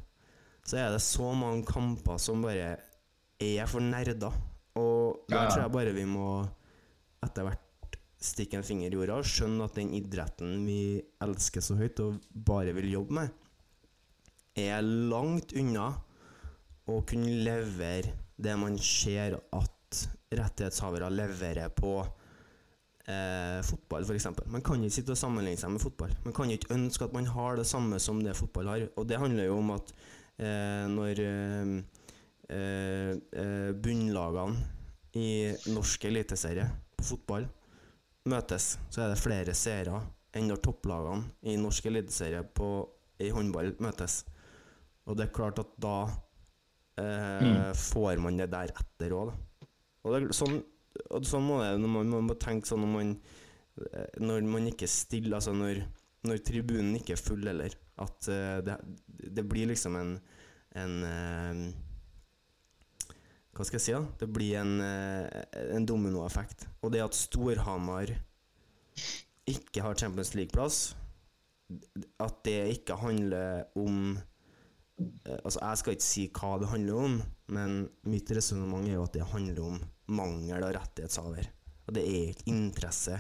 Så 0.68 0.80
er 0.80 0.92
det 0.92 1.04
så 1.04 1.32
mange 1.36 1.64
kamper 1.68 2.20
som 2.20 2.44
bare 2.44 2.76
er 3.44 3.70
for 3.70 3.84
nerder. 3.84 4.34
Og 4.78 5.24
da 5.30 5.44
Ja, 5.44 5.50
tror 5.50 5.64
jeg 5.66 5.74
bare 5.74 5.94
vi 5.96 6.06
må 6.10 6.28
etter 7.26 7.48
hvert 7.48 7.98
stikke 8.22 8.58
en 8.58 8.66
finger 8.66 8.90
i 8.90 8.98
jorda 8.98 9.20
og 9.22 9.28
skjønne 9.30 9.66
at 9.66 9.76
den 9.78 9.94
idretten 9.98 10.66
vi 10.66 11.02
elsker 11.22 11.62
så 11.62 11.78
høyt 11.78 12.00
og 12.02 12.22
bare 12.34 12.74
vil 12.78 12.90
jobbe 12.92 13.14
med, 13.20 13.34
er 14.58 14.82
langt 14.82 15.54
unna 15.54 15.92
å 16.90 17.02
kunne 17.06 17.30
levere 17.46 18.16
det 18.38 18.56
man 18.58 18.78
ser 18.82 19.38
at 19.38 20.00
rettighetshavere 20.34 21.10
leverer 21.14 21.70
på 21.78 21.92
eh, 23.08 23.60
fotball, 23.66 24.06
f.eks. 24.06 24.28
Man 24.50 24.64
kan 24.66 24.82
ikke 24.82 24.98
sitte 24.98 25.14
og 25.14 25.20
sammenligne 25.20 25.60
seg 25.62 25.74
med 25.74 25.84
fotball. 25.84 26.14
Man 26.26 26.36
kan 26.36 26.52
ikke 26.54 26.74
ønske 26.76 27.08
at 27.08 27.16
man 27.16 27.30
har 27.34 27.58
det 27.60 27.68
samme 27.70 28.00
som 28.04 28.20
det 28.24 28.36
fotball 28.38 28.72
har. 28.72 28.88
Og 28.98 29.08
det 29.10 29.22
handler 29.22 29.50
jo 29.50 29.60
om 29.62 29.72
at 29.78 29.94
eh, 30.42 30.86
når 30.92 31.22
eh, 31.24 31.97
bunnlagene 32.48 34.62
i 35.20 35.52
norsk 35.74 36.06
eliteserie 36.08 36.64
på 36.96 37.04
fotball 37.10 37.50
møtes, 38.32 38.76
så 38.92 39.04
er 39.04 39.12
det 39.12 39.22
flere 39.22 39.56
seere 39.58 40.00
enn 40.38 40.50
når 40.52 40.62
topplagene 40.64 41.50
i 41.50 41.58
norsk 41.60 41.90
eliteserie 41.90 42.44
på, 42.56 42.70
i 43.24 43.32
håndball 43.34 43.74
møtes. 43.84 44.22
Og 45.08 45.18
det 45.18 45.28
er 45.28 45.36
klart 45.36 45.62
at 45.64 45.74
da 45.82 45.98
eh, 47.00 47.72
får 47.80 48.22
man 48.24 48.40
det 48.40 48.50
der 48.54 48.74
etter 48.76 49.16
òg, 49.16 49.32
da. 49.32 49.70
Og 50.04 50.14
det, 50.14 50.36
sånn, 50.36 50.60
sånn 51.26 51.48
må 51.48 51.62
det 51.64 51.74
når 51.82 51.92
man, 51.92 52.12
man 52.16 52.28
må 52.30 52.38
tenke 52.40 52.70
sånn 52.70 52.84
når 52.84 52.94
man, 52.94 53.14
eh, 53.88 54.20
når 54.24 54.48
man 54.48 54.70
ikke 54.70 54.90
stiller 54.92 55.40
Altså 55.40 55.56
når, 55.56 55.82
når 56.28 56.44
tribunen 56.48 56.96
ikke 57.00 57.18
er 57.18 57.24
full, 57.24 57.44
eller. 57.50 57.76
At 58.04 58.30
eh, 58.32 58.60
det, 58.68 58.78
det 59.36 59.48
blir 59.48 59.72
liksom 59.72 59.98
en, 60.00 60.16
en 60.80 60.98
eh, 61.08 61.66
Hva 63.58 63.66
skal 63.66 63.80
jeg 63.80 63.86
si, 63.88 63.94
da? 63.96 64.04
Det 64.22 64.28
blir 64.30 64.60
en, 64.60 64.80
eh, 64.86 65.46
en 65.74 65.86
dominoeffekt. 65.86 66.68
Og 66.86 66.92
det 66.94 67.02
at 67.02 67.18
Storhamar 67.18 68.12
ikke 69.50 69.82
har 69.82 69.98
Champions 69.98 70.36
League-plass, 70.38 70.94
at 72.22 72.44
det 72.46 72.60
ikke 72.78 72.96
handler 73.02 73.66
om 73.76 74.18
eh, 74.18 75.40
Altså, 75.44 75.60
jeg 75.62 75.78
skal 75.78 75.96
ikke 75.96 76.06
si 76.06 76.28
hva 76.34 76.52
det 76.62 76.70
handler 76.70 77.00
om, 77.02 77.16
men 77.54 77.90
mitt 78.10 78.30
resonnement 78.34 78.86
er 78.88 78.96
jo 78.96 79.06
at 79.08 79.14
det 79.14 79.32
handler 79.32 79.64
om 79.64 79.82
mangel 80.08 80.64
av 80.64 80.76
rettighetshaver. 80.78 81.50
Og 81.88 81.96
det 81.98 82.04
er 82.06 82.32
ikke 82.32 82.52
interesse. 82.52 83.18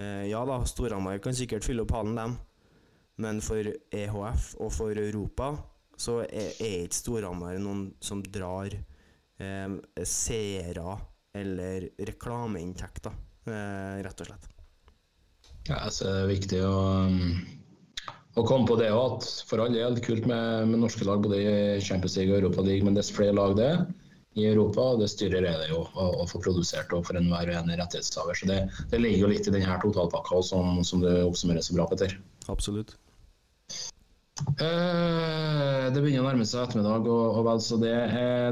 Eh, 0.00 0.30
ja 0.30 0.40
da, 0.48 0.62
Storhamar 0.68 1.20
kan 1.20 1.36
sikkert 1.36 1.64
fylle 1.64 1.84
opp 1.84 1.92
halen, 1.96 2.16
dem, 2.16 2.38
men 3.20 3.40
for 3.44 3.68
EHF 3.92 4.54
og 4.60 4.72
for 4.72 4.96
Europa 4.96 5.52
så 6.00 6.22
er, 6.24 6.56
er 6.56 6.86
ikke 6.86 7.00
Storhamar 7.02 7.60
noen 7.60 7.90
som 8.00 8.24
drar 8.24 8.72
eh, 9.42 10.04
seere 10.08 10.98
eller 11.34 11.88
reklameinntekter, 11.98 13.14
eh, 13.48 13.98
rett 14.04 14.22
og 14.22 14.28
slett. 14.30 14.48
Ja, 15.68 15.78
så 15.90 16.08
er 16.08 16.20
det 16.22 16.32
viktig 16.34 16.60
å, 16.66 16.76
um, 17.06 17.42
å 18.34 18.44
komme 18.46 18.66
på 18.68 18.76
det 18.80 18.90
òg, 18.92 19.18
at 19.18 19.28
for 19.48 19.62
all 19.62 19.74
del 19.74 20.00
kult 20.04 20.26
med, 20.28 20.68
med 20.72 20.82
norske 20.82 21.06
lag 21.06 21.22
både 21.24 21.38
i 21.42 21.80
Champions 21.80 22.18
League 22.18 22.34
og 22.34 22.42
Europa 22.42 22.64
League, 22.66 22.84
men 22.86 22.98
dess 22.98 23.12
flere 23.14 23.36
lag 23.38 23.54
det 23.58 23.68
er 23.70 23.84
i 24.34 24.46
Europa, 24.48 24.94
dess 24.96 25.14
dyrere 25.20 25.50
er 25.50 25.58
det 25.60 25.70
jo 25.70 25.82
å, 25.84 26.06
å 26.22 26.26
få 26.28 26.40
produsert 26.40 26.92
og 26.96 27.04
for 27.08 27.20
enhver 27.20 27.50
en 27.52 27.68
rettighetshaver. 27.68 28.38
Så 28.38 28.48
det, 28.48 28.58
det 28.90 29.00
ligger 29.02 29.26
jo 29.26 29.32
litt 29.34 29.48
i 29.48 29.54
denne 29.54 29.78
totalpakka 29.82 30.40
som, 30.48 30.80
som 30.88 31.04
det 31.04 31.18
oppsummerer 31.26 31.64
så 31.64 31.76
bra, 31.76 31.86
Petter. 31.90 32.16
Absolutt. 32.52 32.96
Eh, 34.40 35.84
det 35.92 36.00
begynner 36.00 36.24
å 36.24 36.30
nærme 36.30 36.46
seg 36.48 36.64
ettermiddag, 36.64 37.06
og, 37.10 37.36
og 37.38 37.44
vel 37.46 37.60
så 37.62 37.76
det. 37.80 37.94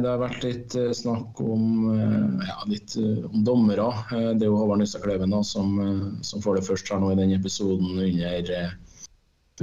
Det 0.05 0.11
har 0.11 0.21
vært 0.21 0.45
litt 0.45 0.77
eh, 0.79 0.93
snakk 0.97 1.41
om, 1.41 1.65
eh, 1.95 2.47
ja, 2.51 2.59
litt, 2.71 2.97
om 3.31 3.45
dommere. 3.47 3.89
Det 4.11 4.45
er 4.45 4.51
jo 4.51 4.59
Håvard 4.61 4.83
Nystad 4.83 5.05
Kleven 5.05 5.35
som, 5.47 5.81
som 6.27 6.45
får 6.45 6.61
det 6.61 6.67
først 6.69 6.93
her 6.93 7.03
nå 7.03 7.13
i 7.15 7.19
denne 7.19 7.39
episoden 7.41 7.97
under, 7.97 8.71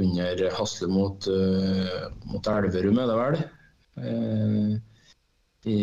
under 0.03 0.43
Hasle 0.57 0.89
mot, 0.91 1.29
mot 2.29 2.51
Elverum, 2.53 3.01
er 3.01 3.11
det 3.11 3.21
vel? 3.21 3.41
I 5.67 5.79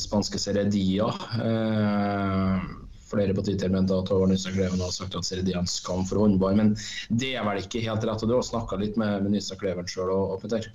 spanske 0.00 0.40
Serie 0.40 0.66
Dia. 0.70 1.10
Eh, 1.44 2.68
flere 3.08 3.34
på 3.36 3.44
Twitter 3.46 3.72
mente 3.72 3.96
at 3.96 4.12
Nystad 4.30 4.56
Kleven 4.56 4.82
har 4.82 4.92
sagt 4.94 5.16
at 5.18 5.26
Seredia 5.26 5.58
er 5.58 5.64
en 5.64 5.70
skam 5.70 6.04
for 6.08 6.22
håndball, 6.24 6.56
men 6.58 6.74
det 7.08 7.34
er 7.38 7.44
vel 7.46 7.62
ikke 7.62 7.84
helt 7.84 8.06
rett. 8.06 8.24
og 8.24 8.30
Du 8.30 8.36
har 8.36 8.46
snakka 8.46 8.80
litt 8.80 8.98
med, 9.00 9.22
med 9.24 9.36
Nystad 9.36 9.60
Kleven 9.60 9.88
sjøl 9.90 10.12
og, 10.14 10.36
og 10.36 10.42
Petter. 10.44 10.70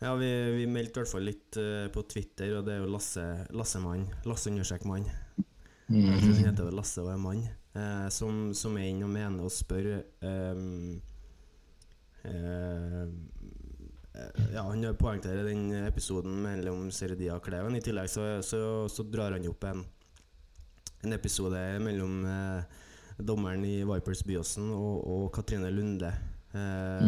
Ja, 0.00 0.14
vi, 0.16 0.28
vi 0.56 0.66
meldte 0.66 1.00
i 1.00 1.02
hvert 1.02 1.12
fall 1.12 1.26
litt 1.28 1.56
uh, 1.60 1.86
på 1.92 2.02
Twitter, 2.08 2.54
og 2.56 2.64
det 2.64 2.78
er 2.78 2.80
jo 2.80 2.88
Lasse 2.88 3.24
Lassemann. 3.52 4.06
Lasse 4.24 4.48
understrek 4.48 4.86
mann. 4.88 5.04
Jeg 5.90 6.20
tror 6.22 6.38
han 6.38 6.46
heter 6.46 6.68
vel 6.70 6.78
Lasse 6.78 7.02
og 7.04 7.10
er 7.12 7.20
mann. 7.20 7.42
uh, 7.76 8.08
som, 8.08 8.54
som 8.56 8.78
er 8.80 8.88
inne 8.88 9.04
og 9.04 9.12
mener 9.12 9.44
og 9.44 9.52
spør 9.52 9.90
ehm, 10.24 10.96
uh, 12.24 13.04
eh, 13.04 14.40
Ja, 14.54 14.64
han 14.64 14.88
poengterer 14.98 15.44
den 15.46 15.68
episoden 15.84 16.40
mellom 16.46 16.88
Seredia 16.94 17.36
og 17.36 17.44
Kleven. 17.44 17.76
I 17.76 17.84
tillegg 17.84 18.08
så, 18.10 18.24
så, 18.42 18.62
så 18.88 19.04
drar 19.06 19.36
han 19.36 19.46
opp 19.52 19.68
en, 19.68 19.84
en 21.02 21.12
episode 21.16 21.60
mellom 21.80 22.24
eh, 22.28 22.80
dommeren 23.20 23.64
i 23.64 23.80
Vipers 23.88 24.22
Byåsen 24.26 24.68
og, 24.74 25.04
og 25.04 25.30
Katrine 25.34 25.70
Lunde. 25.72 26.10
Eh, 26.52 27.06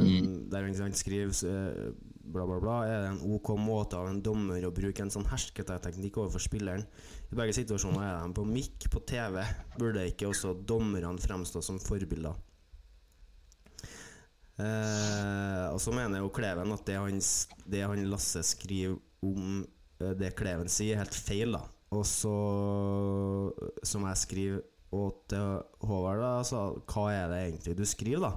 Der 0.52 0.68
han, 0.68 0.94
skriver 0.96 1.32
eh, 1.48 1.90
bla, 2.22 2.46
bla, 2.46 2.60
bla. 2.62 2.76
Er 2.86 3.02
det 3.02 3.10
en 3.10 3.34
OK 3.36 3.52
måte 3.60 3.98
av 3.98 4.08
en 4.08 4.22
dommer 4.24 4.64
å 4.64 4.72
bruke 4.74 5.04
en 5.04 5.12
sånn 5.12 5.28
hersketeknikk 5.28 6.20
overfor 6.22 6.44
spilleren? 6.44 6.86
I 7.32 7.38
begge 7.38 7.56
situasjoner 7.56 8.06
er 8.06 8.16
de 8.22 8.38
på 8.38 8.46
mikk 8.48 8.88
på 8.92 9.04
TV. 9.08 9.42
Burde 9.78 10.08
ikke 10.08 10.30
også 10.30 10.54
dommerne 10.68 11.12
fremstå 11.20 11.64
som 11.64 11.80
forbilder? 11.82 12.38
Eh, 14.62 15.68
og 15.72 15.78
så 15.80 15.92
mener 15.96 16.20
jo 16.20 16.32
Kleven 16.32 16.72
at 16.74 16.84
det 16.86 16.98
han, 17.00 17.20
det 17.66 17.86
han 17.88 18.08
Lasse 18.12 18.44
skriver 18.46 18.98
om 19.22 19.62
det 20.18 20.32
Kleven 20.34 20.70
sier, 20.70 20.96
er 20.96 21.04
helt 21.04 21.14
feil. 21.14 21.54
da 21.54 21.62
Og 21.92 22.06
så, 22.08 22.36
som 23.84 24.06
jeg 24.08 24.20
skriver 24.20 24.62
og 24.92 25.24
til 25.28 25.60
Håvard, 25.88 26.20
da, 26.20 26.32
så 26.44 26.62
hva 26.84 27.06
er 27.12 27.30
det 27.32 27.40
egentlig 27.46 27.76
du 27.78 27.84
skriver, 27.88 28.26
da? 28.26 28.32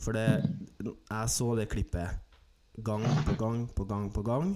For 0.00 0.16
det, 0.16 0.26
jeg 0.84 1.30
så 1.30 1.50
det 1.58 1.68
klippet 1.70 2.20
gang 2.84 3.04
på 3.28 3.36
gang 3.38 3.60
på 3.76 3.84
gang 3.88 4.08
på 4.12 4.24
gang, 4.26 4.54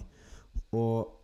og 0.72 1.14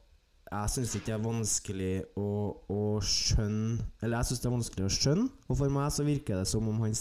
jeg 0.44 0.70
syns 0.70 0.92
ikke 0.94 1.08
det 1.08 1.14
er 1.16 1.24
vanskelig 1.24 1.94
å, 2.20 2.28
å 2.70 2.82
skjønne 3.02 3.80
Eller 4.04 4.20
jeg 4.20 4.28
syns 4.28 4.42
det 4.42 4.46
er 4.46 4.54
vanskelig 4.54 4.84
å 4.86 4.92
skjønne, 4.92 5.24
og 5.48 5.58
for 5.58 5.72
meg 5.72 5.88
så 5.90 6.06
virker 6.06 6.38
det 6.38 6.46
som 6.46 6.68
om 6.70 6.84
han 6.84 6.94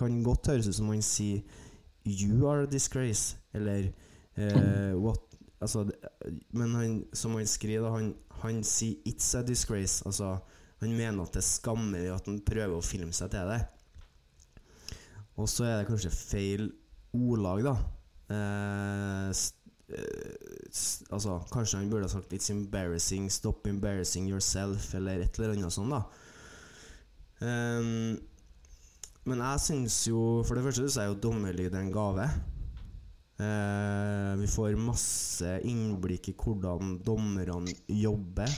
kan 0.00 0.16
godt 0.26 0.50
høres 0.50 0.70
ut 0.70 0.78
som 0.80 0.90
han 0.90 1.04
sier 1.04 1.44
You 2.04 2.48
are 2.50 2.64
a 2.64 2.68
disgrace, 2.68 3.38
eller 3.54 3.86
eh, 4.36 4.92
what 4.96 5.33
Altså, 5.64 5.86
men 6.52 6.74
han, 6.76 6.98
som 7.16 7.34
han 7.38 7.48
skriver, 7.48 7.88
han, 7.90 8.12
han 8.42 8.60
sier 8.64 9.00
'it's 9.08 9.32
a 9.38 9.42
disgrace'. 9.42 10.02
Altså, 10.06 10.36
han 10.80 10.92
mener 10.92 11.22
at 11.22 11.32
det 11.32 11.40
er 11.40 11.48
skammelig 11.48 12.12
at 12.12 12.28
han 12.28 12.42
prøver 12.44 12.76
å 12.76 12.84
filme 12.84 13.12
seg 13.16 13.32
til 13.32 13.48
det. 13.48 13.60
Og 15.40 15.48
så 15.48 15.64
er 15.66 15.78
det 15.80 15.88
kanskje 15.88 16.12
feil 16.12 16.68
ordlag, 17.14 17.64
da. 17.64 17.74
Eh, 18.34 19.30
eh, 19.96 21.06
altså, 21.10 21.40
kanskje 21.52 21.80
han 21.80 21.90
burde 21.90 22.04
ha 22.04 22.12
sagt 22.12 22.32
'it's 22.32 22.50
embarrassing', 22.50 23.30
'stop 23.30 23.66
embarrassing 23.66 24.28
yourself', 24.28 24.94
eller 24.94 25.24
et 25.24 25.38
eller 25.38 25.56
annet 25.56 25.72
sånt, 25.72 25.90
da. 25.90 26.02
Ehm, 27.42 28.18
men 29.24 29.38
jeg 29.38 29.60
syns 29.60 30.08
jo 30.08 30.42
For 30.46 30.54
det 30.54 30.64
første 30.64 30.88
så 30.90 31.00
er 31.00 31.06
jo 31.10 31.20
dommerlyd 31.20 31.74
er 31.74 31.80
en 31.80 31.92
gave. 31.92 32.28
Eh, 33.34 34.32
vi 34.38 34.46
får 34.46 34.76
masse 34.78 35.56
innblikk 35.66 36.30
i 36.30 36.36
hvordan 36.38 36.98
dommerne 37.02 37.72
jobber, 37.90 38.50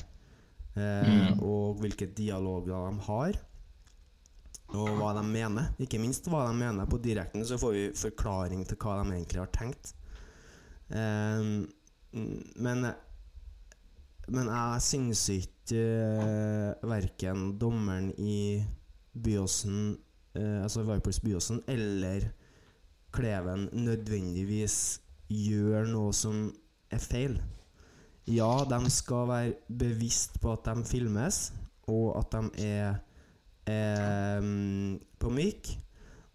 eh, 0.76 1.30
og 1.40 1.80
hvilke 1.80 2.10
dialoger 2.12 2.74
de 2.74 3.06
har. 3.08 3.42
og 4.74 4.88
hva 4.98 5.12
de 5.14 5.22
mener. 5.22 5.68
Ikke 5.78 6.00
minst 6.02 6.26
hva 6.26 6.42
de 6.48 6.56
mener. 6.58 6.88
På 6.90 6.98
direkten 6.98 7.44
så 7.46 7.56
får 7.56 7.72
vi 7.72 7.84
forklaring 7.94 8.64
til 8.66 8.76
hva 8.82 8.96
de 8.98 9.14
egentlig 9.14 9.38
har 9.38 9.52
tenkt. 9.54 9.92
Um, 10.90 11.68
men 12.58 12.86
men 14.26 14.48
jeg 14.50 14.82
syns 14.82 15.22
ikke 15.30 15.78
uh, 15.78 16.88
verken 16.90 17.52
dommeren 17.60 18.10
i 18.18 18.64
Byåsen, 19.14 19.94
uh, 20.34 20.62
altså 20.64 20.82
Vipers 20.86 21.20
Byåsen, 21.22 21.62
eller 21.70 22.26
Kleven 23.14 23.68
nødvendigvis 23.72 25.00
gjør 25.30 25.86
noe 25.90 26.14
som 26.16 26.48
er 26.92 27.02
feil. 27.02 27.36
Ja, 28.26 28.64
de 28.66 28.90
skal 28.90 29.28
være 29.30 29.54
bevisst 29.70 30.40
på 30.42 30.54
at 30.56 30.66
de 30.66 30.84
filmes, 30.86 31.52
og 31.86 32.16
at 32.18 32.34
de 32.34 32.66
er, 32.66 32.96
er 33.70 34.40
um, 34.42 34.96
på 35.18 35.30
mic. 35.30 35.76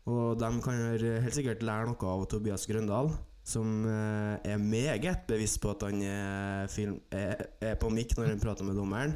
Og 0.05 0.39
de 0.39 0.53
kan 0.63 0.79
helt 0.97 1.35
sikkert 1.35 1.63
lære 1.63 1.91
noe 1.91 2.15
av 2.15 2.25
Tobias 2.31 2.65
Grøndal 2.67 3.11
som 3.43 3.85
eh, 3.89 4.37
er 4.53 4.57
meget 4.57 5.25
bevisst 5.27 5.61
på 5.61 5.73
at 5.73 5.85
han 5.87 6.01
er, 6.05 6.67
film, 6.69 6.99
er, 7.11 7.35
er 7.61 7.75
på 7.75 7.89
mic 7.89 8.13
når 8.17 8.33
han 8.33 8.41
prater 8.41 8.65
med 8.67 8.77
dommeren. 8.77 9.15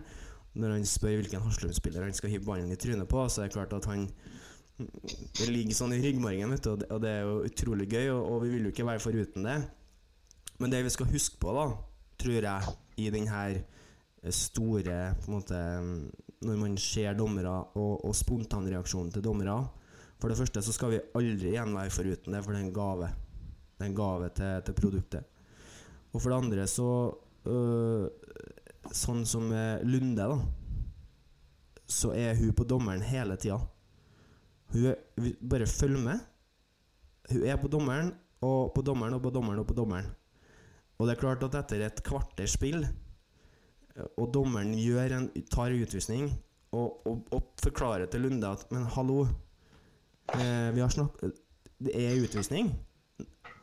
Når 0.55 0.77
han 0.77 0.85
spør 0.87 1.19
hvilken 1.19 1.43
Haslum-spiller 1.43 2.03
han 2.03 2.15
skal 2.15 2.31
hive 2.31 2.45
ballen 2.45 2.71
i 2.71 2.79
trynet 2.79 3.07
på, 3.11 3.27
så 3.29 3.41
er 3.41 3.49
det 3.49 3.57
klart 3.57 3.73
at 3.75 3.85
han 3.91 4.07
Det 4.75 5.47
ligger 5.47 5.75
sånn 5.77 5.93
i 5.95 6.01
ryggmargen, 6.03 6.51
vet 6.51 6.65
du, 6.65 6.73
og 6.91 6.99
det, 6.99 7.11
er 7.11 7.23
jo 7.23 7.35
utrolig 7.47 7.87
gøy, 7.87 8.09
og, 8.11 8.23
og, 8.27 8.41
vi 8.43 8.51
vil 8.51 8.67
jo 8.67 8.73
ikke 8.73 8.87
være 8.89 9.03
foruten 9.03 9.47
det. 9.47 9.55
Men 10.59 10.71
det 10.71 10.81
vi 10.83 10.91
skal 10.91 11.11
huske 11.11 11.39
på, 11.39 11.53
da, 11.55 11.69
tror 12.19 12.47
jeg, 12.47 12.73
i 12.99 13.07
den 13.13 13.29
her 13.31 13.61
store 14.35 14.97
på 15.21 15.29
en 15.29 15.35
måte, 15.35 15.61
Når 16.45 16.57
man 16.59 16.77
ser 16.77 17.13
dommere 17.15 17.51
og, 17.77 18.05
og 18.05 18.15
spontanreaksjonen 18.15 19.11
til 19.13 19.23
dommere 19.23 19.53
For 20.19 20.29
det 20.29 20.37
første 20.37 20.61
så 20.61 20.73
skal 20.73 20.91
vi 20.91 20.99
aldri 21.15 21.51
igjen 21.53 21.75
være 21.75 21.93
foruten 21.93 22.33
det, 22.33 22.41
for 22.43 22.51
det 22.51 22.59
er 22.59 22.65
en 22.65 22.73
gave. 22.73 23.09
Det 23.77 23.85
er 23.85 23.89
en 23.89 23.97
gave 23.97 24.29
til, 24.35 24.65
til 24.65 24.77
produktet. 24.79 25.23
Og 26.11 26.21
for 26.21 26.31
det 26.31 26.39
andre 26.41 26.67
så 26.67 26.89
øh, 27.45 28.09
Sånn 28.93 29.23
som 29.25 29.47
Lunde, 29.83 30.27
da. 30.29 30.35
Så 31.89 32.11
er 32.13 32.35
hun 32.37 32.53
på 32.53 32.67
dommeren 32.69 33.01
hele 33.01 33.37
tida. 33.41 33.57
Hun 34.73 34.95
bare 35.49 35.67
følger 35.67 36.01
med. 36.01 36.19
Hun 37.31 37.43
er 37.43 37.57
på 37.61 37.67
dommeren, 37.71 38.13
og 38.41 38.73
på 38.75 38.81
dommeren, 38.85 39.13
og 39.13 39.21
på 39.21 39.29
dommeren, 39.33 39.59
og 39.59 39.67
på 39.67 39.77
dommeren. 39.77 40.09
Og 40.97 41.07
det 41.07 41.15
er 41.15 41.21
klart 41.21 41.43
at 41.43 41.57
etter 41.59 41.85
et 41.85 42.03
kvarters 42.05 42.55
spill, 42.55 42.85
og 44.17 44.31
dommeren 44.33 44.73
en, 44.75 45.29
tar 45.51 45.73
utvisning, 45.75 46.29
og, 46.75 47.07
og, 47.07 47.27
og, 47.31 47.53
forklarer 47.63 48.05
til 48.11 48.21
Lunde 48.21 48.47
at 48.47 48.65
Men 48.71 48.83
hallo, 48.83 49.27
eh, 50.35 50.75
vi 50.75 50.81
har 50.81 50.89
snakket 50.89 51.37
Det 51.79 51.93
er 51.95 52.23
utvisning. 52.23 52.73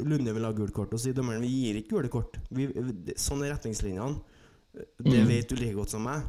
Lunde 0.00 0.32
vil 0.34 0.44
ha 0.44 0.52
gult 0.52 0.72
kort, 0.72 0.92
og 0.94 1.00
sier 1.00 1.14
dommeren 1.14 1.42
vi 1.42 1.48
gir 1.48 1.80
ikke 1.80 1.96
gule 1.96 2.08
kort. 2.08 2.38
Vi, 2.50 2.68
sånn 3.16 3.44
er 3.44 3.52
retningslinjene. 3.54 4.20
Det 4.72 5.20
mm. 5.20 5.28
vet 5.28 5.50
du 5.50 5.56
like 5.56 5.76
godt 5.76 5.92
som 5.92 6.04
meg. 6.08 6.24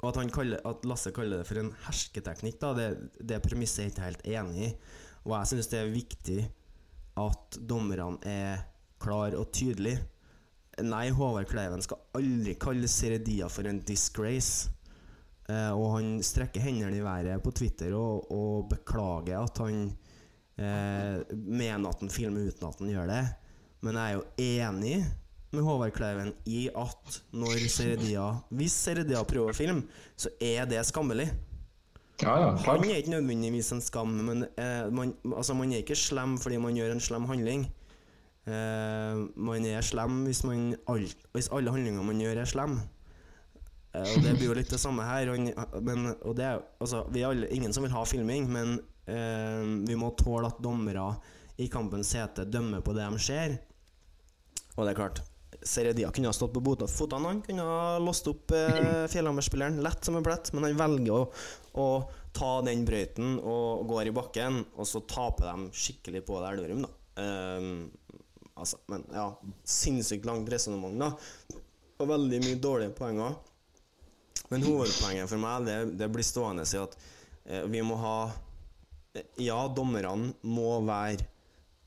Og 0.00 0.08
at, 0.10 0.32
kaller, 0.32 0.62
at, 0.64 0.86
Lasse 0.88 1.12
kaller 1.12 1.42
det 1.42 1.48
for 1.48 1.60
en 1.60 1.74
hersketeknikk, 1.84 2.56
da, 2.62 2.72
det, 2.76 2.88
det 3.20 3.42
premisset 3.44 3.82
er 3.82 3.88
jeg 3.88 3.94
ikke 3.94 4.06
helt 4.06 4.26
enig 4.32 4.64
i. 4.64 4.70
Og 5.26 5.34
jeg 5.36 5.50
syns 5.50 5.68
det 5.68 5.80
er 5.80 5.92
viktig 5.92 6.40
at 7.20 7.60
dommerne 7.68 8.16
er 8.24 8.62
klar 9.00 9.36
og 9.36 9.50
tydelig. 9.52 9.98
Nei, 10.80 11.10
Håvard 11.12 11.48
Kleiven 11.50 11.82
skal 11.84 12.00
aldri 12.16 12.54
kalle 12.60 12.88
Seredia 12.88 13.50
for 13.52 13.68
en 13.68 13.82
disgrace. 13.84 14.70
Eh, 15.50 15.72
og 15.74 15.96
han 15.96 16.10
strekker 16.24 16.62
hendene 16.64 16.96
i 16.96 17.04
været 17.04 17.42
på 17.42 17.52
Twitter 17.56 17.94
og, 17.96 18.30
og 18.32 18.68
beklager 18.70 19.40
at 19.42 19.60
han 19.60 19.90
eh, 20.56 21.20
mener 21.34 21.90
at 21.90 22.04
han 22.04 22.12
filmer 22.12 22.48
uten 22.48 22.68
at 22.68 22.80
han 22.80 22.92
gjør 22.92 23.10
det. 23.10 23.24
Men 23.84 23.96
jeg 23.96 24.06
er 24.06 24.16
jo 24.16 24.24
enig 24.46 24.96
med 25.54 25.64
Håvard 25.66 25.94
Kleiven 25.96 26.32
i 26.46 26.68
at 26.68 27.20
når 27.34 27.62
Seredia 27.72 28.26
Hvis 28.54 28.76
Seredia 28.86 29.22
prøver 29.26 29.56
film, 29.56 29.82
så 30.16 30.30
er 30.40 30.68
det 30.70 30.82
skammelig. 30.88 31.30
Ja, 32.20 32.34
ja, 32.36 32.50
han 32.66 32.84
er 32.84 33.00
ikke 33.00 33.14
nødvendigvis 33.14 33.72
en 33.72 33.80
skam, 33.80 34.12
men 34.26 34.44
eh, 34.60 34.90
man, 34.92 35.14
altså, 35.32 35.54
man 35.56 35.72
er 35.72 35.80
ikke 35.80 35.96
slem 35.96 36.36
fordi 36.38 36.58
man 36.60 36.76
gjør 36.76 36.92
en 36.92 37.00
slem 37.00 37.24
handling. 37.30 37.64
Eh, 38.44 39.22
man 39.40 39.66
er 39.66 39.80
slem 39.80 40.24
hvis, 40.28 40.44
man, 40.44 40.74
all, 40.88 41.06
hvis 41.32 41.48
alle 41.52 41.72
handlinger 41.72 42.04
man 42.04 42.20
gjør, 42.20 42.42
er 42.42 42.50
slem. 42.50 42.76
Eh, 43.94 44.04
og 44.04 44.22
Det 44.22 44.36
blir 44.36 44.50
jo 44.50 44.58
litt 44.60 44.70
det 44.70 44.82
samme 44.82 45.08
her. 45.08 45.32
Og, 45.32 45.82
men, 45.82 46.12
og 46.20 46.36
det 46.36 46.52
altså, 46.80 47.06
vi 47.08 47.24
er 47.24 47.32
alle, 47.32 47.48
ingen 47.48 47.72
som 47.72 47.88
vil 47.88 47.96
ha 47.96 48.04
filming, 48.04 48.50
men 48.52 48.78
Eh, 49.10 49.62
vi 49.88 49.96
må 49.98 50.12
tåle 50.18 50.50
at 50.50 50.60
dommere 50.62 51.14
i 51.60 51.68
kampens 51.72 52.12
hete 52.16 52.46
dømmer 52.48 52.82
på 52.84 52.94
det 52.96 53.06
de 53.08 53.22
ser. 53.22 53.56
Og 54.76 54.84
det 54.84 54.92
er 54.92 54.98
klart, 54.98 55.22
Seredia 55.62 56.10
kunne 56.14 56.30
ha 56.30 56.36
stått 56.36 56.54
på 56.54 56.76
fotene. 56.88 57.28
Han 57.28 57.42
kunne 57.44 57.66
ha 57.66 57.98
låst 57.98 58.28
opp 58.30 58.54
eh, 58.56 59.06
Fjellhammer-spilleren 59.12 59.82
lett 59.84 60.04
som 60.04 60.16
en 60.16 60.24
plett, 60.24 60.52
men 60.52 60.64
han 60.68 60.78
velger 60.78 61.14
å, 61.16 61.22
å 61.80 61.86
ta 62.36 62.52
den 62.66 62.84
brøyten 62.88 63.38
og 63.38 63.86
går 63.90 64.10
i 64.10 64.14
bakken, 64.16 64.62
og 64.76 64.88
så 64.88 65.02
taper 65.08 65.50
de 65.50 65.70
skikkelig 65.76 66.24
på 66.26 66.40
det 66.40 66.52
Elverum, 66.54 66.84
da. 66.86 66.92
Um, 67.20 67.90
altså, 68.54 68.78
men 68.88 69.04
ja, 69.12 69.26
sinnssykt 69.66 70.28
langt 70.28 70.48
resonnement, 70.52 70.96
da. 71.00 71.60
Og 72.00 72.08
veldig 72.08 72.40
mye 72.46 72.60
dårlige 72.62 72.94
poenger. 72.96 73.34
Men 74.50 74.64
hovedpoenget 74.64 75.30
for 75.30 75.42
meg, 75.42 75.66
det, 75.68 75.80
det 76.00 76.08
blir 76.10 76.26
stående 76.26 76.64
i 76.64 76.80
at 76.80 76.96
eh, 77.44 77.66
vi 77.70 77.82
må 77.86 77.98
ha 78.00 78.16
ja, 79.42 79.58
dommerne 79.74 80.32
må 80.46 80.80
være 80.86 81.24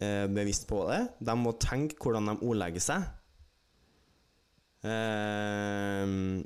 eh, 0.04 0.26
bevisst 0.32 0.68
på 0.70 0.84
det. 0.90 1.02
De 1.24 1.36
må 1.40 1.56
tenke 1.62 2.00
hvordan 2.00 2.32
de 2.32 2.38
ordlegger 2.42 2.84
seg. 2.84 3.06
Eh, 4.84 6.04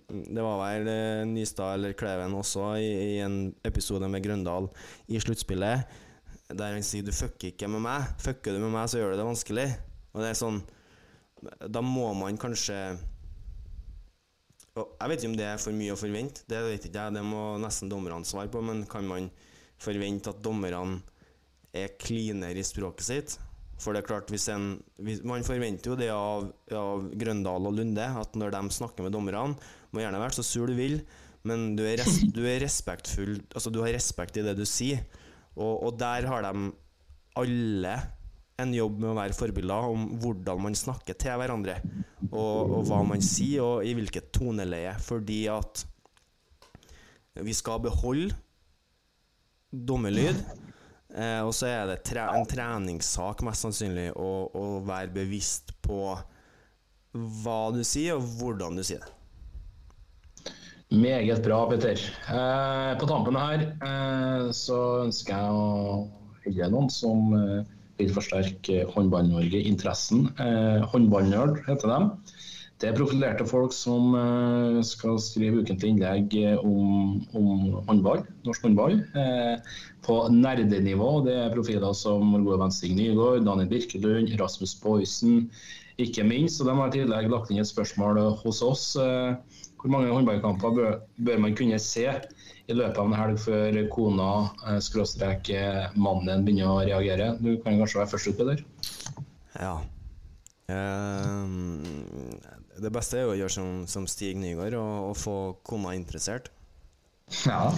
det 0.07 0.43
var 0.45 0.59
vel 0.61 0.87
eh, 0.91 1.23
Nystad 1.25 1.73
eller 1.73 1.95
Kleven 1.97 2.35
også 2.37 2.75
i, 2.77 2.89
i, 3.15 3.19
en 3.25 3.47
episode 3.65 4.05
med 4.13 4.21
Grøndal 4.21 4.69
i 5.09 5.17
sluttspillet, 5.17 5.95
der 6.53 6.75
han 6.75 6.85
sier 6.85 7.01
'du 7.01 7.11
fucker 7.11 7.49
ikke 7.49 7.69
med 7.71 7.81
meg'. 7.81 8.11
Fucker 8.21 8.53
du 8.53 8.61
med 8.61 8.75
meg, 8.75 8.85
så 8.89 9.01
gjør 9.01 9.15
du 9.15 9.17
det 9.17 9.25
vanskelig. 9.31 9.67
Og 10.13 10.21
det 10.21 10.29
er 10.29 10.37
sånn 10.37 10.61
Da 11.69 11.81
må 11.85 12.13
man 12.17 12.37
kanskje 12.41 12.97
Jeg 14.73 15.09
vet 15.09 15.19
ikke 15.19 15.29
om 15.29 15.37
det 15.37 15.45
er 15.45 15.59
for 15.61 15.73
mye 15.73 15.93
å 15.93 15.99
forvente, 15.99 16.45
det 16.49 16.61
vet 16.61 16.85
ikke 16.85 17.01
jeg, 17.01 17.13
det 17.17 17.25
må 17.25 17.57
nesten 17.57 17.89
dommerne 17.89 18.25
svare 18.25 18.49
på, 18.53 18.61
men 18.61 18.85
kan 18.85 19.05
man 19.05 19.31
forvente 19.81 20.29
at 20.29 20.43
dommerne 20.45 21.01
er 21.73 21.97
cleanere 21.97 22.61
i 22.61 22.65
språket 22.65 23.05
sitt. 23.05 23.37
For 23.77 23.93
det 23.93 24.01
er 24.01 24.07
klart, 24.09 24.31
en, 24.49 24.67
Man 25.27 25.45
forventer 25.45 25.91
jo 25.91 25.97
det 25.99 26.09
av, 26.09 26.49
av, 26.73 27.07
Grøndal 27.13 27.69
og 27.69 27.77
Lunde, 27.77 28.07
at 28.21 28.35
når 28.37 28.55
de 28.55 28.61
snakker 28.73 29.05
med 29.05 29.13
dommerne 29.13 29.53
Må 29.93 30.01
gjerne 30.01 30.21
være 30.21 30.39
så 30.39 30.45
sur 30.45 30.67
du 30.69 30.73
vil, 30.77 30.99
men 31.47 31.75
du 31.77 31.83
er, 31.85 32.01
res, 32.01 32.19
du 32.33 32.41
er 32.49 32.61
respektfull 32.65 33.37
Altså, 33.53 33.71
du 33.71 33.83
har 33.83 33.93
respekt 33.95 34.39
i 34.39 34.45
det 34.45 34.57
du 34.57 34.65
sier. 34.67 35.05
Og, 35.55 35.87
og 35.87 35.99
der 35.99 36.27
har 36.29 36.45
de 36.45 36.71
alle 37.37 37.95
en 38.57 38.73
jobb 38.73 38.97
med 38.97 39.11
å 39.11 39.17
være 39.19 39.37
forbilder 39.37 39.91
om 39.93 40.07
hvordan 40.21 40.61
man 40.65 40.77
snakker 40.77 41.17
til 41.21 41.37
hverandre. 41.37 41.77
Og, 42.31 42.73
og 42.79 42.87
hva 42.89 43.03
man 43.05 43.21
sier, 43.21 43.61
og 43.61 43.85
i 43.85 43.93
hvilket 43.97 44.31
toneleie. 44.33 44.95
Fordi 45.05 45.43
at 45.53 45.85
vi 47.45 47.53
skal 47.53 47.83
beholde 47.85 48.33
dommelyd. 49.71 50.41
Eh, 51.17 51.41
og 51.41 51.53
så 51.57 51.69
er 51.71 51.85
det 51.89 52.01
tre 52.05 52.27
en 52.29 52.45
treningssak, 52.45 53.41
mest 53.45 53.65
sannsynlig, 53.65 54.11
å, 54.13 54.31
å, 54.53 54.65
være 54.85 55.09
bevisst 55.15 55.73
på 55.85 56.01
hva 57.17 57.61
du 57.73 57.81
sier, 57.87 58.19
og 58.19 58.27
hvordan 58.37 58.77
du 58.77 58.83
sier 58.85 59.01
det. 59.01 59.13
Meget 60.93 61.41
bra, 61.43 61.63
Petter. 61.67 61.99
Eh, 62.31 62.91
på 62.99 63.09
tampen 63.09 63.35
her 63.35 63.65
eh, 63.65 64.45
så 64.55 64.77
ønsker 65.07 65.33
jeg 65.33 65.57
å 65.57 66.05
hylle 66.45 66.69
noen 66.71 66.87
som 66.93 67.33
eh, 67.35 67.65
vil 67.97 68.13
forsterke 68.13 68.85
Håndball-Norge-interessen. 68.93 70.29
Eh, 70.39 70.85
Håndballnerd 70.93 71.59
heter 71.65 71.91
de. 71.91 72.36
Det 72.77 72.91
er 72.91 72.97
profilerte 72.97 73.45
folk 73.49 73.73
som 73.73 74.11
uh, 74.13 74.77
skal 74.85 75.17
skrive 75.21 75.63
ukentlig 75.63 75.95
innlegg 75.95 76.35
eh, 76.37 76.59
om, 76.61 77.15
om 77.33 77.79
håndball, 77.87 78.21
norsk 78.45 78.67
håndball, 78.67 78.99
eh, 79.17 79.79
på 80.05 80.17
nerdenivå. 80.29 81.09
Det 81.25 81.33
er 81.41 81.55
profiler 81.55 81.95
som 81.97 82.35
gode 82.35 82.59
venn 82.61 82.75
Nygaard, 82.99 83.47
Daniel 83.49 83.71
Birkelund, 83.71 84.29
Rasmus 84.37 84.75
Boysen, 84.83 85.49
ikke 85.97 86.27
minst. 86.29 86.61
Og 86.61 86.69
de 86.69 86.77
har 86.77 86.93
i 86.93 86.95
tillegg 86.99 87.31
lagt 87.33 87.49
inn 87.49 87.63
et 87.63 87.71
spørsmål 87.71 88.21
hos 88.43 88.61
oss. 88.61 88.85
Eh, 89.01 89.57
hvor 89.81 89.93
mange 89.97 90.13
håndballkamper 90.13 90.77
bør, 90.77 91.01
bør, 91.17 91.43
man 91.47 91.57
kunne 91.57 91.81
se 91.81 92.05
i 92.05 92.77
løpet 92.77 93.01
av 93.01 93.09
en 93.09 93.17
helg 93.17 93.41
før 93.41 93.83
kona, 93.89 94.31
skråstrek 94.83 95.49
mannen, 95.97 96.45
begynner 96.45 96.75
å 96.75 96.81
reagere? 96.85 97.33
Du 97.41 97.55
kan 97.63 97.81
kanskje 97.81 98.03
være 98.03 98.13
først 98.13 98.33
ute, 98.33 98.41
Peder? 98.41 98.65
Ja. 99.57 99.77
Um, 100.67 101.79
det 102.77 102.91
beste 102.91 103.17
er 103.17 103.23
jo 103.25 103.31
å 103.33 103.39
gjøre 103.39 103.53
som, 103.53 103.87
som 103.87 104.07
Stig 104.09 104.37
Nygaard 104.39 104.73
og, 104.75 105.09
og 105.11 105.17
få 105.17 105.55
kona 105.67 105.93
interessert. 105.95 106.51
Ja. 107.45 107.73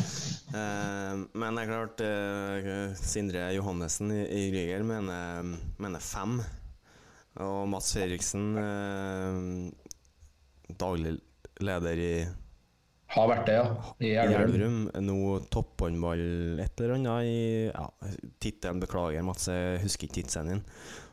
Eh, 0.53 1.15
men 1.33 1.55
det 1.57 1.63
er 1.63 1.71
klart, 1.71 2.01
eh, 2.05 2.93
Sindre 2.97 3.53
Johannessen 3.55 4.11
i, 4.13 4.25
i 4.25 4.51
Ryger 4.53 4.83
mener, 4.85 5.55
mener 5.81 5.99
fem. 6.03 6.41
Og 7.39 7.67
Mats 7.71 7.93
Fredriksen, 7.95 8.45
eh, 8.61 9.35
daglig 10.77 11.17
leder 11.65 11.97
i 12.03 12.13
Har 13.09 13.25
vært 13.31 13.47
det, 13.49 13.55
ja. 13.57 13.65
I. 14.05 14.09
Elverum. 14.21 14.83
Nå 15.01 15.39
topphåndball 15.49 16.21
et 16.61 16.77
eller 16.77 16.93
annet 16.99 17.25
i 17.25 17.39
ja, 17.71 17.87
Tittelen, 18.37 18.77
beklager, 18.83 19.25
Mats, 19.25 19.49
jeg 19.49 19.81
husker 19.81 20.05
ikke 20.05 20.21
tittelen 20.21 20.51
din. 20.53 20.61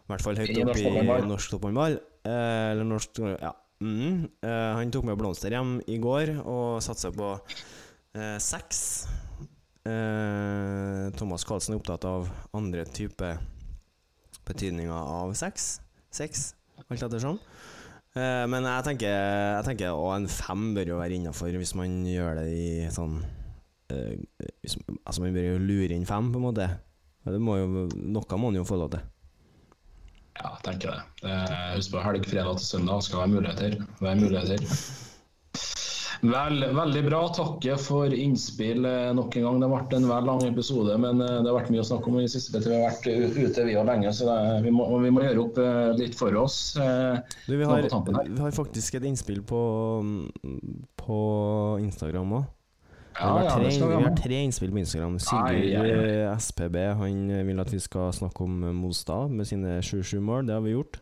I 0.06 0.12
hvert 0.12 0.22
fall 0.22 0.38
høyt 0.38 0.52
norsk 0.62 0.86
i 0.86 1.22
norsk 1.26 1.54
topphåndball. 1.56 1.96
Eh, 2.26 2.66
eller 2.72 2.86
norsk 2.86 3.18
Ja. 3.36 3.54
Mm. 3.82 4.28
Eh, 4.40 4.72
han 4.78 4.92
tok 4.94 5.04
med 5.04 5.18
blomster 5.20 5.52
hjem 5.52 5.80
i 5.90 5.98
går 6.00 6.30
og 6.46 6.78
satser 6.84 7.12
på 7.12 7.34
eh, 8.14 8.38
seks. 8.40 8.78
Eh, 9.86 11.10
Thomas 11.18 11.44
Karlsen 11.44 11.74
er 11.74 11.80
opptatt 11.82 12.06
av 12.08 12.30
andre 12.56 12.86
typer 12.88 13.36
betydninger 14.46 14.94
av 14.94 15.34
sex. 15.36 15.80
Sex, 16.14 16.54
alt 16.86 17.02
ettersom. 17.02 17.40
Eh, 18.16 18.44
men 18.48 18.64
jeg 18.64 18.86
tenker, 18.86 19.12
jeg 19.58 19.66
tenker 19.66 19.92
å, 19.92 20.08
en 20.14 20.30
fem 20.30 20.70
bør 20.76 20.94
jo 20.94 21.00
være 21.02 21.18
innafor 21.18 21.52
hvis 21.58 21.74
man 21.76 21.98
gjør 22.08 22.38
det 22.40 22.46
i 22.54 22.68
sånn 22.94 23.18
eh, 23.92 24.14
hvis, 24.62 24.78
Altså, 25.02 25.20
man 25.20 25.34
bør 25.36 25.50
jo 25.50 25.58
lure 25.60 25.98
inn 25.98 26.08
fem, 26.08 26.30
på 26.32 26.40
en 26.40 26.46
måte. 26.46 26.70
Det 27.26 27.42
må 27.42 27.58
jo, 27.58 27.84
noe 27.90 28.38
må 28.38 28.48
man 28.48 28.60
jo 28.62 28.64
få 28.66 28.78
lov 28.80 28.94
til. 28.94 29.04
Ja, 30.66 30.76
jeg. 30.76 31.02
Eh, 31.30 31.74
Husk 31.76 31.92
på 31.94 32.02
helg, 32.02 32.24
fredag 32.26 32.58
til 32.58 32.66
søndag 32.74 33.02
skal 33.06 33.22
være 33.24 33.34
muligheter. 33.36 33.76
Være 34.02 34.18
muligheter. 34.22 34.64
Vel, 36.26 36.62
veldig 36.74 37.02
bra. 37.06 37.18
Takker 37.36 37.76
for 37.78 38.12
innspill 38.16 38.86
eh, 38.88 39.10
nok 39.14 39.36
en 39.36 39.44
gang. 39.46 39.58
Det 39.60 39.68
har 39.68 39.74
vært 39.76 39.94
en 39.98 40.06
vel 40.08 40.26
lang 40.30 40.42
episode, 40.48 40.96
men 41.02 41.20
eh, 41.22 41.34
det 41.44 41.50
har 41.50 41.58
vært 41.58 41.70
mye 41.74 41.84
å 41.84 41.88
snakke 41.90 42.10
om 42.10 42.18
i 42.22 42.26
siste. 42.32 42.62
Vi 42.64 42.72
har 42.72 42.86
vært 42.88 43.06
ute 43.36 43.66
vi 43.68 43.76
og 43.78 43.86
lenge, 43.90 44.12
så 44.16 44.26
det, 44.30 44.38
vi, 44.64 44.72
må, 44.74 44.88
vi 45.04 45.12
må 45.12 45.22
gjøre 45.26 45.44
opp 45.44 45.60
eh, 45.62 45.92
litt 46.00 46.16
for 46.18 46.34
oss. 46.40 46.58
Eh, 46.80 47.20
Du, 47.46 47.54
vi, 47.60 47.68
har, 47.68 47.84
vi 47.84 48.40
har 48.42 48.56
faktisk 48.56 48.96
et 48.98 49.06
innspill 49.12 49.44
på, 49.46 49.62
på 51.04 51.20
Instagram 51.84 52.38
òg. 52.40 52.52
Vi, 53.16 53.24
har 53.24 53.42
ja, 53.44 53.54
tre, 53.54 53.70
ja, 53.70 53.86
vi 53.86 53.96
vi 53.96 54.04
har 54.04 54.16
tre 54.16 54.42
innspill 54.44 54.72
på 54.74 54.78
Instagram. 54.82 55.18
Sigurd 55.24 55.64
ja, 55.64 55.84
ja, 55.88 56.04
eh, 56.04 56.38
SPB 56.38 56.76
Han 57.00 57.30
vil 57.48 57.62
at 57.62 57.72
vi 57.72 57.80
skal 57.80 58.12
snakke 58.12 58.44
om 58.44 58.62
eh, 58.64 58.76
Mostad 58.76 59.32
med 59.32 59.48
sine 59.48 59.78
7-7 59.80 60.20
mål. 60.20 60.46
Det 60.46 60.54
har 60.54 60.64
vi 60.64 60.74
gjort. 60.76 61.00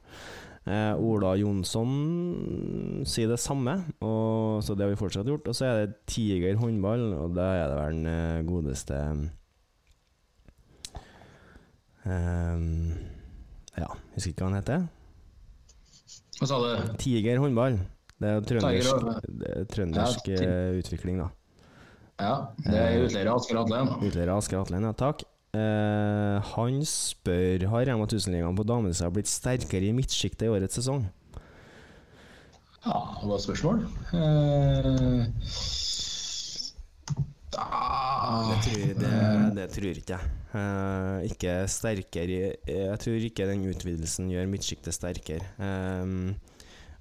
Eh, 0.64 0.96
Ola 0.96 1.34
Jonsson 1.36 3.04
sier 3.04 3.28
det 3.28 3.36
samme, 3.42 3.74
og, 4.00 4.62
så 4.64 4.72
det 4.72 4.86
har 4.86 4.94
vi 4.94 5.00
fortsatt 5.00 5.28
gjort. 5.28 5.48
Og 5.50 5.56
så 5.56 5.66
er 5.68 5.80
det 5.82 5.98
Tiger 6.08 6.56
håndball, 6.60 7.10
og 7.18 7.34
da 7.36 7.48
er 7.58 7.66
det 7.68 7.80
vel 7.80 7.98
den 7.98 8.12
eh, 8.12 8.44
godeste 8.48 9.00
um, 12.08 12.94
Ja, 13.76 13.90
husker 14.14 14.30
ikke 14.30 14.46
hva 14.46 14.52
han 14.52 14.60
heter. 14.62 14.86
Hva 16.38 16.48
sa 16.48 16.62
du? 16.62 16.94
Tiger 17.02 17.42
håndball. 17.42 17.82
Det 18.22 18.30
er 18.30 18.44
trøndersk, 18.48 19.08
det 19.26 19.48
er 19.52 19.64
trøndersk 19.68 20.28
Ja, 20.32 20.44
eh, 20.48 20.78
utvikling, 20.80 21.20
da. 21.20 21.28
Ja, 22.20 22.34
det 22.62 22.78
er 22.78 23.04
utleier 23.04 23.30
Asker 23.32 23.58
Atlen. 23.64 23.90
Utleier 24.04 24.30
Asker 24.36 24.60
Atlen, 24.60 24.86
ja 24.86 24.92
takk. 24.96 25.24
Uh, 25.54 26.42
han 26.50 26.80
spør 26.82 27.62
Har 27.70 27.84
Rema 27.86 28.08
1000-ligaen 28.08 28.56
på 28.58 28.64
damesida 28.66 29.06
blitt 29.14 29.30
sterkere 29.30 29.86
i 29.86 29.94
midtsjiktet 29.94 30.48
i 30.48 30.50
årets 30.50 30.80
sesong. 30.80 31.04
Ja, 32.84 33.00
godt 33.22 33.44
spørsmål. 33.46 33.84
Uh, 34.12 35.24
da, 37.54 37.66
Det 38.50 38.58
tror, 38.66 38.88
det, 38.98 39.12
det 39.58 39.68
tror 39.76 40.00
ikke 40.00 40.16
jeg. 40.16 40.32
Uh, 40.54 41.18
ikke 41.26 41.52
sterkere 41.70 42.40
Jeg 42.66 42.98
tror 43.02 43.28
ikke 43.28 43.46
den 43.50 43.64
utvidelsen 43.70 44.30
gjør 44.30 44.50
midtsjiktet 44.50 44.94
sterkere. 44.94 45.46
Eh, 45.58 46.34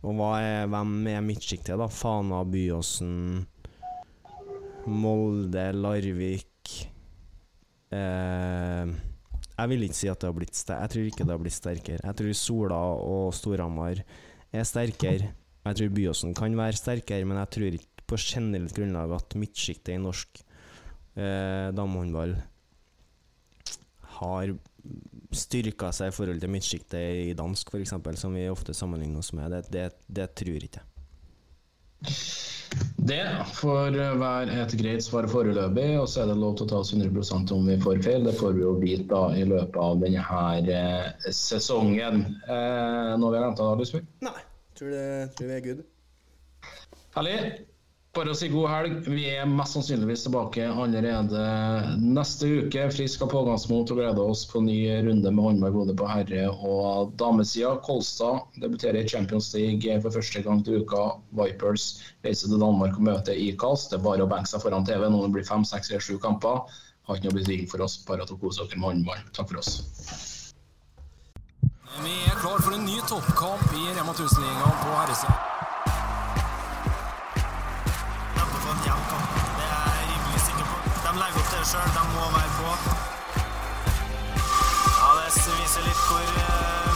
og 0.03 0.21
er, 0.35 0.65
hvem 0.67 0.95
er 1.07 1.21
midtsjiktet, 1.23 1.77
da? 1.79 1.87
Fana, 1.87 2.41
Byåsen, 2.43 3.45
Molde, 4.89 5.63
Larvik 5.77 6.73
eh, 7.93 8.89
Jeg 9.53 9.71
vil 9.71 9.85
ikke 9.85 9.97
si 9.97 10.09
at 10.11 10.19
det 10.19 10.29
har 10.29 10.35
blitt 10.35 10.59
Jeg 10.59 10.91
tror 10.93 11.07
ikke 11.07 11.27
det 11.27 11.35
har 11.35 11.41
blitt 11.41 11.55
sterkere. 11.55 12.03
Jeg 12.03 12.19
tror 12.19 12.37
Sola 12.37 12.81
og 12.99 13.33
Storhamar 13.37 14.03
er 14.53 14.67
sterkere. 14.67 15.31
Jeg 15.63 15.79
tror 15.79 15.93
Byåsen 15.95 16.35
kan 16.35 16.57
være 16.57 16.75
sterkere, 16.79 17.25
men 17.25 17.39
jeg 17.39 17.53
tror 17.55 17.77
ikke 17.79 18.07
på 18.09 18.19
generelt 18.19 18.75
grunnlag 18.75 19.13
at 19.15 19.35
midtsjiktet 19.39 19.95
i 19.95 20.01
norsk 20.01 20.41
eh, 21.15 21.69
damehåndball 21.71 22.35
har 24.19 24.51
styrka 25.33 25.91
seg 25.95 26.11
i 26.11 26.15
forhold 26.15 26.41
til 26.43 26.51
midtsjiktet 26.51 27.29
i 27.29 27.35
dansk, 27.37 27.71
f.eks., 27.71 27.95
som 28.19 28.35
vi 28.35 28.49
ofte 28.51 28.75
sammenligner 28.75 29.23
oss 29.23 29.31
med. 29.33 29.55
Det, 29.55 29.63
det, 29.73 29.85
det 30.19 30.27
tror 30.37 30.57
jeg 30.57 30.67
ikke. 30.67 30.83
Det 33.03 33.23
får 33.57 33.97
være 34.19 34.61
et 34.63 34.75
greit 34.79 35.03
svar 35.03 35.27
foreløpig, 35.27 35.89
og 35.99 36.07
så 36.09 36.23
er 36.23 36.31
det 36.31 36.37
lov 36.39 36.55
til 36.57 36.67
å 36.67 36.71
ta 36.71 36.79
oss 36.79 36.93
100 36.95 37.51
om 37.55 37.67
vi 37.67 37.75
får 37.83 37.99
feil. 38.05 38.23
Det 38.23 38.35
får 38.39 38.55
vi 38.55 38.63
jo 38.63 38.77
vite 38.79 39.09
da 39.11 39.23
i 39.35 39.43
løpet 39.49 39.79
av 39.83 39.99
denne 39.99 40.23
her, 40.23 40.69
eh, 40.71 41.31
sesongen. 41.35 42.23
Eh, 42.47 43.11
har 43.11 43.19
vi 43.19 43.43
glemt 43.43 43.59
det, 43.59 43.67
da, 43.67 43.75
Lysbjørn. 43.81 44.07
Nei, 44.29 44.39
tror, 44.79 44.95
det, 44.95 45.05
tror 45.35 45.51
vi 45.51 45.57
er 45.57 45.67
good. 45.67 45.83
Herlig. 47.17 47.37
Bare 48.13 48.29
å 48.29 48.35
si 48.37 48.45
god 48.53 48.67
helg. 48.69 49.07
Vi 49.09 49.23
er 49.33 49.47
mest 49.49 49.73
sannsynligvis 49.73 50.27
tilbake 50.27 50.67
allerede 50.69 51.43
neste 51.97 52.45
uke. 52.59 52.83
Frisk 52.93 53.23
av 53.25 53.31
pågangsmot 53.31 53.89
og 53.89 53.97
gleder 53.97 54.21
oss 54.21 54.43
på 54.51 54.59
ny 54.61 54.75
runde 55.07 55.31
med 55.33 55.41
håndball 55.47 55.73
både 55.73 55.95
på 55.97 56.05
herre- 56.11 56.51
og 56.53 57.15
damesida. 57.17 57.71
Kolstad 57.87 58.43
debuterer 58.61 58.99
i 59.01 59.09
Champions 59.09 59.47
League 59.57 59.95
for 60.03 60.13
første 60.13 60.43
gang 60.45 60.61
til 60.61 60.83
uka. 60.83 61.07
Vipers 61.39 61.87
reiser 62.21 62.53
til 62.53 62.61
Danmark 62.61 62.99
og 62.99 63.07
møter 63.07 63.33
ICAS. 63.47 63.87
Det 63.89 63.97
er 63.97 64.05
bare 64.05 64.27
å 64.27 64.29
benke 64.29 64.51
seg 64.51 64.61
foran 64.61 64.85
TV 64.85 65.07
når 65.07 65.25
det 65.25 65.33
blir 65.39 65.47
fem, 65.49 65.65
seks 65.65 65.89
eller 65.89 66.05
sju 66.05 66.19
kamper. 66.21 66.61
Har 67.09 67.17
ikke 67.17 67.31
noe 67.31 67.39
betydning 67.39 67.71
for 67.71 67.81
oss, 67.81 67.97
bare 68.05 68.29
å 68.29 68.37
kose 68.37 68.61
dere 68.61 68.77
med 68.77 68.91
håndball. 68.91 69.25
Takk 69.33 69.49
for 69.49 69.63
oss. 69.63 69.73
Vi 72.03 72.13
er 72.29 72.37
klar 72.45 72.61
for 72.61 72.77
en 72.77 72.85
ny 72.85 73.01
toppkamp 73.09 73.73
i 73.73 73.89
Rema 73.97 74.13
1000-ligaen 74.13 74.79
på 74.85 74.93
herresida. 75.01 75.52
Til 81.63 81.71
sjøl. 81.71 81.89
De 81.95 82.03
må 82.13 82.23
være 82.35 82.49
på. 82.59 82.69
Ja, 84.99 85.09
det 85.17 85.29
viser 85.59 85.85
litt 85.87 86.01
hvor, 86.07 86.25
eh, 86.41 86.92